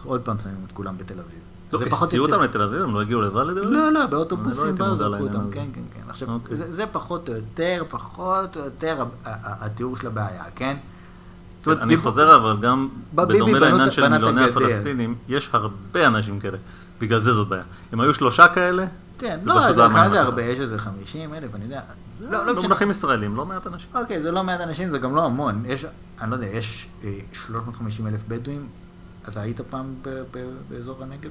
עוד 0.05 0.21
פעם 0.21 0.39
שמים 0.39 0.55
את 0.67 0.73
כולם 0.73 0.99
בתל 0.99 1.15
אביב. 1.15 1.89
פחות 1.91 2.09
הסיעו 2.09 2.25
יותר- 2.25 2.35
אותם 2.37 2.45
לתל 2.45 2.63
אביב? 2.63 2.83
הם 2.83 2.95
לא 2.95 3.01
הגיעו 3.01 3.23
לבד 3.23 3.43
לתל 3.43 3.59
אביב? 3.59 3.71
לא, 3.71 3.81
לא, 3.81 3.93
לא 3.93 4.07
באוטובוסים 4.07 4.65
הייתי 4.65 4.79
באו, 4.79 4.97
זרקו 4.97 5.23
אותם. 5.23 5.51
כן, 5.51 5.67
כן, 5.73 5.81
כן. 5.95 6.11
עכשיו, 6.11 6.33
אוקיי. 6.33 6.57
זה 6.57 6.73
זה 6.73 6.85
פחות 6.93 7.29
או 7.29 7.35
יותר, 7.35 7.85
פחות 7.89 8.57
או 8.57 8.65
יותר 8.65 9.05
התיאור 9.35 9.97
של 9.97 10.07
הבעיה, 10.07 10.45
כן? 10.55 10.77
אני 11.67 11.97
חוזר 11.97 12.37
אבל 12.37 12.57
גם 12.61 12.89
בדומה 13.15 13.59
לעניין 13.59 13.91
של 13.91 14.09
מיליוני. 14.09 14.45
הפלסטינים, 14.45 15.15
יש 15.29 15.51
הרבה 15.53 16.07
אנשים 16.07 16.41
כאלה, 16.41 16.59
בגלל 17.01 17.19
זה 17.19 17.33
זאת 17.33 17.49
בעיה. 17.49 17.63
אם 17.95 18.01
היו 18.01 18.15
שלושה 18.15 18.49
כאלה, 18.49 18.87
כן, 19.23 19.39
זה 19.39 19.49
לא, 19.51 19.61
זה- 19.61 19.73
לא 19.73 19.89
מעניין 19.91 20.11
זה 20.11 20.21
הרבה? 20.21 20.43
יש 20.43 20.61
איזה 20.61 20.79
50 20.79 21.35
אלף, 21.35 21.55
אני 21.55 21.65
יודע. 21.65 21.81
לא, 22.21 22.47
לא. 22.47 22.53
במונחים 22.53 22.91
ישראלים, 22.91 23.37
לא 23.37 23.47
מעט 23.47 23.67
אנשים. 23.67 23.91
אוקיי, 23.95 24.23
זה 24.23 24.31
לא 24.33 24.45
מעט 24.45 24.61
אנשים, 24.61 24.91
זה 24.91 24.99
גם 24.99 25.15
לא 25.17 25.25
המון. 25.25 25.63
יש, 25.67 25.85
אני 26.21 26.31
לא 26.31 26.35
יודע, 26.37 26.47
יש 26.47 26.89
אה, 27.05 27.11
350 27.33 28.07
אלף 28.07 28.21
בדואים? 28.29 28.67
אתה 29.29 29.41
היית 29.41 29.61
פעם 29.61 29.95
ב- 30.03 30.09
ב- 30.31 30.49
באזור 30.69 31.03
הנגב? 31.03 31.31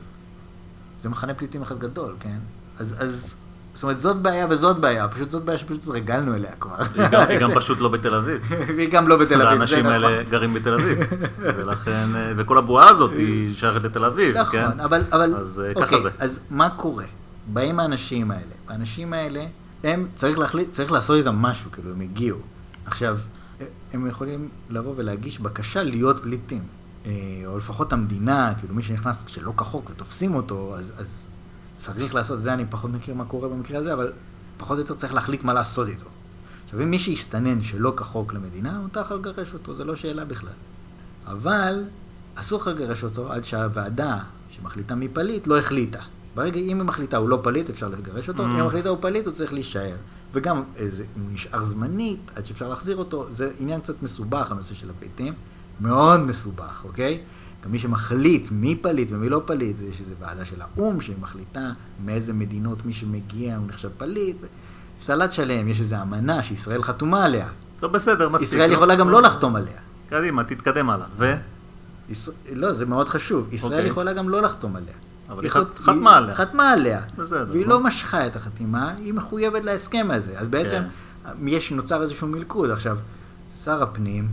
זה 1.00 1.10
מחנה 1.10 1.34
פליטים 1.34 1.62
אחד 1.62 1.80
גדול, 1.80 2.16
כן? 2.20 2.38
אז, 2.80 2.96
אז, 3.00 3.36
זאת 3.74 3.84
אומרת, 3.84 4.00
זאת 4.00 4.18
בעיה 4.18 4.48
וזאת 4.50 4.78
בעיה, 4.80 5.08
פשוט 5.08 5.30
זאת 5.30 5.44
בעיה 5.44 5.58
שפשוט 5.58 5.84
התרגלנו 5.84 6.36
אליה 6.36 6.52
כבר. 6.60 6.76
היא 6.96 7.08
גם- 7.12 7.28
היא 7.30 7.40
גם 7.40 7.52
פשוט 7.60 7.80
לא 7.82 7.90
בתל 7.90 8.16
אביב. 8.16 8.42
והיא 8.76 8.90
גם 8.92 9.08
לא 9.08 9.18
בתל 9.18 9.34
אביב, 9.34 9.44
זה 9.46 9.50
האנשים 9.50 9.80
נכון. 9.80 9.92
האלה 9.92 10.24
גרים 10.24 10.54
בתל 10.54 10.74
אביב. 10.74 10.98
ולכן, 11.40 11.92
אה, 12.16 12.34
וכל 12.38 12.58
הבועה 12.58 12.90
הזאת 12.90 13.12
היא 13.12 13.54
שייכת 13.56 13.84
לתל 13.84 14.06
אביב, 14.06 14.44
כן? 14.44 14.62
נכון, 14.66 14.80
אבל, 14.80 15.02
אבל, 15.12 15.36
אז 15.36 15.64
אה, 15.66 15.70
אוקיי, 15.76 15.88
ככה 15.88 16.02
זה. 16.02 16.10
אז 16.20 16.40
מה 16.50 16.70
קורה? 16.70 17.06
באים 17.54 17.80
האנשים 17.80 18.32
האלה, 18.32 18.54
האנשים 18.68 19.14
האלה, 19.14 19.46
הם, 19.84 20.08
צריך 20.16 20.40
להחליט, 20.40 20.72
צריך 20.72 20.92
לעשות 20.92 21.18
איתם 21.18 21.36
משהו, 21.36 21.72
כאילו, 21.72 21.92
הם 21.92 22.02
הגיעו. 22.02 22.40
עכשיו, 22.86 23.20
הם 23.94 24.08
יכולים 24.08 24.50
לבוא 24.70 24.94
ולהגיש 24.96 25.40
בקשה 25.40 25.84
להיות 25.84 26.22
פליטים. 26.24 26.64
אה, 27.06 27.12
או 27.46 27.58
לפחות 27.58 27.94
המדינה, 27.94 28.54
כאילו, 28.60 28.76
מי 28.76 28.84
שנכנס 28.84 29.24
שלא 29.28 29.54
כחוק 29.58 29.90
ותופסים 29.90 30.36
אותו, 30.36 30.76
אז, 30.78 30.94
אז 30.98 31.26
צריך 31.76 32.16
לעשות, 32.16 32.42
זה 32.42 32.54
אני 32.54 32.66
פחות 32.70 32.92
מכיר 32.92 33.16
מה 33.16 33.26
קורה 33.26 33.50
במקרה 33.50 33.80
הזה, 33.80 33.94
אבל 33.94 34.12
פחות 34.58 34.78
או 34.78 34.82
יותר 34.82 34.94
צריך 34.94 35.14
להחליט 35.14 35.44
מה 35.44 35.54
לעשות 35.54 35.88
איתו. 35.88 36.06
עכשיו, 36.66 36.82
אם 36.82 36.90
מישהו 36.90 37.12
יסתנן 37.12 37.62
שלא 37.62 37.94
כחוק 37.98 38.34
למדינה, 38.34 38.80
מותר 38.80 39.02
לך 39.02 39.12
לגרש 39.12 39.54
אותו, 39.54 39.76
זה 39.76 39.84
לא 39.84 39.96
שאלה 39.96 40.26
בכלל. 40.26 40.54
אבל 41.26 41.84
אסור 42.36 42.62
לך 42.62 42.68
לגרש 42.68 43.04
אותו 43.04 43.32
עד 43.32 43.46
שהוועדה 43.46 44.20
שמחליטה 44.50 44.96
מי 44.96 45.08
פליט 45.08 45.48
לא 45.48 45.58
החליטה. 45.60 46.02
ברגע, 46.36 46.60
אם 46.60 46.78
היא 46.78 46.86
מחליטה 46.86 47.18
הוא 47.18 47.30
לא 47.30 47.40
פליט, 47.44 47.70
אפשר 47.70 47.88
לגרש 47.88 48.30
אותו, 48.30 48.46
אם 48.46 48.56
היא 48.56 48.64
מחליטה 48.64 48.90
הוא 48.90 48.98
פליט, 49.02 49.26
הוא 49.26 49.34
צריך 49.34 49.54
להישאר. 49.54 49.96
וגם, 50.34 50.64
איזה, 50.76 51.04
אם 51.18 51.22
הוא 51.22 51.32
נשאר 51.32 51.64
זמנית, 51.64 52.20
עד 52.36 52.46
שאפשר 52.46 52.70
להחזיר 52.70 52.98
אותו, 52.98 53.26
זה 53.30 53.50
עניין 53.60 53.82
קצת 53.82 54.04
מסובך, 54.04 54.52
הנושא 54.52 54.74
של 54.74 54.90
הפליטים. 54.90 55.34
מאוד 55.82 56.20
מסובך, 56.20 56.82
אוקיי? 56.84 57.20
גם 57.66 57.72
מי 57.72 57.80
שמחליט 57.80 58.52
מי 58.52 58.76
פליט 58.76 59.12
ומי 59.12 59.30
לא 59.30 59.42
פליט, 59.46 59.76
יש 59.90 60.00
איזו 60.00 60.14
ועדה 60.20 60.46
של 60.46 60.62
האו"ם 60.62 61.02
שהיא 61.02 61.16
מחליטה 61.22 61.72
מאיזה 62.06 62.34
מדינות 62.34 62.86
מי 62.86 62.94
שמגיע 62.94 63.58
הוא 63.58 63.68
נחשב 63.68 63.90
פליט. 63.98 64.38
סלט 65.00 65.32
שלם, 65.32 65.68
יש 65.68 65.80
איזו 65.80 65.96
אמנה 66.02 66.44
שישראל 66.44 66.84
חתומה 66.84 67.26
עליה. 67.26 67.48
טוב, 67.80 67.94
בסדר, 67.94 68.30
מספיק. 68.30 68.48
ישראל 68.48 68.70
לא? 68.70 68.76
יכולה 68.76 68.96
גם 68.96 69.10
לא 69.10 69.22
לחתום 69.22 69.56
עליה. 69.56 69.78
קדימה, 70.10 70.44
תתקדם 70.44 70.90
הלאה. 70.90 71.08
ו? 71.18 71.34
לא, 72.52 72.74
זה 72.74 72.86
מאוד 72.86 73.10
חשוב. 73.10 73.54
ישראל 73.54 73.74
אוקיי. 73.74 73.90
יכולה 73.90 74.14
גם 74.14 74.30
לא 74.30 74.42
לחתום 74.42 74.76
עליה. 74.76 74.94
אבל 75.32 75.44
היא 75.44 75.52
חת- 75.52 75.80
חתמה 75.80 76.16
עליה. 76.18 76.36
חתמה 76.36 76.72
עליה. 76.72 77.02
בסדר, 77.18 77.46
והיא 77.52 77.64
נו. 77.64 77.70
לא 77.70 77.80
משכה 77.84 78.28
את 78.28 78.36
החתימה, 78.36 78.94
היא 78.98 79.14
מחויבת 79.14 79.66
להסכם 79.66 80.08
הזה. 80.12 80.34
אז 80.40 80.48
בעצם 80.50 80.82
יש, 81.46 81.72
נוצר 81.72 82.02
איזשהו 82.02 82.28
מלכוד. 82.28 82.70
עכשיו, 82.70 82.98
שר 83.64 83.84
הפנים, 83.84 84.28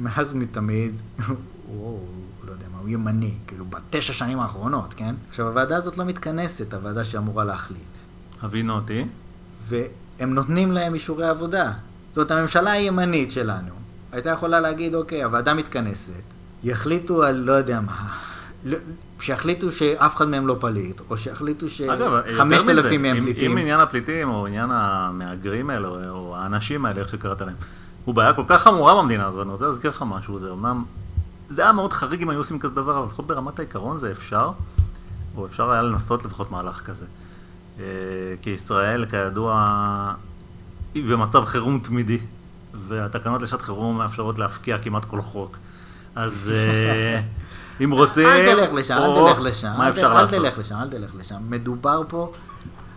מאז 0.00 0.32
ומתמיד, 0.32 0.94
הוא, 1.66 2.08
לא 2.46 2.52
יודע 2.52 2.66
מה, 2.72 2.78
הוא 2.78 2.88
ימני, 2.88 3.34
כאילו, 3.46 3.64
בתשע 3.64 4.12
שנים 4.12 4.40
האחרונות, 4.40 4.94
כן? 4.94 5.14
עכשיו, 5.28 5.46
הוועדה 5.48 5.76
הזאת 5.76 5.98
לא 5.98 6.04
מתכנסת, 6.04 6.74
הוועדה 6.74 7.04
שאמורה 7.04 7.44
להחליט. 7.44 7.80
הבינו 8.42 8.74
אותי. 8.74 9.04
והם 9.68 10.34
נותנים 10.34 10.72
להם 10.72 10.94
אישורי 10.94 11.28
עבודה. 11.28 11.72
זאת 12.08 12.16
אומרת, 12.16 12.30
הממשלה 12.30 12.70
הימנית 12.72 13.30
שלנו 13.30 13.70
הייתה 14.12 14.30
יכולה 14.30 14.60
להגיד, 14.60 14.94
אוקיי, 14.94 15.24
הוועדה 15.24 15.54
מתכנסת, 15.54 16.10
יחליטו 16.64 17.22
על 17.22 17.36
לא 17.36 17.52
יודע 17.52 17.80
מה, 17.80 18.08
לא- 18.64 18.78
שיחליטו 19.24 19.72
שאף 19.72 20.16
אחד 20.16 20.28
מהם 20.28 20.46
לא 20.46 20.56
פליט, 20.60 21.00
או 21.10 21.16
שיחליטו 21.16 21.68
שחמשת 21.68 22.68
אלפים 22.68 23.02
מהם 23.02 23.20
פליטים. 23.20 23.50
אם 23.50 23.58
עניין 23.58 23.80
הפליטים, 23.80 24.28
או 24.30 24.46
עניין 24.46 24.70
המהגרים 24.72 25.70
האלה, 25.70 25.88
או- 25.88 26.08
או 26.08 26.36
האנשים 26.36 26.84
האלה, 26.84 27.00
איך 27.00 27.08
שקראת 27.08 27.40
להם, 27.40 27.54
הוא 28.04 28.14
בעיה 28.14 28.32
כל 28.32 28.42
כך 28.46 28.62
חמורה 28.62 29.02
במדינה 29.02 29.26
הזאת, 29.26 29.42
אני 29.42 29.52
רוצה 29.52 29.64
להזכיר 29.64 29.90
לך 29.90 30.04
משהו, 30.06 30.38
זה 30.38 30.52
אמנם, 30.52 30.84
זה 31.48 31.62
היה 31.62 31.72
מאוד 31.72 31.92
חריג 31.92 32.22
אם 32.22 32.30
היו 32.30 32.38
עושים 32.38 32.58
כזה 32.58 32.74
דבר, 32.74 32.98
אבל 32.98 33.06
לפחות 33.06 33.26
ברמת 33.26 33.58
העיקרון 33.58 33.96
זה 33.98 34.10
אפשר, 34.10 34.50
או 35.36 35.46
אפשר 35.46 35.70
היה 35.70 35.82
לנסות 35.82 36.24
לפחות 36.24 36.50
מהלך 36.50 36.80
כזה. 36.80 37.06
אה, 37.80 37.84
כי 38.42 38.50
ישראל, 38.50 39.06
כידוע, 39.06 40.14
היא 40.94 41.04
במצב 41.04 41.44
חירום 41.44 41.78
תמידי, 41.78 42.18
והתקנות 42.74 43.42
לשעת 43.42 43.62
חירום 43.62 43.98
מאפשרות 43.98 44.38
להפקיע 44.38 44.78
כמעט 44.78 45.04
כל 45.04 45.20
חוק. 45.20 45.56
אז 46.14 46.52
אה, 46.54 47.20
אם 47.84 47.90
רוצים... 47.90 48.26
אל 48.26 48.54
תלך 48.54 48.72
לשם, 48.72 48.96
אל 48.98 49.32
תלך 49.34 49.40
לשם. 49.40 49.72
מה 49.78 49.88
אפשר 49.88 50.14
לעשות? 50.14 50.34
אל 50.34 50.40
תלך 50.40 50.58
לשם, 50.58 50.76
אל 50.82 50.88
תלך 50.88 51.10
לשם. 51.14 51.36
מדובר 51.48 52.02
פה... 52.08 52.32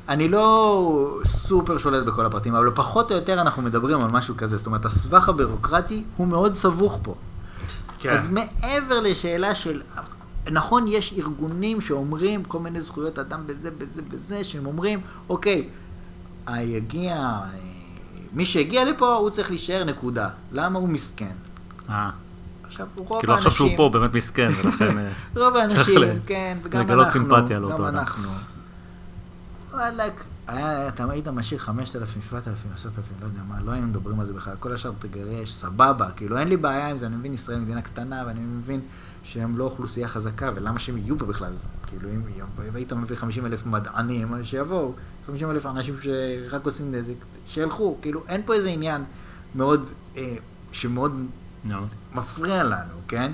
אני 0.09 0.27
לא 0.27 1.19
סופר 1.25 1.77
שולט 1.77 2.05
בכל 2.05 2.25
הפרטים, 2.25 2.55
אבל 2.55 2.71
פחות 2.75 3.11
או 3.11 3.15
יותר 3.15 3.41
אנחנו 3.41 3.61
מדברים 3.61 4.01
על 4.01 4.11
משהו 4.11 4.37
כזה. 4.37 4.57
זאת 4.57 4.65
אומרת, 4.65 4.85
הסבך 4.85 5.29
הבירוקרטי 5.29 6.03
הוא 6.17 6.27
מאוד 6.27 6.53
סבוך 6.53 6.99
פה. 7.03 7.15
כן. 7.99 8.09
אז 8.09 8.29
מעבר 8.29 8.99
לשאלה 8.99 9.55
של... 9.55 9.81
נכון, 10.51 10.85
יש 10.87 11.13
ארגונים 11.17 11.81
שאומרים 11.81 12.43
כל 12.43 12.59
מיני 12.59 12.81
זכויות 12.81 13.19
אדם 13.19 13.47
בזה, 13.47 13.71
בזה, 13.77 14.01
בזה, 14.01 14.43
שהם 14.43 14.65
אומרים, 14.65 14.99
אוקיי, 15.29 15.69
יגיע... 16.57 17.15
אה, 17.15 17.47
מי 18.33 18.45
שהגיע 18.45 18.85
לפה, 18.85 19.13
הוא 19.13 19.29
צריך 19.29 19.49
להישאר 19.49 19.83
נקודה. 19.83 20.29
למה 20.51 20.79
הוא 20.79 20.89
מסכן? 20.89 21.35
אה, 21.89 22.09
עכשיו, 22.67 22.87
רוב 22.95 23.19
כאילו 23.19 23.33
עכשיו 23.33 23.51
שהוא 23.51 23.65
האנשים- 23.65 23.77
פה 23.77 23.89
באמת 23.93 24.13
מסכן, 24.15 24.49
ולכן 24.63 24.97
אה, 24.99 25.11
רוב 25.35 25.55
האנשים, 25.55 25.97
כן, 26.25 26.57
וגם 26.63 26.81
לגלות 26.81 27.05
אנחנו, 27.05 27.19
סימפתיה 27.21 27.59
לאותו 27.59 27.77
גם 27.77 27.83
אדם. 27.83 27.97
אנחנו. 27.97 28.29
וואלכ, 29.71 30.13
אתה 30.45 31.05
היית 31.09 31.27
משאיר 31.27 31.59
5,000, 31.59 32.21
7,000, 32.29 32.71
10,000, 32.75 33.03
לא 33.21 33.25
יודע 33.25 33.39
מה, 33.47 33.55
לא 33.65 33.71
היינו 33.71 33.87
מדברים 33.87 34.19
על 34.19 34.25
זה 34.25 34.33
בכלל, 34.33 34.53
כל 34.59 34.73
השאר 34.73 34.91
תגרש, 34.99 35.51
סבבה, 35.53 36.09
כאילו 36.15 36.37
אין 36.37 36.47
לי 36.47 36.57
בעיה 36.57 36.89
עם 36.89 36.97
זה, 36.97 37.05
אני 37.05 37.15
מבין 37.15 37.33
ישראל 37.33 37.59
מדינה 37.59 37.81
קטנה, 37.81 38.23
ואני 38.27 38.39
מבין 38.39 38.79
שהם 39.23 39.57
לא 39.57 39.63
אוכלוסייה 39.63 40.07
חזקה, 40.07 40.51
ולמה 40.55 40.79
שהם 40.79 40.97
יהיו 40.97 41.17
פה 41.17 41.25
בכלל, 41.25 41.53
כאילו 41.87 42.09
אם 42.09 42.21
היית 42.75 42.93
מביא 42.93 43.15
50 43.15 43.45
אלף 43.45 43.65
מדענים, 43.65 44.33
אז 44.33 44.45
שיבואו, 44.45 44.93
50 45.27 45.51
אלף 45.51 45.65
אנשים 45.65 45.95
שרק 46.01 46.65
עושים 46.65 46.95
נזק, 46.95 47.13
שילכו, 47.47 47.97
כאילו 48.01 48.23
אין 48.27 48.41
פה 48.45 48.53
איזה 48.53 48.69
עניין 48.69 49.03
מאוד, 49.55 49.85
אה, 50.17 50.35
שמאוד 50.71 51.25
נו. 51.71 51.77
מפריע 52.13 52.63
לנו, 52.63 52.93
כן? 53.07 53.31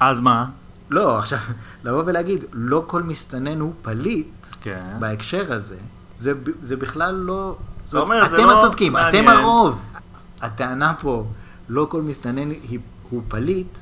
אז 0.00 0.20
מה? 0.20 0.46
לא, 0.90 1.18
עכשיו, 1.18 1.38
לבוא 1.84 2.02
ולהגיד, 2.06 2.44
לא 2.52 2.84
כל 2.86 3.02
מסתנן 3.02 3.60
הוא 3.60 3.72
פליט, 3.82 4.26
כן. 4.60 4.96
בהקשר 4.98 5.52
הזה, 5.52 5.76
זה, 6.18 6.32
זה 6.60 6.76
בכלל 6.76 7.14
לא... 7.14 7.56
זאת 7.84 7.94
אומר, 7.94 8.16
אומרת, 8.16 8.32
אתם 8.34 8.46
לא 8.46 8.58
הצודקים, 8.58 8.96
אתם 8.96 9.02
מעניין. 9.04 9.28
הרוב. 9.28 9.82
הטענה 10.40 10.94
פה, 11.00 11.26
לא 11.68 11.86
כל 11.90 12.02
מסתנן 12.02 12.48
הוא 13.10 13.22
פליט, 13.28 13.78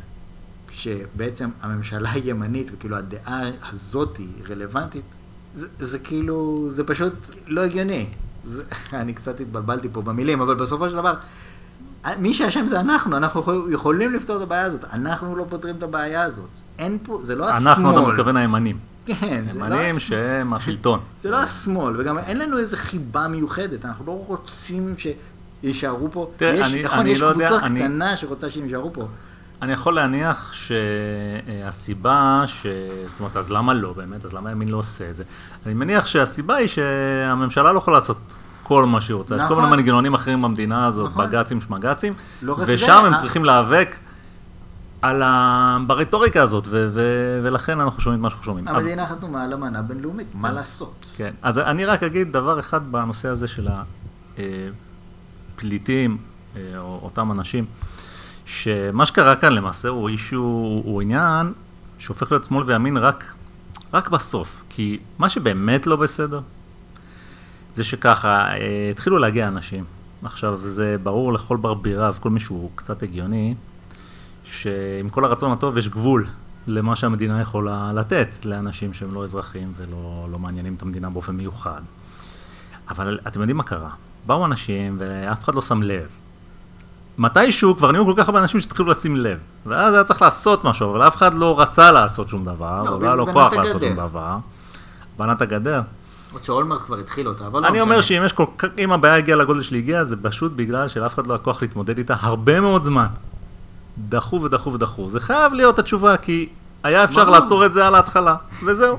שבעצם 0.71 1.51
הממשלה 1.63 2.11
הימנית, 2.11 2.71
וכאילו 2.73 2.97
הדעה 2.97 3.41
הזאת 3.73 4.17
היא 4.17 4.29
רלוונטית, 4.49 5.05
זה, 5.55 5.67
זה 5.79 5.99
כאילו, 5.99 6.67
זה 6.71 6.85
פשוט 6.85 7.13
לא 7.47 7.61
הגיוני. 7.61 8.07
זה, 8.45 8.63
אני 8.93 9.15
קצת 9.15 9.41
התבלבלתי 9.41 9.89
פה 9.93 10.03
במילים, 10.03 10.41
אבל 10.41 10.55
בסופו 10.55 10.89
של 10.89 10.95
דבר, 10.95 11.15
מי 12.19 12.35
שאשם 12.35 12.67
זה 12.67 12.81
אנחנו, 12.81 13.17
אנחנו 13.17 13.41
יכול, 13.41 13.69
יכולים 13.73 14.15
לפתור 14.15 14.37
את 14.37 14.43
הבעיה 14.43 14.63
הזאת, 14.65 14.85
אנחנו 14.93 15.37
לא 15.37 15.45
פותרים 15.49 15.77
את 15.77 15.83
הבעיה 15.83 16.23
הזאת. 16.23 16.49
אין 16.79 16.99
פה, 17.03 17.21
זה 17.25 17.35
לא 17.37 17.49
השמאל. 17.51 17.69
אנחנו, 17.69 17.91
אתה 17.91 18.09
מתכוון 18.11 18.37
הימנים. 18.37 18.79
כן, 19.07 19.45
זה 19.51 19.59
לא 19.59 19.65
הימנים 19.65 19.97
השמאל. 19.97 19.99
שהם 20.19 20.55
השלטון. 20.55 21.01
זה 21.21 21.31
לא 21.31 21.37
השמאל, 21.39 22.01
וגם 22.01 22.19
אין 22.19 22.39
לנו 22.39 22.59
איזה 22.59 22.77
חיבה 22.77 23.29
מיוחדת, 23.29 23.85
אנחנו 23.85 24.05
לא 24.07 24.25
רוצים 24.27 24.95
שיישארו 25.63 26.09
פה. 26.13 26.31
תראה, 26.37 26.55
יש, 26.55 26.73
אני- 26.73 26.83
נכון, 26.83 26.99
אני 26.99 27.11
יש 27.11 27.21
לא 27.21 27.27
יודע, 27.27 27.49
קבוצה 27.49 27.67
אני- 27.67 27.81
קטנה 27.81 28.17
שרוצה 28.17 28.49
שהם 28.51 28.65
יישארו 28.65 28.93
פה. 28.93 29.07
אני 29.63 29.73
יכול 29.73 29.95
להניח 29.95 30.53
שהסיבה, 30.53 32.43
ש... 32.47 32.67
זאת 33.07 33.21
אומרת, 33.21 33.37
אז 33.37 33.53
למה 33.53 33.75
לא 33.75 33.93
באמת? 33.93 34.25
אז 34.25 34.33
למה 34.35 34.49
הימין 34.49 34.69
לא 34.69 34.77
עושה 34.79 35.11
את 35.11 35.17
זה? 35.17 35.25
אני 35.67 35.75
מניח 35.75 36.07
שהסיבה 36.07 36.55
היא 36.57 36.69
שהממשלה 36.69 37.73
לא 37.73 37.79
יכולה 37.79 37.97
לעשות 37.97 38.17
כל 38.71 38.87
מה 38.87 39.01
שהיא 39.01 39.15
רוצה. 39.15 39.35
יש 39.35 39.41
כל 39.41 39.47
נכון. 39.47 39.65
מיני 39.65 39.77
מנגנונים 39.77 40.15
אחרים 40.15 40.43
במדינה 40.43 40.87
הזאת, 40.87 41.11
נכון. 41.11 41.27
בג"צים, 41.27 41.61
שמג"צים, 41.61 42.15
לא 42.43 42.57
ושם 42.67 42.87
זה, 42.87 42.93
הם 42.93 43.13
אה. 43.13 43.19
צריכים 43.19 43.45
להיאבק 43.45 43.97
על 45.03 45.23
ה... 45.23 45.79
ברטוריקה 45.87 46.43
הזאת, 46.43 46.67
ו... 46.71 46.89
ו... 46.93 47.01
ולכן 47.43 47.81
אנחנו 47.81 48.01
שומעים 48.01 48.21
את 48.21 48.23
מה 48.23 48.31
שאנחנו 48.31 48.45
שומעים. 48.45 48.69
אבל- 48.69 48.81
המדינה 48.81 49.07
חתומה 49.07 49.45
על 49.45 49.53
אמנה 49.53 49.83
בינלאומית, 49.83 50.27
מה 50.35 50.53
לעשות? 50.53 51.07
כן, 51.17 51.31
אז 51.43 51.59
אני 51.59 51.85
רק 51.85 52.03
אגיד 52.03 52.33
דבר 52.33 52.61
אחד 52.61 52.93
בנושא 52.93 53.29
הזה 53.29 53.49
של 53.49 53.69
הפליטים, 55.57 56.19
אה, 56.57 56.61
או 56.79 57.01
אותם 57.03 57.33
אנשים, 57.33 57.65
שמה 58.45 59.07
שקרה 59.07 59.37
כאן 59.37 59.53
למעשה 59.53 59.89
הוא 59.89 60.09
אישו, 60.09 60.37
הוא 60.85 61.03
עניין 61.03 61.53
שהופך 61.99 62.33
להיות 62.33 62.45
שמאל 62.45 62.65
וימין 62.65 62.97
רק 62.97 63.33
רק 63.93 64.09
בסוף. 64.09 64.63
כי 64.69 64.99
מה 65.19 65.29
שבאמת 65.29 65.87
לא 65.87 65.97
בסדר, 65.97 66.41
זה 67.75 67.85
שככה, 67.85 68.49
אה, 68.49 68.91
התחילו 68.91 69.19
להגיע 69.19 69.49
אנשים. 69.49 69.85
עכשיו, 70.23 70.61
זה 70.63 70.97
ברור 71.03 71.33
לכל 71.33 71.57
בר 71.57 71.75
וכל 72.15 72.31
מי 72.31 72.41
שהוא 72.41 72.71
קצת 72.75 73.03
הגיוני, 73.03 73.55
שעם 74.45 75.09
כל 75.11 75.25
הרצון 75.25 75.53
הטוב 75.53 75.79
יש 75.79 75.89
גבול 75.89 76.27
למה 76.67 76.97
שהמדינה 76.97 77.41
יכולה 77.41 77.93
לתת 77.93 78.37
לאנשים 78.45 78.95
שהם 78.95 79.15
לא 79.15 79.23
אזרחים 79.23 79.73
ולא 79.77 80.27
לא 80.31 80.39
מעניינים 80.39 80.75
את 80.75 80.83
המדינה 80.83 81.11
באופן 81.11 81.37
מיוחד. 81.37 81.81
אבל 82.89 83.19
אתם 83.27 83.41
יודעים 83.41 83.57
מה 83.57 83.63
קרה? 83.63 83.91
באו 84.27 84.47
אנשים 84.47 84.97
ואף 84.99 85.45
אחד 85.45 85.55
לא 85.55 85.63
שם 85.63 85.83
לב. 85.83 86.07
מתישהו 87.19 87.77
כבר 87.77 87.93
נהיו 87.93 88.07
כל 88.07 88.15
כך 88.17 88.29
הרבה 88.29 88.41
אנשים 88.41 88.61
שהתחילו 88.61 88.91
לשים 88.91 89.17
לב. 89.17 89.39
ואז 89.67 89.95
היה 89.95 90.05
צריך 90.05 90.23
לעשות 90.23 90.65
משהו, 90.65 90.91
אבל 90.91 91.09
אף 91.09 91.17
אחד 91.17 91.35
לא 91.35 91.61
רצה 91.61 91.93
לעשות 91.93 92.29
שום 92.29 92.45
דבר, 92.45 92.83
לא, 92.83 93.01
לא 93.01 93.07
היה 93.07 93.15
לו 93.15 93.33
כוח. 93.33 93.53
לעשות 93.53 93.83
שום 93.83 93.95
דבר. 93.97 94.37
בנת 95.19 95.43
הגדר. 95.43 95.83
עוד 96.33 96.43
שאולמרט 96.43 96.81
כבר 96.81 96.99
התחיל 96.99 97.29
אותה, 97.29 97.47
אבל 97.47 97.63
לא 97.63 97.69
אני 97.69 97.81
אומר 97.81 97.99
משנה. 97.99 98.03
שאם 98.03 98.25
יש 98.25 98.33
כל 98.33 98.45
כך, 98.59 98.69
אם 98.79 98.93
הבעיה 98.93 99.17
הגיעה 99.17 99.39
לגודל 99.39 99.63
שהיא 99.63 99.79
הגיעה, 99.79 100.05
זה 100.05 100.17
פשוט 100.23 100.53
בגלל 100.57 100.89
שלאף 100.89 101.15
אחד 101.15 101.27
לא 101.27 101.33
היה 101.33 101.39
כוח 101.39 101.63
להתמודד 101.63 101.99
איתה 101.99 102.15
הרבה 102.21 102.61
מאוד 102.61 102.85
זמן. 102.85 103.07
דחו 104.09 104.43
ודחו 104.43 104.73
ודחו. 104.73 105.11
זה 105.11 105.21
חייב 105.21 105.53
להיות 105.53 105.79
התשובה, 105.79 106.17
כי 106.17 106.49
היה 106.83 107.05
אפשר 107.05 107.25
ברור. 107.25 107.39
לעצור 107.39 107.67
את 107.67 107.73
זה 107.73 107.87
על 107.87 107.95
ההתחלה, 107.95 108.37
וזהו. 108.65 108.99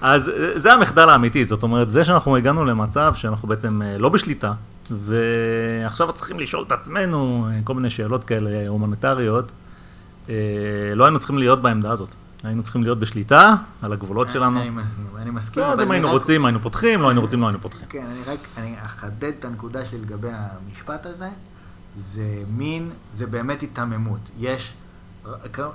אז 0.00 0.28
אה, 0.28 0.58
זה 0.58 0.72
המחדל 0.72 1.08
האמיתי, 1.08 1.44
זאת 1.44 1.62
אומרת, 1.62 1.90
זה 1.90 2.04
שאנחנו 2.04 2.36
הגענו 2.36 2.64
למצב 2.64 3.14
שאנחנו 3.14 3.48
בעצם 3.48 3.82
אה, 3.82 3.98
לא 3.98 4.08
בשליטה, 4.08 4.52
ועכשיו 4.90 6.12
צריכים 6.12 6.40
לשאול 6.40 6.64
את 6.66 6.72
עצמנו 6.72 7.46
אה, 7.50 7.58
כל 7.64 7.74
מיני 7.74 7.90
שאלות 7.90 8.24
כאלה 8.24 8.68
הומניטריות, 8.68 9.52
לא 10.94 11.04
היינו 11.04 11.18
צריכים 11.18 11.38
להיות 11.38 11.62
בעמדה 11.62 11.92
הזאת. 11.92 12.14
היינו 12.42 12.62
צריכים 12.62 12.82
להיות 12.82 12.98
בשליטה 12.98 13.54
על 13.82 13.92
הגבולות 13.92 14.32
שלנו. 14.32 14.60
אני 14.60 14.70
מסכים, 14.70 15.06
אני 15.16 15.30
מסכים. 15.30 15.62
ואז 15.62 15.74
אבל 15.74 15.82
אם 15.82 15.90
היינו 15.90 16.10
רוצים, 16.10 16.44
היינו 16.44 16.60
פותחים, 16.60 17.00
לא 17.00 17.08
היינו 17.08 17.20
רוצים, 17.20 17.40
לא 17.40 17.46
היינו 17.46 17.60
פותחים. 17.60 17.88
כן, 17.88 18.06
אני 18.06 18.20
רק, 18.26 18.38
אני 18.56 18.76
אחדד 18.84 19.32
את 19.38 19.44
הנקודה 19.44 19.86
שלי 19.86 20.00
לגבי 20.00 20.28
המשפט 20.32 21.06
הזה. 21.06 21.28
זה 21.96 22.42
מין, 22.48 22.90
זה 23.14 23.26
באמת 23.26 23.60
היתממות. 23.60 24.30
יש 24.38 24.74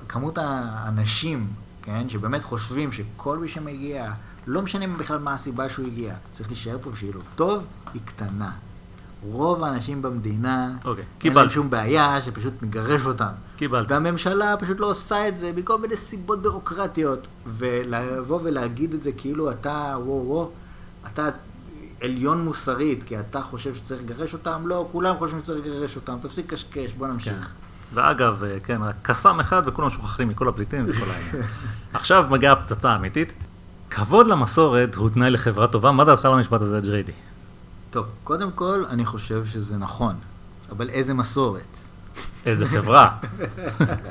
כמות 0.08 0.38
האנשים, 0.38 1.48
כן, 1.82 2.10
שבאמת 2.10 2.44
חושבים 2.44 2.92
שכל 2.92 3.38
מי 3.38 3.48
שמגיע, 3.48 4.12
לא 4.48 4.62
משנה 4.62 4.88
בכלל 4.88 5.20
מה 5.20 5.34
הסיבה 5.34 5.70
שהוא 5.70 5.88
הגיע, 5.88 6.16
צריך 6.32 6.50
להישאר 6.50 6.78
פה 6.82 6.90
ושיהיה 6.90 7.14
לו 7.14 7.22
טוב, 7.36 7.64
היא 7.94 8.02
קטנה. 8.06 8.52
רוב 9.24 9.64
האנשים 9.64 10.02
במדינה, 10.02 10.72
אוקיי, 10.86 11.04
אין 11.24 11.34
להם. 11.34 11.50
שום 11.50 11.70
בעיה 11.70 12.22
שפשוט 12.22 12.54
נגרש 12.62 13.06
אותם. 13.06 13.32
קיבלת. 13.56 13.92
והממשלה 13.92 14.58
פשוט 14.58 14.80
לא 14.80 14.86
עושה 14.86 15.28
את 15.28 15.38
זה 15.38 15.52
מכל 15.56 15.78
מיני 15.78 15.98
סיבות 15.98 16.42
בירוקרטיות. 16.42 17.28
ולבוא 17.48 18.40
ולהגיד 18.44 18.94
את 18.94 19.04
זה 19.04 19.12
כאילו 19.12 19.52
אתה, 19.52 19.96
וואו 19.98 20.26
וואו, 20.28 20.50
אתה 21.08 21.30
עליון 22.02 22.42
מוסרית, 22.46 23.04
כי 23.04 23.20
אתה 23.20 23.42
חושב 23.42 23.76
שצריך 23.76 24.02
לגרש 24.02 24.34
אותם, 24.34 24.68
לא, 24.68 24.88
כולם 24.92 25.18
חושבים 25.18 25.44
שצריך 25.44 25.66
לגרש 25.66 25.96
אותם, 25.96 26.18
תפסיק 26.22 26.54
קשקש, 26.54 26.94
בוא 26.94 27.08
נמשיך. 27.08 27.50
ואגב, 27.94 28.44
אה, 28.44 28.58
כן, 28.64 28.82
רק 28.82 28.96
קסאם 29.02 29.40
אחד 29.40 29.62
וכולם 29.66 29.90
שוכחים 29.90 30.28
מכל 30.28 30.48
הפליטים 30.48 30.86
וכל 30.88 31.12
העניין. 31.12 31.44
עכשיו 31.94 32.26
מגיעה 32.30 32.54
הפצצה 32.54 32.90
האמיתית. 32.92 33.34
כבוד 33.90 34.28
למסורת 34.28 34.96
הוא 34.96 35.10
תנאי 35.10 35.30
לחברה 35.30 35.68
טובה, 35.68 35.92
מה 35.92 36.06
דעתך 36.06 36.26
על 36.26 36.32
המשפט 36.32 36.62
הזה, 36.62 36.80
ג'ריידי? 36.80 37.12
טוב, 37.92 38.06
קודם 38.24 38.52
כל, 38.52 38.84
אני 38.90 39.06
חושב 39.06 39.46
שזה 39.46 39.78
נכון, 39.78 40.16
אבל 40.72 40.90
איזה 40.90 41.14
מסורת? 41.14 41.78
איזה 42.46 42.66
חברה. 42.66 43.18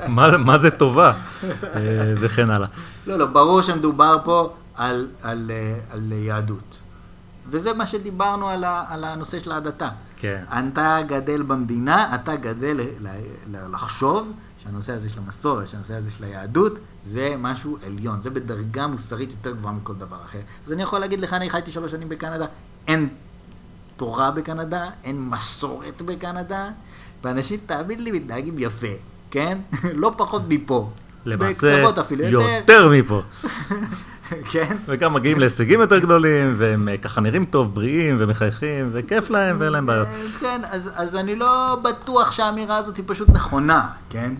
מה, 0.07 0.37
מה 0.37 0.57
זה 0.59 0.71
טובה? 0.71 1.13
אה, 1.63 2.13
וכן 2.15 2.49
הלאה. 2.49 2.67
לא, 3.05 3.17
לא, 3.17 3.25
ברור 3.25 3.61
שמדובר 3.61 4.17
פה 4.23 4.53
על, 4.75 5.07
על, 5.21 5.51
אה, 5.53 5.79
על 5.89 6.11
יהדות. 6.11 6.79
וזה 7.49 7.73
מה 7.73 7.87
שדיברנו 7.87 8.49
על, 8.49 8.63
ה, 8.63 8.85
על 8.89 9.03
הנושא 9.03 9.39
של 9.39 9.51
ההדתה. 9.51 9.89
כן. 10.17 10.43
אתה 10.49 10.97
גדל 11.07 11.41
במדינה, 11.41 12.15
אתה 12.15 12.35
גדל 12.35 12.79
ל- 12.99 13.07
ל- 13.55 13.71
לחשוב 13.73 14.31
שהנושא 14.63 14.93
הזה 14.93 15.09
של 15.09 15.19
המסורת, 15.25 15.67
שהנושא 15.67 15.93
הזה 15.93 16.11
של 16.11 16.23
היהדות, 16.23 16.79
זה 17.05 17.35
משהו 17.39 17.77
עליון, 17.85 18.21
זה 18.21 18.29
בדרגה 18.29 18.87
מוסרית 18.87 19.31
יותר 19.31 19.51
גבוהה 19.51 19.73
מכל 19.73 19.95
דבר 19.95 20.17
אחר. 20.25 20.39
אז 20.65 20.71
אני 20.71 20.83
יכול 20.83 20.99
להגיד 20.99 21.19
לך, 21.19 21.33
אני 21.33 21.49
חייתי 21.49 21.71
שלוש 21.71 21.91
שנים 21.91 22.09
בקנדה, 22.09 22.45
אין 22.87 23.09
תורה 24.01 24.31
בקנדה, 24.31 24.89
אין 25.03 25.29
מסורת 25.29 26.01
בקנדה, 26.01 26.69
ואנשים, 27.23 27.59
תאמין 27.65 28.03
לי, 28.03 28.11
מתנהגים 28.11 28.55
יפה, 28.57 28.87
כן? 29.31 29.57
לא 30.01 30.11
פחות 30.17 30.41
מפה. 30.49 30.89
למעשה, 31.25 31.83
יותר 32.19 32.89
מפה. 32.89 33.21
כן? 34.51 34.77
וגם 34.85 35.13
מגיעים 35.13 35.39
להישגים 35.39 35.79
יותר 35.79 35.99
גדולים, 35.99 36.53
והם 36.57 36.89
אה, 36.89 36.97
ככה 36.97 37.21
נראים 37.21 37.45
טוב, 37.45 37.75
בריאים 37.75 38.15
ומחייכים, 38.19 38.89
וכיף 38.93 39.29
להם 39.29 39.57
ואין 39.59 39.71
להם 39.71 39.85
בעיות. 39.85 40.07
אה, 40.07 40.25
כן, 40.39 40.61
אז, 40.71 40.89
אז 40.95 41.15
אני 41.15 41.35
לא 41.35 41.77
בטוח 41.83 42.31
שהאמירה 42.31 42.77
הזאת 42.77 42.97
היא 42.97 43.05
פשוט 43.07 43.29
נכונה, 43.29 43.87
כן? 44.09 44.33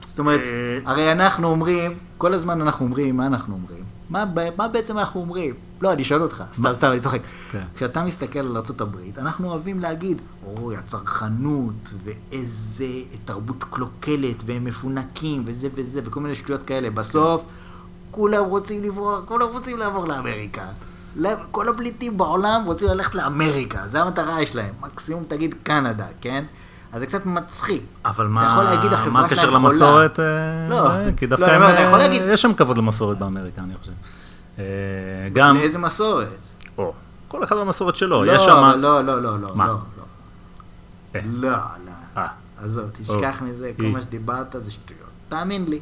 זאת 0.00 0.18
אומרת, 0.18 0.40
אה, 0.40 0.78
הרי 0.84 1.12
אנחנו 1.12 1.48
אומרים, 1.48 1.94
כל 2.18 2.34
הזמן 2.34 2.60
אנחנו 2.60 2.86
אומרים, 2.86 3.16
מה 3.16 3.26
אנחנו 3.26 3.54
אומרים? 3.54 3.77
מה, 4.10 4.24
מה 4.56 4.68
בעצם 4.68 4.98
אנחנו 4.98 5.20
אומרים? 5.20 5.54
לא, 5.80 5.92
אני 5.92 6.04
שואל 6.04 6.22
אותך, 6.22 6.44
סתם, 6.54 6.74
סתם, 6.74 6.90
אני 6.90 7.00
צוחק. 7.00 7.20
כן. 7.52 7.64
כשאתה 7.74 8.02
מסתכל 8.02 8.38
על 8.38 8.56
ארה"ב, 8.56 8.96
אנחנו 9.18 9.48
אוהבים 9.50 9.80
להגיד, 9.80 10.22
אוי, 10.46 10.76
הצרכנות, 10.76 11.94
ואיזה 12.04 12.84
תרבות 13.24 13.64
קלוקלת, 13.70 14.42
והם 14.46 14.64
מפונקים, 14.64 15.42
וזה 15.46 15.68
וזה, 15.74 16.00
וכל 16.04 16.20
מיני 16.20 16.34
שטויות 16.34 16.62
כאלה. 16.62 16.90
בסוף, 16.90 17.44
כולם 18.10 18.44
רוצים 18.44 18.82
לברוח, 18.82 19.20
כולם 19.24 19.46
רוצים 19.52 19.78
לעבור 19.78 20.06
לאמריקה. 20.08 20.66
לא- 21.16 21.30
כל 21.50 21.68
הפליטים 21.68 22.16
בעולם 22.18 22.62
רוצים 22.66 22.88
ללכת 22.88 23.14
לאמריקה, 23.14 23.88
זה 23.88 24.02
המטרה 24.02 24.46
שלהם. 24.46 24.74
מקסימום 24.80 25.24
תגיד 25.28 25.54
קנדה, 25.62 26.06
כן? 26.20 26.44
אז 26.92 27.00
זה 27.00 27.06
קצת 27.06 27.26
מצחיק. 27.26 27.82
אבל 28.04 28.24
אתה 28.24 28.32
מה 28.34 28.46
יכול 28.52 28.64
להגיד, 28.64 28.90
מה 29.12 29.20
הקשר 29.24 29.36
שלהם 29.36 29.50
חולה. 29.50 29.64
למסורת? 29.72 30.20
אה, 30.20 30.24
לא, 30.70 30.90
אה, 30.90 31.10
כי 31.16 31.26
דווקא 31.26 31.44
לא, 31.44 31.50
הם, 31.52 31.62
אני 31.62 31.72
אתה 31.72 31.80
יכול 31.80 32.00
אה, 32.00 32.08
להגיד- 32.08 32.22
יש 32.28 32.42
שם 32.42 32.54
כבוד 32.54 32.78
למסורת 32.78 33.18
באמריקה, 33.18 33.62
אני 33.62 33.76
חושב. 33.76 33.92
אה, 34.58 34.64
גם, 35.32 35.56
לאיזה 35.56 35.78
מסורת? 35.78 36.46
או, 36.78 36.92
כל 37.28 37.44
אחד 37.44 37.56
במסורת 37.56 37.96
שלו, 37.96 38.24
לא, 38.24 38.32
יש 38.32 38.42
שם... 38.42 38.50
אבל 38.50 38.78
לא, 38.78 39.04
לא, 39.04 39.22
לא, 39.22 39.38
לא, 39.40 39.48
מה? 39.56 39.66
לא, 39.66 39.72
לא. 39.72 40.04
אה. 41.14 41.20
לא, 41.32 41.50
לא. 41.86 41.92
אה, 42.16 42.26
עזוב, 42.62 42.84
תשכח 43.02 43.42
מזה, 43.46 43.72
כל. 43.76 43.82
מה 43.86 44.00
שדיברת 44.00 44.56
זה 44.58 44.70
שטויות. 44.70 45.02
תאמין 45.28 45.64
לי. 45.68 45.80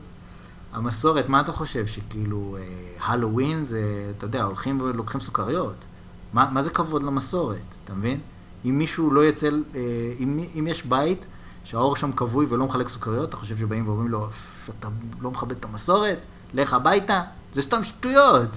המסורת, 0.72 1.28
מה 1.28 1.40
אתה 1.40 1.52
חושב? 1.52 1.86
שכאילו, 1.86 2.56
אה, 2.60 2.62
הלואוין 3.06 3.64
זה, 3.64 3.80
אתה 4.16 4.24
יודע, 4.24 4.42
הולכים 4.42 4.80
ולוקחים 4.80 5.20
סוכריות. 5.20 5.84
מה, 6.32 6.48
מה 6.52 6.62
זה 6.62 6.70
כבוד 6.70 7.02
למסורת, 7.02 7.56
אתה 7.84 7.94
מבין? 7.94 8.20
אם 8.64 8.78
מישהו 8.78 9.10
לא 9.10 9.24
יצא, 9.24 9.48
אה, 9.74 9.80
אם, 10.20 10.40
אם 10.58 10.66
יש 10.66 10.86
בית 10.86 11.26
שהאור 11.64 11.96
שם 11.96 12.12
כבוי 12.12 12.46
ולא 12.48 12.66
מחלק 12.66 12.88
סוכריות, 12.88 13.28
אתה 13.28 13.36
חושב 13.36 13.58
שבאים 13.58 13.88
ואומרים 13.88 14.08
לו, 14.08 14.30
"פש, 14.30 14.70
אתה 14.78 14.88
לא 15.20 15.30
מכבד 15.30 15.56
את 15.56 15.64
המסורת? 15.64 16.18
לך 16.54 16.74
הביתה? 16.74 17.22
זה 17.52 17.62
סתם 17.62 17.84
שטויות. 17.84 18.48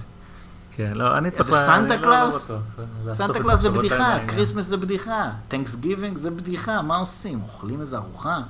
כן, 0.72 0.90
לא, 0.94 1.16
אני 1.18 1.30
צריך... 1.30 1.50
לא- 1.50 1.78
לא 1.78 1.96
קלאוס? 1.96 2.44
בטוח. 2.44 2.58
לעשות 3.04 3.26
סנטה 3.26 3.42
קלאוס 3.42 3.60
זה 3.60 3.70
בדיחה. 3.70 4.18
Christmas 4.28 4.64
זה 4.64 4.76
בדיחה, 4.76 5.30
Thanksgiving 5.48 6.16
זה 6.16 6.30
בדיחה, 6.30 6.82
מה 6.82 6.96
עושים? 6.96 7.40
אוכלים 7.42 7.80
איזה 7.80 7.96
ארוחה? 7.96 8.40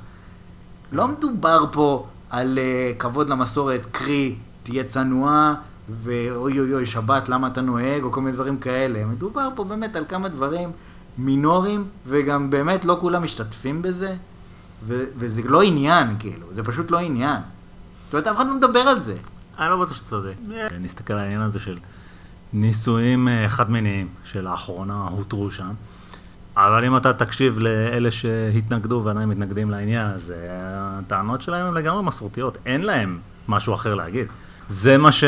לא 0.92 1.08
מדובר 1.08 1.64
פה 1.72 2.06
על 2.30 2.58
אה, 2.58 2.98
כבוד 2.98 3.30
למסורת, 3.30 3.86
קרי, 3.92 4.36
תהיה 4.62 4.84
צנועה, 4.84 5.54
ואוי 6.02 6.60
אוי 6.60 6.74
אוי, 6.74 6.86
שבת, 6.86 7.28
למה 7.28 7.46
אתה 7.48 7.60
נוהג, 7.60 8.02
או 8.02 8.12
כל 8.12 8.20
מיני 8.20 8.36
דברים 8.36 8.58
כאלה. 8.58 9.06
מדובר 9.06 9.48
פה 9.54 9.64
באמת 9.64 9.96
על 9.96 10.04
כמה 10.08 10.28
דברים 10.28 10.72
מינוריים, 11.18 11.84
וגם 12.06 12.50
באמת 12.50 12.84
לא 12.84 12.96
כולם 13.00 13.22
משתתפים 13.22 13.82
בזה, 13.82 14.14
ו- 14.86 15.04
וזה 15.16 15.42
לא 15.44 15.62
עניין, 15.62 16.16
כאילו, 16.18 16.52
זה 16.52 16.62
פשוט 16.62 16.90
לא 16.90 16.98
עניין. 16.98 17.40
זאת 18.04 18.12
אומרת, 18.14 18.26
אף 18.26 18.36
אחד 18.36 18.46
לא 18.46 18.56
מדבר 18.56 18.80
על 18.80 19.00
זה. 19.00 19.16
אני 19.58 19.70
לא 19.70 19.76
בטוח 19.76 19.96
שאתה 19.96 20.06
צודק. 20.06 20.34
נסתכל 20.80 21.12
על 21.12 21.18
העניין 21.18 21.40
הזה 21.40 21.58
של 21.58 21.78
נישואים 22.52 23.28
אה, 23.28 23.48
חד-מיניים 23.48 24.08
שלאחרונה 24.24 25.06
הותרו 25.10 25.50
שם. 25.50 25.72
אבל 26.56 26.84
אם 26.84 26.96
אתה 26.96 27.12
תקשיב 27.12 27.58
לאלה 27.58 28.10
שהתנגדו 28.10 29.02
ועדיין 29.04 29.28
מתנגדים 29.28 29.70
לעניין, 29.70 30.06
אז 30.06 30.30
אה, 30.30 30.36
הטענות 30.98 31.42
שלהם 31.42 31.66
הן 31.66 31.74
לגמרי 31.74 32.02
מסורתיות, 32.02 32.58
אין 32.66 32.82
להם 32.82 33.18
משהו 33.48 33.74
אחר 33.74 33.94
להגיד. 33.94 34.26
זה 34.68 34.98
מה 34.98 35.12
ש... 35.12 35.24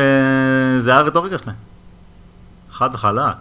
זה 0.79 0.95
הרטוריקה 0.95 1.39
שלהם. 1.39 1.57
חד 2.71 2.91
וחלק. 2.93 3.35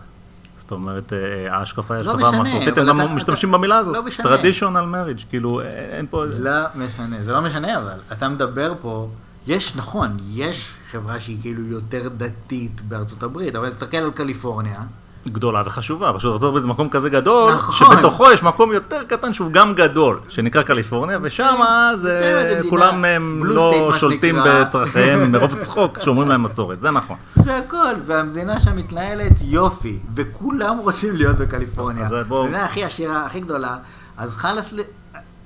זאת 0.72 0.80
אומרת, 0.80 1.14
אה, 1.14 1.56
ההשקפה 1.56 1.96
היא 1.96 2.06
לא 2.06 2.12
השקפה 2.12 2.30
משנה, 2.30 2.42
מסורתית, 2.42 2.78
אבל 2.78 2.90
הם 2.90 3.00
גם 3.00 3.16
משתמשים 3.16 3.52
במילה 3.52 3.78
הזאת. 3.78 3.96
לא 3.96 4.02
traditional 4.24 4.94
marriage, 4.94 5.26
כאילו, 5.30 5.60
אה, 5.60 5.66
אין 5.66 6.08
פה... 6.10 6.28
זה 6.28 6.44
לא 6.44 6.52
משנה, 6.76 7.24
זה 7.24 7.32
לא 7.32 7.42
משנה 7.42 7.78
אבל, 7.78 8.00
אתה 8.12 8.30
מדבר 8.30 8.74
פה, 8.82 9.10
יש, 9.48 9.76
נכון, 9.76 10.18
יש 10.30 10.74
חברה 10.92 11.20
שהיא 11.20 11.42
כאילו 11.42 11.64
יותר 11.66 12.10
דתית 12.18 12.82
בארצות 12.82 13.24
הברית, 13.24 13.56
אבל 13.56 13.70
תסתכל 13.70 13.98
על 13.98 14.12
קליפורניה, 14.12 14.80
גדולה 15.28 15.62
וחשובה, 15.66 16.14
פשוט 16.14 16.32
ארצות 16.32 16.48
הברית 16.48 16.64
זה 16.64 16.70
מקום 16.70 16.90
כזה 16.90 17.10
גדול, 17.10 17.54
נכון. 17.54 17.76
שבתוכו 17.96 18.32
יש 18.32 18.44
מקום 18.44 18.74
יותר 18.74 19.04
קטן 19.04 19.34
שהוא 19.34 19.52
גם 19.52 19.74
גדול, 19.76 20.20
שנקרא 20.30 20.62
קליפורניה, 20.62 21.20
ושם 21.22 21.56
כן, 21.92 21.98
זה 21.98 22.44
מדינה 22.56 22.70
כולם 22.70 23.06
הם 23.06 23.42
blue 23.44 23.54
לא 23.54 23.92
שולטים. 23.98 24.36
בצרכיהם 24.46 25.20
מרוב 25.32 25.56
צחוק 25.56 25.98
כשאומרים 25.98 26.30
להם 26.30 26.44
מסורת, 26.44 26.82
זה 26.82 26.92
נכון. 26.92 27.18
זה 27.36 27.58
הכל, 27.58 27.94
והמדינה 28.06 28.60
שם 28.60 28.76
מתנהלת 28.76 29.32
יופי, 29.44 30.00
וכולם 30.16 30.78
רוצים 30.78 31.16
להיות 31.16 31.38
בקליפורניה. 31.38 32.06
אז 32.06 32.16
בואו- 32.28 32.42
המדינה 32.42 32.66
הכי 32.66 32.84
עשירה, 32.84 33.26
הכי 33.26 33.40
גדולה, 33.40 33.78
אז 34.18 34.38
חלאס 34.38 34.74
ל... 34.74 34.80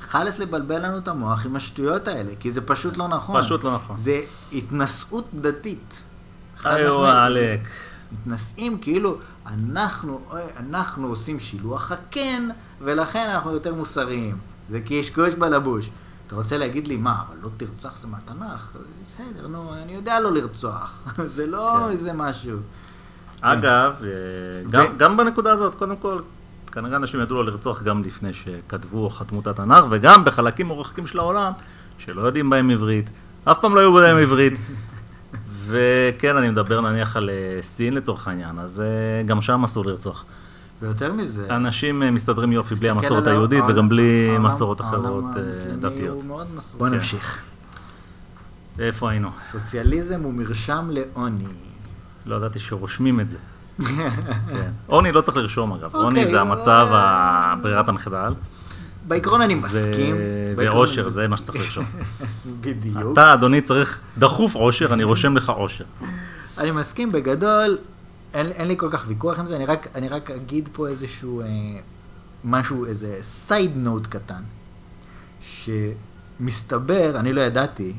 חלאס 0.10 0.40
לבלבל 0.40 0.86
לנו 0.86 0.98
את 0.98 1.08
המוח 1.08 1.46
עם 1.46 1.56
השטויות 1.56 2.08
האלה, 2.08 2.32
כי 2.40 2.52
זה 2.52 2.62
פשוט 2.62 2.98
לא 2.98 3.08
נכון. 3.08 3.42
פשוט 3.42 3.64
לא 3.64 3.76
נכון. 3.76 3.98
זה 3.98 4.20
התנשאות 4.54 5.28
דתית. 5.34 6.02
איו. 6.66 7.06
עלק. 7.06 7.60
מתנשאים 8.22 8.78
כאילו, 8.82 9.18
אנחנו, 9.48 10.20
אוי, 10.32 10.42
אנחנו 10.58 11.08
עושים 11.08 11.40
שילוח 11.40 11.92
הקן, 11.92 12.48
ולכן 12.82 13.30
אנחנו 13.30 13.52
יותר 13.52 13.74
מוסריים. 13.76 14.38
זה 14.70 14.80
קשקוש 14.90 15.34
בלבוש. 15.34 15.90
אתה 16.28 16.36
רוצה 16.36 16.58
להגיד 16.58 16.88
לי, 16.88 16.98
מה, 16.98 17.16
אבל 17.28 17.38
לא 17.42 17.50
תרצח 17.58 17.98
זה 17.98 18.08
מהתנ"ך? 18.08 18.68
בסדר, 19.08 19.48
נו, 19.48 19.74
אני 19.74 19.92
יודע 19.92 20.20
לא 20.20 20.34
לרצוח. 20.34 21.04
זה 21.36 21.48
לא 21.48 21.76
כן. 21.80 21.92
איזה 21.92 22.14
משהו. 22.14 22.58
אגב, 23.42 23.94
אה, 24.04 24.10
גם- 24.70 24.86
ו- 24.94 24.98
גם 24.98 25.18
בנקודה 25.18 25.52
הזאת, 25.52 25.76
קודם 25.76 25.96
כל, 25.96 26.20
כנראה 26.72 26.98
אנשים 26.98 27.20
ידעו 27.20 27.36
לא 27.36 27.46
לרצוח 27.46 27.82
גם 27.82 28.04
לפני 28.04 28.34
שכתבו 28.34 29.04
או 29.04 29.10
חתמו 29.10 29.40
את 29.40 29.48
התנ"ך, 29.48 29.86
וגם 29.90 30.26
בחלקים 30.26 30.66
מורחקים 30.66 31.08
של 31.08 31.20
העולם, 31.20 31.52
שלא 31.98 32.22
יודעים 32.22 32.50
בהם 32.50 32.70
עברית, 32.70 33.10
אף 33.44 33.58
פעם 33.62 33.76
לא 33.76 33.80
היו 33.80 33.94
בהם 33.94 34.18
עברית. 34.18 34.54
וכן, 35.68 36.38
אני 36.38 36.50
מדבר 36.50 36.82
נניח 36.82 37.18
על 37.18 37.30
אה, 37.30 37.62
סין 37.62 37.94
לצורך 37.94 38.28
העניין, 38.28 38.60
אז 38.60 38.82
אה, 38.82 38.86
גם 39.26 39.42
שם 39.42 39.64
אסור 39.64 39.86
לרצוח. 39.86 40.26
ויותר 40.82 41.14
מזה, 41.14 41.56
אנשים 41.56 42.04
אה, 42.04 42.12
מסתדרים 42.12 42.52
יופי 42.52 42.76
בלי 42.76 42.90
המסורת 42.90 43.28
היהודית 43.28 43.60
העולם- 43.60 43.76
וגם 43.76 43.90
בלי 43.90 44.28
העולם- 44.30 44.46
מסורות 44.46 44.82
אחרות 44.82 45.24
דתיות. 45.80 46.24
בוא. 46.78 46.90
נמשיך. 46.90 47.44
איפה 48.80 49.10
היינו? 49.10 49.30
סוציאליזם 49.38 50.22
הוא 50.24 50.34
מרשם 50.34 50.90
לעוני. 50.92 51.46
לא 52.26 52.36
ידעתי 52.36 52.60
שרושמים 52.60 53.20
את 53.20 53.30
זה. 53.30 53.38
כן. 54.48 54.70
עוני 54.88 55.12
לא 55.12 55.22
צריך 55.22 55.38
לרשום 55.38 55.74
אגב, 55.74 55.96
עוני 55.96 56.20
אוקיי, 56.20 56.32
זה 56.32 56.42
המצב, 56.42 56.88
ברירת 57.62 57.90
המחדל. 57.90 58.34
בעיקרון 59.08 59.42
אני 59.42 59.56
מסכים. 59.56 60.16
אני 60.60 61.10
זה 61.10 61.28
מה 61.28 61.38
שצריך 61.38 61.64
לרשום. 61.64 61.86
בדיוק. 62.62 63.14
אתה, 63.14 63.34
אדוני, 63.34 63.62
צריך 63.62 64.00
דחוף 64.18 64.56
עושר, 64.56 64.94
אני 64.94 65.04
רושם 65.04 65.38
לך 65.38 65.50
עושר. 65.50 65.84
אני 66.58 66.72
מסכים 66.72 67.12
בגדול, 67.12 67.78
אין, 68.34 68.52
אין 68.52 68.68
לי 68.68 68.78
כל 68.78 68.90
כך 68.92 69.06
ויכוח 69.08 69.40
עם 69.40 69.48
זה, 69.48 69.56
אני 69.56 69.66
רק, 69.66 69.88
אני 69.96 70.10
רק 70.10 70.32
אגיד 70.32 70.70
פה 70.74 70.88
איזשהו 70.88 71.42
אה, 71.42 71.48
משהו, 72.44 72.86
איזה 72.86 73.18
סייד 73.22 73.72
נוט 73.76 74.08
קטן, 74.08 74.42
שמסתבר, 75.42 77.20
אני 77.20 77.34
לא 77.34 77.42
ידעתי, 77.42 77.94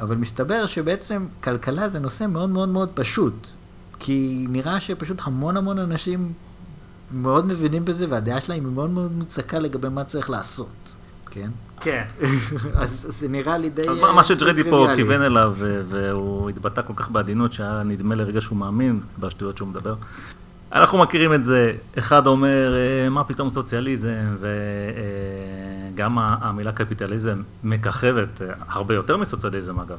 אבל 0.00 0.16
מסתבר 0.16 0.66
שבעצם 0.66 1.26
כלכלה 1.44 1.88
זה 1.88 1.98
נושא 1.98 2.26
מאוד 2.26 2.50
מאוד 2.50 2.68
מאוד 2.68 2.90
פשוט, 2.94 3.46
כי 3.98 4.46
נראה 4.48 4.80
שפשוט 4.80 5.20
המון 5.24 5.56
המון 5.56 5.78
אנשים 5.78 6.32
מאוד 7.12 7.46
מבינים 7.46 7.84
בזה, 7.84 8.06
והדעה 8.08 8.40
שלהם 8.40 8.64
היא 8.64 8.72
מאוד 8.74 8.90
מאוד 8.90 9.12
מוצקה 9.12 9.58
לגבי 9.58 9.88
מה 9.88 10.04
צריך 10.04 10.30
לעשות, 10.30 10.96
כן? 11.30 11.50
כן. 11.80 12.04
אז 12.82 13.06
זה 13.08 13.28
נראה 13.28 13.58
לי 13.58 13.70
די... 13.70 13.82
מה- 14.14 14.24
שג'רדי 14.24 14.64
פה. 14.70 14.86
כיוון 14.96 15.22
אליו, 15.22 15.54
והוא 15.88 16.50
התבטא 16.50 16.82
כל 16.82 16.92
כך 16.96 17.10
בעדינות, 17.10 17.52
שהיה 17.52 17.82
נדמה 17.84 18.14
לרגע 18.14 18.40
שהוא 18.40 18.58
מאמין 18.58 19.00
בשטויות 19.18 19.56
שהוא 19.56 19.68
מדבר. 19.68 19.94
אנחנו 20.72 20.98
מכירים 20.98 21.34
את 21.34 21.42
זה, 21.42 21.72
אחד 21.98 22.26
אומר, 22.26 22.74
אה, 22.76 23.08
מה 23.08 23.24
פתאום 23.24 23.50
סוציאליזם, 23.50 24.36
וגם 25.94 26.18
המילה 26.18 26.72
קפיטליזם 26.72 27.42
מככבת 27.64 28.42
אה, 28.42 28.46
הרבה 28.68 28.94
יותר 28.94 29.16
מסוציאליזם 29.16 29.80
אגב. 29.80 29.98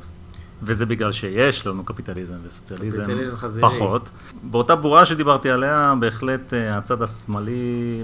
וזה 0.64 0.86
בגלל 0.86 1.12
שיש 1.12 1.68
לנו 1.68 1.84
קפיטליזם 1.84 2.36
וסוציאליזם 2.46 3.04
קפיטליזם 3.04 3.38
חזירי. 3.38 3.70
פחות. 3.70 4.10
באותה 4.44 4.76
בורה 4.76 5.06
שדיברתי 5.06 5.50
עליה, 5.50 5.94
בהחלט 6.00 6.54
אה, 6.54 6.78
הצד 6.78 7.02
השמאלי, 7.02 8.04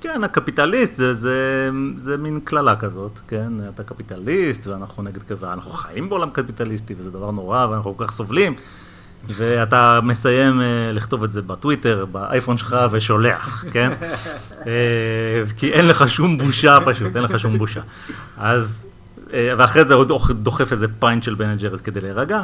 כן, 0.00 0.24
הקפיטליסט 0.24 0.96
זה, 0.96 1.14
זה, 1.14 1.70
זה 1.96 2.16
מין 2.16 2.40
קללה 2.44 2.76
כזאת, 2.76 3.18
כן? 3.28 3.52
אתה 3.74 3.82
קפיטליסט 3.82 4.66
ואנחנו 4.66 5.02
נגד 5.02 5.22
קבע, 5.22 5.52
אנחנו 5.52 5.70
חיים 5.70 6.08
בעולם 6.08 6.30
קפיטליסטי 6.30 6.94
וזה 6.98 7.10
דבר 7.10 7.30
נורא 7.30 7.66
ואנחנו 7.66 7.96
כל 7.96 8.04
כך 8.06 8.12
סובלים. 8.12 8.54
ואתה 9.26 10.00
מסיים 10.02 10.60
אה, 10.60 10.92
לכתוב 10.92 11.24
את 11.24 11.30
זה 11.30 11.42
בטוויטר, 11.42 12.06
באייפון 12.12 12.56
שלך 12.56 12.76
ושולח, 12.90 13.64
כן? 13.72 13.90
אה, 14.66 15.42
כי 15.56 15.72
אין 15.72 15.86
לך 15.86 16.08
שום 16.08 16.38
בושה 16.38 16.78
פשוט, 16.84 17.16
אין 17.16 17.24
לך 17.24 17.38
שום 17.38 17.58
בושה. 17.58 17.80
אז, 18.36 18.86
ואחרי 19.32 19.84
זה 19.84 19.94
עוד 19.94 20.12
דוחף 20.32 20.72
איזה 20.72 20.86
פיינט 20.98 21.22
של 21.22 21.34
בן 21.34 21.56
ג'רז 21.56 21.80
כדי 21.80 22.00
להירגע, 22.00 22.42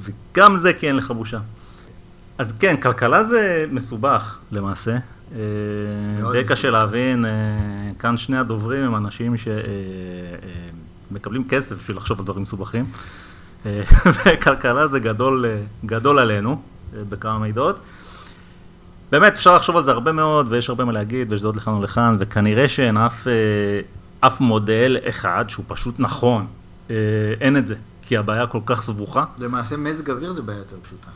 וגם 0.00 0.56
זה 0.56 0.72
כי 0.72 0.88
אין 0.88 0.96
לך 0.96 1.10
בושה. 1.10 1.38
אז 2.38 2.52
כן, 2.52 2.76
כלכלה 2.76 3.24
זה 3.24 3.66
מסובך 3.70 4.38
למעשה. 4.52 4.96
אה, 5.34 5.38
די. 6.32 6.44
קשה 6.44 6.70
להבין, 6.70 7.24
אה, 7.24 7.30
כאן 7.98 8.16
שני 8.16 8.38
הדוברים 8.38 8.82
הם 8.82 8.96
אנשים 8.96 9.34
שמקבלים 11.10 11.48
כסף 11.48 11.78
בשביל 11.78 11.96
לחשוב 11.96 12.18
על 12.18 12.24
דברים 12.24 12.42
מסובכים. 12.42 12.84
אה, 13.66 13.82
וכלכלה 14.26 14.86
זה 14.86 15.00
גדול, 15.00 15.46
אה, 15.46 15.60
גדול 15.86 16.18
עלינו 16.18 16.50
אה, 16.96 17.00
בכמה 17.08 17.38
מידות. 17.38 17.80
באמת, 19.10 19.32
אפשר 19.32 19.56
לחשוב 19.56 19.76
על 19.76 19.82
זה 19.82 19.90
הרבה 19.90 20.12
מאוד, 20.12 20.46
ויש 20.50 20.68
הרבה 20.68 20.84
מה 20.84 20.92
להגיד, 20.92 21.32
ויש 21.32 21.42
דעות 21.42 21.56
לכאן 21.56 21.72
ולכאן, 21.72 22.16
וכנראה 22.20 22.68
שאין 22.68 22.96
אף, 22.96 23.28
אה, 23.28 23.32
אף 24.20 24.40
מודל 24.40 24.96
אחד 25.08 25.44
שהוא 25.48 25.64
פשוט 25.68 25.94
נכון. 25.98 26.46
אה, 26.90 26.94
אין 27.40 27.56
את 27.56 27.66
זה, 27.66 27.74
כי 28.02 28.16
הבעיה 28.16 28.46
כל 28.46 28.60
כך 28.66 28.82
סבוכה. 28.82 29.24
למעשה 29.38 29.76
מזג 29.76 30.10
אוויר 30.10 30.32
זה 30.32 30.42
בעיה 30.42 30.58
יותר 30.58 30.76
פשוטה. 30.82 31.10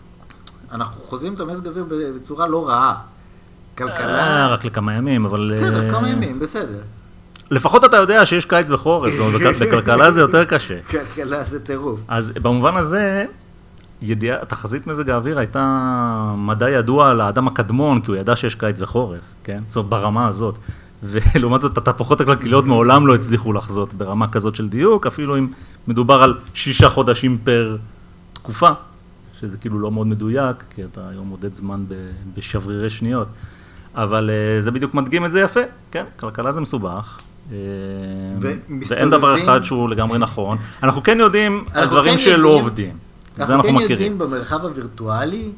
אנחנו 0.72 1.00
חוזים 1.02 1.34
את 1.34 1.40
המזג 1.40 1.66
אוויר 1.66 1.84
בצורה 2.16 2.46
לא 2.46 2.68
רעה. 2.68 2.90
אה, 2.90 2.96
כלכלה... 3.78 4.46
רק 4.46 4.64
לכמה 4.64 4.94
ימים, 4.94 5.24
אבל... 5.24 5.52
בסדר, 5.56 5.84
אה, 5.84 5.90
כמה 5.90 6.08
ימים, 6.08 6.38
בסדר. 6.38 6.80
לפחות 7.50 7.84
אתה 7.84 7.96
יודע 7.96 8.26
שיש 8.26 8.46
קיץ 8.46 8.70
וחורף, 8.70 9.12
זאת 9.14 9.20
אומרת, 9.34 9.56
בכ- 9.56 9.62
בכלכלה 9.62 10.10
זה 10.10 10.20
יותר 10.20 10.44
קשה. 10.44 10.78
כלכלה 10.90 11.42
זה 11.44 11.60
טירוף. 11.60 12.00
אז 12.08 12.30
במובן 12.30 12.76
הזה, 12.76 13.24
ידיעה, 14.02 14.44
תחזית 14.44 14.86
מזג 14.86 15.10
האוויר 15.10 15.38
הייתה 15.38 15.64
מדע 16.36 16.70
ידוע 16.70 17.14
לאדם 17.14 17.48
הקדמון, 17.48 18.00
כי 18.00 18.10
הוא 18.10 18.16
ידע 18.18 18.36
שיש 18.36 18.54
קיץ 18.54 18.80
וחורף, 18.80 19.20
כן? 19.44 19.58
זאת 19.68 19.86
ברמה 19.86 20.28
הזאת. 20.28 20.58
ולעומת 21.02 21.60
זאת, 21.60 21.78
התהפוכות 21.78 22.20
הכלכליות 22.20 22.64
מעולם 22.64 23.06
לא 23.06 23.14
הצליחו 23.14 23.52
לחזות 23.52 23.94
ברמה 23.94 24.28
כזאת 24.28 24.54
של 24.54 24.68
דיוק, 24.68 25.06
אפילו 25.06 25.38
אם 25.38 25.48
מדובר 25.88 26.22
על 26.22 26.38
שישה 26.54 26.88
חודשים 26.88 27.38
פר 27.44 27.76
תקופה, 28.32 28.70
שזה 29.40 29.56
כאילו 29.56 29.78
לא 29.78 29.90
מאוד 29.90 30.06
מדויק, 30.06 30.64
כי 30.74 30.84
אתה 30.84 31.08
היום 31.08 31.26
מודד 31.26 31.54
זמן 31.54 31.84
בשברירי 32.36 32.90
שניות. 32.90 33.28
אבל 33.94 34.30
אה, 34.30 34.60
זה 34.60 34.70
בדיוק 34.70 34.94
מדגים 34.94 35.24
את 35.24 35.32
זה 35.32 35.40
יפה, 35.40 35.60
כן, 35.90 36.04
כלכלה 36.20 36.52
זה 36.52 36.60
מסובך. 36.60 37.18
אה, 37.52 37.56
ואין 38.88 39.10
דבר 39.10 39.42
אחד 39.42 39.64
שהוא 39.64 39.88
לגמרי 39.88 40.18
נכון. 40.18 40.58
אנחנו 40.82 41.02
כן 41.02 41.20
יודעים 41.20 41.64
על 41.74 41.86
דברים 41.86 42.12
כן 42.12 42.18
שלא 42.18 42.48
עובדים. 42.48 42.96
זה 43.36 43.42
אנחנו 43.42 43.54
אנחנו 43.54 43.68
כן 43.68 43.74
מכירים. 43.74 43.90
יודעים 43.90 44.18
במרחב 44.18 44.64
הווירטואלי 44.64 45.50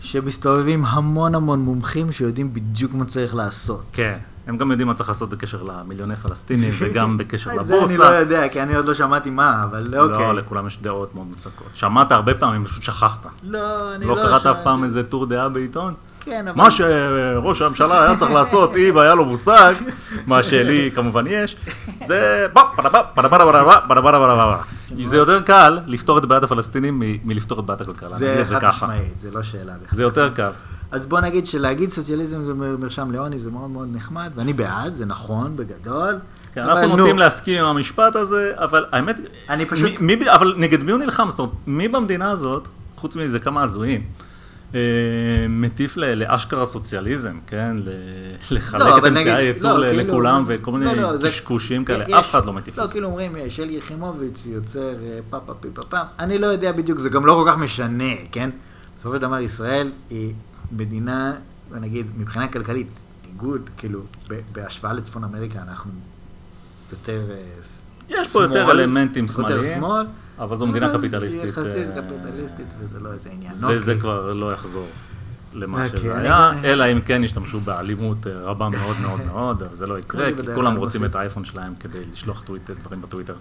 שמסתובבים 0.00 0.84
המון 0.84 1.34
המון 1.34 1.60
מומחים 1.60 2.12
שיודעים 2.12 2.54
בדיוק 2.54 2.94
מה 2.94 3.04
צריך 3.04 3.34
לעשות. 3.34 3.84
כן, 3.92 4.18
הם 4.46 4.56
גם 4.56 4.70
יודעים 4.70 4.88
מה 4.88 4.94
צריך 4.94 5.08
לעשות 5.08 5.30
בקשר 5.30 5.62
למיליוני 5.62 6.16
פלסטינים 6.16 6.72
וגם 6.78 7.16
בקשר 7.18 7.50
את 7.50 7.64
זה 7.64 7.74
אני 7.74 7.82
לבורסה. 7.82 7.98
לא 7.98 8.04
יודע, 8.04 8.48
כי 8.48 8.62
אני 8.62 8.74
עוד 8.74 8.88
לא 8.88 8.94
שמעתי 8.94 9.30
מה, 9.30 9.64
אבל 9.64 9.84
לא, 9.90 10.04
אוקיי. 10.04 10.32
לכולם 10.34 10.66
יש 10.66 10.78
דעות 10.82 11.14
מאוד 11.14 11.26
מוצקות. 11.26 11.66
שמעת 11.74 12.12
הרבה 12.12 12.34
פעמים, 12.34 12.64
פשוט 12.64 12.82
שכחת. 12.82 13.26
לא, 13.42 13.94
אני 13.94 14.04
לא 14.04 14.16
לא 14.16 14.22
קראת 14.22 14.34
אף 14.34 14.42
שמעתי. 14.42 14.64
פעם 14.64 14.84
איזה 14.84 15.02
טור 15.02 15.26
דעה 15.26 15.48
בעיתון? 15.48 15.94
כן, 16.20 16.48
אבל... 16.48 16.56
מה 16.56 16.70
שראש 16.70 17.62
הממשלה 17.62 18.04
היה 18.04 18.16
צריך 18.16 18.30
לעשות, 18.30 18.76
אם 18.76 18.98
היה 18.98 19.14
לו 19.14 19.24
מושג, 19.24 19.74
מה 20.26 20.42
שלי 20.42 20.90
כמובן 20.94 21.24
יש, 21.28 21.56
זה... 22.04 22.46
זה 25.02 25.16
יותר 25.16 25.40
קל 25.42 25.78
לפתור 25.86 26.18
את 26.18 26.24
בעיית 26.24 26.44
הפלסטינים 26.44 27.02
מלפתור 27.24 27.60
את 27.60 27.64
בעיית 27.64 27.80
הכלכלה. 27.80 28.10
זה 28.10 28.44
חד. 28.60 28.68
משמעית, 28.68 29.18
זה 29.18 29.30
לא 29.30 29.42
שאלה 29.42 29.72
בכלל. 29.84 29.96
זה 29.96 30.02
יותר 30.02 30.30
קל. 30.30 30.50
אז 30.92 31.06
בוא 31.06 31.20
נגיד 31.20 31.46
שלהגיד 31.46 31.90
סוציאליזם 31.90 32.44
זה 32.44 32.54
מרשם 32.54 33.10
לעוני 33.10 33.38
זה 33.38 33.50
מאוד 33.50 33.70
מאוד 33.70 33.88
נחמד, 33.92 34.30
ואני 34.36 34.52
בעד, 34.52 34.94
זה 34.94 35.04
נכון 35.06 35.56
בגדול. 35.56 36.18
כן, 36.54 36.60
אנחנו 36.60 36.88
נו, 36.88 36.96
נוטים 36.96 37.18
להסכים 37.18 37.58
עם 37.58 37.76
המשפט 37.76 38.16
הזה, 38.16 38.52
אבל 38.56 38.84
האמת, 38.92 39.16
אני 39.48 39.66
פשוט- 39.66 40.00
מי, 40.00 40.16
מי, 40.16 40.30
אבל 40.30 40.54
נגד 40.58 40.82
מי 40.82 40.92
הוא 40.92 41.00
נלחם? 41.00 41.30
זאת 41.30 41.38
אומרת, 41.38 41.52
מי 41.66 41.88
במדינה 41.88 42.30
הזאת, 42.30 42.68
חוץ 42.96 43.16
מזה 43.16 43.38
כמה 43.38 43.62
הזויים, 43.62 44.02
אה, 44.74 44.80
מטיף 45.48 45.96
ל- 45.96 46.14
לאשכרה 46.14 46.66
סוציאליזם, 46.66 47.38
כן? 47.46 47.74
ל- 47.78 47.90
לחלק 48.50 48.82
לא, 48.86 48.98
את 48.98 49.04
אמצעי 49.04 49.30
הייצור 49.32 49.72
לא, 49.72 49.86
כאילו- 49.90 50.08
לכולם 50.08 50.44
וכל 50.46 50.72
מיני 50.72 50.84
לא, 50.96 51.02
לא, 51.02 51.16
זה- 51.16 51.28
קשקושים 51.28 51.84
כאלה, 51.84 52.04
יש- 52.08 52.10
אף 52.14 52.30
אחד 52.30 52.44
לא 52.46 52.52
מטיף 52.52 52.78
לא, 52.78 52.84
לזה. 52.84 52.92
כאילו 52.92 53.08
אומרים, 53.08 53.36
אה, 53.36 53.50
שלי 53.50 53.72
יחימוביץ 53.72 54.46
יוצר 54.46 54.80
אה, 54.88 54.94
פה 55.30 55.38
פה 55.40 55.54
פה 55.54 55.68
פה 55.74 55.82
פעם, 55.82 56.06
אני 56.18 56.38
לא 56.38 56.46
יודע 56.46 56.72
בדיוק, 56.72 56.98
זה 56.98 57.08
גם 57.08 57.26
לא 57.26 57.42
כל 57.44 57.50
כך 57.52 57.58
משנה, 57.58 58.04
כן? 58.32 58.50
בסופו 59.00 59.14
של 59.16 59.22
דבר 59.22 59.38
ישראל 59.38 59.90
היא 60.10 60.34
מדינה, 60.76 61.34
נגיד, 61.80 62.06
מבחינה 62.18 62.48
כלכלית, 62.48 62.88
איגוד, 63.28 63.60
כאילו, 63.76 64.00
בהשוואה 64.52 64.92
לצפון 64.92 65.24
אמריקה 65.24 65.62
אנחנו 65.62 65.90
יותר 66.92 67.20
אה, 67.30 67.36
יש 68.08 68.32
פה 68.32 68.42
יותר 68.42 68.70
אלמנטים 68.70 69.28
שמאליים, 69.28 69.74
שמאל, 69.78 70.06
אבל 70.38 70.56
זו 70.56 70.66
מדינה 70.66 70.92
קפיטליסטית. 70.98 71.44
יחסית 71.44 71.66
אה, 71.96 72.02
קפיטליסטית, 72.02 72.66
וזה 72.80 73.00
לא 73.00 73.12
איזה 73.12 73.30
עניין. 73.30 73.54
וזה 73.68 73.90
אוקיי. 73.92 74.00
כבר 74.00 74.32
לא 74.32 74.52
יחזור 74.52 74.86
למה 75.54 75.84
אוקיי, 75.84 75.98
שזה 76.00 76.14
אני- 76.16 76.22
היה, 76.28 76.50
אלא 76.64 76.84
אם 76.92 77.00
כן 77.00 77.24
ישתמשו 77.24 77.60
באלימות 77.60 78.26
אה, 78.26 78.32
רבה 78.32 78.68
מאוד 78.68 78.96
מאוד 79.00 79.20
מאוד, 79.32 79.62
אבל 79.62 79.76
זה 79.76 79.86
לא 79.86 79.98
יקרה, 79.98 80.26
כי 80.36 80.42
כולם 80.54 80.76
רוצים. 80.76 81.04
את 81.04 81.14
האייפון 81.14 81.44
שלהם 81.44 81.72
כדי 81.80 81.98
לשלוח 82.12 82.44
דברים 82.82 83.02
בטוויטר. 83.02 83.34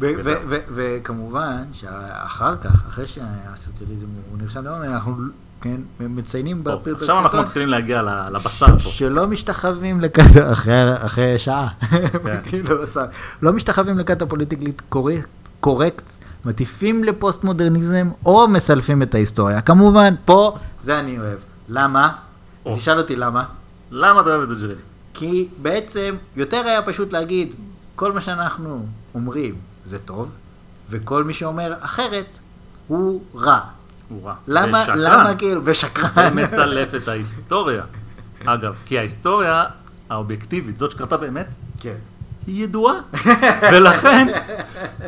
ו- 0.00 0.12
וכמובן 0.68 1.62
שאחר 1.72 2.56
כך, 2.56 2.86
אחרי 2.88 3.06
שהסוציאליזם 3.06 4.06
הוא 4.30 4.38
נרשם 4.38 4.64
אנחנו 4.66 5.16
כן, 5.64 5.80
מציינים 6.00 6.62
טוב, 6.64 6.80
בפרק 6.80 6.96
עכשיו 7.00 7.18
אנחנו 7.18 7.42
מתחילים 7.42 7.68
להגיע 7.68 8.02
לבשר 8.32 8.66
פה. 8.66 8.78
שלא 8.78 9.26
משתחווים 9.26 10.00
לכת, 10.00 10.22
אחרי, 10.52 11.06
אחרי 11.06 11.38
שעה, 11.38 11.68
כן. 12.24 12.40
כאילו. 12.48 12.76
לא 13.42 13.52
משתחווים 13.52 13.98
לכת 13.98 14.22
הפוליטיקלית 14.22 14.82
קורקט, 14.88 15.28
קורקט, 15.60 16.04
מטיפים 16.44 17.04
לפוסט 17.04 17.44
מודרניזם 17.44 18.08
או 18.26 18.48
מסלפים 18.48 19.02
את 19.02 19.14
ההיסטוריה. 19.14 19.60
כמובן, 19.60 20.14
פה, 20.24 20.56
זה 20.80 20.98
אני 20.98 21.18
אוהב. 21.18 21.38
למה? 21.68 22.12
או. 22.66 22.76
תשאל 22.76 22.98
אותי 22.98 23.16
למה. 23.16 23.44
למה 23.90 24.20
אתה 24.20 24.30
אוהב 24.30 24.42
את 24.42 24.48
זה, 24.48 24.54
ג'רילי? 24.54 24.80
כי 25.14 25.48
בעצם 25.62 26.16
יותר 26.36 26.62
היה 26.66 26.82
פשוט 26.82 27.12
להגיד, 27.12 27.54
כל 27.94 28.12
מה 28.12 28.20
שאנחנו 28.20 28.86
אומרים 29.14 29.54
זה 29.84 29.98
טוב, 29.98 30.36
וכל 30.90 31.24
מי 31.24 31.34
שאומר 31.34 31.74
אחרת 31.80 32.26
הוא 32.86 33.22
רע. 33.34 33.60
רע. 34.24 34.34
למה, 34.48 34.78
ושקרן. 34.80 34.98
למה 34.98 35.34
כאילו, 35.34 35.60
ושקרן. 35.64 36.28
ומסלף 36.32 36.94
את 36.94 37.08
ההיסטוריה. 37.08 37.82
אגב, 38.44 38.74
כי 38.86 38.98
ההיסטוריה 38.98 39.64
האובייקטיבית, 40.10 40.78
זאת 40.78 40.90
שקרתה 40.90 41.16
באמת, 41.16 41.46
כן. 41.80 41.94
היא 42.46 42.64
ידועה. 42.64 42.94
ולכן, 43.72 44.28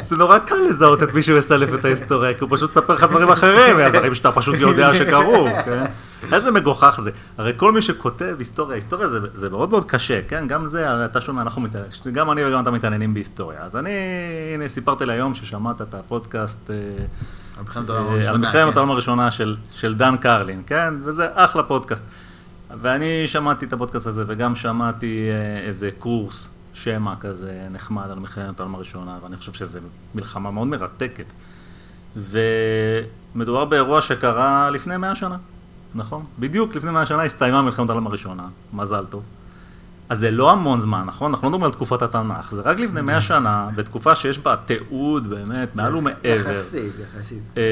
זה 0.01 0.17
נורא 0.17 0.39
קל 0.39 0.57
לזהות 0.69 1.03
את 1.03 1.15
מי 1.15 1.23
שמסלף 1.23 1.75
את 1.75 1.85
ההיסטוריה, 1.85 2.35
כי 2.35 2.41
הוא 2.41 2.51
פשוט 2.53 2.71
מספר 2.71 2.95
לך 2.95 3.05
דברים 3.05 3.29
אחרים, 3.29 3.77
מהדברים 3.79 4.15
שאתה 4.15 4.33
פשוט 4.33 4.55
יודע 4.59 4.95
שקרו, 4.95 5.49
כן? 5.65 5.85
איזה 6.33 6.51
מגוחך 6.51 6.99
זה. 7.03 7.11
הרי 7.39 7.53
כל 7.57 7.73
מי 7.73 7.83
שכותב 7.83 8.35
היסטוריה, 8.39 8.75
היסטוריה 8.75 9.09
זה, 9.09 9.19
זה 9.35 9.51
מאוד 9.51 9.71
מאוד 9.71 9.85
קשה, 9.85 10.21
כן? 10.29 10.47
גם 10.47 10.67
זה, 10.67 10.91
הרי 10.91 11.05
אתה 11.05 11.21
שומע, 11.21 11.43
אנחנו 11.43 11.63
מתעניינים, 11.63 11.93
גם 12.13 12.31
אני 12.31 12.45
וגם 12.45 12.63
אתה 12.63 12.71
מתעניינים 12.71 13.15
בהיסטוריה. 13.15 13.61
אז 13.63 13.77
אני, 13.77 13.91
הנה, 14.55 14.69
סיפרתי 14.69 15.07
לי 15.07 15.13
היום 15.13 15.35
ששמעת 15.35 15.83
את 15.83 15.95
הפודקאסט... 15.95 16.71
אה, 16.71 16.77
על 17.57 17.63
מלחמת 17.63 17.89
העולם 17.89 18.07
אה, 18.07 18.13
הראשונה, 18.13 18.33
על 18.33 18.39
מלחמת 18.39 18.73
כן. 18.73 18.79
העולם 18.79 18.91
הראשונה 18.91 19.31
של, 19.31 19.57
של 19.73 19.95
דן 19.95 20.17
קרלין, 20.17 20.63
כן? 20.67 20.95
וזה 21.05 21.27
אחלה 21.35 21.63
פודקאסט. 21.63 22.05
ואני 22.81 23.27
שמעתי 23.27 23.65
את 23.65 23.73
הפודקאסט 23.73 24.07
הזה, 24.07 24.25
וגם 24.27 24.55
שמעתי 24.55 25.29
אה, 25.31 25.67
איזה 25.67 25.91
קורס 25.99 26.49
שמע 26.75 27.15
כזה 27.21 27.67
נחמד 27.71 28.11
על 28.11 28.19
מלחמת 28.19 28.61
העולם 28.61 28.75
הראשונה, 28.75 29.19
ואני 29.23 29.37
חושב 29.37 29.53
שזו 29.53 29.81
מלחמה 30.15 30.51
מאוד 30.51 30.69
מרתקת. 30.69 31.33
ומדובר 32.17 33.65
באירוע 33.65 34.03
שקרה 34.03 34.71
לפני 34.71 34.97
מאה 34.97 35.15
שנה, 35.15 35.37
נכון? 35.95 36.25
בדיוק 36.39 36.75
לפני 36.75 36.91
מאה 36.91 37.07
שנה 37.07 37.23
הסתיימה 37.23 37.63
מלחמת 37.63 37.91
העולם 37.91 38.07
הראשונה, 38.07 38.49
מזל 38.73 39.05
טוב. 39.11 39.23
אז 40.09 40.19
זה 40.19 40.31
לא 40.31 40.51
המון 40.53 40.81
זמן, 40.81 41.03
נכון? 41.07 41.31
אנחנו 41.31 41.45
לא 41.45 41.51
מדברים 41.51 41.65
על 41.65 41.73
תקופת 41.73 42.03
התנ"ך, 42.03 42.55
זה 42.55 42.63
רק 42.65 42.81
לפני 42.81 43.01
מאה 43.01 43.21
שנה, 43.21 43.69
בתקופה 43.75 44.15
שיש 44.15 44.39
בה 44.39 44.57
תיעוד 44.65 45.27
באמת 45.31 45.77
מעל 45.77 45.97
ומעבר. 45.97 46.19
יחסית, 46.29 46.93
יחסית. 47.03 47.43
אה, 47.57 47.63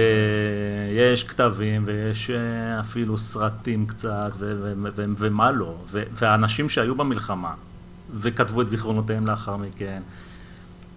יש 1.12 1.24
כתבים 1.24 1.82
ויש 1.87 2.30
אה, 2.30 2.80
אפילו 2.80 3.18
סרטים 3.18 3.87
קצת 3.87 4.37
ו- 4.39 4.57
ו- 4.62 4.89
ו- 4.97 5.05
ומה 5.18 5.51
לא, 5.51 5.74
ו- 5.91 6.03
ואנשים 6.12 6.68
שהיו 6.68 6.95
במלחמה 6.95 7.53
וכתבו 8.14 8.62
את 8.62 8.68
זיכרונותיהם 8.68 9.26
לאחר 9.26 9.57
מכן. 9.57 10.03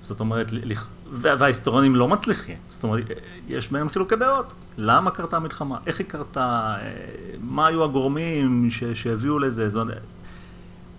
זאת 0.02 0.20
אומרת, 0.20 0.52
וההיסטוריונים 1.12 1.96
לא 1.96 2.08
מצליחים. 2.08 2.58
זאת 2.70 2.84
אומרת, 2.84 3.04
יש 3.48 3.72
בהם 3.72 3.90
חילוקי 3.90 4.16
דעות. 4.16 4.54
למה 4.78 5.12
קרתה 5.12 5.38
המלחמה? 5.38 5.78
איך 5.88 6.00
היא 6.00 6.08
קרתה? 6.08 6.76
אה, 6.82 6.90
מה 7.42 7.68
היו 7.68 7.84
הגורמים 7.84 8.68
ש- 8.72 8.84
שהביאו 8.84 9.40
לזה? 9.40 9.70
זאת 9.70 9.82
אומרת, 9.82 10.02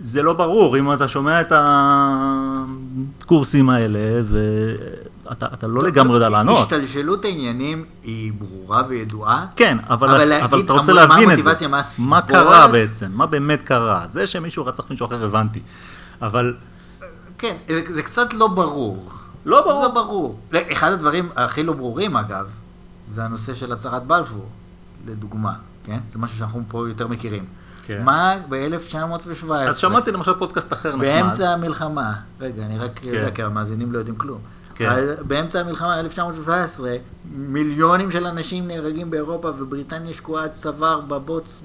זה 0.00 0.22
לא 0.22 0.32
ברור, 0.32 0.78
אם 0.78 0.92
אתה 0.92 1.08
שומע 1.08 1.40
את 1.40 1.52
הקורסים 3.24 3.70
האלה, 3.70 4.22
ואתה 4.24 5.46
אתה 5.54 5.66
לא 5.66 5.82
לגמרי 5.82 6.14
יודע 6.14 6.28
לענות. 6.28 6.58
השתלשלות 6.58 7.24
העניינים 7.24 7.84
היא 8.02 8.32
ברורה 8.38 8.82
וידועה. 8.88 9.46
כן, 9.56 9.78
אבל, 9.90 10.08
אבל 10.08 10.16
אבל, 10.16 10.24
להגיד 10.24 10.64
אתה 10.64 10.72
רוצה 10.72 10.92
להבין 10.92 11.30
את 11.30 11.42
זה. 11.42 11.68
מה 11.68 11.82
מה? 11.98 12.22
קרה 12.22 12.68
בעצם? 12.68 13.10
מה 13.12 13.26
באמת 13.26 13.62
קרה? 13.62 14.04
זה 14.06 14.26
שמישהו 14.26 14.66
רצח 14.66 14.84
מישהו 14.90 15.06
אחר 15.06 15.24
הבנתי. 15.24 15.60
אבל 16.22 16.54
כן, 17.38 17.56
זה, 17.68 17.82
זה 17.94 18.02
קצת 18.02 18.34
לא 18.34 18.46
ברור. 18.46 19.10
לא 19.44 19.60
ברור. 19.60 19.82
לא 19.82 19.88
ברור. 19.88 20.40
אחד 20.72 20.92
הדברים 20.92 21.28
הכי 21.36 21.62
לא 21.62 21.72
ברורים, 21.72 22.16
אגב, 22.16 22.46
זה 23.10 23.24
הנושא 23.24 23.54
של 23.54 23.72
הצהרת 23.72 24.06
בלפור, 24.06 24.48
לדוגמה, 25.06 25.52
כן? 25.84 25.98
זה 26.12 26.18
משהו 26.18 26.38
שאנחנו 26.38 26.62
פה 26.68 26.88
יותר 26.88 27.08
מכירים. 27.08 27.44
כן. 27.88 28.02
מה 28.04 28.34
ב-1917? 28.48 29.52
אז 29.52 29.76
שמעתי 29.76 30.12
למשל 30.12 30.34
פודקאסט 30.34 30.72
אחר 30.72 30.88
נחמד. 30.88 31.00
באמצע 31.00 31.50
המלחמה, 31.50 32.12
רגע, 32.40 32.62
אני 32.62 32.78
רק, 32.78 32.98
כן. 33.02 33.10
כן. 33.10 33.30
כי 33.34 33.42
המאזינים 33.42 33.92
לא 33.92 33.98
יודעים 33.98 34.16
כלום. 34.16 34.38
כן. 34.74 34.90
כן. 34.90 35.22
באמצע 35.26 35.60
המלחמה, 35.60 36.00
1917, 36.00 36.96
מיליונים 37.34 38.10
של 38.10 38.26
אנשים 38.26 38.66
נהרגים 38.66 39.10
באירופה, 39.10 39.48
ובריטניה 39.58 40.14
שקועה 40.14 40.44
עד 40.44 40.50
צוואר 40.54 41.00
בבוץ 41.00 41.62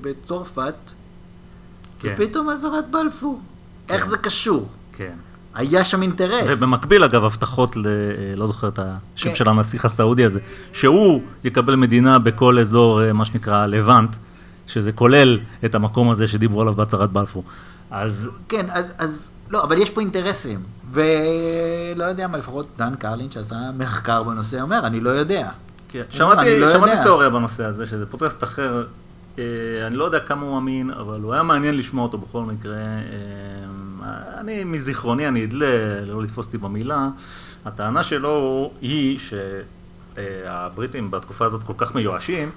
בצרפת, 0.00 0.74
כן. 2.00 2.14
ופתאום 2.16 2.48
הצהרת 2.48 2.90
בלפור. 2.90 3.40
איך 3.88 4.06
זה 4.06 4.18
קשור? 4.18 4.68
כן. 4.92 5.12
היה 5.54 5.84
שם 5.84 6.02
אינטרס. 6.02 6.44
ובמקביל, 6.48 7.04
אגב, 7.04 7.24
הבטחות 7.24 7.76
ל... 7.76 7.86
לא 8.36 8.46
זוכר 8.46 8.68
את 8.68 8.78
השם 8.78 9.28
כן. 9.28 9.34
של 9.34 9.48
הנסיך 9.48 9.84
הסעודי 9.84 10.24
הזה, 10.24 10.40
שהוא 10.72 11.22
יקבל 11.44 11.74
מדינה 11.74 12.18
בכל 12.18 12.58
אזור, 12.58 13.02
אה, 13.02 13.12
מה 13.12 13.24
שנקרא, 13.24 13.66
לבנט, 13.66 14.16
שזה 14.72 14.92
כולל 14.92 15.40
את 15.64 15.74
המקום 15.74 16.10
הזה 16.10 16.28
שדיברו 16.28 16.60
עליו 16.60 16.74
בהצהרת 16.74 17.12
בלפור. 17.12 17.44
אז 17.90 18.30
כן, 18.48 18.66
אז, 18.70 18.92
אז, 18.98 19.30
לא, 19.50 19.64
אבל 19.64 19.78
יש 19.78 19.90
פה 19.90 20.00
אינטרסים. 20.00 20.62
ולא 20.92 22.04
יודע 22.04 22.26
מה, 22.26 22.38
לפחות 22.38 22.66
דן 22.78 22.94
קרלין 22.94 23.30
שעשה 23.30 23.56
מחקר 23.78 24.22
בנושא 24.22 24.60
אומר, 24.60 24.86
אני 24.86 25.00
לא 25.00 25.10
יודע. 25.10 25.48
כן, 25.88 26.02
שמעתי, 26.10 26.60
לא 26.60 26.72
שמעתי 26.72 26.90
יודע. 26.90 27.02
תיאוריה 27.02 27.30
בנושא 27.30 27.64
הזה, 27.64 27.86
שזה 27.86 28.06
פודקאסט 28.06 28.44
אחר, 28.44 28.84
אה, 29.38 29.44
אני 29.86 29.96
לא 29.96 30.04
יודע 30.04 30.20
כמה 30.20 30.46
הוא 30.46 30.58
אמין, 30.58 30.90
אבל 30.90 31.20
הוא 31.20 31.32
היה 31.32 31.42
מעניין 31.42 31.76
לשמוע 31.76 32.02
אותו 32.02 32.18
בכל 32.18 32.42
מקרה. 32.42 32.74
אה, 32.74 34.40
אני, 34.40 34.64
מזיכרוני, 34.64 35.28
אני 35.28 35.44
אדלה, 35.44 36.00
לא 36.06 36.22
לתפוס 36.22 36.46
אותי 36.46 36.58
במילה, 36.58 37.08
הטענה 37.64 38.02
שלו 38.02 38.70
היא 38.80 39.18
שהבריטים 40.16 41.10
בתקופה 41.10 41.44
הזאת 41.44 41.62
כל 41.62 41.74
כך 41.76 41.94
מיואשים, 41.94 42.50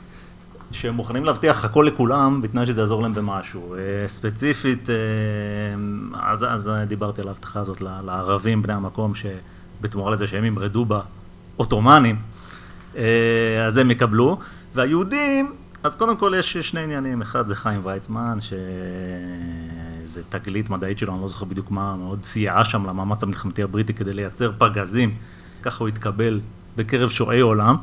שהם 0.72 0.93
מוכנים 0.93 1.26
להבטיח 1.26 1.66
הכל 1.66 1.88
לכולם, 1.88 2.41
בתנאי 2.41 2.66
שזה 2.66 2.82
יעזור 2.82 3.01
להם 3.01 3.13
במשהו. 3.13 3.76
אה, 3.76 4.07
ספציפית, 4.07 4.89
אה, 4.89 4.95
אז, 6.22 6.45
אז 6.49 6.72
דיברתי 6.88 7.22
על 7.22 7.28
ההבטחה 7.28 7.59
הזאת 7.59 7.82
לערבים, 7.82 8.61
בני 8.61 8.74
המקום, 8.74 9.13
שבתמורה 9.16 10.11
לזה 10.11 10.28
שהם 10.28 10.45
ימרדו 10.45 10.86
בעות'מאנים, 10.86 12.16
אה, 12.97 13.66
אז 13.66 13.78
הם 13.78 13.91
יקבלו. 13.91 14.39
והיהודים, 14.76 15.53
אז 15.84 15.95
קודם 15.95 16.18
כל 16.18 16.34
יש 16.38 16.57
שני 16.57 16.82
עניינים, 16.82 17.22
אחד 17.22 17.47
זה 17.47 17.55
חיים 17.55 17.80
ויצמן, 17.84 18.38
שזה 18.41 20.24
תגלית 20.30 20.70
מדעית 20.70 20.97
שלו, 20.97 21.13
אני 21.13 21.22
לא 21.22 21.28
זוכר 21.28 21.45
בדיוק 21.45 21.72
מה, 21.72 21.95
מאוד 21.95 22.24
סייעה 22.24 22.66
שם 22.66 22.86
למאמץ 22.86 23.24
המלחמתי 23.24 23.63
הבריטי 23.63 23.93
כדי 23.93 24.13
לייצר 24.13 24.51
פגזים, 24.57 25.16
ככה 25.61 25.78
הוא 25.80 25.88
התקבל 25.88 26.39
בקרב 26.78 27.09
שועי 27.09 27.39
עולם 27.39 27.76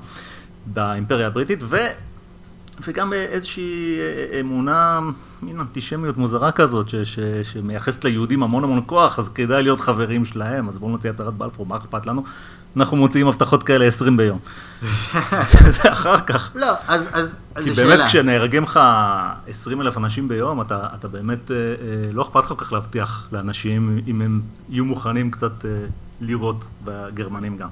באימפריה 0.67 1.27
הבריטית, 1.27 1.63
ו... 1.63 1.77
וגם 2.89 3.11
באיזושהי 3.11 3.99
אה, 4.01 4.41
אמונה, 4.41 5.01
מין 5.43 5.61
אנטישמיות 5.61 6.17
מוזרה 6.17 6.53
כזאת, 6.53 6.89
ש, 6.89 6.95
ש, 6.95 7.19
שמייחסת 7.43 8.05
ליהודים 8.05 8.43
המון 8.43 8.65
המון 8.65 8.83
כוח, 8.87 9.19
אז 9.19 9.29
כדאי 9.29 9.63
להיות 9.63 9.81
חברים 9.81 10.25
שלהם, 10.25 10.69
אז 10.69 10.79
בואו 10.79 10.91
נוציא 10.91 11.11
הצהרת 11.11 11.35
בלפור, 11.35 11.67
מה 11.67 11.77
אכפת 11.77 12.07
לנו? 12.07 12.25
אנחנו 12.77 12.97
מוציאים 12.97 13.29
הבטחות 13.29 13.63
כאלה 13.63 13.85
20 13.85 14.17
ביום. 14.17 14.39
ואחר 15.85 16.21
כך, 16.21 16.51
לא, 16.55 16.73
אז, 16.89 17.09
אז, 17.13 17.35
אז 17.55 17.65
כי 17.65 17.75
זו 17.75 17.83
באמת 17.83 17.97
שאלה. 17.97 18.09
כשנהרגים 18.09 18.63
לך 18.63 18.81
20 19.49 19.81
אלף 19.81 19.97
אנשים 19.97 20.29
ביום, 20.29 20.61
אתה, 20.61 20.87
אתה 20.95 21.09
באמת, 21.09 21.51
אה, 21.51 21.57
אה, 21.57 22.13
לא 22.13 22.23
אכפת 22.23 22.45
לך 22.45 22.49
כל 22.49 22.55
כך 22.55 22.73
להבטיח 22.73 23.29
לאנשים 23.33 23.99
אם 24.07 24.21
הם 24.21 24.41
יהיו 24.71 24.85
מוכנים 24.85 25.31
קצת 25.31 25.65
אה, 25.65 25.71
לירות 26.21 26.65
בגרמנים 26.85 27.57
גם. 27.57 27.69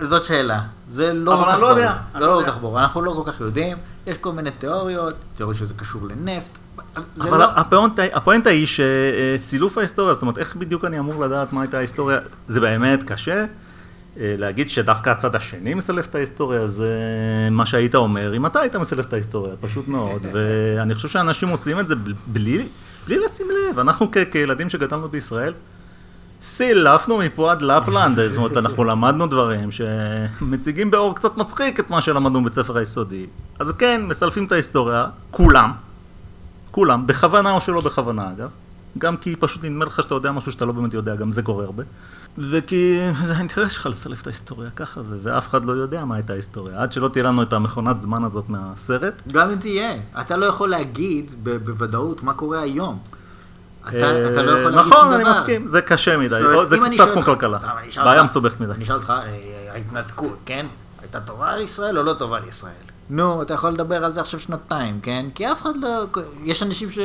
זאת 0.00 0.24
שאלה. 0.24 0.60
זה 0.88 1.12
לא 1.12 1.34
אבל 1.34 1.44
כל 1.44 1.50
כך 1.50 1.58
לא 1.58 1.66
ברור. 1.66 1.78
יודע, 1.78 1.92
זה 1.92 1.98
אני 2.14 2.20
לא 2.20 2.26
לא 2.26 2.34
כל 2.34 2.40
יודע. 2.40 2.52
כך 2.52 2.58
ברור. 2.58 2.80
אנחנו 2.80 3.02
לא 3.02 3.22
כל 3.24 3.32
כך 3.32 3.40
יודעים. 3.40 3.76
יש 4.06 4.16
כל 4.18 4.32
מיני 4.32 4.50
תיאוריות, 4.50 5.14
תיאוריות 5.36 5.58
שזה 5.58 5.74
קשור 5.74 6.02
לנפט. 6.08 6.58
זה 7.14 7.28
אבל 7.28 7.38
לא... 7.38 7.44
הפואנטה, 7.44 8.02
הפואנטה 8.12 8.50
היא 8.50 8.66
שסילוף 8.66 9.78
ההיסטוריה, 9.78 10.14
זאת 10.14 10.22
אומרת, 10.22 10.38
איך 10.38 10.56
בדיוק 10.56 10.84
אני 10.84 10.98
אמור 10.98 11.24
לדעת 11.24 11.52
מה 11.52 11.60
הייתה 11.62 11.76
ההיסטוריה, 11.78 12.18
זה 12.48 12.60
באמת 12.60 13.02
קשה. 13.02 13.44
אה, 14.20 14.34
להגיד 14.38 14.70
שדווקא 14.70 15.10
הצד 15.10 15.34
השני 15.34 15.74
מסלף 15.74 16.06
את 16.06 16.14
ההיסטוריה, 16.14 16.66
זה 16.66 16.90
מה 17.50 17.66
שהיית 17.66 17.94
אומר, 17.94 18.36
אם 18.36 18.46
אתה 18.46 18.60
היית 18.60 18.76
מסלף 18.76 19.06
את 19.06 19.12
ההיסטוריה, 19.12 19.54
פשוט 19.60 19.88
מאוד. 19.88 20.26
ואני 20.32 20.94
חושב 20.94 21.08
שאנשים 21.08 21.48
עושים 21.48 21.80
את 21.80 21.88
זה 21.88 21.94
בלי, 22.26 22.68
בלי 23.06 23.18
לשים 23.18 23.46
לב. 23.50 23.78
אנחנו 23.78 24.10
כילדים 24.30 24.68
שגדלנו 24.68 25.08
בישראל, 25.08 25.52
סילפנו 26.42 27.18
מפה 27.18 27.52
עד 27.52 27.62
לפלנד, 27.62 28.28
זאת 28.28 28.38
אומרת, 28.38 28.56
אנחנו 28.56 28.84
למדנו 28.84 29.26
דברים 29.26 29.68
שמציגים 29.72 30.90
באור 30.90 31.14
קצת 31.14 31.36
מצחיק 31.36 31.80
את 31.80 31.90
מה 31.90 32.00
שלמדנו 32.00 32.40
בבית 32.40 32.54
ספר 32.54 32.76
היסודי. 32.76 33.26
אז 33.58 33.72
כן, 33.72 34.02
מסלפים 34.04 34.44
את 34.44 34.52
ההיסטוריה, 34.52 35.06
כולם, 35.30 35.72
כולם, 36.70 37.06
בכוונה 37.06 37.52
או 37.52 37.60
שלא 37.60 37.80
בכוונה 37.80 38.30
אגב. 38.30 38.48
גם 38.98 39.16
כי 39.16 39.36
פשוט 39.36 39.64
נדמה 39.64 39.84
לך 39.84 40.02
שאתה 40.02 40.14
יודע 40.14 40.32
משהו 40.32 40.52
שאתה 40.52 40.64
לא 40.64 40.72
באמת 40.72 40.94
יודע, 40.94 41.14
גם 41.14 41.30
זה 41.30 41.42
קורה 41.42 41.64
הרבה. 41.64 41.82
וכי 42.38 42.98
זה 43.26 43.34
האינטרס 43.36 43.72
שלך 43.72 43.86
לסלף 43.86 44.22
את 44.22 44.26
ההיסטוריה, 44.26 44.70
ככה 44.70 45.02
זה, 45.02 45.16
ואף 45.22 45.48
אחד 45.48 45.64
לא 45.64 45.72
יודע 45.72 46.04
מה 46.04 46.14
הייתה 46.14 46.32
ההיסטוריה. 46.32 46.82
עד 46.82 46.92
שלא 46.92 47.08
תהיה 47.08 47.24
לנו 47.24 47.42
את 47.42 47.52
המכונת 47.52 48.02
זמן 48.02 48.24
הזאת 48.24 48.48
מהסרט. 48.48 49.22
גם 49.32 49.50
אם 49.50 49.56
תהיה, 49.56 49.94
אתה 50.20 50.36
לא 50.36 50.46
יכול 50.46 50.68
להגיד 50.68 51.34
בוודאות 51.42 52.22
מה 52.22 52.34
קורה 52.34 52.60
היום. 52.60 52.98
אתה, 53.88 53.96
אה, 53.96 54.12
לא 54.12 54.28
יכול 54.28 54.42
להגיד 54.42 54.62
שום 54.62 54.72
דבר. 54.72 54.80
נכון, 54.80 55.12
אני 55.12 55.30
מסכים, 55.30 55.66
זה 55.66 55.82
קשה 55.82 56.16
מדי, 56.16 56.40
זה 56.66 56.76
קצת 56.94 57.10
כמו 57.12 57.22
כלכלה. 57.22 57.58
בעיה 58.04 58.22
מסובכת 58.22 58.60
מדי. 58.60 58.72
אני 58.72 58.84
אשאל 58.84 58.94
אותך, 58.94 59.10
אה, 59.10 59.72
ההתנתקות, 59.72 60.38
כן? 60.46 60.66
הייתה 61.02 61.20
טובה 61.20 61.56
לישראל 61.56 61.98
או 61.98 62.02
לא 62.02 62.14
טובה 62.14 62.40
לישראל? 62.40 62.72
נו, 63.10 63.42
אתה 63.42 63.54
יכול 63.54 63.70
לדבר 63.70 64.04
על 64.04 64.12
זה 64.12 64.20
עכשיו 64.20 64.40
שנתיים, 64.40 65.00
כן? 65.00 65.26
כי 65.34 65.52
אף 65.52 65.62
אחד 65.62 65.76
לא... 65.76 66.06
יש 66.44 66.62
אנשים, 66.62 66.90
ש... 66.90 66.98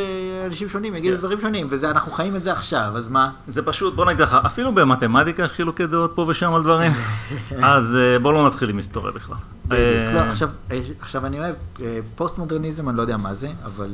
אנשים 0.48 0.70
שונים, 0.70 0.96
יגידו 0.96 1.16
כן. 1.16 1.20
דברים 1.20 1.42
שונים, 1.42 1.68
וזה, 1.70 1.90
אנחנו 1.90 2.12
חיים 2.12 2.36
את 2.36 2.44
זה 2.44 2.52
עכשיו, 2.52 2.92
אז 2.96 3.10
מה? 3.10 3.32
זה 3.48 3.62
פשוט, 3.62 3.96
בוא 3.96 4.06
נגיד 4.06 4.22
לך, 4.22 4.38
אפילו 4.46 4.72
במתמטיקה 4.72 5.44
יש 5.44 5.52
חילוקי 5.52 5.88
דעות 5.88 6.12
פה 6.16 6.26
ושם 6.28 6.54
על 6.54 6.64
דברים, 6.64 6.92
אז 7.74 7.98
אה, 8.00 8.20
בוא 8.20 8.34
לא 8.34 8.48
נתחיל 8.48 8.70
עם 8.70 8.78
היסטוריה 8.78 9.12
בכלל. 9.12 9.38
בדיוק. 9.66 9.86
לא, 10.14 10.20
עכשיו, 10.20 10.50
אה, 10.72 10.80
עכשיו 11.00 11.26
אני 11.26 11.40
אוהב, 11.40 11.56
אה, 11.82 12.00
פוסט 12.16 12.38
מודרניזם, 12.38 12.90
אני 12.90 12.98
לא 12.98 13.02
יודע 13.02 13.18
מה 13.18 13.34
זה, 13.34 13.50
אבל 13.66 13.92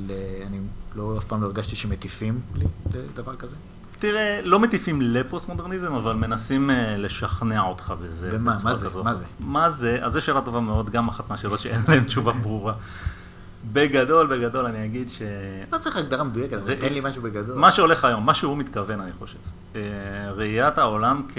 אני 0.48 0.60
לא, 0.96 1.16
אף 1.18 1.24
פעם 1.24 1.42
לא 1.42 1.46
הרגשתי 1.46 1.76
שמטיפים 1.76 2.40
לי 2.56 2.66
לדבר 2.94 3.36
כזה. 3.36 3.56
תראה, 4.00 4.40
לא 4.44 4.60
מטיפים 4.60 5.02
לפוסט 5.02 5.48
מודרניזם, 5.48 5.94
אבל 5.94 6.16
מנסים 6.16 6.70
אה, 6.70 6.96
לשכנע 6.98 7.62
אותך 7.62 7.94
בזה. 8.02 8.30
במה? 8.32 8.58
מה 8.64 8.76
זה? 8.76 8.86
כזאת. 8.86 9.06
מה 9.06 9.14
זה? 9.14 9.26
מה 9.40 9.70
זה? 9.70 9.98
אז 10.02 10.12
זו 10.12 10.22
שאלה 10.22 10.42
טובה 10.42 10.60
מאוד, 10.60 10.90
גם 10.90 11.08
אחת 11.08 11.30
מהשאלות 11.30 11.60
שאין 11.60 11.82
להן 11.88 12.04
תשובה 12.04 12.32
ברורה. 12.32 12.74
בגדול, 13.74 14.28
בגדול 14.28 14.66
אני 14.66 14.86
אגיד 14.86 15.10
ש... 15.10 15.22
לא 15.72 15.78
צריך 15.78 15.98
הגדרה 15.98 16.24
מדויקת, 16.24 16.54
אבל 16.54 16.76
תן 16.76 16.94
לי 16.94 17.02
משהו 17.04 17.22
בגדול. 17.22 17.58
מה 17.58 17.72
שהולך 17.72 18.06
היום, 18.06 18.26
מה 18.26 18.34
שהוא 18.34 18.58
מתכוון, 18.58 19.02
אני 19.02 19.12
חושב. 19.20 19.38
אה, 19.76 19.82
ראיית 20.32 20.78
העולם 20.78 21.22
כ... 21.30 21.38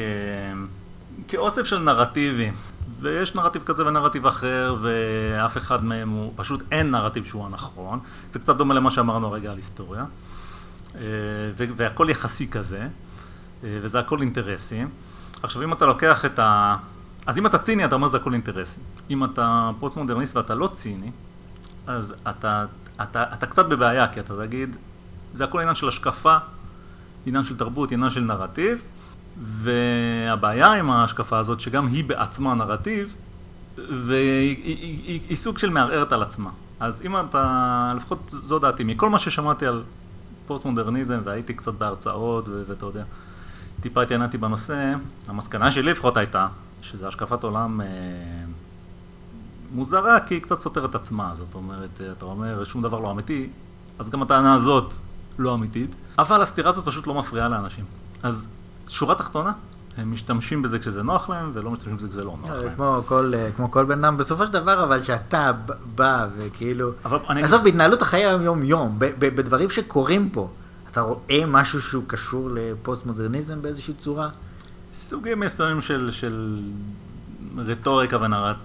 כאוסף 1.29 1.63
של 1.63 1.79
נרטיבים. 1.79 2.55
ויש 3.01 3.35
נרטיב 3.35 3.63
כזה 3.63 3.87
ונרטיב 3.87 4.27
אחר, 4.27 4.77
ואף 4.83 5.57
אחד 5.57 5.85
מהם 5.85 6.09
הוא, 6.09 6.33
פשוט 6.37 6.63
אין 6.71 6.91
נרטיב 6.91 7.25
שהוא 7.25 7.47
הנכון. 7.47 7.99
זה 8.31 8.39
קצת 8.39 8.57
דומה 8.57 8.75
למה 8.75 8.91
שאמרנו 8.91 9.27
הרגע 9.27 9.51
על 9.51 9.57
היסטוריה. 9.57 10.05
אה, 10.99 11.05
והכל 11.77 12.07
יחסי 12.11 12.49
כזה, 12.49 12.81
אה, 12.81 13.79
וזה 13.83 13.99
הכל 13.99 14.21
אינטרסים. 14.21 14.89
עכשיו, 15.43 15.63
אם 15.63 15.73
אתה 15.73 15.87
לוקח 15.87 16.25
את 16.25 16.39
ה... 16.39 16.77
אז 17.27 17.39
אם 17.39 17.47
אתה 17.47 17.59
ציני, 17.59 17.85
אתה 17.85 17.95
אומר 17.95 18.09
זה 18.09 18.17
הכל 18.17 18.33
אינטרסים. 18.33 18.83
אם 19.11 19.25
אתה 19.25 19.71
פוסט-מודרניסט 19.79 20.37
ואתה 20.37 20.55
לא 20.55 20.71
ציני, 20.73 21.11
אז 21.87 22.15
אתה, 22.29 22.65
אתה, 23.03 23.25
אתה 23.35 23.47
קצת 23.47 23.69
בבעיה, 23.69 24.09
כי 24.09 24.21
אתה 24.21 24.35
תגיד, 24.47 24.77
זה 25.35 25.45
הכל 25.45 25.61
עניין 25.61 25.75
של 25.75 25.89
השקפה, 25.89 26.37
עניין 27.27 27.45
של 27.45 27.57
תרבות, 27.57 27.93
עניין 27.93 28.11
של 28.11 28.21
נרטיב, 28.21 28.83
והבעיה 29.43 30.73
עם 30.73 30.91
ההשקפה 30.91 31.39
הזאת, 31.39 31.61
שגם 31.61 31.87
היא 31.87 32.05
בעצמה 32.05 32.55
נרטיב, 32.55 33.15
והיא 33.77 34.57
היא, 34.65 34.77
היא, 34.77 35.03
היא, 35.05 35.21
היא 35.29 35.37
סוג 35.37 35.59
של 35.59 35.71
מערערת 35.71 36.13
על 36.13 36.23
עצמה. 36.23 36.51
אז 36.81 37.03
אם 37.05 37.17
אתה, 37.17 37.93
לפחות 37.97 38.19
זו 38.29 38.59
דעתי, 38.59 38.85
מכל 38.85 39.11
מה 39.11 39.19
ששמעתי 39.19 39.67
על 39.67 39.83
פוסט-מודרניזם, 40.49 41.21
והייתי 41.25 41.55
קצת 41.55 41.75
בהרצאות, 41.75 42.49
ואתה 42.69 42.87
יודע, 42.87 43.05
טיפה 43.81 44.03
התעניינתי 44.03 44.39
בנושא, 44.39 44.95
המסקנה 45.29 45.71
שלי 45.71 45.91
לפחות 45.91 46.17
הייתה, 46.17 46.47
שזו 46.83 47.07
השקפת 47.07 47.45
עולם 47.45 47.81
אה, 47.81 47.87
מוזרה, 49.71 50.21
כי 50.21 50.35
היא 50.35 50.43
קצת 50.43 50.61
סותרת 50.61 50.95
עצמה. 50.95 51.31
זאת 51.35 51.55
אומרת, 51.55 52.01
אה, 52.01 52.13
אתה 52.13 52.25
אומר, 52.25 52.65
שום 52.65 52.83
דבר 52.83 53.01
לא 53.01 53.11
אמיתי, 53.11 53.49
אז 53.99 54.11
גם 54.11 54.23
הטענה 54.23 54.55
הזאת 54.55 54.95
לא 55.39 55.55
אמיתית, 55.55 55.95
אבל 56.19 56.43
הסתירה 56.43 56.71
הזאת 56.71 56.85
פשוט 56.85 57.07
לא 57.07 57.15
מפריעה 57.15 57.49
לאנשים. 57.49 57.85
אז 58.23 58.49
שורה 58.89 59.15
תחתונה, 59.15 59.53
הם 59.99 60.13
משתמשים 60.13 60.63
בזה 60.63 60.79
כשזה 60.79 61.03
נוח 61.03 61.31
להם, 61.31 61.51
ולא 61.55 61.71
משתמשים 61.71 61.97
בזה 61.97 62.09
כשזה 62.09 62.25
לא 62.25 62.37
נוח 62.41 62.51
אה, 62.51 62.57
להם. 62.57 62.75
כמו 62.75 63.03
כל, 63.07 63.33
אה, 63.37 63.49
כמו 63.57 63.71
כל 63.71 63.85
בן 63.85 64.05
אדם, 64.05 64.17
בסופו 64.17 64.47
של 64.47 64.53
דבר, 64.53 64.85
אבל 64.85 65.03
שאתה 65.03 65.53
בא 65.95 66.27
וכאילו... 66.37 66.91
עזוב, 67.29 67.63
בהתנהלות 67.65 68.03
החיי 68.03 68.27
היום-יום, 68.27 68.97
בדברים 69.19 69.71
שקורים 69.71 70.31
פה, 70.31 70.51
אתה 70.91 71.01
רואה 71.01 71.47
משהו 71.47 71.81
שהוא 71.83 72.05
קשור 72.07 72.51
לפוסט-מודרניזם 72.55 73.63
באיזושהי 73.63 73.95
צורה? 73.95 74.29
סוגים 74.93 75.41
מסוימים 75.41 75.81
של, 75.81 76.11
של 76.11 76.63
רטוריקה 77.57 78.23
ונרט... 78.23 78.57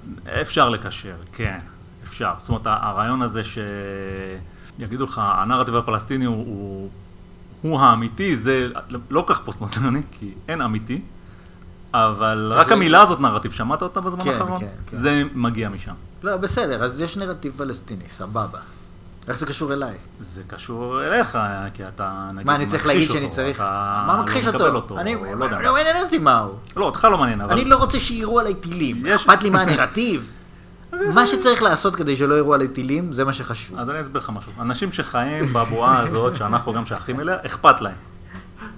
אפשר 0.41 0.69
לקשר, 0.69 1.15
כן, 1.34 1.59
אפשר. 2.03 2.34
זאת 2.38 2.49
אומרת, 2.49 2.61
הרעיון 2.65 3.21
הזה 3.21 3.41
שיגידו 4.79 5.03
לך, 5.03 5.21
הנרטיב 5.23 5.75
הפלסטיני 5.75 6.25
הוא, 6.25 6.36
הוא, 6.36 6.89
הוא 7.61 7.79
האמיתי, 7.79 8.36
זה 8.36 8.67
לא 9.09 9.25
כך 9.27 9.41
פוסט-מודרני, 9.45 10.01
כי 10.11 10.31
אין 10.47 10.61
אמיתי, 10.61 11.01
אבל 11.93 12.49
רק 12.51 12.71
המילה 12.71 13.01
הזאת 13.01 13.19
נרטיב, 13.19 13.51
שמעת 13.51 13.81
אותה 13.81 14.01
בזמן 14.01 14.23
כן, 14.23 14.29
האחרון? 14.29 14.59
כן, 14.59 14.67
כן. 14.87 14.97
זה 14.97 15.23
מגיע 15.33 15.69
משם. 15.69 15.93
לא, 16.23 16.37
בסדר, 16.37 16.83
אז 16.83 17.01
יש 17.01 17.17
נרטיב 17.17 17.53
פלסטיני, 17.57 18.03
סבבה. 18.09 18.59
איך 19.27 19.37
זה 19.37 19.45
קשור 19.45 19.73
אליי? 19.73 19.93
זה 20.21 20.41
קשור 20.47 21.03
אליך, 21.03 21.37
כי 21.73 21.87
אתה 21.87 22.29
נגיד 22.33 22.47
מה, 22.47 22.55
אני 22.55 22.65
צריך 22.65 22.85
מכחיש 22.85 22.95
להגיד 22.95 23.11
שאני 23.11 23.29
צריך... 23.29 23.57
אתה 23.57 24.03
מה 24.07 24.17
לא 24.17 24.23
מכחיש 24.23 24.47
מקבל 24.47 24.65
אותו? 24.65 24.75
אותו, 24.75 24.99
אני... 24.99 25.15
לא 25.15 25.45
יודע. 25.45 25.59
לא 25.59 25.73
מעניין 25.73 25.97
אותי 26.03 26.17
מה 26.17 26.39
הוא. 26.39 26.53
לא, 26.75 26.85
אותך 26.85 27.07
לא 27.11 27.17
מעניין, 27.17 27.41
אבל... 27.41 27.53
אני 27.53 27.65
לא 27.65 27.75
רוצה 27.75 27.99
שיירו 27.99 28.39
עליי 28.39 28.53
טילים. 28.53 29.05
אכפת 29.05 29.43
לי 29.43 29.49
מה 29.49 29.61
הנרטיב. 29.61 30.31
מה 31.15 31.27
שצריך 31.27 31.63
לעשות 31.63 31.95
כדי 31.95 32.15
שלא 32.15 32.35
יראו 32.35 32.53
עליי 32.53 32.67
טילים, 32.67 33.11
זה 33.11 33.25
מה 33.25 33.33
שחשוב. 33.33 33.79
אז 33.79 33.89
אני 33.89 34.01
אסביר 34.01 34.21
לך 34.21 34.29
משהו. 34.29 34.51
אנשים 34.59 34.91
שחיים 34.91 35.53
בבועה 35.53 35.99
הזאת, 35.99 36.35
שאנחנו 36.35 36.73
גם 36.73 36.85
שייכים 36.85 37.19
אליה, 37.19 37.37
אכפת 37.45 37.81
להם. 37.81 38.12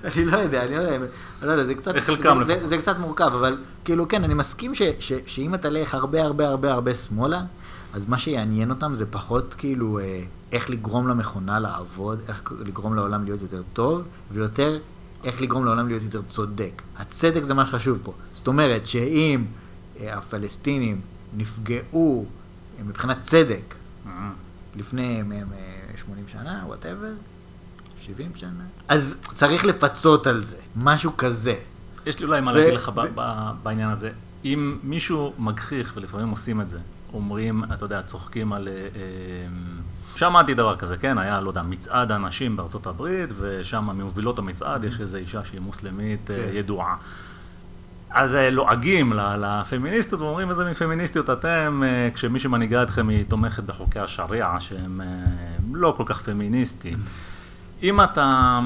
אני 0.05 0.25
לא 0.25 0.37
יודע, 0.37 0.63
אני 0.65 0.75
לא 0.75 0.81
יודע, 0.81 1.05
לא 1.41 1.51
יודע, 1.51 1.63
זה 1.63 1.75
קצת, 1.75 1.95
זה, 2.45 2.59
זה. 2.59 2.67
זה 2.67 2.77
קצת 2.77 2.97
מורכב, 2.99 3.31
אבל 3.35 3.57
כאילו 3.85 4.07
כן, 4.07 4.23
אני 4.23 4.33
מסכים 4.33 4.75
ש, 4.75 4.81
ש, 4.99 5.13
שאם 5.25 5.55
אתה 5.55 5.69
תלך 5.69 5.93
הרבה 5.93 6.23
הרבה 6.23 6.47
הרבה 6.47 6.73
הרבה 6.73 6.95
שמאלה, 6.95 7.41
אז 7.93 8.05
מה 8.09 8.17
שיעניין 8.17 8.69
אותם 8.69 8.95
זה 8.95 9.05
פחות 9.05 9.55
כאילו 9.57 9.99
אה, 9.99 10.23
איך 10.51 10.69
לגרום 10.69 11.07
למכונה 11.07 11.59
לעבוד, 11.59 12.19
איך 12.27 12.43
לגרום 12.65 12.95
לעולם 12.95 13.23
להיות 13.23 13.41
יותר 13.41 13.61
טוב, 13.73 14.01
ויותר 14.31 14.79
איך 15.23 15.41
לגרום 15.41 15.65
לעולם 15.65 15.87
להיות 15.87 16.03
יותר 16.03 16.21
צודק. 16.21 16.81
הצדק 16.97 17.43
זה 17.43 17.53
מה 17.53 17.65
שחשוב 17.65 17.99
פה. 18.03 18.13
זאת 18.33 18.47
אומרת 18.47 18.87
שאם 18.87 19.45
אה, 19.99 20.17
הפלסטינים 20.17 21.01
נפגעו 21.37 22.25
אה, 22.79 22.83
מבחינת 22.83 23.21
צדק 23.21 23.75
לפני 24.75 25.21
מ- 25.23 25.29
מ- 25.29 25.97
80 25.97 26.25
שנה, 26.27 26.63
וואטאבר, 26.67 27.11
70 28.05 28.31
שנה, 28.35 28.49
אז 28.87 29.17
צריך 29.21 29.65
לפצות 29.65 30.27
על 30.27 30.41
זה, 30.41 30.57
משהו 30.75 31.17
כזה. 31.17 31.55
יש 32.05 32.19
לי 32.19 32.25
אולי 32.25 32.41
מה 32.41 32.53
להגיד 32.53 32.73
לך 32.73 32.91
בעניין 33.63 33.89
הזה. 33.89 34.11
אם 34.45 34.77
מישהו 34.83 35.33
מגחיך, 35.39 35.93
ולפעמים 35.95 36.29
עושים 36.29 36.61
את 36.61 36.69
זה, 36.69 36.77
אומרים, 37.13 37.63
אתה 37.73 37.85
יודע, 37.85 38.01
צוחקים 38.01 38.53
על... 38.53 38.67
אה, 38.67 38.73
אה, 38.73 38.87
שמעתי 40.15 40.53
דבר 40.53 40.75
כזה, 40.75 40.97
כן, 40.97 41.17
היה, 41.17 41.41
לא 41.41 41.49
יודע, 41.49 41.61
מצעד 41.61 42.11
הנשים 42.11 42.55
בארצות 42.55 42.87
הברית, 42.87 43.29
ושם 43.39 43.89
ממובילות 43.93 44.39
המצעד 44.39 44.83
יש 44.83 45.01
איזו 45.01 45.17
אישה 45.17 45.43
שהיא 45.43 45.61
מוסלמית 45.61 46.31
אה, 46.31 46.35
כן. 46.35 46.49
ידועה. 46.53 46.95
אז 48.09 48.37
לועגים 48.51 49.13
לפמיניסטיות 49.15 50.21
ואומרים 50.21 50.49
איזה 50.49 50.65
מין 50.65 50.73
פמיניסטיות 50.73 51.29
אתם, 51.29 51.83
כשמי 52.13 52.39
שמנהיגה 52.39 52.83
אתכם 52.83 53.09
היא 53.09 53.25
תומכת 53.27 53.63
בחוקי 53.63 53.99
השריעה 53.99 54.59
שהם 54.59 55.01
לא 55.73 55.93
כל 55.97 56.03
כך 56.05 56.21
פמיניסטיים. 56.21 56.97
אם 57.83 58.01
אתה 58.01 58.59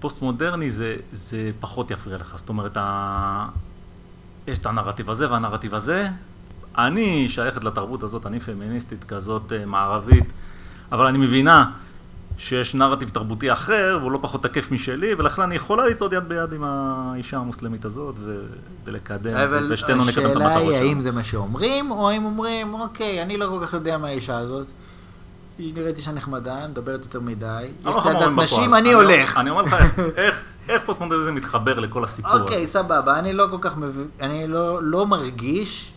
פוסט 0.00 0.22
מודרני 0.22 0.70
זה, 0.70 0.96
זה 1.12 1.50
פחות 1.60 1.90
יפריע 1.90 2.16
לך, 2.16 2.32
זאת 2.36 2.48
אומרת, 2.48 2.76
ה... 2.76 3.48
יש 4.46 4.58
את 4.58 4.66
הנרטיב 4.66 5.10
הזה 5.10 5.30
והנרטיב 5.30 5.74
הזה. 5.74 6.08
אני 6.78 7.28
שייכת 7.28 7.64
לתרבות 7.64 8.02
הזאת, 8.02 8.26
אני 8.26 8.40
פמיניסטית 8.40 9.04
כזאת 9.04 9.52
אה, 9.52 9.66
מערבית, 9.66 10.32
אבל 10.92 11.06
אני 11.06 11.18
מבינה 11.18 11.70
שיש 12.38 12.74
נרטיב 12.74 13.08
תרבותי 13.08 13.52
אחר, 13.52 13.98
והוא 14.00 14.12
לא 14.12 14.18
פחות 14.22 14.42
תקף 14.42 14.72
משלי, 14.72 15.14
ולכן 15.18 15.42
אני 15.42 15.54
יכולה 15.54 15.86
לצעוד 15.86 16.12
יד 16.12 16.28
ביד 16.28 16.52
עם 16.52 16.64
האישה 16.64 17.36
המוסלמית 17.36 17.84
הזאת, 17.84 18.14
ו... 18.18 18.42
ולקדם, 18.84 19.34
אבל 19.34 19.72
ושתינו 19.72 20.04
נקדם 20.04 20.30
את 20.30 20.36
השאלה 20.36 20.46
המטרות 20.46 20.72
היא 20.74 20.80
האם 20.80 20.88
שלנו. 20.88 21.00
זה 21.00 21.12
מה 21.12 21.24
שאומרים, 21.24 21.90
או 21.90 22.10
האם 22.10 22.24
אומרים, 22.24 22.74
אוקיי, 22.74 23.22
אני 23.22 23.36
לא 23.36 23.46
כל 23.48 23.66
כך 23.66 23.72
יודע 23.72 23.98
מה 23.98 24.06
האישה 24.06 24.38
הזאת. 24.38 24.66
היא 25.58 25.74
נראית 25.74 25.96
אישה 25.96 26.12
נחמדה, 26.12 26.66
מדברת 26.68 27.00
יותר 27.02 27.20
מדי, 27.20 27.66
יש 27.90 27.96
צעדת 28.02 28.28
נשים. 28.36 28.74
אני 28.74 28.92
הולך. 28.92 29.36
אני 29.36 29.50
אומר 29.50 29.62
לך 29.62 29.76
איך- 30.16 30.42
פוסט-מודרניזם 30.86 31.34
מתחבר 31.34 31.80
לכל 31.80 32.04
הסיפור 32.04 32.30
הזה. 32.32 32.42
אוקיי, 32.42 32.66
סבבה, 32.66 33.18
אני 33.18 33.32
לא 33.32 33.46
כל 33.50 33.58
כך 33.60 33.76
מבין, 33.76 34.08
אני 34.20 34.46
לא, 34.46 34.82
לא 34.82 35.06
מרגיש, 35.06 35.92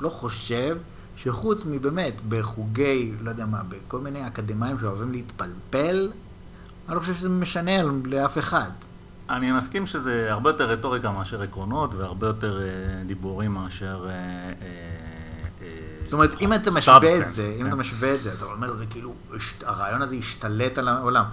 לא 0.00 0.08
חושב, 0.08 0.76
שחוץ 1.16 1.64
מבאמת 1.66 2.14
בחוגי, 2.28 3.12
לא 3.20 3.30
יודע 3.30 3.46
מה, 3.46 3.60
בכל 3.68 3.98
מיני 3.98 4.26
אקדמאים 4.26 4.76
שאוהבים 4.80 5.12
להתפלפל, 5.12 6.08
אני 6.88 6.94
לא 6.94 7.00
חושב 7.00 7.14
שזה 7.14 7.28
משנה 7.28 7.70
לאף 8.04 8.38
אחד. 8.38 8.70
אני 9.30 9.52
מסכים 9.52 9.86
שזה 9.86 10.26
הרבה 10.30 10.50
יותר 10.50 10.68
רטוריקה 10.70 11.10
מאשר 11.10 11.42
עקרונות, 11.42 11.94
והרבה 11.94 12.26
יותר 12.26 12.62
אה, 12.62 12.68
דיבורים 13.06 13.54
מאשר... 13.54 14.06
אה, 14.08 14.12
אה, 14.12 15.03
אומרת, 16.14 16.40
אם 16.40 16.52
אתה 16.52 16.70
משווה 16.70 17.18
את 17.18 17.28
זה, 17.28 17.54
אם 17.56 17.62
כן. 17.62 17.68
אתה 17.68 17.76
משווה 17.76 18.14
את 18.14 18.22
זה, 18.22 18.32
אתה 18.32 18.44
אומר, 18.44 18.74
זה 18.74 18.86
כאילו, 18.86 19.14
הרעיון 19.64 20.02
הזה 20.02 20.16
השתלט 20.16 20.78
על 20.78 20.88
העולם. 20.88 21.24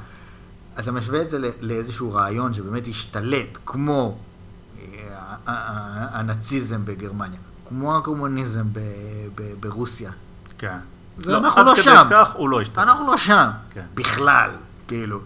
אתה 0.79 0.91
משווה 0.91 1.21
את 1.21 1.29
זה 1.29 1.49
לאיזשהו 1.61 2.13
רעיון 2.13 2.53
שבאמת 2.53 2.87
השתלט, 2.87 3.57
כמו 3.65 4.17
אה, 4.77 5.35
הנאציזם 6.11 6.85
בגרמניה, 6.85 7.39
כמו 7.69 7.97
הקומוניזם 7.97 8.65
ברוסיה. 9.59 10.11
כן. 10.57 10.77
זה 11.19 11.37
אנחנו 11.37 11.63
לא 11.63 11.71
עד 11.71 11.75
כדי 11.75 11.83
שם. 11.83 12.07
כך 12.11 12.31
הוא 12.33 12.49
לא 12.49 12.61
השתנה. 12.61 12.83
אנחנו 12.83 13.07
לא 13.07 13.17
שם, 13.17 13.49
כן. 13.69 13.85
בכלל, 13.93 14.49
כאילו. 14.87 15.19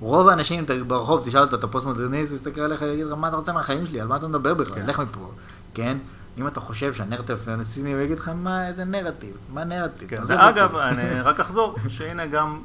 רוב 0.00 0.28
האנשים 0.28 0.64
ברחוב, 0.86 1.22
תשאל 1.24 1.40
אותו, 1.40 1.56
אתה 1.56 1.66
פוסט-מודרניסט, 1.66 2.30
הוא 2.30 2.36
יסתכל 2.36 2.60
עליך 2.60 2.82
ויגיד 2.82 3.06
לך, 3.06 3.12
מה 3.12 3.28
אתה 3.28 3.36
רוצה 3.36 3.52
מהחיים 3.52 3.86
שלי? 3.86 4.00
על 4.00 4.08
מה 4.08 4.16
אתה 4.16 4.28
מדבר 4.28 4.54
בכלל? 4.54 4.74
כן. 4.74 4.86
לך 4.86 4.98
מפה, 4.98 5.32
כן? 5.74 5.96
אם 6.38 6.46
אתה 6.46 6.60
חושב 6.60 6.94
שהנרטיב 6.94 7.36
הפלסטיני, 7.36 7.92
הוא 7.92 8.00
יגיד 8.00 8.18
לך, 8.18 8.30
מה, 8.34 8.68
איזה 8.68 8.84
נרטיב? 8.84 9.36
מה 9.52 9.64
נרטיב? 9.64 10.08
כן, 10.08 10.16
תעזוב 10.16 10.38
אותי." 10.40 10.60
אני 10.80 11.20
רק 11.28 11.40
אחזור, 11.40 11.74
שהנה 11.88 12.26
גם, 12.26 12.60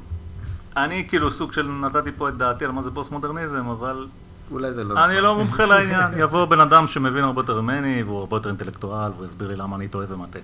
אני 0.76 1.08
כאילו 1.08 1.30
סוג 1.30 1.52
של 1.52 1.68
נתתי 1.68 2.10
פה 2.16 2.28
את 2.28 2.36
דעתי 2.36 2.64
על 2.64 2.70
מה 2.70 2.82
זה 2.82 2.90
פוסט-מודרניזם, 2.90 3.68
אבל 3.68 4.06
אולי 4.50 4.72
זה 4.72 4.84
לא 4.84 5.04
אני 5.04 5.20
לא 5.20 5.34
מומחה 5.34 5.66
לעניין. 5.66 6.10
יבוא 6.22 6.44
בן 6.44 6.60
אדם 6.60 6.86
שמבין 6.86 7.24
הרבה 7.24 7.40
יותר 7.40 7.60
ממני, 7.60 8.02
והוא 8.02 8.18
הרבה 8.18 8.36
יותר 8.36 8.48
אינטלקטואל, 8.48 9.10
והוא 9.12 9.26
יסביר 9.26 9.48
לי 9.48 9.56
למה 9.56 9.76
אני 9.76 9.88
טועה 9.88 10.06
ומטעה. 10.08 10.42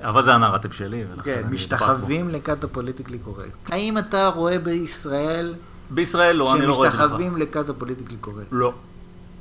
אבל 0.00 0.24
זה 0.24 0.34
הנרטיב 0.34 0.72
שלי, 0.72 1.04
ולכן 1.12 1.34
כן, 1.34 1.42
אני. 1.44 1.54
משתחווים 1.54 2.28
לכת 2.28 2.64
ה 2.64 2.68
politically 2.68 3.18
correct. 3.18 3.70
האם 3.70 3.98
אתה 3.98 4.28
רואה 4.28 4.58
בישראל 4.58 5.54
בישראל 5.90 6.36
לא, 6.36 6.54
אני 6.54 6.66
לא 6.66 6.74
רואה 6.74 6.88
את 6.88 6.92
זה 6.92 6.98
בכלל. 6.98 7.08
שמשתחווים 7.08 7.36
לכת 7.36 7.68
ה 7.68 7.72
politically 7.72 8.16
correct? 8.16 8.46
לא. 8.50 8.72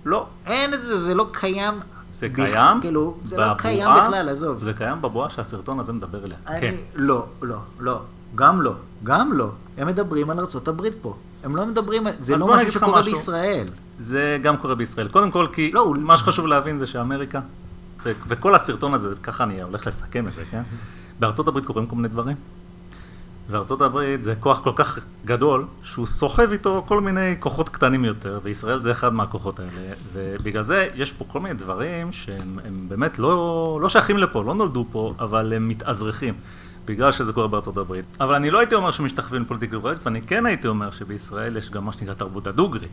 לא. 0.06 0.28
אין 0.46 0.74
את 0.74 0.84
זה, 0.84 1.00
זה 1.00 1.16
לא 1.16 1.28
קיים. 1.32 1.74
זה 2.20 2.30
קיים 2.30 2.82
כאילו, 2.82 3.18
זה 3.26 3.38
לא 3.38 3.54
קיים 3.58 3.88
בכלל, 3.98 4.30
עזוב. 4.30 4.64
זה 4.64 4.74
קיים 4.74 5.02
בבועה 5.02 5.30
שהסרטון 5.30 5.80
הזה 5.80 5.94
מדבר 5.94 6.24
אליה. 6.26 6.38
אני- 6.48 6.60
כן. 6.62 6.76
לא, 6.96 7.26
לא, 7.42 7.58
לא. 7.80 8.00
גם 8.36 8.62
לא. 8.62 8.74
גם 9.04 9.34
לא. 9.34 9.52
הם 9.78 9.88
מדברים 9.88 10.30
על 10.30 10.40
ארצות 10.40 10.68
הברית 10.68 10.94
פה. 11.02 11.16
הם 11.44 11.56
לא 11.56 11.66
מדברים 11.66 12.08
על... 12.08 12.14
זה 12.20 12.36
לא 12.38 12.48
משהו 12.48 12.72
שקורה. 12.72 13.02
בישראל. 13.02 13.66
זה 14.00 14.38
גם 14.44 14.58
קורה 14.58 14.76
בישראל. 14.76 15.08
קודם 15.08 15.32
כל, 15.32 15.48
כי 15.54 15.72
לא, 15.72 15.94
מה 16.00 16.18
שחשוב 16.18 16.48
להבין 16.48 16.80
זה 16.80 16.86
שאמריקה, 16.86 17.40
וכל 18.28 18.56
הסרטון 18.56 18.94
הזה, 18.94 19.16
ככה 19.24 19.44
אני 19.44 19.62
הולך 19.62 19.88
לסכם 19.88 20.28
את 20.28 20.34
זה, 20.34 20.42
כן? 20.52 20.62
בארצות 21.20 21.48
הברית 21.48 21.66
קורים 21.66 21.86
כל 21.88 21.96
מיני 21.96 22.08
דברים. 22.08 22.36
וארצות 23.50 23.82
הברית 23.82 24.24
זה 24.24 24.36
כוח 24.36 24.60
כל 24.60 24.72
כך 24.76 25.06
גדול, 25.26 25.66
שהוא 25.84 26.08
סוחב 26.08 26.52
איתו 26.52 26.84
כל 26.88 27.02
מיני 27.02 27.36
כוחות 27.40 27.70
קטנים 27.70 28.06
יותר, 28.06 28.40
וישראל 28.44 28.80
זה 28.80 28.92
אחד 28.92 29.14
מהכוחות 29.14 29.60
האלה. 29.60 29.94
ובגלל 30.14 30.64
זה 30.64 30.90
יש 30.96 31.14
פה 31.14 31.26
כל 31.28 31.40
מיני 31.40 31.56
דברים 31.56 32.12
שהם 32.12 32.60
הם 32.66 32.86
באמת 32.88 33.20
לא, 33.20 33.80
לא 33.82 33.90
שייכים 33.90 34.18
לפה, 34.18 34.44
לא 34.44 34.56
נולדו 34.56 34.86
פה, 34.92 35.14
אבל 35.20 35.54
הם 35.54 35.70
מתאזרחים. 35.70 36.34
בגלל 36.86 37.12
שזה 37.12 37.34
קורה 37.34 37.48
בארצות 37.48 37.78
הברית. 37.78 38.06
אבל 38.20 38.36
אני 38.36 38.52
לא 38.52 38.60
הייתי 38.60 38.76
אומר 38.76 38.92
שמשתחווים 38.92 39.42
לפוליטיקלי 39.42 39.80
קורקט, 39.80 40.06
ואני 40.06 40.22
כן 40.22 40.46
הייתי 40.46 40.68
אומר 40.68 40.92
שבישראל 40.92 41.58
יש 41.58 41.72
גם 41.72 41.86
מה 41.86 41.92
שנקרא 41.92 42.14
תרבות 42.14 42.48
הדוגרי. 42.48 42.88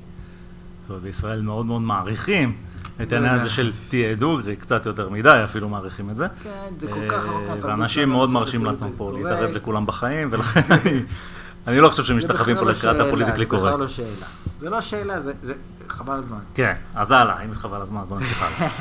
ובישראל 0.91 1.41
מאוד 1.43 1.67
מאוד 1.67 1.83
מעריכים 1.83 2.57
את 3.03 3.13
העניין 3.13 3.35
הזה 3.35 3.49
של 3.49 3.73
תהיה 3.89 4.15
דוגרי, 4.15 4.57
קצת 4.57 4.87
יותר 4.87 5.09
מדי 5.09 5.41
אפילו 5.45 5.69
מעריכים 5.69 6.11
את 6.11 6.17
זה. 6.17 6.27
כן, 6.43 6.51
זה 6.79 6.87
כל 6.91 7.09
כך 7.09 7.27
אה, 7.27 7.33
מהתרבות 7.33 7.65
ואנשים 7.65 8.03
שלנו, 8.03 8.13
מאוד 8.13 8.31
מרשים 8.31 8.65
לעצמם 8.65 8.89
פה 8.97 9.13
להתערב 9.17 9.39
קורקט. 9.39 9.55
לכולם 9.55 9.87
בחיים, 9.87 10.29
ולכן 10.31 10.61
אני- 11.67 11.81
לא 11.81 11.89
חושב 11.89 12.03
שמשתחווים 12.05 12.57
פה 12.57 12.65
זה 12.65 12.71
לקראת 12.71 12.97
לא 12.97 13.09
הפוליטיקלי 13.09 13.45
שאלה, 13.47 13.49
זה 13.49 13.57
בכלל 13.57 13.71
קורקט. 13.71 13.81
לא 13.81 13.89
שאלה. 13.89 14.27
זה 14.61 14.71
לא 14.71 14.81
שאלה, 14.81 15.21
זה 15.43 15.55
חבל 15.89 16.15
הזמן. 16.15 16.39
כן, 16.55 16.75
אז 16.95 17.13
הלאה, 17.13 17.45
אם 17.45 17.53
זה 17.53 17.61
חבל 17.61 17.81
הזמן, 17.83 18.01
בוא 18.09 18.17
נמשיך 18.19 18.43
הלאה. 18.43 18.71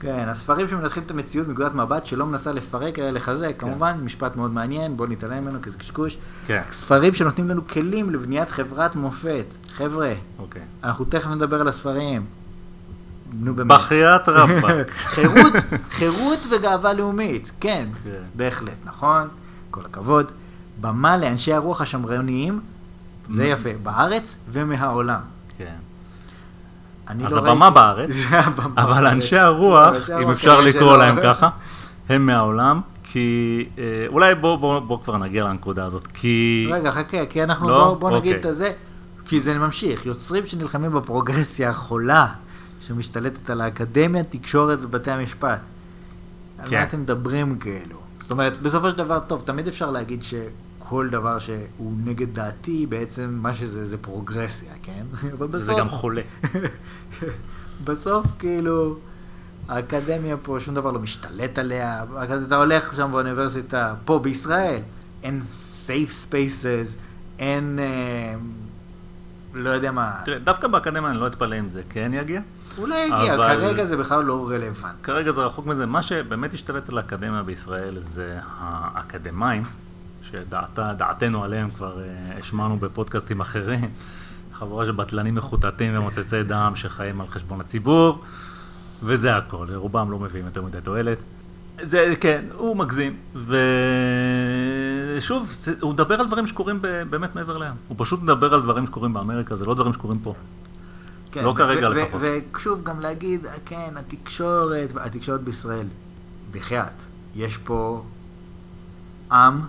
כן, 0.00 0.28
הספרים 0.28 0.68
שמנתחים 0.68 1.02
את 1.02 1.10
המציאות 1.10 1.48
מנקודת 1.48 1.74
מבט 1.74 2.06
שלא 2.06 2.26
מנסה 2.26 2.52
לפרק 2.52 2.98
אלא 2.98 3.10
לחזק, 3.10 3.54
כמובן, 3.58 3.98
משפט 4.04 4.36
מאוד 4.36 4.52
מעניין, 4.52 4.96
בוא 4.96 5.06
נתעלם 5.06 5.44
ממנו 5.44 5.62
כי 5.62 5.70
זה 5.70 5.78
קשקוש. 5.78 6.18
כן, 6.46 6.60
ספרים 6.70 7.14
שנותנים 7.14 7.48
לנו 7.48 7.66
כלים 7.66 8.10
לבניית 8.10 8.50
חברת 8.50 8.96
מופת. 8.96 9.54
חבר'ה, 9.72 10.12
אוקיי. 10.38 10.62
אנחנו 10.84 11.04
תכף 11.04 11.30
נדבר 11.30 11.60
על 11.60 11.68
הספרים. 11.68 12.24
נו 13.32 13.54
באמת. 13.54 13.68
בחייאת 13.68 14.28
רבאק. 14.28 14.90
חירות, 15.14 15.52
חירות 15.90 16.46
וגאווה 16.50 16.92
לאומית, 16.92 17.52
כן, 17.60 17.88
כן. 18.04 18.10
בהחלט, 18.34 18.76
נכון, 18.84 19.28
כל 19.70 19.80
הכבוד. 19.84 20.32
במה 20.80 21.16
לאנשי 21.16 21.52
הרוח 21.52 21.80
השמרניים, 21.80 22.60
זה 23.30 23.44
יפה, 23.44 23.70
בארץ 23.82 24.36
ומהעולם. 24.50 25.20
כן. 25.58 25.74
אז 27.26 27.32
לא 27.34 27.38
הבמה 27.38 27.64
ראיתי- 27.64 27.74
בארץ, 27.74 28.10
זה 28.30 28.38
הבמה 28.40 28.82
אבל 28.82 28.92
בארץ. 28.92 29.12
אנשי 29.12 29.38
הרוח, 29.38 29.94
אם 30.22 30.30
אפשר 30.30 30.60
לקרוא. 30.60 30.96
להם 30.96 31.16
ככה, 31.22 31.48
הם 32.08 32.26
מהעולם, 32.26 32.80
כי 33.02 33.66
אה, 33.78 33.82
אולי 34.08 34.34
בוא, 34.34 34.56
בוא, 34.56 34.80
בוא 34.80 34.98
כבר 35.04 35.16
נגיע 35.16 35.44
לנקודה 35.44 35.84
הזאת, 35.84 36.06
כי... 36.06 36.68
רגע, 36.72 36.90
חכה, 36.92 37.26
כי 37.26 37.42
אנחנו, 37.42 37.68
לא? 37.68 37.84
בוא, 37.84 37.94
בוא 37.96 38.10
נגיד 38.10 38.34
אוקיי. 38.36 38.40
את 38.40 38.46
הזה, 38.46 38.72
כי 39.24 39.40
זה 39.40 39.58
ממשיך. 39.58 40.06
יוצרים 40.06 40.46
שנלחמים 40.46 40.92
בפרוגרסיה 40.92 41.70
החולה, 41.70 42.26
שמשתלטת 42.86 43.50
על 43.50 43.60
האקדמיה, 43.60 44.22
תקשורת 44.22 44.78
ובתי 44.82 45.10
המשפט. 45.10 45.60
על 46.58 46.68
כן. 46.68 46.76
מה 46.76 46.82
אתם 46.82 47.00
מדברים 47.00 47.58
כאילו? 47.58 47.96
זאת 48.20 48.30
אומרת, 48.30 48.62
בסופו 48.62 48.90
של 48.90 48.96
דבר, 48.96 49.18
טוב, 49.18 49.42
תמיד 49.44 49.68
אפשר 49.68 49.90
להגיד 49.90 50.22
שכל 50.88 51.08
דבר 51.10 51.38
שהוא 51.38 51.92
נגד 52.04 52.34
דעתי, 52.34 52.86
בעצם 52.86 53.38
מה 53.42 53.54
שזה 53.54 53.86
זה 53.86 53.98
פרוגרסיה, 53.98 54.72
כן? 54.82 55.04
אבל 55.38 55.46
בסוף... 55.46 55.74
זה 55.74 55.80
גם 55.80 55.88
חולה. 55.88 56.22
בסוף, 57.84 58.26
כאילו, 58.38 58.96
האקדמיה 59.68 60.36
פה, 60.36 60.56
שום 60.60 60.74
דבר 60.74 60.90
לא 60.92 61.00
משתלט 61.00 61.58
עליה. 61.58 62.04
אתה 62.46 62.56
הולך 62.56 62.96
שם 62.96 63.08
באוניברסיטה, 63.12 63.94
פה 64.04 64.18
בישראל, 64.18 64.80
אין 65.22 65.40
safe 65.86 66.10
spaces, 66.30 66.98
אין, 67.38 67.78
אה, 67.78 68.34
לא 69.54 69.70
יודע 69.70 69.92
מה, 69.92 70.20
תראה, 70.24 70.38
דווקא 70.38 70.68
באקדמיה 70.68 71.10
אני 71.10 71.18
לא 71.18 71.26
אתפלא 71.26 71.58
אם 71.58 71.68
זה 71.68 71.82
כן 71.90 72.10
יגיע. 72.14 72.40
אולי 72.78 73.00
יגיע, 73.06 73.34
אבל- 73.34 73.56
כרגע 73.60 73.84
זה 73.84 73.96
בכלל 73.96 74.24
לא 74.24 74.48
רלוונטי. 74.50 75.02
כרגע 75.02 75.32
זה 75.32 75.40
רחוק 75.40 75.66
מזה. 75.66 75.86
מה 75.86 76.02
שבאמת 76.02 76.54
השתלט 76.54 76.88
על 76.88 76.98
האקדמיה 76.98 77.42
בישראל 77.42 78.00
זה 78.00 78.38
האקדמאים, 78.58 79.62
שדעתנו 80.30 81.44
עליהם 81.44 81.70
כבר 81.70 82.02
אה, 82.02 82.38
השמענו 82.38 82.76
בפודקאסטים 82.76 83.40
אחרים. 83.40 83.90
חבורה 84.52 84.86
של 84.86 84.92
בטלנים 84.92 85.34
מחוטטים 85.34 85.96
ומוצצי 85.96 86.42
דם 86.42 86.72
שחיים 86.74 87.20
על 87.20 87.26
חשבון 87.26 87.60
הציבור, 87.60 88.24
וזה 89.02 89.36
הכל. 89.36 89.66
רובם 89.74 90.10
לא 90.10 90.18
מביאים 90.18 90.46
יותר 90.46 90.62
מדי 90.62 90.78
תועלת. 90.82 91.18
זה, 91.82 92.14
כן, 92.20 92.44
הוא 92.54 92.76
מגזים, 92.76 93.16
ושוב, 95.16 95.50
זה, 95.52 95.74
הוא 95.80 95.92
מדבר 95.92 96.20
על 96.20 96.26
דברים 96.26 96.46
שקורים 96.46 96.78
ב, 96.82 97.02
באמת 97.10 97.34
מעבר 97.34 97.58
לים. 97.58 97.72
הוא 97.88 97.96
פשוט 97.98 98.22
מדבר 98.22 98.54
על 98.54 98.62
דברים 98.62 98.86
שקורים 98.86 99.12
באמריקה, 99.12 99.56
זה 99.56 99.66
לא 99.66 99.74
דברים 99.74 99.92
שקורים 99.92 100.18
פה. 100.18 100.34
כן, 101.32 101.44
לא 101.44 101.54
כרגע 101.56 101.88
לפחות. 101.88 102.20
ושוב, 102.54 102.82
גם 102.82 103.00
להגיד, 103.00 103.46
כן, 103.66 103.94
התקשורת, 103.96 104.88
התקשורת 104.96 105.40
בישראל, 105.40 105.86
בחייאת, 106.50 107.02
יש 107.36 107.56
פה 107.56 108.02
עם, 109.32 109.60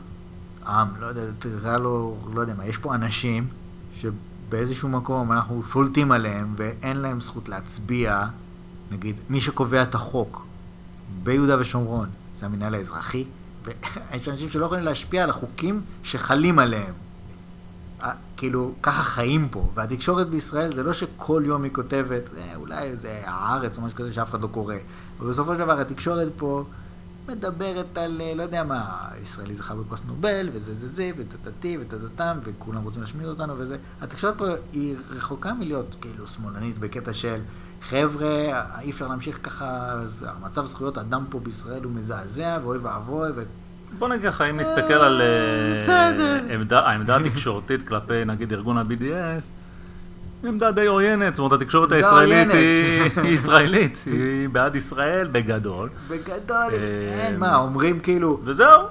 עם, 0.70 0.88
לא 0.99 1.05
יודע, 1.05 1.22
תקרא 1.39 1.78
לו, 1.78 2.17
לא 2.33 2.41
יודע 2.41 2.54
מה, 2.54 2.66
יש 2.66 2.78
פה 2.78 2.96
אנשים 2.96 3.47
שבאיזשהו 3.93 4.89
מקום 4.89 5.32
אנחנו 5.32 5.63
שולטים 5.63 6.12
עליהם 6.12 6.54
ואין 6.58 6.97
להם 6.97 7.21
זכות 7.21 7.50
להצביע, 7.50 8.25
נגיד, 8.91 9.16
מי 9.29 9.41
שקובע 9.41 9.83
את 9.83 9.96
החוק 9.96 10.46
ביהודה 11.24 11.59
ושומרון 11.59 12.09
זה 12.36 12.46
המינהל 12.46 12.75
האזרחי, 12.75 13.25
ויש 13.63 14.29
אנשים 14.29 14.50
שלא 14.50 14.66
יכולים 14.66 14.83
להשפיע 14.83 15.24
על 15.24 15.29
החוקים 15.29 15.82
שחלים 16.04 16.59
עליהם. 16.59 16.93
אה, 18.04 18.12
כאילו, 18.37 18.74
ככה 18.82 19.04
חיים 19.04 19.50
פה, 19.50 19.70
והתקשורת 19.74 20.29
בישראל 20.29 20.74
זה 20.74 20.83
לא 20.83 20.93
שכל 20.93 21.43
יום 21.46 21.63
היא 21.63 21.71
כותבת, 21.74 22.29
אה, 22.37 22.55
אולי 22.55 22.96
זה 22.96 23.21
הארץ 23.25 23.78
או 23.78 23.82
משהו 23.82 23.97
כזה 23.97 24.13
שאף 24.13 24.29
אחד 24.29 24.41
לא 24.41 24.47
קורא, 24.47 24.75
אבל 25.20 25.29
בסופו 25.29 25.54
של 25.54 25.59
דבר 25.59 25.79
התקשורת 25.79 26.28
פה 26.37 26.63
מדברת 27.30 27.97
על, 27.97 28.22
אה, 28.22 28.34
לא 28.36 28.43
יודע 28.43 28.64
מה, 28.64 29.08
ישראלי 29.22 29.56
זכה 29.56 29.76
בפרס 29.76 30.04
נובל, 30.08 30.50
וזה 30.54 30.76
זה 30.76 30.88
זה, 30.88 31.12
וטטטי, 31.18 31.78
וטטטם, 31.82 32.38
וכולם 32.43 32.84
רוצים 32.84 33.01
להשמיד 33.01 33.28
אותנו 33.28 33.54
וזה. 33.58 33.78
התקשורת 34.01 34.38
פה 34.38 34.46
היא 34.74 34.96
רחוקה 35.10 35.54
מלהיות 35.54 35.96
כאילו 36.01 36.28
שמאלנית 36.28 36.78
בקטע 36.78 37.14
של, 37.14 37.39
חבר'ה, 37.82 38.64
אי 38.82 38.92
אפשר 38.92 39.08
להמשיך 39.08 39.39
ככה, 39.43 39.92
אז 39.92 40.26
המצב 40.30 40.66
זכויות 40.66 40.97
אדם 40.97 41.26
פה 41.30 41.39
בישראל 41.39 41.84
הוא 41.84 41.92
מזעזע, 41.92 42.60
ואוי 42.64 42.78
ואבוי, 42.78 43.30
ו... 43.36 43.43
בוא 44.00 44.10
נגיד 44.10 44.26
לך, 44.26 44.42
אם 44.42 44.60
נסתכל 44.60 44.93
על 44.93 45.22
אה, 45.22 46.80
העמדה 46.80 47.18
התקשורתית 47.18 47.88
כלפי 47.88 48.26
נגיד 48.26 48.54
ארגון 48.54 48.78
ה-BDS, 48.78 49.46
עמדה 50.43 50.71
די 50.71 50.86
עוינת, 50.86 51.36
זאת 51.36 51.39
אומרת, 51.39 51.61
התקשורת 51.61 51.91
הישראלית. 51.91 52.47
היא 53.24 53.33
ישראלית, 53.33 54.03
היא 54.11 54.49
בעד 54.49 54.75
ישראל 54.75 55.28
בגדול. 55.32 55.89
בגדול, 56.09 56.74
אה, 56.74 57.25
אין 57.25 57.39
מה, 57.39 57.55
אומרים 57.55 57.99
כאילו... 57.99 58.39
וזהו. 58.43 58.82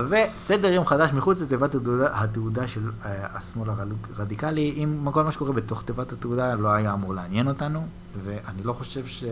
וסדר 0.00 0.72
יום 0.72 0.86
חדש 0.86 1.12
מחוץ 1.12 1.40
לתיבת 1.40 1.74
התעודה, 2.12 2.68
של 2.68 2.80
אה, 3.04 3.26
השמאל 3.34 3.68
הרדיקלי, 4.16 4.72
עם 4.76 5.10
כל 5.12 5.24
מה 5.24 5.32
שקורה 5.32 5.52
בתוך 5.52 5.82
תיבת 5.82 6.12
התעודה 6.12 6.54
לא 6.54 6.68
היה 6.68 6.94
אמור 6.94 7.14
לעניין 7.14 7.48
אותנו, 7.48 7.86
ואני 8.24 8.62
לא 8.64 8.72
חושב 8.72 9.06
ש... 9.06 9.24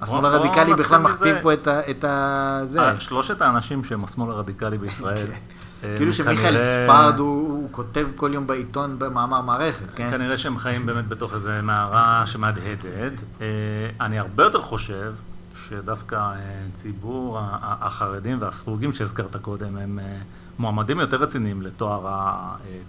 השמאל 0.00 0.26
הרדיקלי 0.26 0.74
בכלל 0.74 1.00
מכתיב. 1.00 1.36
פה 1.42 1.52
את 1.54 2.04
ה... 2.04 2.62
אה, 2.78 3.00
שלושת 3.00 3.42
האנשים 3.42 3.84
שהם 3.84 4.04
השמאל 4.04 4.30
הרדיקלי 4.30 4.78
בישראל. 4.78 5.26
אה, 5.84 5.96
כאילו 5.96 6.12
שמיכאל 6.12 6.56
ספרד 6.58 7.18
הוא, 7.18 7.68
כותב 7.70 8.06
כל 8.16 8.30
יום 8.34 8.46
בעיתון 8.46 8.98
במאמר 8.98 9.40
מערכת, 9.40 9.94
כן? 9.94 10.10
כנראה 10.10 10.36
שהם 10.36 10.58
חיים 10.58 10.86
באמת 10.86 11.08
בתוך 11.08 11.34
איזה 11.34 11.62
מערה 11.62 12.22
שמהדהדת. 12.26 13.22
אה, 13.40 13.46
אני 14.00 14.18
הרבה 14.18 14.44
יותר 14.44 14.60
חושב 14.60 15.12
שדווקא 15.68 16.14
אה, 16.14 16.38
ציבור 16.74 17.40
החרדים 17.62 18.36
והסרוגים 18.40 18.92
שהזכרת 18.92 19.36
קודם, 19.36 19.76
הם 19.76 19.98
מועמדים 20.58 21.00
יותר 21.00 21.16
רציניים 21.16 21.62
לתואר 21.62 22.06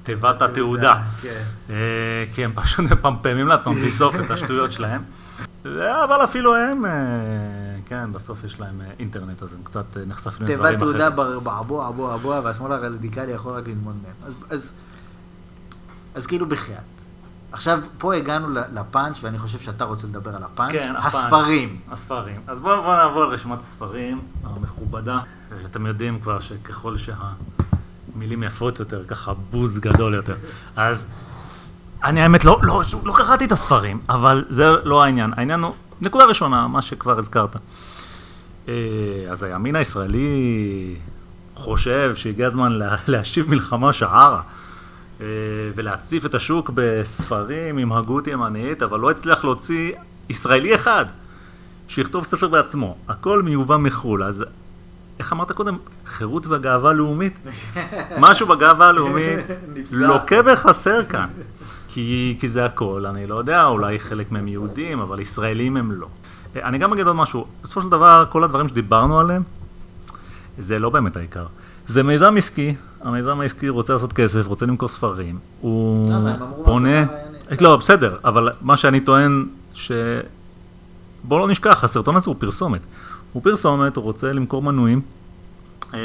תיבת 0.03 0.41
התעודה. 0.41 1.01
כן. 1.21 1.43
כי 2.33 2.45
הם 2.45 2.51
פשוט 2.55 2.79
מפמפמים 2.91 3.47
לעצמם 3.47 3.73
בלי 3.73 3.91
סוף 3.91 4.15
את 4.15 4.31
השטויות 4.31 4.71
שלהם. 4.71 5.01
אבל 5.65 6.23
אפילו 6.23 6.55
הם, 6.55 6.85
אה, 6.85 6.91
כן, 7.85 8.13
בסוף 8.13 8.43
יש 8.43 8.59
להם 8.59 8.81
אה, 8.81 8.85
אינטרנט, 8.99 9.43
אז 9.43 9.53
הם 9.53 9.59
קצת 9.63 9.97
אה, 9.97 10.05
נחשפים 10.05 10.47
לדברים 10.47 10.57
תיבת 10.57 10.77
אחרים. 10.77 10.79
תעודה 10.79 11.09
בר- 11.09 11.39
בעבוע, 11.39 11.87
עבוע, 11.87 12.13
עבוע, 12.13 12.41
והשמאל 12.43 12.71
הרדיקלי 12.71 13.31
יכול 13.31 13.53
רק 13.53 13.67
ללמוד 13.67 13.95
מהם. 14.03 14.13
אז, 14.25 14.33
אז, 14.49 14.73
אז 16.15 16.25
כאילו 16.27 16.49
בחייאת. 16.49 16.79
עכשיו, 17.51 17.79
פה 17.97 18.13
הגענו 18.15 18.47
לפאנץ', 18.73 19.17
ואני 19.21 19.37
חושב 19.37 19.59
שאתה 19.59 19.83
רוצה 19.85 20.07
לדבר 20.07 20.35
על 20.35 20.43
הפאנץ'. 20.43 20.71
כן, 20.71 20.93
הפאנץ'. 20.97 21.13
הספרים. 21.13 21.79
הספרים. 21.91 22.41
אז 22.47 22.59
בואו 22.59 22.81
בוא 22.83 22.95
נעבור 22.95 23.23
על 23.23 23.29
רשימת 23.29 23.59
הספרים 23.61 24.21
המכובדה. 24.43 25.19
אתם 25.65 25.85
יודעים 25.85 26.19
כבר 26.19 26.39
שככל 26.39 26.95
שהמילים 26.97 28.43
יפות 28.43 28.79
יותר, 28.79 29.03
ככה 29.07 29.33
בוז 29.33 29.79
גדול 29.79 30.13
יותר. 30.13 30.35
אז 30.75 31.05
אני 32.03 32.21
האמת 32.21 32.45
לא, 32.45 32.59
לא, 32.63 32.81
לא 33.05 33.13
קראתי 33.13 33.45
את 33.45 33.51
הספרים, 33.51 33.99
אבל 34.09 34.45
זה 34.49 34.69
לא 34.83 35.03
העניין. 35.03 35.33
העניין 35.37 35.63
הוא, 35.63 35.73
נקודה 36.01 36.25
ראשונה, 36.25 36.67
מה 36.67 36.81
שכבר 36.81 37.19
הזכרת. 37.19 37.55
אה, 38.67 38.73
אז 39.29 39.43
הימין 39.43 39.75
הישראלי 39.75 40.95
חושב 41.55 42.15
שהגיע 42.15 42.47
הזמן 42.47 42.71
לה, 42.71 42.95
להשיב 43.07 43.49
מלחמה 43.49 43.93
שערה. 43.93 44.41
אה, 45.21 45.25
ולהציף 45.75 46.25
את 46.25 46.35
השוק 46.35 46.71
בספרים 46.73 47.77
עם 47.77 47.91
הגות 47.91 48.27
ימנית, 48.27 48.83
אבל 48.83 48.99
לא 48.99 49.11
הצליח 49.11 49.43
להוציא 49.43 49.91
ישראלי 50.29 50.75
אחד 50.75 51.05
שיכתוב 51.87 52.23
ספר 52.23 52.47
בעצמו. 52.47 52.97
הכל 53.07 53.41
מיובא 53.41 53.77
מחו"ל, 53.77 54.23
אז 54.23 54.45
איך 55.19 55.33
אמרת 55.33 55.51
קודם? 55.51 55.77
חירות 56.05 56.47
וגאווה 56.47 56.93
לאומית? 56.93 57.39
משהו 58.19 58.47
בגאווה 58.47 58.87
הלאומית. 58.87 59.39
לוקה 59.91 60.35
וחסר 60.45 61.05
כאן. 61.05 61.27
כי, 61.87 62.37
כי 62.39 62.47
זה 62.47 62.65
הכל, 62.65 63.05
אני 63.05 63.27
לא 63.27 63.35
יודע, 63.35 63.65
אולי 63.65 63.99
חלק 63.99 64.31
מהם 64.31 64.47
יהודים, 64.47 64.99
אבל 64.99 65.19
ישראלים 65.19 65.77
הם 65.77 65.91
לא. 65.91 66.07
אני 66.55 66.77
גם 66.77 66.93
אגיד 66.93 67.07
עוד 67.07 67.15
משהו, 67.15 67.45
בסופו 67.63 67.81
של 67.81 67.89
דבר, 67.89 68.25
כל 68.29 68.43
הדברים 68.43 68.67
שדיברנו 68.67 69.19
עליהם, 69.19 69.43
זה 70.59 70.79
לא 70.79 70.89
באמת 70.89 71.17
העיקר. 71.17 71.45
זה 71.87 72.03
מיזם 72.03 72.37
עסקי, 72.37 72.75
המיזם 73.01 73.41
העסקי 73.41 73.69
רוצה 73.69 73.93
לעשות 73.93 74.13
כסף, 74.13 74.47
רוצה 74.47 74.65
למכור 74.65 74.89
ספרים. 74.89 75.39
הוא 75.61 76.05
פונה... 76.63 77.05
לא, 77.61 77.77
בסדר, 77.77 78.17
אבל 78.23 78.49
מה 78.61 78.77
שאני 78.77 78.99
טוען, 78.99 79.45
ש... 79.73 79.91
בואו 81.23 81.39
לא 81.39 81.47
נשכח, 81.47 81.83
הסרטון 81.83 82.15
הזה 82.15 82.29
הוא 82.29 82.35
פרסומת. 82.39 82.81
הוא 83.33 83.43
פרסומת, 83.43 83.95
הוא 83.95 84.03
רוצה 84.03 84.33
למכור 84.33 84.61
מנויים, 84.61 85.01
אה, 85.93 85.99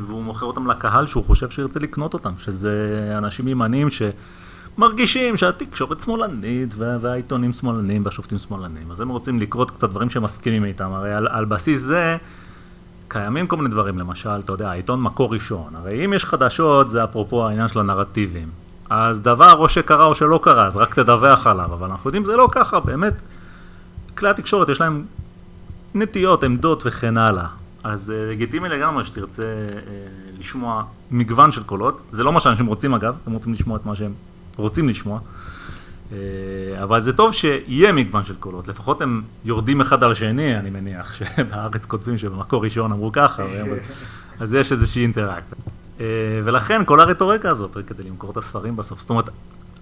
והוא 0.00 0.22
מוכר 0.22 0.46
אותם 0.46 0.66
לקהל 0.66 1.06
שהוא 1.06 1.24
חושב 1.24 1.50
שירצה 1.50 1.80
לקנות 1.80 2.14
אותם, 2.14 2.32
שזה 2.38 3.14
אנשים 3.18 3.48
ימניים 3.48 3.90
שמרגישים 4.76 5.36
שהתקשורת 5.36 6.00
שמאלנית, 6.00 6.74
וה- 6.76 6.96
והעיתונים 7.00 7.52
שמאלנים, 7.52 8.04
והשופטים 8.04 8.38
שמאלנים. 8.38 8.90
אז 8.90 9.00
הם 9.00 9.08
רוצים 9.08 9.40
לקרות 9.40 9.70
קצת 9.70 9.90
דברים 9.90 10.10
שהם 10.10 10.22
מסכימים 10.22 10.64
איתם. 10.64 10.92
הרי 10.92 11.14
על, 11.14 11.28
על 11.30 11.44
בסיס 11.44 11.80
זה... 11.80 12.16
קיימים 13.08 13.46
כל 13.46 13.56
מיני 13.56 13.68
דברים, 13.68 13.98
למשל, 13.98 14.38
אתה 14.44 14.52
יודע, 14.52 14.70
העיתון 14.70 15.02
מקור 15.02 15.34
ראשון. 15.34 15.76
הרי 15.76 16.04
אם 16.04 16.12
יש 16.12 16.24
חדשות, 16.24 16.88
זה 16.90 17.04
אפרופו 17.04 17.46
העניין 17.46 17.68
של 17.68 17.80
הנרטיבים. 17.80 18.48
אז 18.90 19.20
דבר 19.20 19.52
או 19.58 19.68
שקרה 19.68 20.04
או 20.04 20.14
שלא 20.14 20.40
קרה, 20.42 20.66
אז 20.66 20.76
רק 20.76 20.94
תדווח 20.94 21.46
עליו. 21.46 21.74
אבל 21.74 21.90
אנחנו 21.90 22.08
יודעים, 22.08 22.24
זה 22.24 22.36
לא 22.36 22.48
ככה, 22.52 22.80
באמת. 22.80 23.22
כלי 24.18 24.28
התקשורת, 24.28 24.68
יש 24.68 24.80
להם 24.80 25.04
נטיות, 25.94 26.44
עמדות 26.44 26.82
וכן 26.86 27.16
הלאה. 27.16 27.46
אז 27.84 28.10
אה, 28.10 28.28
לגיטימי 28.30 28.68
לגמרי 28.68 29.04
שתרצה 29.04 29.42
אה, 29.42 29.48
לשמוע 30.38 30.82
מגוון 31.10 31.52
של 31.52 31.62
קולות. 31.62 32.02
זה 32.10 32.24
לא 32.24 32.32
מה 32.32 32.40
שאנשים 32.40 32.66
רוצים 32.66 32.94
אגב, 32.94 33.14
הם 33.26 33.32
רוצים 33.32 33.52
לשמוע 33.52 33.76
את 33.76 33.86
מה 33.86 33.96
שהם 33.96 34.12
רוצים 34.56 34.88
לשמוע. 34.88 35.18
אה, 36.12 36.16
אבל 36.82 37.00
זה 37.00 37.12
טוב 37.12 37.32
שיהיה 37.32 37.92
מגוון 37.92 38.24
של 38.24 38.34
קולות, 38.34 38.68
לפחות 38.68 39.02
הם 39.02 39.22
יורדים 39.44 39.80
אחד 39.80 40.04
על 40.04 40.12
השני, 40.12 40.58
אני 40.58 40.70
מניח, 40.70 41.12
שבארץ 41.12 41.86
כותבים 41.86 42.18
שבמקור 42.18 42.64
ראשון 42.64 42.92
אמרו 42.92 43.12
ככה, 43.12 43.42
אז 44.40 44.54
יש 44.54 44.72
איזושהי 44.72 45.02
אינטראקציה. 45.02 45.58
אה, 46.00 46.06
ולכן 46.44 46.82
כל 46.84 47.00
הרטוריקה 47.00 47.50
הזאת, 47.50 47.76
כדי 47.86 48.02
למכור 48.02 48.30
את 48.30 48.36
הספרים 48.36 48.76
בסוף, 48.76 49.00
זאת 49.00 49.10
אומרת, 49.10 49.28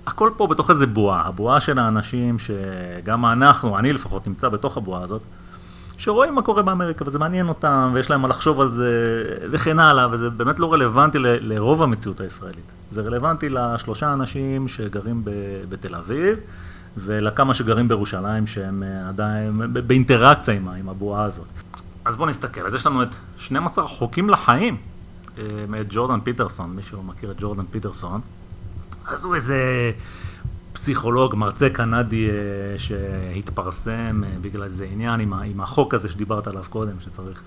הכל 0.06 0.30
פה 0.36 0.46
בתוך 0.46 0.70
איזה 0.70 0.86
בועה, 0.86 1.20
הבועה 1.26 1.60
של 1.60 1.78
האנשים 1.78 2.36
שגם 2.38 3.26
אנחנו, 3.26 3.78
אני 3.78 3.92
לפחות 3.92 4.26
נמצא 4.26 4.48
בתוך 4.48 4.76
הבועה 4.76 5.02
הזאת, 5.02 5.22
שרואים 5.98 6.34
מה 6.34 6.42
קורה 6.42 6.62
באמריקה 6.62 7.04
וזה 7.06 7.18
מעניין 7.18 7.48
אותם 7.48 7.90
ויש 7.94 8.10
להם 8.10 8.22
מה 8.22 8.28
לחשוב 8.28 8.60
על 8.60 8.68
זה 8.68 8.90
וכן 9.50 9.78
הלאה 9.78 10.08
וזה 10.10 10.30
באמת 10.30 10.60
לא 10.60 10.72
רלוונטי 10.72 11.18
ל- 11.18 11.26
לרוב 11.52 11.82
המציאות 11.82 12.20
הישראלית. 12.20 12.72
זה 12.90 13.02
רלוונטי 13.02 13.48
לשלושה 13.48 14.12
אנשים 14.12 14.68
שגרים 14.68 15.24
ב- 15.24 15.30
בתל 15.68 15.94
אביב 15.94 16.38
ולכמה 16.96 17.54
שגרים 17.54 17.88
בירושלים 17.88 18.46
שהם 18.46 18.82
אה, 18.82 19.08
עדיין 19.08 19.60
באינטראקציה 19.86 20.54
עם, 20.54 20.68
עם 20.68 20.88
הבועה 20.88 21.24
הזאת. 21.24 21.46
אז 22.04 22.16
בואו 22.16 22.28
נסתכל, 22.28 22.66
אז 22.66 22.74
יש 22.74 22.86
לנו 22.86 23.02
את 23.02 23.08
12 23.38 23.86
חוקים 23.88 24.30
לחיים 24.30 24.76
אה, 25.38 25.42
מאת 25.68 25.86
ג'ורדן 25.90 26.20
פיטרסון, 26.20 26.70
מי 26.76 26.82
שלא 26.82 27.02
מכיר 27.02 27.30
את 27.30 27.36
ג'ורדן 27.40 27.64
פיטרסון. 27.70 28.20
אז 29.08 29.24
הוא 29.24 29.34
איזה 29.34 29.56
פסיכולוג, 30.74 31.34
מרצה 31.36 31.70
קנדי 31.70 32.28
אה, 32.28 32.34
שהתפרסם 32.78 34.22
אה, 34.24 34.28
בגלל 34.40 34.62
איזה 34.62 34.86
עניין 34.92 35.20
עם, 35.20 35.60
החוק 35.60 35.94
הזה 35.94 36.09
שדיברת 36.09 36.46
עליו 36.46 36.64
קודם, 36.70 36.92
שצריך... 37.01 37.42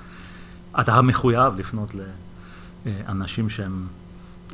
אתה 0.80 1.02
מחויב 1.02 1.60
לפנות 1.60 1.96
לאנשים 2.86 3.50
שהם, 3.50 3.88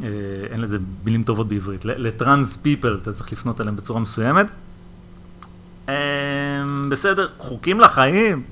אה, 0.03 0.07
אין 0.49 0.61
לזה 0.61 0.77
מילים 1.05 1.23
טובות 1.23 1.47
בעברית, 1.47 1.85
לטרנס 1.85 2.57
פיפל, 2.57 2.99
אתה 3.01 3.13
צריך 3.13 3.33
לפנות 3.33 3.61
אליהם 3.61 3.75
בצורה 3.75 3.99
מסוימת. 3.99 4.51
בסדר, 6.89 7.27
חוקים 7.37 7.79
לחיים? 7.79 8.43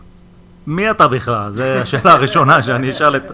מי 0.67 0.91
אתה 0.91 1.07
בכלל? 1.07 1.51
זו 1.51 1.63
השאלה 1.63 2.13
הראשונה 2.13 2.63
שאני 2.63 2.91
אשאל 2.91 3.15
את 3.15 3.31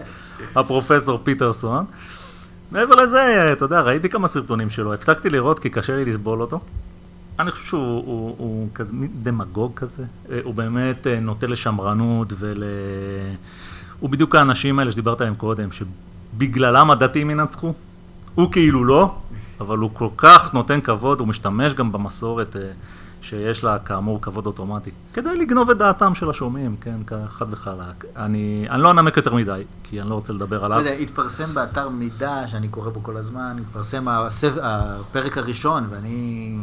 הפרופסור 0.55 1.19
פיטרסון. 1.23 1.85
מעבר 2.71 2.95
לזה, 2.95 3.49
אתה 3.53 3.65
יודע, 3.65 3.81
ראיתי 3.81 4.09
כמה 4.09 4.27
סרטונים 4.27 4.69
שלו, 4.69 4.93
הפסקתי 4.93 5.29
לראות 5.29 5.59
כי 5.59 5.69
קשה 5.69 5.95
לי 5.95 6.05
לסבול 6.05 6.41
אותו. 6.41 6.59
אני 7.39 7.51
חושב 7.51 7.65
שהוא 7.65 7.81
הוא, 7.81 8.35
הוא 8.37 8.67
כזה 8.73 8.93
דמגוג 9.23 9.71
כזה, 9.75 10.03
אה, 10.31 10.39
הוא 10.43 10.53
באמת 10.53 11.07
אה, 11.07 11.19
נוטה 11.19 11.47
לשמרנות 11.47 12.33
ול... 12.39 12.63
הוא 13.99 14.09
בדיוק 14.09 14.35
האנשים 14.35 14.79
האלה 14.79 14.91
שדיברת 14.91 15.21
עליהם 15.21 15.35
קודם, 15.35 15.69
שבגללם 15.71 16.91
הדתיים 16.91 17.29
ינצחו. 17.29 17.73
הוא 18.35 18.51
כאילו 18.51 18.85
לא, 18.85 19.15
אבל 19.59 19.77
הוא 19.77 19.89
כל 19.93 20.09
כך 20.17 20.53
נותן 20.53 20.81
כבוד, 20.81 21.19
הוא 21.19 21.27
משתמש 21.27 21.73
גם 21.73 21.91
במסורת 21.91 22.55
אה, 22.55 22.61
שיש 23.27 23.63
לה 23.63 23.79
כאמור 23.79 24.21
כבוד 24.21 24.45
אוטומטי, 24.45 24.91
כדי 25.13 25.35
לגנוב 25.37 25.69
את 25.69 25.77
דעתם 25.77 26.15
של 26.15 26.29
השומעים, 26.29 26.75
כן, 26.81 26.97
חד 27.29 27.45
וחלק. 27.49 28.05
אני, 28.15 28.67
אני 28.69 28.81
לא 28.81 28.91
אנמק 28.91 29.17
יותר 29.17 29.35
מדי, 29.35 29.63
כי 29.83 30.01
אני 30.01 30.09
לא 30.09 30.15
רוצה 30.15 30.33
לדבר 30.33 30.59
לא 30.59 30.65
עליו. 30.65 30.77
יודע, 30.79 30.91
התפרסם 30.91 31.53
באתר 31.53 31.89
מידע, 31.89 32.47
שאני 32.47 32.67
קורא 32.67 32.89
בו 32.89 33.03
כל 33.03 33.17
הזמן, 33.17 33.55
התפרסם 33.61 34.07
הספר- 34.07 34.59
הפרק 34.63 35.37
הראשון, 35.37 35.83
ואני 35.89 36.57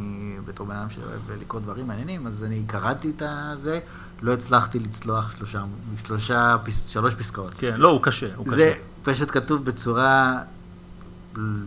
בתור 0.44 0.66
בן 0.66 0.76
אדם 0.76 0.90
שאוהב 0.90 1.40
לקרוא 1.40 1.60
דברים 1.60 1.86
מעניינים, 1.86 2.26
אז 2.26 2.44
אני 2.44 2.62
קראתי 2.66 3.12
את 3.16 3.22
הזה, 3.26 3.80
לא 4.22 4.32
הצלחתי 4.32 4.78
לצלוח 4.78 5.36
שלושה, 5.36 5.62
שלושה, 6.06 6.56
פס- 6.64 6.86
שלוש 6.88 7.14
פסקאות. 7.14 7.50
כן, 7.58 7.74
לא, 7.76 7.88
הוא 7.88 8.02
קשה, 8.02 8.26
הוא 8.36 8.46
קשה. 8.46 8.56
זה 8.56 8.72
פשוט 9.02 9.30
כתוב 9.30 9.64
בצורה 9.64 10.38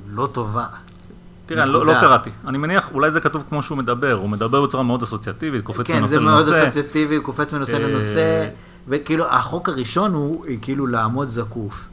לא 0.10 0.30
טובה. 0.32 0.66
תראה, 1.48 1.66
לא, 1.66 1.86
לא. 1.86 1.94
קראתי. 1.94 2.30
אני 2.48 2.58
מניח, 2.58 2.92
אולי 2.92 3.12
זה 3.12 3.22
כתוב 3.22 3.44
כמו 3.50 3.64
שהוא 3.64 3.78
מדבר, 3.78 4.14
הוא 4.14 4.30
מדבר 4.30 4.66
בצורה 4.66 4.84
מאוד 4.84 5.04
אסוציאטיבית, 5.04 5.64
קופץ 5.64 5.88
כן, 5.88 5.98
מנושא 5.98 6.14
זה 6.14 6.20
מאוד 6.20 6.46
לנושא. 6.46 6.64
אסוציאטיבי, 6.64 7.16
הוא 7.16 7.24
קופץ 7.24 7.54
מנושא 7.54 7.74
אה, 7.74 7.80
לנושא, 7.80 8.48
וכאילו, 8.88 9.26
החוק 9.26 9.70
הראשון 9.70 10.14
הוא 10.14 10.46
כאילו 10.62 10.88
לעמוד 10.88 11.30
זקוף. 11.30 11.88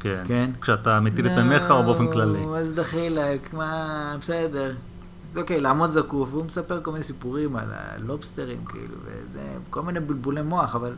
כן. 0.00 0.22
כן. 0.26 0.50
כשאתה 0.60 1.00
מטיל 1.00 1.26
את 1.26 1.32
מימיך 1.32 1.70
או 1.70 1.82
באופן 1.82 2.10
כללי. 2.10 2.40
נו, 2.40 2.56
אז 2.56 2.72
דחילק, 2.72 3.54
מה, 3.54 4.16
בסדר. 4.20 4.72
אוקיי, 5.36 5.60
לעמוד 5.60 5.90
זקוף, 5.90 6.28
והוא 6.32 6.44
מספר 6.44 6.80
כל 6.82 6.92
מיני 6.92 7.04
סיפורים 7.04 7.56
על 7.56 7.68
הלובסטרים, 7.70 8.64
כאילו, 8.64 8.94
וזה, 9.04 9.40
כל 9.70 9.82
מיני 9.82 10.00
בלבולי 10.00 10.42
מוח, 10.42 10.74
אבל 10.74 10.92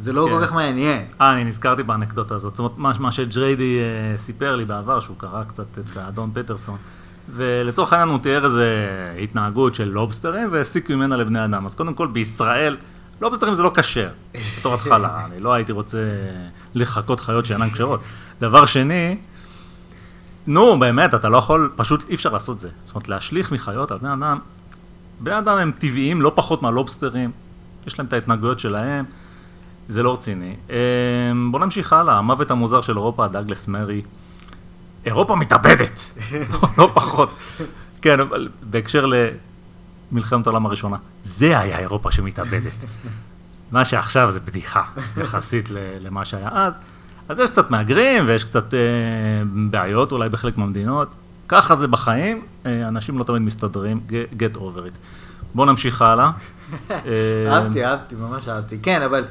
זה 0.00 0.12
לא 0.12 0.26
כן. 0.26 0.30
כל 0.30 0.46
כך 0.46 0.52
מעניין. 0.52 1.04
אה, 1.20 1.32
אני 1.32 1.44
נזכרתי 1.44 1.82
באנקדוטה 1.82 2.34
הזאת. 2.34 2.56
זאת 2.56 2.68
אומרת, 2.78 2.98
מה, 2.98 3.12
שג'ריידי 3.12 3.78
אה, 3.78 4.18
סיפר 4.18 4.56
לי 4.56 4.64
בעבר, 4.64 5.00
שהוא 5.00 5.16
קרא 5.18 5.44
קצת 5.44 5.78
את 5.78 5.96
האדון 5.96 6.30
פטרסון, 6.34 6.76
ולצורך 7.34 7.92
העניין 7.92 8.08
הוא 8.08 8.18
תיאר 8.18 8.44
איזה 8.44 8.66
התנהגות 9.22 9.74
של 9.74 9.88
לובסטרים 9.88 10.48
והסיק 10.50 10.90
ממנה 10.90 11.16
לבני 11.16 11.44
אדם. 11.44 11.66
אז 11.66 11.74
קודם 11.74 11.94
כל, 11.94 12.06
בישראל, 12.06 12.76
לובסטרים 13.20 13.54
זה 13.54 13.62
לא 13.62 13.72
כשר, 13.74 14.08
בתור 14.58 14.74
התחלה. 14.74 15.20
אני 15.26 15.40
לא 15.40 15.52
הייתי 15.52 15.72
רוצה 15.72 15.98
לחכות 16.74 17.20
חיות 17.20 17.46
שאינן 17.46 17.70
כשרות. 17.70 18.00
דבר 18.40 18.66
שני, 18.66 19.16
נו, 20.46 20.78
באמת, 20.78 21.14
אתה 21.14 21.28
לא 21.28 21.36
יכול, 21.36 21.72
פשוט 21.76 22.08
אי 22.08 22.14
אפשר 22.14 22.32
לעשות 22.32 22.60
זה. 22.60 22.68
זאת 22.84 22.94
אומרת, 22.94 23.08
להשליך 23.08 23.52
מחיות 23.52 23.90
על 23.90 23.98
בני 23.98 24.12
אדם, 24.12 24.38
בני 25.20 25.38
אדם 25.38 25.58
הם 25.58 25.72
טבעיים 25.78 26.22
לא 26.22 26.32
פחות 26.34 26.62
מהלובסטרים, 26.62 27.30
יש 27.86 27.98
להם 27.98 28.06
את 28.06 28.12
ההתנהגויות 28.12 28.58
שלהם. 28.58 29.04
זה 29.88 30.02
לא 30.02 30.12
רציני. 30.14 30.56
אמ, 30.70 31.52
בוא 31.52 31.60
נמשיך 31.60 31.92
הלאה, 31.92 32.14
המוות 32.18 32.50
המוזר 32.50 32.80
של 32.80 32.96
אירופה, 32.96 33.28
דאגלס 33.28 33.68
מרי. 33.68 34.02
אירופה 35.06 35.36
מתאבדת, 35.36 36.10
לא 36.78 36.90
פחות. 36.94 37.30
כן, 38.02 38.20
אבל 38.20 38.48
בהקשר 38.62 39.06
למלחמת 40.12 40.46
העולם 40.46 40.66
הראשונה, 40.66 40.96
זה 41.22 41.58
היה 41.58 41.78
אירופה 41.78 42.10
שמתאבדת. 42.10 42.84
מה 43.72 43.84
שעכשיו 43.84 44.30
זה 44.30 44.40
בדיחה, 44.40 44.82
יחסית 45.16 45.68
למה 46.00 46.24
שהיה 46.24 46.48
אז. 46.52 46.78
אז 47.28 47.38
יש 47.38 47.50
קצת 47.50 47.70
מהגרים 47.70 48.24
ויש 48.26 48.44
קצת 48.44 48.74
אה, 48.74 48.78
בעיות 49.70 50.12
אולי 50.12 50.28
בחלק 50.28 50.58
מהמדינות. 50.58 51.14
ככה 51.48 51.76
זה 51.76 51.88
בחיים, 51.88 52.42
אה, 52.66 52.88
אנשים 52.88 53.18
לא 53.18 53.24
תמיד 53.24 53.42
מסתדרים, 53.42 54.00
Get- 54.38 54.56
over 54.56 54.60
it. 54.94 54.98
בואו 55.54 55.66
נמשיך 55.66 56.02
הלאה. 56.02 56.30
אה, 56.90 56.96
אהבתי, 57.54 57.84
אהבתי, 57.84 58.14
ממש 58.14 58.48
אהבתי. 58.48 58.78
כן, 58.82 59.02
אבל 59.02 59.24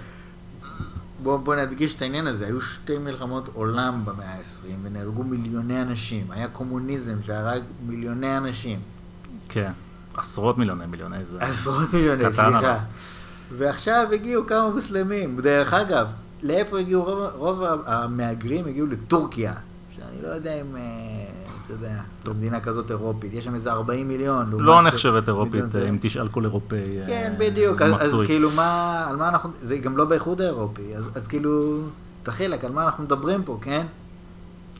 בוא, 1.23 1.37
בוא 1.37 1.55
נדגיש 1.55 1.95
את 1.95 2.01
העניין 2.01 2.27
הזה. 2.27 2.45
היו 2.45 2.61
שתי 2.61 2.97
מלחמות 2.97 3.49
עולם 3.53 4.01
במאה 4.05 4.33
ה-20, 4.33 4.67
ונהרגו 4.83 5.23
מיליוני 5.23 5.81
אנשים. 5.81 6.31
היה 6.31 6.47
קומוניזם 6.47 7.15
שהרג 7.25 7.61
מיליוני 7.87 8.37
אנשים. 8.37 8.79
כן, 9.49 9.71
עשרות 10.17 10.57
מיליוני 10.57 10.85
מיליוני 10.85 11.25
זה... 11.25 11.37
עשרות 11.39 11.93
מיליוני, 11.93 12.33
סליחה. 12.33 12.79
ועכשיו 13.57 14.07
הגיעו 14.13 14.47
כמה 14.47 14.69
מוסלמים. 14.69 15.41
דרך 15.41 15.73
אגב, 15.73 16.07
לאיפה 16.43 16.79
הגיעו? 16.79 17.03
רוב, 17.03 17.19
רוב 17.35 17.63
המהגרים 17.85 18.67
הגיעו 18.67 18.87
לטורקיה, 18.87 19.53
שאני 19.95 20.21
לא 20.21 20.27
יודע 20.27 20.61
אם, 20.61 20.75
אה, 20.75 20.81
אתה 21.71 21.77
יודע, 21.77 21.93
זו 22.25 22.33
מדינה 22.33 22.59
כזאת 22.59 22.91
אירופית. 22.91 23.33
יש 23.33 23.45
שם 23.45 23.55
איזה 23.55 23.71
40 23.71 24.07
מיליון. 24.07 24.51
לא 24.59 24.81
נחשבת 24.81 25.27
אירופית, 25.27 25.63
אם 25.89 25.97
תשאל 26.01 26.27
כל 26.27 26.43
אירופאי 26.43 26.77
אה, 27.01 27.07
כן, 27.07 27.33
בדיוק, 27.37 27.81
אז, 27.81 27.91
מצוי. 27.91 28.25
כאילו 28.25 28.51
מה, 28.51 29.05
על 29.09 29.15
מה 29.15 29.29
אנחנו, 29.29 29.49
זה 29.61 29.77
גם 29.77 29.97
לא 29.97 30.05
באיחוד 30.05 30.41
האירופי, 30.41 30.81
אז, 31.15 31.27
כאילו, 31.27 31.77
תכל'ס, 32.23 32.65
על 32.65 32.71
מה 32.71 32.83
אנחנו 32.83 33.03
מדברים 33.03 33.43
פה, 33.43 33.57
כן? 33.61 33.85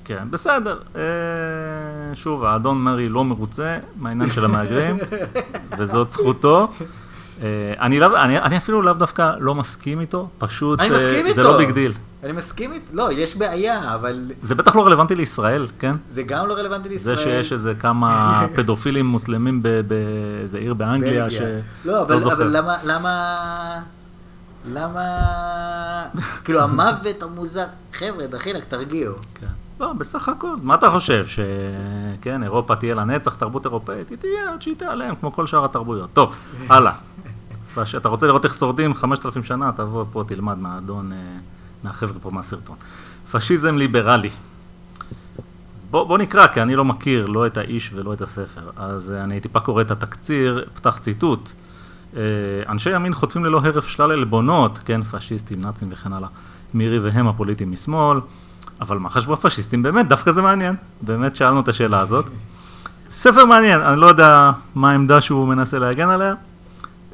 כן, 0.06 0.28
בסדר. 0.32 0.80
אה, 0.96 1.02
שוב, 2.14 2.44
האדון 2.44 2.78
מרי 2.82 3.10
לא 3.10 3.26
מרוצה 3.26 3.78
מהעניין 4.00 4.32
של 4.32 4.46
המהגרים, 4.46 4.98
וזאת 5.80 6.12
זכותו. 6.12 6.72
אה, 7.42 7.48
אני, 7.82 8.00
לאו- 8.00 8.16
אני, 8.16 8.40
אני 8.40 8.58
אפילו 8.58 8.82
לאו 8.82 8.94
דווקא 8.94 9.32
לא 9.40 9.56
מסכים 9.56 10.00
איתו, 10.00 10.30
פשוט 10.38 10.80
אני 10.80 10.90
מסכים 10.90 11.26
איתו. 11.26 11.34
זה 11.36 11.44
לא 11.44 11.58
big 11.58 11.72
deal. 11.72 11.94
אני 12.24 12.32
מסכים 12.32 12.74
איתו, 12.74 12.92
לא, 12.94 13.12
יש 13.12 13.36
בעיה, 13.36 13.94
אבל 13.94 14.32
זה 14.42 14.56
בטח 14.56 14.76
לא 14.76 14.86
רלוונטי 14.86 15.16
לישראל, 15.16 15.68
כן? 15.80 15.96
זה 16.10 16.24
גם 16.24 16.48
לא 16.48 16.54
רלוונטי 16.54 16.90
לישראל. 16.90 17.16
זה 17.16 17.24
שיש 17.24 17.54
איזה 17.54 17.74
כמה 17.80 18.42
פדופילים 18.56 19.06
מוסלמים 19.06 19.64
באיזה 19.88 20.58
עיר 20.58 20.74
באנגליה, 20.74 21.32
ש... 21.32 21.42
לא, 21.86 22.02
אבל, 22.02 22.20
זוכר. 22.20 22.36
אבל 22.36 22.58
למה, 22.58 22.78
למה, 22.84 23.80
למה, 24.66 25.04
כאילו 26.44 26.60
המוות 26.62 27.24
המוזר, 27.24 27.66
חבר'ה, 27.94 28.28
דחילק, 28.28 28.66
תרגיעו. 28.66 29.16
כן. 29.36 29.48
לא, 29.80 29.94
בסך 29.94 30.30
הכל, 30.30 30.56
מה 30.62 30.76
אתה 30.76 30.90
חושב? 30.90 31.26
שכן, 31.26 32.44
אירופה 32.44 32.76
תהיה 32.76 32.96
לנצח 32.96 33.36
תרבות 33.36 33.66
אירופאית? 33.66 34.10
היא 34.10 34.18
תהיה 34.18 34.54
עד 34.54 34.62
שהיא 34.62 34.76
תיעלם, 34.76 35.16
כמו 35.16 35.34
כל 35.34 35.48
שאר 35.48 35.66
התרבויות. 35.66 36.10
טוב, 36.14 36.36
הלאה. 36.70 36.94
אתה 37.98 38.10
רוצה 38.10 38.28
לראות 38.28 38.46
איך 38.46 38.56
שורדים 38.56 38.94
5,000 38.94 39.44
שנה, 39.44 39.72
תבוא 39.76 40.06
פה, 40.12 40.24
תלמד 40.28 40.58
מהאדון, 40.58 41.12
אה, 41.14 41.18
מהחבר'ה 41.84 42.20
פה 42.22 42.32
מהסרטון. 42.32 42.76
פשיזם 43.32 43.78
ליברלי. 43.78 44.30
בוא, 45.92 46.04
בוא 46.04 46.18
נקרא, 46.18 46.48
כי 46.48 46.62
אני 46.62 46.76
לא 46.76 46.86
מכיר 46.86 47.26
לא 47.26 47.48
את 47.48 47.58
האיש 47.58 47.92
ולא 47.94 48.14
את 48.14 48.22
הספר. 48.22 48.70
אז 48.76 49.12
אה, 49.12 49.24
אני 49.24 49.40
טיפה 49.40 49.60
קורא 49.60 49.82
את 49.82 49.92
התקציר, 49.92 50.66
פתח 50.74 50.98
ציטוט. 50.98 51.50
אה, 52.18 52.22
אנשי 52.70 52.96
ימין 52.96 53.14
חוטפים 53.14 53.46
ללא 53.46 53.62
הרף 53.64 53.88
שלל 53.88 54.12
עלבונות, 54.12 54.80
כן, 54.86 55.04
פשיסטים, 55.04 55.62
נאצים 55.62 55.88
וכן 55.92 56.14
הלאה, 56.14 56.30
מיריביהם 56.74 57.28
הפוליטיים 57.28 57.72
משמאל, 57.72 58.20
אבל 58.82 58.98
מה 58.98 59.10
חשבו 59.10 59.34
הפשיסטים? 59.34 59.84
באמת, 59.84 60.08
דווקא 60.08 60.32
זה 60.32 60.42
מעניין. 60.42 60.76
באמת 61.02 61.36
שאלנו 61.36 61.60
את 61.60 61.68
השאלה 61.68 62.00
הזאת. 62.00 62.30
ספר 63.10 63.46
מעניין, 63.46 63.82
אני 63.82 64.02
לא 64.02 64.06
יודע 64.06 64.52
מה 64.76 64.92
העמדה 64.92 65.22
שהוא 65.22 65.48
מנסה 65.48 65.80
להגן 65.80 66.10
עליה. 66.10 66.34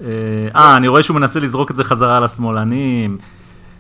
אה, 0.02 0.08
אה, 0.56 0.78
אני 0.78 0.88
רואה 0.88 1.04
שהוא 1.04 1.16
מנסה 1.16 1.40
לזרוק 1.40 1.72
את 1.72 1.76
זה 1.76 1.84
חזרה 1.84 2.18
על 2.18 2.24
השמאלנים. 2.24 3.18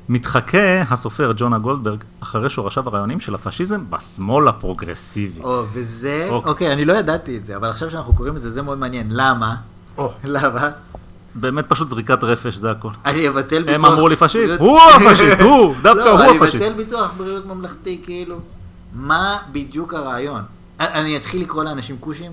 מתחכה 0.09 0.81
הסופר 0.89 1.31
ג'ונה 1.35 1.57
גולדברג 1.57 2.03
אחרי 2.19 2.49
שורשיו 2.49 2.87
הרעיונים 2.87 3.19
של 3.19 3.35
הפשיזם 3.35 3.83
בשמאל 3.89 4.47
הפרוגרסיבי. 4.47 5.41
או, 5.41 5.63
וזה, 5.73 6.27
אוקיי. 6.29 6.49
אוקיי, 6.51 6.73
אני 6.73 6.85
לא 6.85 6.93
ידעתי 6.93 7.37
את 7.37 7.45
זה, 7.45 7.55
אבל 7.55 7.69
עכשיו 7.69 7.91
שאנחנו 7.91 8.13
קוראים 8.13 8.35
את 8.35 8.41
זה, 8.41 8.49
זה 8.49 8.61
מאוד 8.61 8.77
מעניין. 8.77 9.07
למה? 9.09 9.55
או. 9.97 10.13
למה? 10.23 10.69
באמת 11.35 11.65
פשוט 11.67 11.89
זריקת 11.89 12.23
רפש, 12.23 12.55
זה 12.55 12.71
הכל. 12.71 12.89
אני 13.05 13.29
אבטל 13.29 13.63
ביטוח... 13.63 13.75
הם 13.75 13.85
אמרו 13.85 14.07
לי 14.09 14.15
פשיסט, 14.15 14.51
הוא 14.59 14.79
הפשיסט, 14.95 15.41
הוא, 15.41 15.75
דווקא 15.83 15.99
לא, 16.03 16.23
הוא 16.25 16.35
הפשיסט. 16.35 16.55
אני 16.55 16.67
אבטל 16.67 16.83
ביטוח 16.83 17.13
בריאות 17.17 17.45
ממלכתי, 17.45 18.01
כאילו. 18.03 18.39
מה 18.93 19.37
בדיוק 19.51 19.93
הרעיון? 19.93 20.41
אני- 20.79 21.17
אתחיל 21.17 21.41
לקרוא 21.41 21.63
לאנשים 21.63 21.97
כושים? 21.99 22.31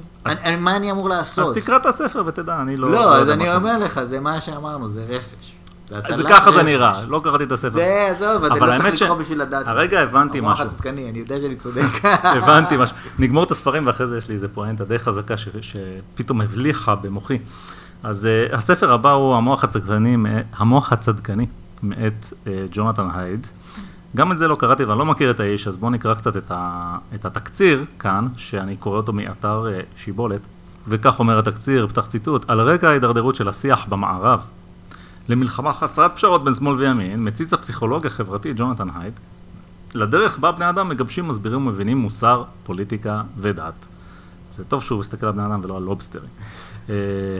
מה 0.58 0.76
אני 0.76 0.90
אמור 0.90 1.08
לעשות? 1.08 1.56
אז 1.56 1.62
תקרא 1.64 1.76
את 1.76 1.86
הספר 1.86 2.22
ותדע, 2.26 2.62
אני 2.62 2.76
לא... 2.76 2.90
לא, 2.90 3.14
אז 3.14 3.20
יודע 3.20 3.32
אני 3.32 3.54
אומר 3.56 3.78
לך, 3.78 4.00
זה 4.04 4.20
מה 4.20 4.40
שאמרנו, 4.40 4.88
זה 4.88 5.04
רפש. 5.08 5.54
אז 5.94 6.20
הטלת 6.20 6.28
ככה 6.32 6.52
זה. 6.52 6.62
נראה, 6.62 7.04
לא 7.08 7.20
קראתי 7.24 7.44
את 7.44 7.52
הספר. 7.52 7.70
זה, 7.70 8.06
עזוב, 8.10 8.44
אתה 8.44 8.54
לא 8.66 8.78
צריך 8.78 9.02
לקרוא 9.02 9.16
בשביל 9.16 9.40
לדעת. 9.42 9.66
הרגע 9.68 10.00
הבנתי 10.00 10.38
המוח 10.38 10.52
משהו. 10.52 10.66
הצדקני, 10.66 11.10
אני 11.10 11.18
יודע 11.18 11.40
שאני 11.40 11.56
צודק. 11.56 12.04
הבנתי 12.38 12.76
משהו. 12.78 12.96
נגמור 13.18 13.44
את 13.44 13.50
הספרים 13.50 13.86
ואחרי 13.86 14.06
זה 14.06 14.18
יש 14.18 14.28
לי 14.28 14.34
איזה 14.34 14.48
פואנטה 14.48 14.84
די 14.84 14.98
חזקה 14.98 15.34
שפתאום 15.60 16.40
הבליחה 16.40 16.94
במוחי. 16.94 17.38
אז 18.02 18.28
uh, 18.50 18.56
הספר 18.56 18.92
הבא 18.92 19.10
הוא 19.12 19.36
המוח 19.36 19.64
הצדקני, 19.64 20.16
מאת- 20.16 20.46
המוח 20.56 20.92
הצדקני, 20.92 21.46
מאת 21.82 22.24
uh, 22.44 22.48
ג'ונתן 22.70 23.08
הייד. 23.14 23.46
גם 24.16 24.32
את 24.32 24.38
זה 24.38 24.48
לא 24.48 24.54
קראתי 24.54 24.84
ואני 24.84 24.98
לא 24.98 25.06
מכיר 25.06 25.30
את 25.30 25.40
האיש, 25.40 25.68
אז 25.68 25.76
בואו 25.76 25.90
נקרא 25.90 26.14
קצת 26.14 26.36
את, 26.36 26.50
ה, 26.50 26.96
את 27.14 27.24
התקציר 27.24 27.84
כאן, 27.98 28.28
שאני 28.36 28.76
קורא 28.76 28.96
אותו 28.96 29.12
מאתר 29.12 29.66
uh, 29.66 30.00
שיבולת, 30.00 30.40
וכך 30.88 31.18
אומר 31.18 31.38
התקציר, 31.38 31.86
פתח 31.86 32.06
ציטוט, 32.06 32.44
על 32.48 32.60
רקע 32.60 32.88
ההידרדרות 32.88 33.34
של 33.34 33.48
השיח 33.48 33.86
במערב 33.88 34.40
למלחמה 35.28 35.72
חסרת 35.72 36.14
פשרות 36.14 36.44
בין 36.44 36.54
שמאל 36.54 36.74
וימין, 36.74 37.28
מציץ 37.28 37.52
הפסיכולוג 37.52 38.06
החברתי 38.06 38.52
ג'ונתן 38.56 38.88
הייד, 38.94 39.20
לדרך 39.94 40.38
בה 40.38 40.52
בני 40.52 40.68
אדם 40.68 40.88
מגבשים, 40.88 41.28
מסבירים 41.28 41.66
ומבינים 41.66 41.98
מוסר, 41.98 42.44
פוליטיקה 42.64 43.22
ודת. 43.38 43.86
זה 44.52 44.64
טוב 44.64 44.82
שהוא 44.82 45.00
מסתכל 45.00 45.26
על 45.26 45.32
בני 45.32 45.46
אדם 45.46 45.60
ולא 45.62 45.76
על 45.76 45.82
לובסטרים. 45.82 46.28
Uh, 46.86 46.90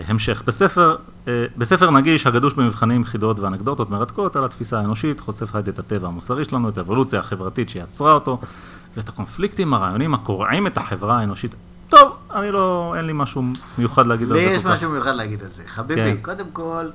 המשך, 0.06 0.42
בספר, 0.46 0.96
uh, 1.24 1.28
בספר 1.56 1.90
נגיש 1.90 2.26
הגדוש 2.26 2.54
במבחנים, 2.54 3.04
חידות 3.04 3.40
ואנקדוטות 3.40 3.90
מרתקות 3.90 4.36
על 4.36 4.44
התפיסה 4.44 4.78
האנושית, 4.78 5.20
חושף 5.20 5.54
הייד 5.54 5.68
את 5.68 5.78
הטבע 5.78 6.08
המוסרי 6.08 6.44
שלנו, 6.44 6.68
את 6.68 6.78
האבולוציה 6.78 7.18
החברתית 7.18 7.68
שיצרה 7.68 8.12
אותו, 8.12 8.40
ואת 8.96 9.08
הקונפליקטים 9.08 9.74
הרעיונים 9.74 10.14
הקורעים 10.14 10.66
את 10.66 10.78
החברה 10.78 11.18
האנושית. 11.18 11.54
טוב, 11.88 12.16
אני 12.34 12.50
לא, 12.50 12.94
אין 12.96 13.04
לי 13.04 13.12
משהו 13.14 13.42
מיוחד 13.78 14.06
להגיד 14.06 14.30
על 14.30 14.36
לי 14.36 14.44
זה. 14.44 14.50
יש 14.50 14.62
כל 14.62 14.68
כך. 14.68 14.74
משהו 14.74 14.90
מיוחד 14.90 15.14
להגיד 15.14 15.42
על 15.42 15.50
זה. 15.50 15.62
חביבי, 15.66 16.00
כן. 16.00 16.16
קודם 16.22 16.46
כל, 16.52 16.86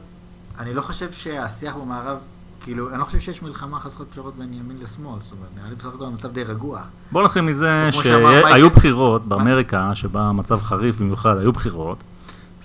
אני 0.59 0.73
לא 0.73 0.81
חושב 0.81 1.11
שהשיח 1.11 1.75
במערב, 1.75 2.17
כאילו, 2.63 2.89
אני 2.89 2.99
לא 2.99 3.05
חושב 3.05 3.19
שיש 3.19 3.41
מלחמה 3.41 3.79
חסרת 3.79 4.07
פשרות 4.07 4.35
בין 4.37 4.53
ימין 4.53 4.77
לשמאל, 4.81 5.19
זאת 5.19 5.31
אומרת, 5.31 5.49
נראה 5.57 5.69
לי 5.69 5.75
בסך 5.75 5.87
הכל 5.95 6.05
המצב 6.05 6.31
די 6.31 6.43
רגוע. 6.43 6.81
בוא 7.11 7.23
נתחיל 7.23 7.41
מזה 7.41 7.89
שהיו 7.91 8.69
בחירות 8.69 9.27
באמריקה, 9.27 9.95
שבה 9.95 10.21
המצב 10.21 10.61
חריף 10.61 10.99
במיוחד, 10.99 11.37
היו 11.37 11.51
בחירות, 11.51 11.97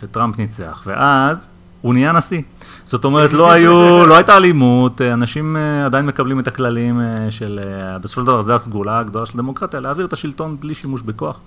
וטראמפ 0.02 0.39
ניצח, 0.39 0.82
ואז 0.86 1.48
הוא 1.81 1.94
נהיה 1.94 2.12
נשיא. 2.12 2.43
זאת 2.85 3.05
אומרת, 3.05 3.32
לא 3.32 3.52
היו, 3.52 3.73
לא 4.09 4.14
הייתה 4.14 4.36
אלימות, 4.36 5.01
אנשים 5.01 5.56
אה, 5.56 5.86
עדיין 5.86 6.06
מקבלים 6.06 6.40
את 6.40 6.48
הכללים 6.48 7.01
אה, 7.01 7.31
של, 7.31 7.60
אה, 7.62 7.98
בסופו 7.98 8.20
של 8.20 8.27
דבר 8.27 8.40
זה 8.40 8.55
הסגולה 8.55 8.98
הגדולה 8.98 9.27
של 9.27 9.32
הדמוקרטיה, 9.35 9.81
להעביר 9.81 10.06
את 10.06 10.12
השלטון 10.12 10.56
בלי 10.60 10.74
שימוש 10.74 11.02
בכוח. 11.02 11.40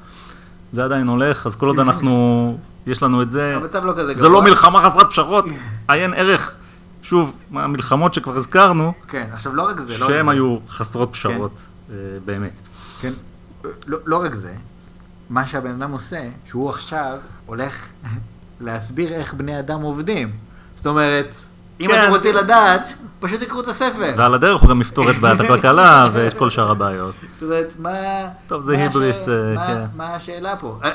זה 0.72 0.84
עדיין 0.84 1.08
הולך, 1.08 1.46
אז 1.46 1.56
כל 1.56 1.68
עוד 1.68 1.80
אנחנו, 1.80 2.58
יש 2.88 3.04
לנו 3.04 3.22
את 3.22 3.30
זה, 3.30 3.56
המצב 3.56 3.86
לא 3.86 3.94
כזה 3.98 4.14
זה 4.16 4.30
לא. 4.30 4.42
מלחמה 4.42 4.82
חסרת 4.90 5.10
פשרות, 5.10 5.46
עיין 5.88 6.14
ערך, 6.14 6.56
שוב, 7.02 7.34
מהמלחמות 7.52 8.14
שכבר 8.14 8.36
הזכרנו, 8.36 8.94
כן, 9.08 9.28
עכשיו 9.34 9.56
לא 9.56 9.64
רק 9.64 9.82
זה, 9.82 9.98
לא 9.98 10.08
שהן. 10.08 10.30
היו 10.30 10.58
חסרות 10.70 11.10
פשרות, 11.12 11.60
אה, 11.90 11.96
באמת. 12.26 12.54
כן, 13.02 13.14
לא, 13.86 13.98
לא 14.06 14.22
רק 14.24 14.34
זה, 14.36 14.54
מה 15.30 15.48
שהבן 15.48 15.72
אדם 15.72 15.92
עושה, 15.92 16.30
שהוא 16.46 16.70
עכשיו 16.70 17.18
הולך 17.46 17.86
להסביר 18.66 19.14
איך 19.14 19.34
בני 19.34 19.60
אדם 19.60 19.82
עובדים. 19.82 20.32
זאת 20.76 20.88
אומרת, 20.88 21.36
אם 21.80 21.88
כן. 21.88 22.04
אתם 22.04 22.14
רוצים 22.14 22.36
לדעת, 22.36 22.94
פשוט 23.20 23.44
תקראו 23.44 23.62
את 23.62 23.68
הספר. 23.68 24.14
ועל 24.18 24.34
הדרך 24.34 24.62
הוא 24.62 24.70
גם 24.70 24.82
יפתור 24.82 25.10
את 25.10 25.16
בעיית 25.16 25.40
הכלכלה 25.40 26.08
ואת 26.14 26.34
כל 26.34 26.50
שאר 26.50 26.72
הבעיות. 26.72 27.16
זאת 27.34 27.44
אומרת, 27.44 27.74
מה... 27.80 27.92
טוב, 28.48 28.64
זה 28.64 28.78
היבריס, 28.78 29.30
אה, 29.30 29.68
כן. 29.68 29.86
מה 29.96 30.16
השאלה 30.16 30.56
פה? 30.56 30.80
אה, 30.84 30.92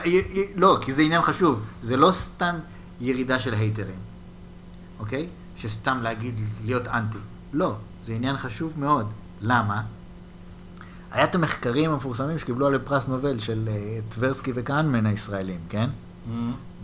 לא, 0.57 0.79
כי 0.81 0.93
זה 0.93 1.03
עניין 1.03 1.23
חשוב. 1.23 1.63
זה 1.83 1.97
לא 1.97 2.11
סתם 2.13 2.55
ירידה 3.01 3.39
של 3.39 3.55
הייטרים, 3.55 3.99
אוקיי? 5.01 5.27
שסתם 5.57 5.99
להגיד, 6.03 6.41
להיות 6.65 6.87
אנטי. 6.87 7.19
לא, 7.53 7.75
זה 8.07 8.13
עניין 8.13 8.37
חשוב 8.37 8.75
מאוד. 8.77 9.07
למה? 9.41 9.83
היה 11.11 11.25
את 11.25 11.35
המחקרים 11.35 11.91
המפורסמים 11.91 12.39
שקיבלו 12.39 12.67
עליהם 12.67 12.83
פרס 12.85 13.09
נובל 13.09 13.39
של 13.39 13.69
אה, 13.69 13.99
טברסקי 14.09 14.53
וכהנמן 14.55 15.07
הישראלים, 15.07 15.61
כן? 15.69 15.91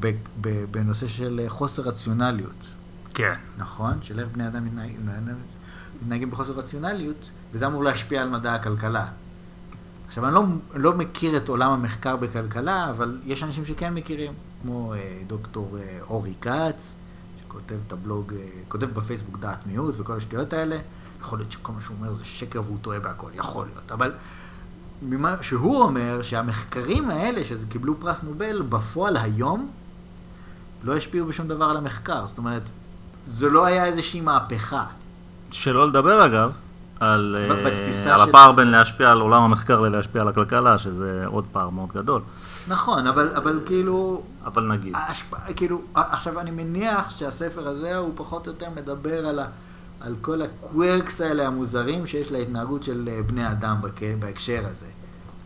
ב- 0.01 0.65
בנושא 0.71 1.07
של 1.07 1.41
חוסר 1.49 1.83
רציונליות. 1.83 2.76
כן. 3.17 3.35
נכון? 3.59 4.03
של 4.03 4.21
איך 4.21 4.29
בני 4.33 4.47
אדם 4.47 4.65
מתנהג- 4.65 5.31
מתנהגים 6.03 6.31
בחוסר 6.31 6.53
רציונליות, 6.53 7.31
וזה 7.53 7.67
אמור 7.67 7.85
להשפיע 7.85 8.23
על 8.23 8.29
מדע 8.29 8.55
הכלכלה. 8.55 9.07
עכשיו, 10.09 10.27
אני 10.27 10.35
לא, 10.35 10.45
לא 10.75 10.97
מכיר 10.97 11.37
את 11.37 11.49
עולם 11.49 11.71
המחקר 11.73 12.17
בכלכלה, 12.17 12.91
אבל 12.91 13.19
יש 13.25 13.43
אנשים 13.43 13.65
שכן 13.65 13.95
מכירים, 13.95 14.33
כמו 14.63 14.95
אה, 14.95 15.23
דוקטור 15.27 15.79
אה, 15.79 15.99
אורי 16.09 16.35
כץ, 16.41 16.95
שכותב 17.41 17.77
את 17.87 17.93
הבלוג, 17.93 18.33
אה, 18.35 18.47
כותב 18.69 18.87
בפייסבוק 18.87 19.39
דעת 19.39 19.67
מיעוט 19.67 19.95
וכל 19.99 20.17
השטויות 20.17 20.53
האלה. 20.53 20.79
יכול 21.21 21.39
להיות 21.39 21.53
שכל 21.53 21.73
מה 21.73 21.81
שהוא 21.81 21.97
אומר 21.97 22.13
זה 22.13 22.25
שקר 22.25 22.63
והוא 22.65 22.79
טועה 22.83 23.01
בהכל, 23.01 23.31
יכול 23.35 23.67
להיות. 23.67 23.93
אבל 23.93 24.13
ממה 25.03 25.37
שהוא 25.43 25.83
אומר, 25.83 26.23
שהמחקרים 26.23 27.11
האלה, 27.11 27.45
שזה 27.45 27.67
קיבלו 27.67 28.01
פרס 28.01 28.23
נובל, 28.23 28.63
בפועל 28.63 29.17
היום, 29.17 29.71
לא 30.85 30.97
השפיעו 30.97 31.27
בשום 31.27 31.49
דבר 31.49 31.65
על 31.65 31.77
המחקר. 31.77 32.27
זאת 32.27 32.39
אומרת, 32.39 32.71
זה 33.27 33.51
לא 33.51 33.67
היה 33.67 33.85
איזושהי 33.85 34.21
מהפכה. 34.21 34.85
שלא 35.51 35.87
לדבר 35.89 36.27
אגב, 36.27 36.51
על, 37.01 37.37
אה, 37.51 37.57
בתפיסה 37.65 38.15
על 38.15 38.21
של- 38.25 38.29
הפער 38.29 38.53
בין 38.53 38.71
להשפיע 38.71 39.11
על 39.11 39.21
עולם 39.21 39.43
המחקר 39.43 39.81
ללהשפיע 39.81 40.23
על 40.23 40.29
הכלכלה, 40.29 40.79
שזה 40.79 41.23
עוד 41.27 41.45
פער 41.53 41.69
מאוד 41.71 41.89
גדול. 41.95 42.23
נכון, 42.69 43.07
אבל, 43.07 43.29
אבל 43.37 43.61
כאילו, 43.67 44.23
אבל 44.47 44.63
נגיד. 44.63 44.93
ההשפעה, 44.97 45.41
כאילו, 45.57 45.81
עכשיו 45.95 46.41
אני 46.41 46.51
מניח 46.51 47.11
שהספר 47.17 47.69
הזה 47.69 47.97
הוא 47.97 48.13
פחות 48.17 48.47
או 48.47 48.53
יותר 48.53 48.67
מדבר 48.77 49.27
על, 49.27 49.39
ה, 49.39 49.45
על 50.01 50.15
כל 50.21 50.43
הקוורקס 50.43 51.21
האלה 51.21 51.47
המוזרים 51.47 52.07
שיש 52.07 52.33
להתנהגות 52.33 52.83
של 52.83 53.09
אה, 53.13 53.21
בני 53.27 53.51
אדם 53.51 53.77
בק, 53.81 54.01
בהקשר 54.19 54.61
הזה. 54.65 54.87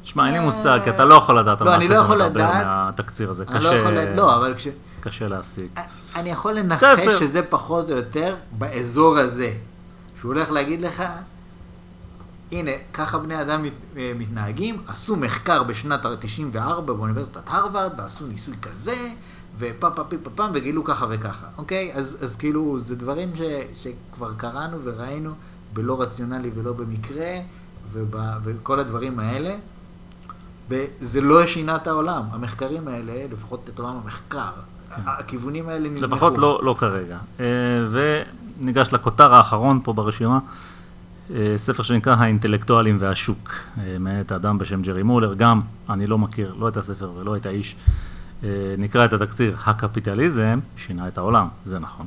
שמע, 0.05 0.27
אין 0.27 0.35
לי 0.35 0.41
מושג, 0.41 0.81
כי 0.85 0.91
אתה 0.91 1.05
לא 1.05 1.15
יכול 1.15 1.39
לדעת 1.39 1.61
על 1.61 1.67
לא, 1.67 1.73
מה 1.79 1.85
לא 1.89 1.95
הספר 2.03 2.15
מדבר. 2.29 2.43
מהתקציר 2.65 3.31
הזה. 3.31 3.45
קשה, 3.45 3.59
לא 3.85 3.91
לדעת, 3.91 4.17
לא, 4.17 4.37
אבל 4.37 4.55
כש... 4.57 4.69
קשה 5.01 5.29
להשיג. 5.29 5.69
אני 6.17 6.31
יכול 6.31 6.53
לנחש 6.53 6.79
ספר. 6.79 7.19
שזה 7.19 7.43
פחות 7.43 7.91
או 7.91 7.97
יותר 7.97 8.37
באזור 8.59 9.19
הזה. 9.19 9.53
שהוא 10.17 10.33
הולך 10.35 10.51
להגיד 10.51 10.83
לך, 10.83 11.03
הנה, 12.53 12.71
ככה 12.93 13.19
בני 13.19 13.41
אדם 13.41 13.63
מת, 13.63 13.73
אה, 13.97 14.13
מתנהגים, 14.19 14.83
עשו 14.87 15.17
מחקר 15.17 15.63
בשנת 15.63 16.05
ה-94 16.05 16.81
באוניברסיטת 16.81 17.43
הרווארד, 17.47 17.93
ועשו 17.99 18.27
ניסוי 18.27 18.55
כזה, 18.63 19.09
ופה 19.59 19.91
פה 19.91 20.05
פה 20.05 20.17
פה 20.23 20.31
פעם, 20.31 20.51
וגילו 20.55 20.85
ככה 20.85 21.07
וככה, 21.11 21.47
אוקיי? 21.59 21.93
אז, 21.95 22.17
אז 22.21 22.37
כאילו, 22.37 22.81
זה 22.81 22.97
דברים 22.97 23.37
ש, 23.37 23.41
שכבר 23.75 24.35
קראנו 24.37 24.79
וראינו 24.85 25.33
בלא 25.73 26.03
רציונלי 26.03 26.51
ולא 26.55 26.73
במקרה, 26.73 27.31
וב, 27.93 28.15
וכל 28.45 28.81
הדברים 28.81 29.19
האלה. 29.19 29.57
וזה 30.71 31.21
לא 31.21 31.47
שינה 31.47 31.77
את 31.77 31.87
העולם. 31.87 32.23
המחקרים 32.31 32.89
האלה, 32.89 33.27
לפחות 33.33 33.69
את 33.69 33.79
עולם 33.79 33.97
המחקר, 33.97 34.51
הכיוונים 34.97 35.69
האלה 35.69 35.89
נזנחו. 35.89 36.15
לפחות 36.15 36.39
לא, 36.39 36.61
לא 36.63 36.75
כרגע. 36.79 37.19
אה, 37.41 37.47
וניגש 37.91 38.93
לכותר 38.93 39.35
האחרון 39.35 39.81
פה 39.85 39.93
ברשימה, 39.93 40.39
אה, 41.35 41.55
ספר 41.57 41.83
שנקרא 41.83 42.15
האינטלקטואלים 42.15 42.97
והשוק, 43.01 43.53
אה, 43.79 43.97
מאת 44.01 44.33
אדם 44.33 44.59
בשם 44.59 44.83
ג'רי 44.83 45.03
מולר, 45.03 45.35
גם 45.35 45.61
אני 45.91 46.07
לא 46.07 46.19
מכיר, 46.19 46.55
לא 46.59 46.69
את 46.69 46.77
הספר 46.77 47.11
ולא 47.17 47.37
את 47.37 47.47
האיש. 47.47 47.77
נקרא 48.79 49.05
את 49.05 49.13
התקציר, 49.13 49.57
הקפיטליזם 49.67 50.59
שינה 50.77 51.09
את 51.09 51.19
העולם, 51.19 51.49
זה 51.65 51.79
נכון. 51.79 52.07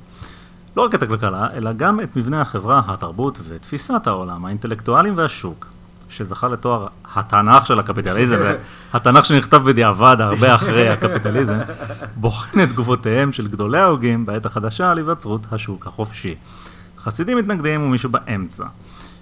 לא 0.77 0.85
רק 0.85 0.95
את 0.95 1.03
הכלכלה, 1.03 1.47
אלא 1.53 1.73
גם 1.73 1.99
את 1.99 2.15
מבנה 2.15 2.41
החברה, 2.41 2.81
התרבות 2.87 3.39
ותפיסת 3.47 4.07
העולם, 4.07 4.45
האינטלקטואלים 4.45 5.17
והשוק, 5.17 5.72
שזכה 6.13 6.47
לתואר 6.47 6.87
התנ"ך 7.15 7.65
של 7.67 7.79
הקפיטליזם, 7.79 8.37
התנ"ך 8.93 9.25
שנכתב 9.25 9.57
בדיעבד 9.57 10.17
הרבה 10.19 10.55
אחרי 10.55 10.89
הקפיטליזם, 10.89 11.57
בוחן 12.15 12.63
את 12.63 12.69
תגובותיהם 12.69 13.31
של 13.31 13.47
גדולי 13.47 13.79
ההוגים 13.79 14.25
בעת 14.25 14.45
החדשה 14.45 14.91
על 14.91 14.97
היווצרות 14.97 15.47
השוק 15.51 15.87
החופשי. 15.87 16.35
חסידים 17.03 17.37
מתנגדים 17.37 17.83
ומישהו 17.83 18.09
באמצע. 18.09 18.63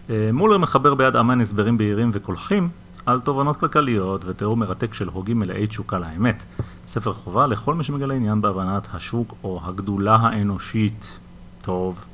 אה, 0.09 0.29
מולר 0.33 0.57
מחבר 0.57 0.93
ביד 0.93 1.15
אמן 1.15 1.41
הסברים 1.41 1.77
בהירים 1.77 2.09
וקולחים 2.13 2.69
על 3.05 3.19
תובנות 3.19 3.57
כלכליות 3.57 4.25
ותיאור 4.25 4.57
מרתק 4.57 4.93
של 4.93 5.07
הוגים 5.07 5.39
מלאי 5.39 5.67
תשוקה 5.67 5.99
לאמת. 5.99 6.43
ספר 6.87 7.13
חובה 7.13 7.47
לכל 7.47 7.75
מי 7.75 7.83
שמגלה 7.83 8.13
עניין 8.13 8.41
בהבנת 8.41 8.87
השוק 8.93 9.35
או 9.43 9.61
הגדולה 9.63 10.15
האנושית. 10.15 11.19
טוב. 11.61 12.05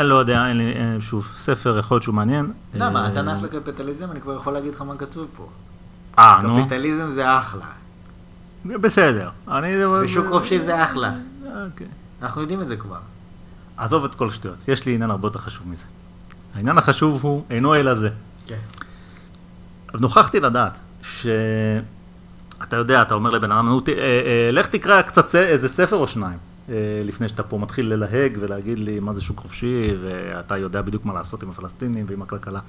אני 0.00 0.08
לא 0.08 0.14
יודע, 0.14 0.48
אין 0.48 0.56
לי, 0.56 0.72
אה, 0.72 0.96
שוב, 1.00 1.32
ספר 1.36 1.78
יכול 1.78 1.94
להיות 1.94 2.02
שהוא 2.02 2.14
מעניין. 2.14 2.52
למה? 2.74 3.02
אה, 3.02 3.06
התנ"ך 3.06 3.42
לקפיטליזם, 3.42 4.10
אני 4.10 4.20
כבר 4.20 4.34
יכול 4.34 4.52
להגיד 4.52 4.74
לך 4.74 4.82
מה 4.82 4.96
כתוב 4.96 5.28
פה. 5.36 5.48
אה, 6.18 6.38
נו. 6.42 6.56
קפיטליזם 6.60 7.10
זה 7.10 7.38
אחלה. 7.38 7.66
בסדר. 8.64 9.30
אני... 9.48 9.86
ושוק 9.86 10.26
חופשי 10.26 10.60
זה 10.60 10.84
אחלה. 10.84 11.14
אוקיי. 11.66 11.86
אנחנו 12.22 12.40
יודעים 12.40 12.60
את 12.60 12.68
זה 12.68 12.76
כבר. 12.76 12.98
עזוב 13.76 14.04
את 14.04 14.14
כל 14.14 14.28
השטויות, 14.28 14.68
יש 14.68 14.86
לי 14.86 14.94
עניין 14.94 15.10
הרבה 15.10 15.26
יותר 15.26 15.38
חשוב 15.38 15.68
מזה. 15.68 15.84
העניין 16.54 16.78
החשוב 16.78 17.20
הוא 17.22 17.44
אינו 17.50 17.74
אלא 17.74 17.94
זה. 17.94 18.08
כן. 18.46 18.56
נוכחתי 19.94 20.40
לדעת 20.40 20.78
שאתה 21.02 22.76
יודע, 22.76 23.02
אתה 23.02 23.14
אומר 23.14 23.30
לבן 23.30 23.52
אדם, 23.52 23.68
אה, 23.68 23.94
אה, 23.98 24.50
לך 24.52 24.66
תקרא 24.66 25.02
קצת 25.02 25.34
איזה 25.34 25.68
ספר 25.68 25.96
או 25.96 26.08
שניים, 26.08 26.32
אה, 26.32 26.38
לפני 27.04 27.28
שאתה 27.28 27.42
פה 27.42 27.58
מתחיל 27.58 27.92
ללהג 27.92 28.38
ולהגיד 28.40 28.78
לי 28.78 29.00
מה 29.00 29.12
זה 29.12 29.20
שוק 29.20 29.38
חופשי, 29.38 29.94
ואתה 30.00 30.56
יודע 30.56 30.82
בדיוק 30.82 31.04
מה 31.04 31.14
לעשות 31.14 31.42
עם 31.42 31.50
הפלסטינים 31.50 32.06
ועם 32.08 32.22
הכלכלה. 32.22 32.60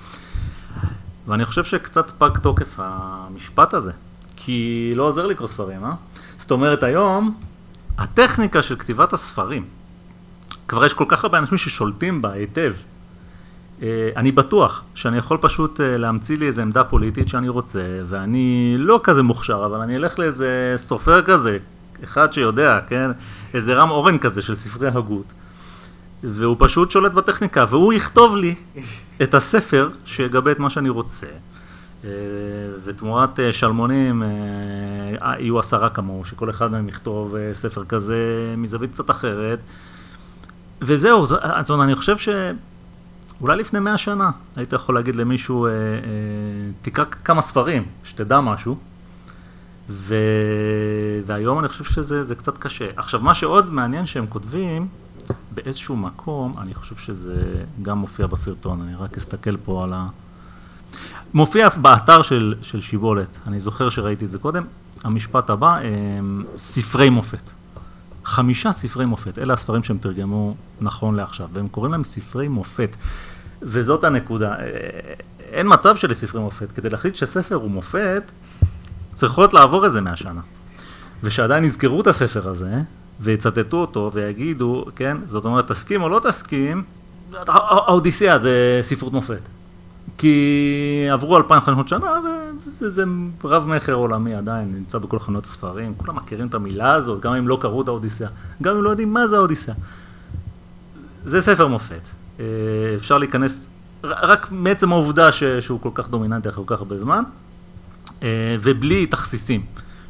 ואני 1.28 1.46
חושב 1.46 1.64
שקצת 1.64 2.12
פג 2.18 2.38
תוקף 2.38 2.76
המשפט 2.78 3.74
הזה, 3.74 3.92
כי 4.36 4.92
לא 4.96 5.04
עוזר 5.04 5.28
לקרוא 5.28 5.48
ספרים, 5.48 5.86
אה? 5.86 5.94
זאת 6.38 6.52
אומרת, 6.52 6.84
היום, 6.84 7.38
הטכניקה 7.98 8.62
של 8.62 8.76
כתיבת 8.76 9.14
הספרים, 9.14 9.66
כבר 10.68 10.86
יש 10.86 10.94
כל 10.94 11.06
כך 11.08 11.24
הרבה 11.24 11.38
אנשים 11.38 11.58
ששולטים 11.58 12.22
בה 12.22 12.32
היטב. 12.32 12.74
אה, 13.82 14.10
אני 14.18 14.32
בטוח 14.32 14.84
שאני 14.96 15.18
יכול 15.18 15.38
פשוט 15.42 15.82
אה, 15.82 15.98
להמציא 15.98 16.38
לי 16.38 16.48
איזה 16.48 16.62
עמדה 16.62 16.84
פוליטית 16.84 17.30
שאני 17.30 17.50
רוצה, 17.50 17.82
ואני 18.06 18.76
לא 18.78 19.00
כזה 19.04 19.24
מוכשר, 19.24 19.66
אבל 19.66 19.80
אני 19.80 19.96
אלך 19.96 20.20
לאיזה 20.20 20.74
סופר 20.78 21.22
כזה, 21.22 21.58
אחד 22.04 22.34
שיודע, 22.34 22.80
כן? 22.88 23.12
איזה 23.54 23.74
רם 23.74 23.90
אורן 23.90 24.18
כזה 24.18 24.42
של 24.42 24.56
ספרי 24.56 24.88
הגות, 24.88 25.34
והוא 26.24 26.56
פשוט 26.60 26.92
שולט 26.92 27.12
בטכניקה, 27.12 27.66
והוא 27.70 27.94
יכתוב 27.94 28.36
לי 28.36 28.56
את 29.24 29.34
הספר 29.34 29.90
שיגבה 30.06 30.52
את 30.52 30.60
מה 30.60 30.70
שאני 30.70 30.90
רוצה. 30.90 31.28
אה, 32.04 32.10
ותמורת 32.84 33.40
אה, 33.40 33.54
שלמונים 33.54 34.24
אה, 34.24 35.40
יהיו 35.40 35.60
עשרה 35.60 35.90
כמוהו, 35.90 36.26
שכל 36.26 36.50
אחד 36.50 36.72
מהם 36.72 36.90
יכתוב 36.90 37.36
ספר 37.54 37.86
כזה 37.86 38.54
מזווית 38.58 38.92
קצת 38.92 39.10
אחרת. 39.10 39.64
וזהו, 40.82 41.26
זאת 41.26 41.70
אומרת, 41.70 41.86
אני 41.88 41.96
חושב 41.96 42.16
שאולי 42.18 43.58
לפני 43.58 43.80
מאה 43.80 43.98
שנה 43.98 44.32
היית 44.56 44.74
יכול 44.74 44.96
להגיד 44.96 45.16
למישהו, 45.16 45.68
תקרא 46.82 47.06
כמה 47.06 47.42
ספרים, 47.42 47.86
שתדע 48.04 48.40
משהו, 48.40 48.78
ו... 49.90 50.16
והיום 51.26 51.60
אני 51.60 51.68
חושב 51.68 51.84
שזה 51.84 52.24
זה 52.24 52.36
קצת 52.36 52.58
קשה. 52.58 52.88
עכשיו, 52.96 53.22
מה 53.22 53.34
שעוד 53.34 53.72
מעניין 53.72 54.06
שהם 54.06 54.28
כותבים, 54.28 54.88
באיזשהו 55.52 55.96
מקום, 55.96 56.54
אני 56.62 56.74
חושב 56.74 56.96
שזה 56.96 57.64
גם 57.82 57.98
מופיע 57.98 58.28
בסרטון, 58.28 58.82
אני 58.82 58.96
רק 58.96 59.18
אסתכל 59.18 59.58
פה 59.58 59.84
על 59.84 59.94
ה... 59.94 60.08
מופיע 61.34 61.70
באתר 61.70 62.22
של, 62.22 62.56
של 62.62 62.82
שיבולת, 62.82 63.40
אני 63.48 63.60
זוכר 63.60 63.90
שראיתי 63.90 64.26
את 64.26 64.30
זה 64.30 64.40
קודם, 64.40 64.64
המשפט 65.04 65.50
הבא, 65.50 65.78
הם, 65.78 66.46
ספרי 66.58 67.10
מופת. 67.10 67.50
חמישה 68.26 68.74
ספרי 68.74 69.06
מופת, 69.06 69.40
אלה 69.40 69.54
הספרים 69.54 69.84
שהם 69.84 69.98
תרגמו 69.98 70.56
נכון 70.82 71.16
לעכשיו, 71.16 71.48
והם 71.54 71.68
קוראים 71.68 71.92
להם 71.92 72.04
ספרי 72.04 72.48
מופת. 72.48 72.96
וזאת 73.62 74.04
הנקודה, 74.04 74.56
אה, 74.56 74.66
אין 75.40 75.68
מצב 75.70 75.96
שלספרי 75.96 76.42
מופת, 76.42 76.72
כדי 76.72 76.90
להחליט 76.90 77.16
שספר 77.16 77.56
הוא 77.56 77.72
מופת, 77.72 78.32
צריכות 79.18 79.54
לעבור 79.54 79.86
איזה 79.86 80.02
מאה 80.02 80.16
שנה. 80.16 80.42
ושעדיין 81.24 81.64
יזכרו 81.64 82.02
את 82.02 82.08
הספר 82.08 82.50
הזה, 82.50 82.74
ויצטטו 83.20 83.78
אותו, 83.78 84.12
ויגידו, 84.14 84.86
כן, 84.96 85.18
זאת 85.26 85.46
אומרת, 85.46 85.68
תסכים 85.68 86.02
או 86.02 86.10
לא 86.10 86.20
תסכים, 86.24 86.84
האודיסיאה 87.48 88.38
זה 88.38 88.80
ספרות 88.82 89.14
מופת. 89.14 89.40
כי 90.18 91.08
עברו 91.12 91.38
2,500 91.38 91.88
שנה, 91.88 92.14
זה, 92.80 92.90
זה 92.90 93.04
רב 93.44 93.66
מכר 93.66 93.94
עולמי 93.94 94.36
עדיין, 94.36 94.72
נמצא 94.72 94.98
בכל 94.98 95.20
חנויות 95.20 95.46
הספרים, 95.46 95.94
כולם 95.98 96.16
מכירים 96.16 96.48
את 96.48 96.54
המילה 96.54 96.94
הזאת, 96.94 97.20
גם 97.20 97.34
אם 97.34 97.48
לא 97.48 97.58
קראו 97.62 97.82
את 97.82 97.88
האודיסאה, 97.88 98.28
גם 98.62 98.76
אם 98.76 98.84
לא 98.84 98.90
יודעים 98.90 99.14
מה 99.14 99.28
זה 99.28 99.38
האודיסאה. 99.38 99.76
זה 101.26 101.42
ספר 101.42 101.68
מופת. 101.68 102.08
אה, 102.40 102.46
אפשר 102.96 103.18
להיכנס, 103.18 103.68
רק 104.04 104.48
מעצם 104.52 104.92
העובדה 104.92 105.32
שהוא 105.32 105.80
כל 105.82 105.92
כך 105.94 106.10
דומיננטי 106.10 106.50
אחרי 106.50 106.64
כל 106.66 106.76
כך 106.76 106.82
הרבה 106.82 106.98
זמן, 106.98 107.24
ובלי 108.62 109.06
תכסיסים 109.06 109.66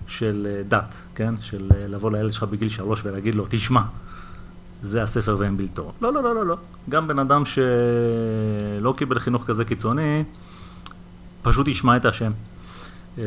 של 0.07 0.47
אה, 0.49 0.63
דת, 0.67 0.95
כן? 1.15 1.35
של 1.41 1.69
אה, 1.75 1.87
לבוא 1.87 2.11
לילד 2.11 2.33
שלך 2.33 2.43
בגיל 2.43 2.69
שלוש 2.69 3.01
ולהגיד 3.05 3.35
לו, 3.35 3.45
תשמע, 3.49 3.81
זה 4.81 5.03
הספר 5.03 5.35
ואין 5.39 5.57
בלתו. 5.57 5.91
לא, 6.01 6.13
לא, 6.13 6.23
לא, 6.23 6.35
לא, 6.35 6.45
לא. 6.45 6.57
גם 6.89 7.07
בן 7.07 7.19
אדם 7.19 7.43
שלא 7.45 8.93
קיבל 8.97 9.19
חינוך 9.19 9.45
כזה 9.47 9.65
קיצוני, 9.65 10.23
פשוט 11.41 11.67
ישמע 11.67 11.97
את 11.97 12.05
השם. 12.05 12.31
אה, 13.17 13.23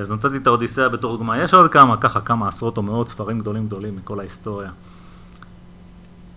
אז 0.00 0.12
נתתי 0.12 0.36
את 0.36 0.46
האודיסאה 0.46 0.88
בתור 0.88 1.16
דוגמה. 1.16 1.38
יש 1.42 1.54
עוד 1.54 1.70
כמה, 1.70 1.96
ככה, 1.96 2.20
כמה 2.20 2.48
עשרות 2.48 2.76
או 2.76 2.82
מאות 2.82 3.08
ספרים 3.08 3.38
גדולים 3.38 3.66
גדולים 3.66 3.96
מכל 3.96 4.20
ההיסטוריה, 4.20 4.70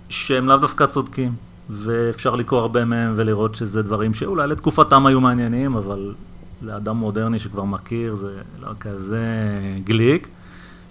שהם 0.09 0.47
לאו 0.47 0.57
דווקא 0.57 0.85
צודקים, 0.85 1.33
ואפשר 1.69 2.35
לקרוא 2.35 2.59
הרבה 2.59 2.85
מהם 2.85 3.13
ולראות 3.15 3.55
שזה 3.55 3.81
דברים 3.81 4.13
שאולי 4.13 4.47
לתקופתם 4.47 5.05
היו 5.05 5.21
מעניינים, 5.21 5.75
אבל 5.75 6.13
לאדם 6.61 6.97
מודרני 6.97 7.39
שכבר 7.39 7.63
מכיר 7.63 8.15
זה 8.15 8.41
לא 8.59 8.71
כזה 8.79 9.25
גליק. 9.83 10.27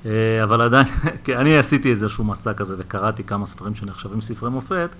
אה, 0.06 0.42
אבל 0.42 0.60
עדיין, 0.60 0.86
כי 1.24 1.36
אני 1.36 1.58
עשיתי 1.58 1.90
איזשהו 1.90 2.24
מסע 2.24 2.54
כזה 2.54 2.74
וקראתי 2.78 3.24
כמה 3.24 3.46
ספרים 3.46 3.74
שנחשבים 3.74 4.20
ספרי 4.20 4.50
מופת, 4.50 4.94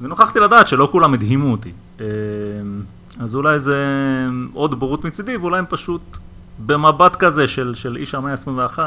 ונוכחתי 0.00 0.40
לדעת 0.40 0.68
שלא 0.68 0.88
כולם 0.92 1.14
הדהימו 1.14 1.52
אותי. 1.52 1.72
אה, 2.00 2.06
אז 3.20 3.34
אולי 3.34 3.60
זה 3.60 3.76
עוד 4.52 4.80
בורות 4.80 5.04
מצידי, 5.04 5.36
ואולי 5.36 5.58
הם 5.58 5.64
פשוט 5.68 6.18
במבט 6.66 7.16
כזה 7.16 7.48
של, 7.48 7.74
של 7.74 7.96
איש 7.96 8.14
המאה 8.14 8.32
ה-21, 8.32 8.78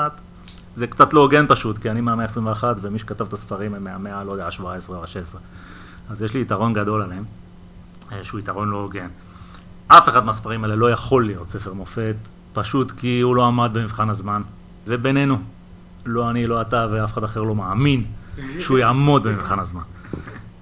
זה 0.75 0.87
קצת 0.87 1.13
לא 1.13 1.21
הוגן 1.21 1.45
פשוט, 1.47 1.77
כי 1.77 1.91
אני 1.91 2.01
מהמאה 2.01 2.25
ה-21 2.25 2.63
ומי 2.81 2.99
שכתב 2.99 3.25
את 3.25 3.33
הספרים 3.33 3.73
הם 3.73 3.83
מהמאה, 3.83 4.23
לא 4.23 4.31
יודע, 4.31 4.45
ה-17 4.45 4.89
או 4.89 5.03
ה-16. 5.03 5.37
אז 6.09 6.23
יש 6.23 6.33
לי 6.33 6.41
יתרון 6.41 6.73
גדול 6.73 7.01
עליהם, 7.01 7.23
אה, 8.11 8.23
שהוא 8.23 8.39
יתרון 8.39 8.69
לא 8.69 8.77
הוגן. 8.77 9.07
אף 9.87 10.09
אחד 10.09 10.25
מהספרים 10.25 10.63
האלה 10.63 10.75
לא 10.75 10.91
יכול 10.91 11.25
להיות 11.25 11.47
ספר 11.47 11.73
מופת, 11.73 12.15
פשוט 12.53 12.91
כי 12.91 13.21
הוא 13.21 13.35
לא 13.35 13.45
עמד 13.45 13.69
במבחן 13.73 14.09
הזמן. 14.09 14.41
ובינינו, 14.87 15.37
לא 16.05 16.29
אני, 16.29 16.47
לא 16.47 16.61
אתה 16.61 16.87
ואף 16.91 17.13
אחד 17.13 17.23
אחר 17.23 17.43
לא 17.43 17.55
מאמין 17.55 18.05
שהוא 18.59 18.77
יעמוד 18.77 19.23
במבחן 19.23 19.59
הזמן. 19.59 19.81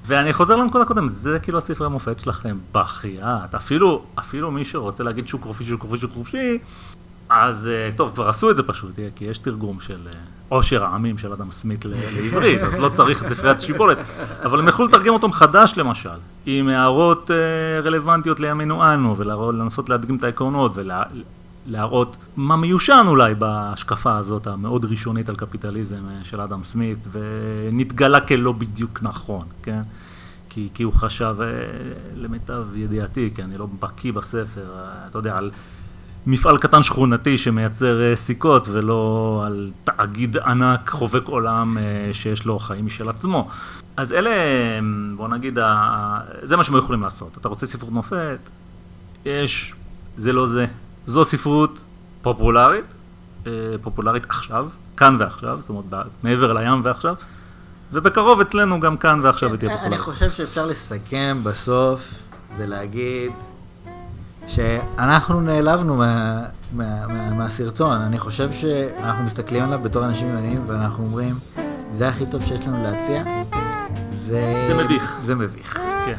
ואני 0.06 0.34
חוזר 0.34 0.56
לנקודה 0.56 0.84
הקודמת, 0.84 1.12
זה 1.12 1.40
כאילו 1.40 1.58
הספרי 1.58 1.88
המופת 1.88 2.20
שלכם, 2.20 2.58
בחייאת. 2.72 3.56
אפילו, 3.56 4.04
אפילו 4.20 4.52
מי 4.52 4.66
שרוצה 4.66 5.04
להגיד 5.04 5.28
שוק 5.28 5.44
חופשי, 5.44 5.66
שוק 5.66 5.82
חופשי, 5.82 6.02
שוק 6.02 6.12
חופשי, 6.12 6.60
אז 7.30 7.68
אה, 7.68 7.90
טוב, 7.96 8.12
כבר 8.16 8.30
עשו 8.30 8.52
את 8.52 8.56
זה 8.56 8.64
פשוט, 8.64 9.00
אה, 9.00 9.08
כי 9.16 9.26
יש 9.26 9.38
תרגום 9.38 9.80
של 9.80 10.08
אה, 10.08 10.20
עושר 10.52 10.84
העמים 10.84 11.18
של 11.18 11.34
אדם 11.34 11.52
סמית 11.52 11.86
לעברית, 11.86 12.62
אז 12.62 12.80
לא 12.80 12.90
צריך 12.90 13.24
את 13.24 13.28
ספריית 13.28 13.60
שיבולת, 13.60 13.98
אבל 14.44 14.60
הם 14.60 14.68
יכלו 14.68 14.88
לתרגם 14.88 15.14
אותו 15.14 15.28
מחדש 15.28 15.74
למשל, 15.78 16.10
עם 16.46 16.68
הערות 16.68 17.32
אה, 17.32 17.80
רלוונטיות 17.80 18.40
לימינו 18.40 18.94
אנו, 18.94 19.18
ולנסות 19.18 19.90
להדגים 19.90 20.16
את 20.16 20.24
העקרונות, 20.24 20.78
ולהראות 21.68 22.18
מה 22.36 22.56
מיושן 22.56 23.06
אולי 23.08 23.36
בהשקפה 23.36 24.18
הזאת 24.18 24.48
המאוד 24.48 24.86
ראשונית 24.86 25.30
על 25.30 25.36
קפיטליזם 25.36 26.10
אה, 26.10 26.24
של 26.24 26.42
אדם 26.42 26.64
סמית, 26.64 27.08
ונתגלה 27.12 28.20
כלא 28.20 28.52
בדיוק 28.52 29.00
נכון, 29.04 29.46
כן? 29.64 29.82
כי, 30.50 30.70
כי 30.74 30.84
הוא 30.84 30.94
חשב, 30.94 31.36
אה, 31.42 31.48
למיטב 32.16 32.66
ידיעתי, 32.76 33.30
כי 33.36 33.44
אני 33.44 33.58
לא 33.58 33.68
בקיא 33.80 34.14
בספר, 34.14 34.66
אתה 35.10 35.18
יודע, 35.20 35.38
על 35.38 35.52
מפעל 36.26 36.58
קטן 36.58 36.84
שכונתי 36.84 37.38
שמייצר 37.38 38.02
אה, 38.02 38.16
סיכות, 38.16 38.68
ולא 38.72 39.44
על 39.46 39.72
תאגיד 39.84 40.38
ענק 40.38 40.90
חובק 40.90 41.28
עולם 41.28 41.78
אה, 41.78 42.10
שיש 42.14 42.46
לו 42.46 42.60
חיים 42.60 42.86
משל 42.86 43.10
עצמו. 43.10 43.48
אז 43.98 44.14
אלה, 44.14 44.30
אה, 44.30 44.80
בוא 45.16 45.28
נגיד, 45.28 45.58
זה 46.42 46.58
מה 46.58 46.64
שהם 46.64 46.78
יכולים 46.78 47.02
לעשות. 47.02 47.38
אתה 47.38 47.50
רוצה 47.50 47.68
ספרות 47.68 47.92
מופת? 47.92 48.50
יש, 49.26 49.76
זה 50.18 50.34
לא 50.34 50.48
זה. 50.48 50.66
זו 51.06 51.26
ספרות 51.26 51.84
פופולרית, 52.22 52.94
אה, 53.48 53.52
פופולרית 53.82 54.26
עכשיו, 54.30 54.68
כאן 54.98 55.16
ועכשיו, 55.20 55.62
זאת 55.62 55.70
אומרת, 55.70 56.06
מעבר 56.24 56.54
לים 56.54 56.82
ועכשיו, 56.84 57.16
ובקרוב 57.92 58.40
אצלנו 58.40 58.80
גם 58.80 58.98
כאן 58.98 59.20
ועכשיו 59.24 59.50
היא 59.50 59.58
תהיה 59.58 59.72
אני 59.72 59.80
פופולרית. 59.80 60.02
חושב 60.02 60.30
שאפשר 60.30 60.66
לסכם 60.66 61.38
בסוף 61.44 62.24
ולהגיד 62.58 63.32
שאנחנו 64.48 65.42
נעלבנו 65.42 65.96
מה, 65.96 66.44
מה, 66.72 67.08
מה, 67.08 67.30
מהסרטון. 67.30 68.02
אני 68.02 68.20
חושב 68.20 68.52
שאנחנו 68.52 69.24
מסתכלים 69.24 69.64
עליו 69.64 69.80
בתור 69.80 70.06
אנשים 70.06 70.30
ימניים 70.30 70.64
ואנחנו 70.68 71.04
אומרים, 71.04 71.36
זה 71.90 72.08
הכי 72.08 72.26
טוב 72.26 72.44
שיש 72.44 72.68
לנו 72.68 72.84
להציע. 72.84 73.24
זה... 74.10 74.64
זה 74.68 74.84
מביך. 74.84 75.18
זה 75.24 75.36
מביך. 75.36 75.80
כן. 76.06 76.18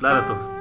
לילה 0.00 0.28
טוב. 0.28 0.55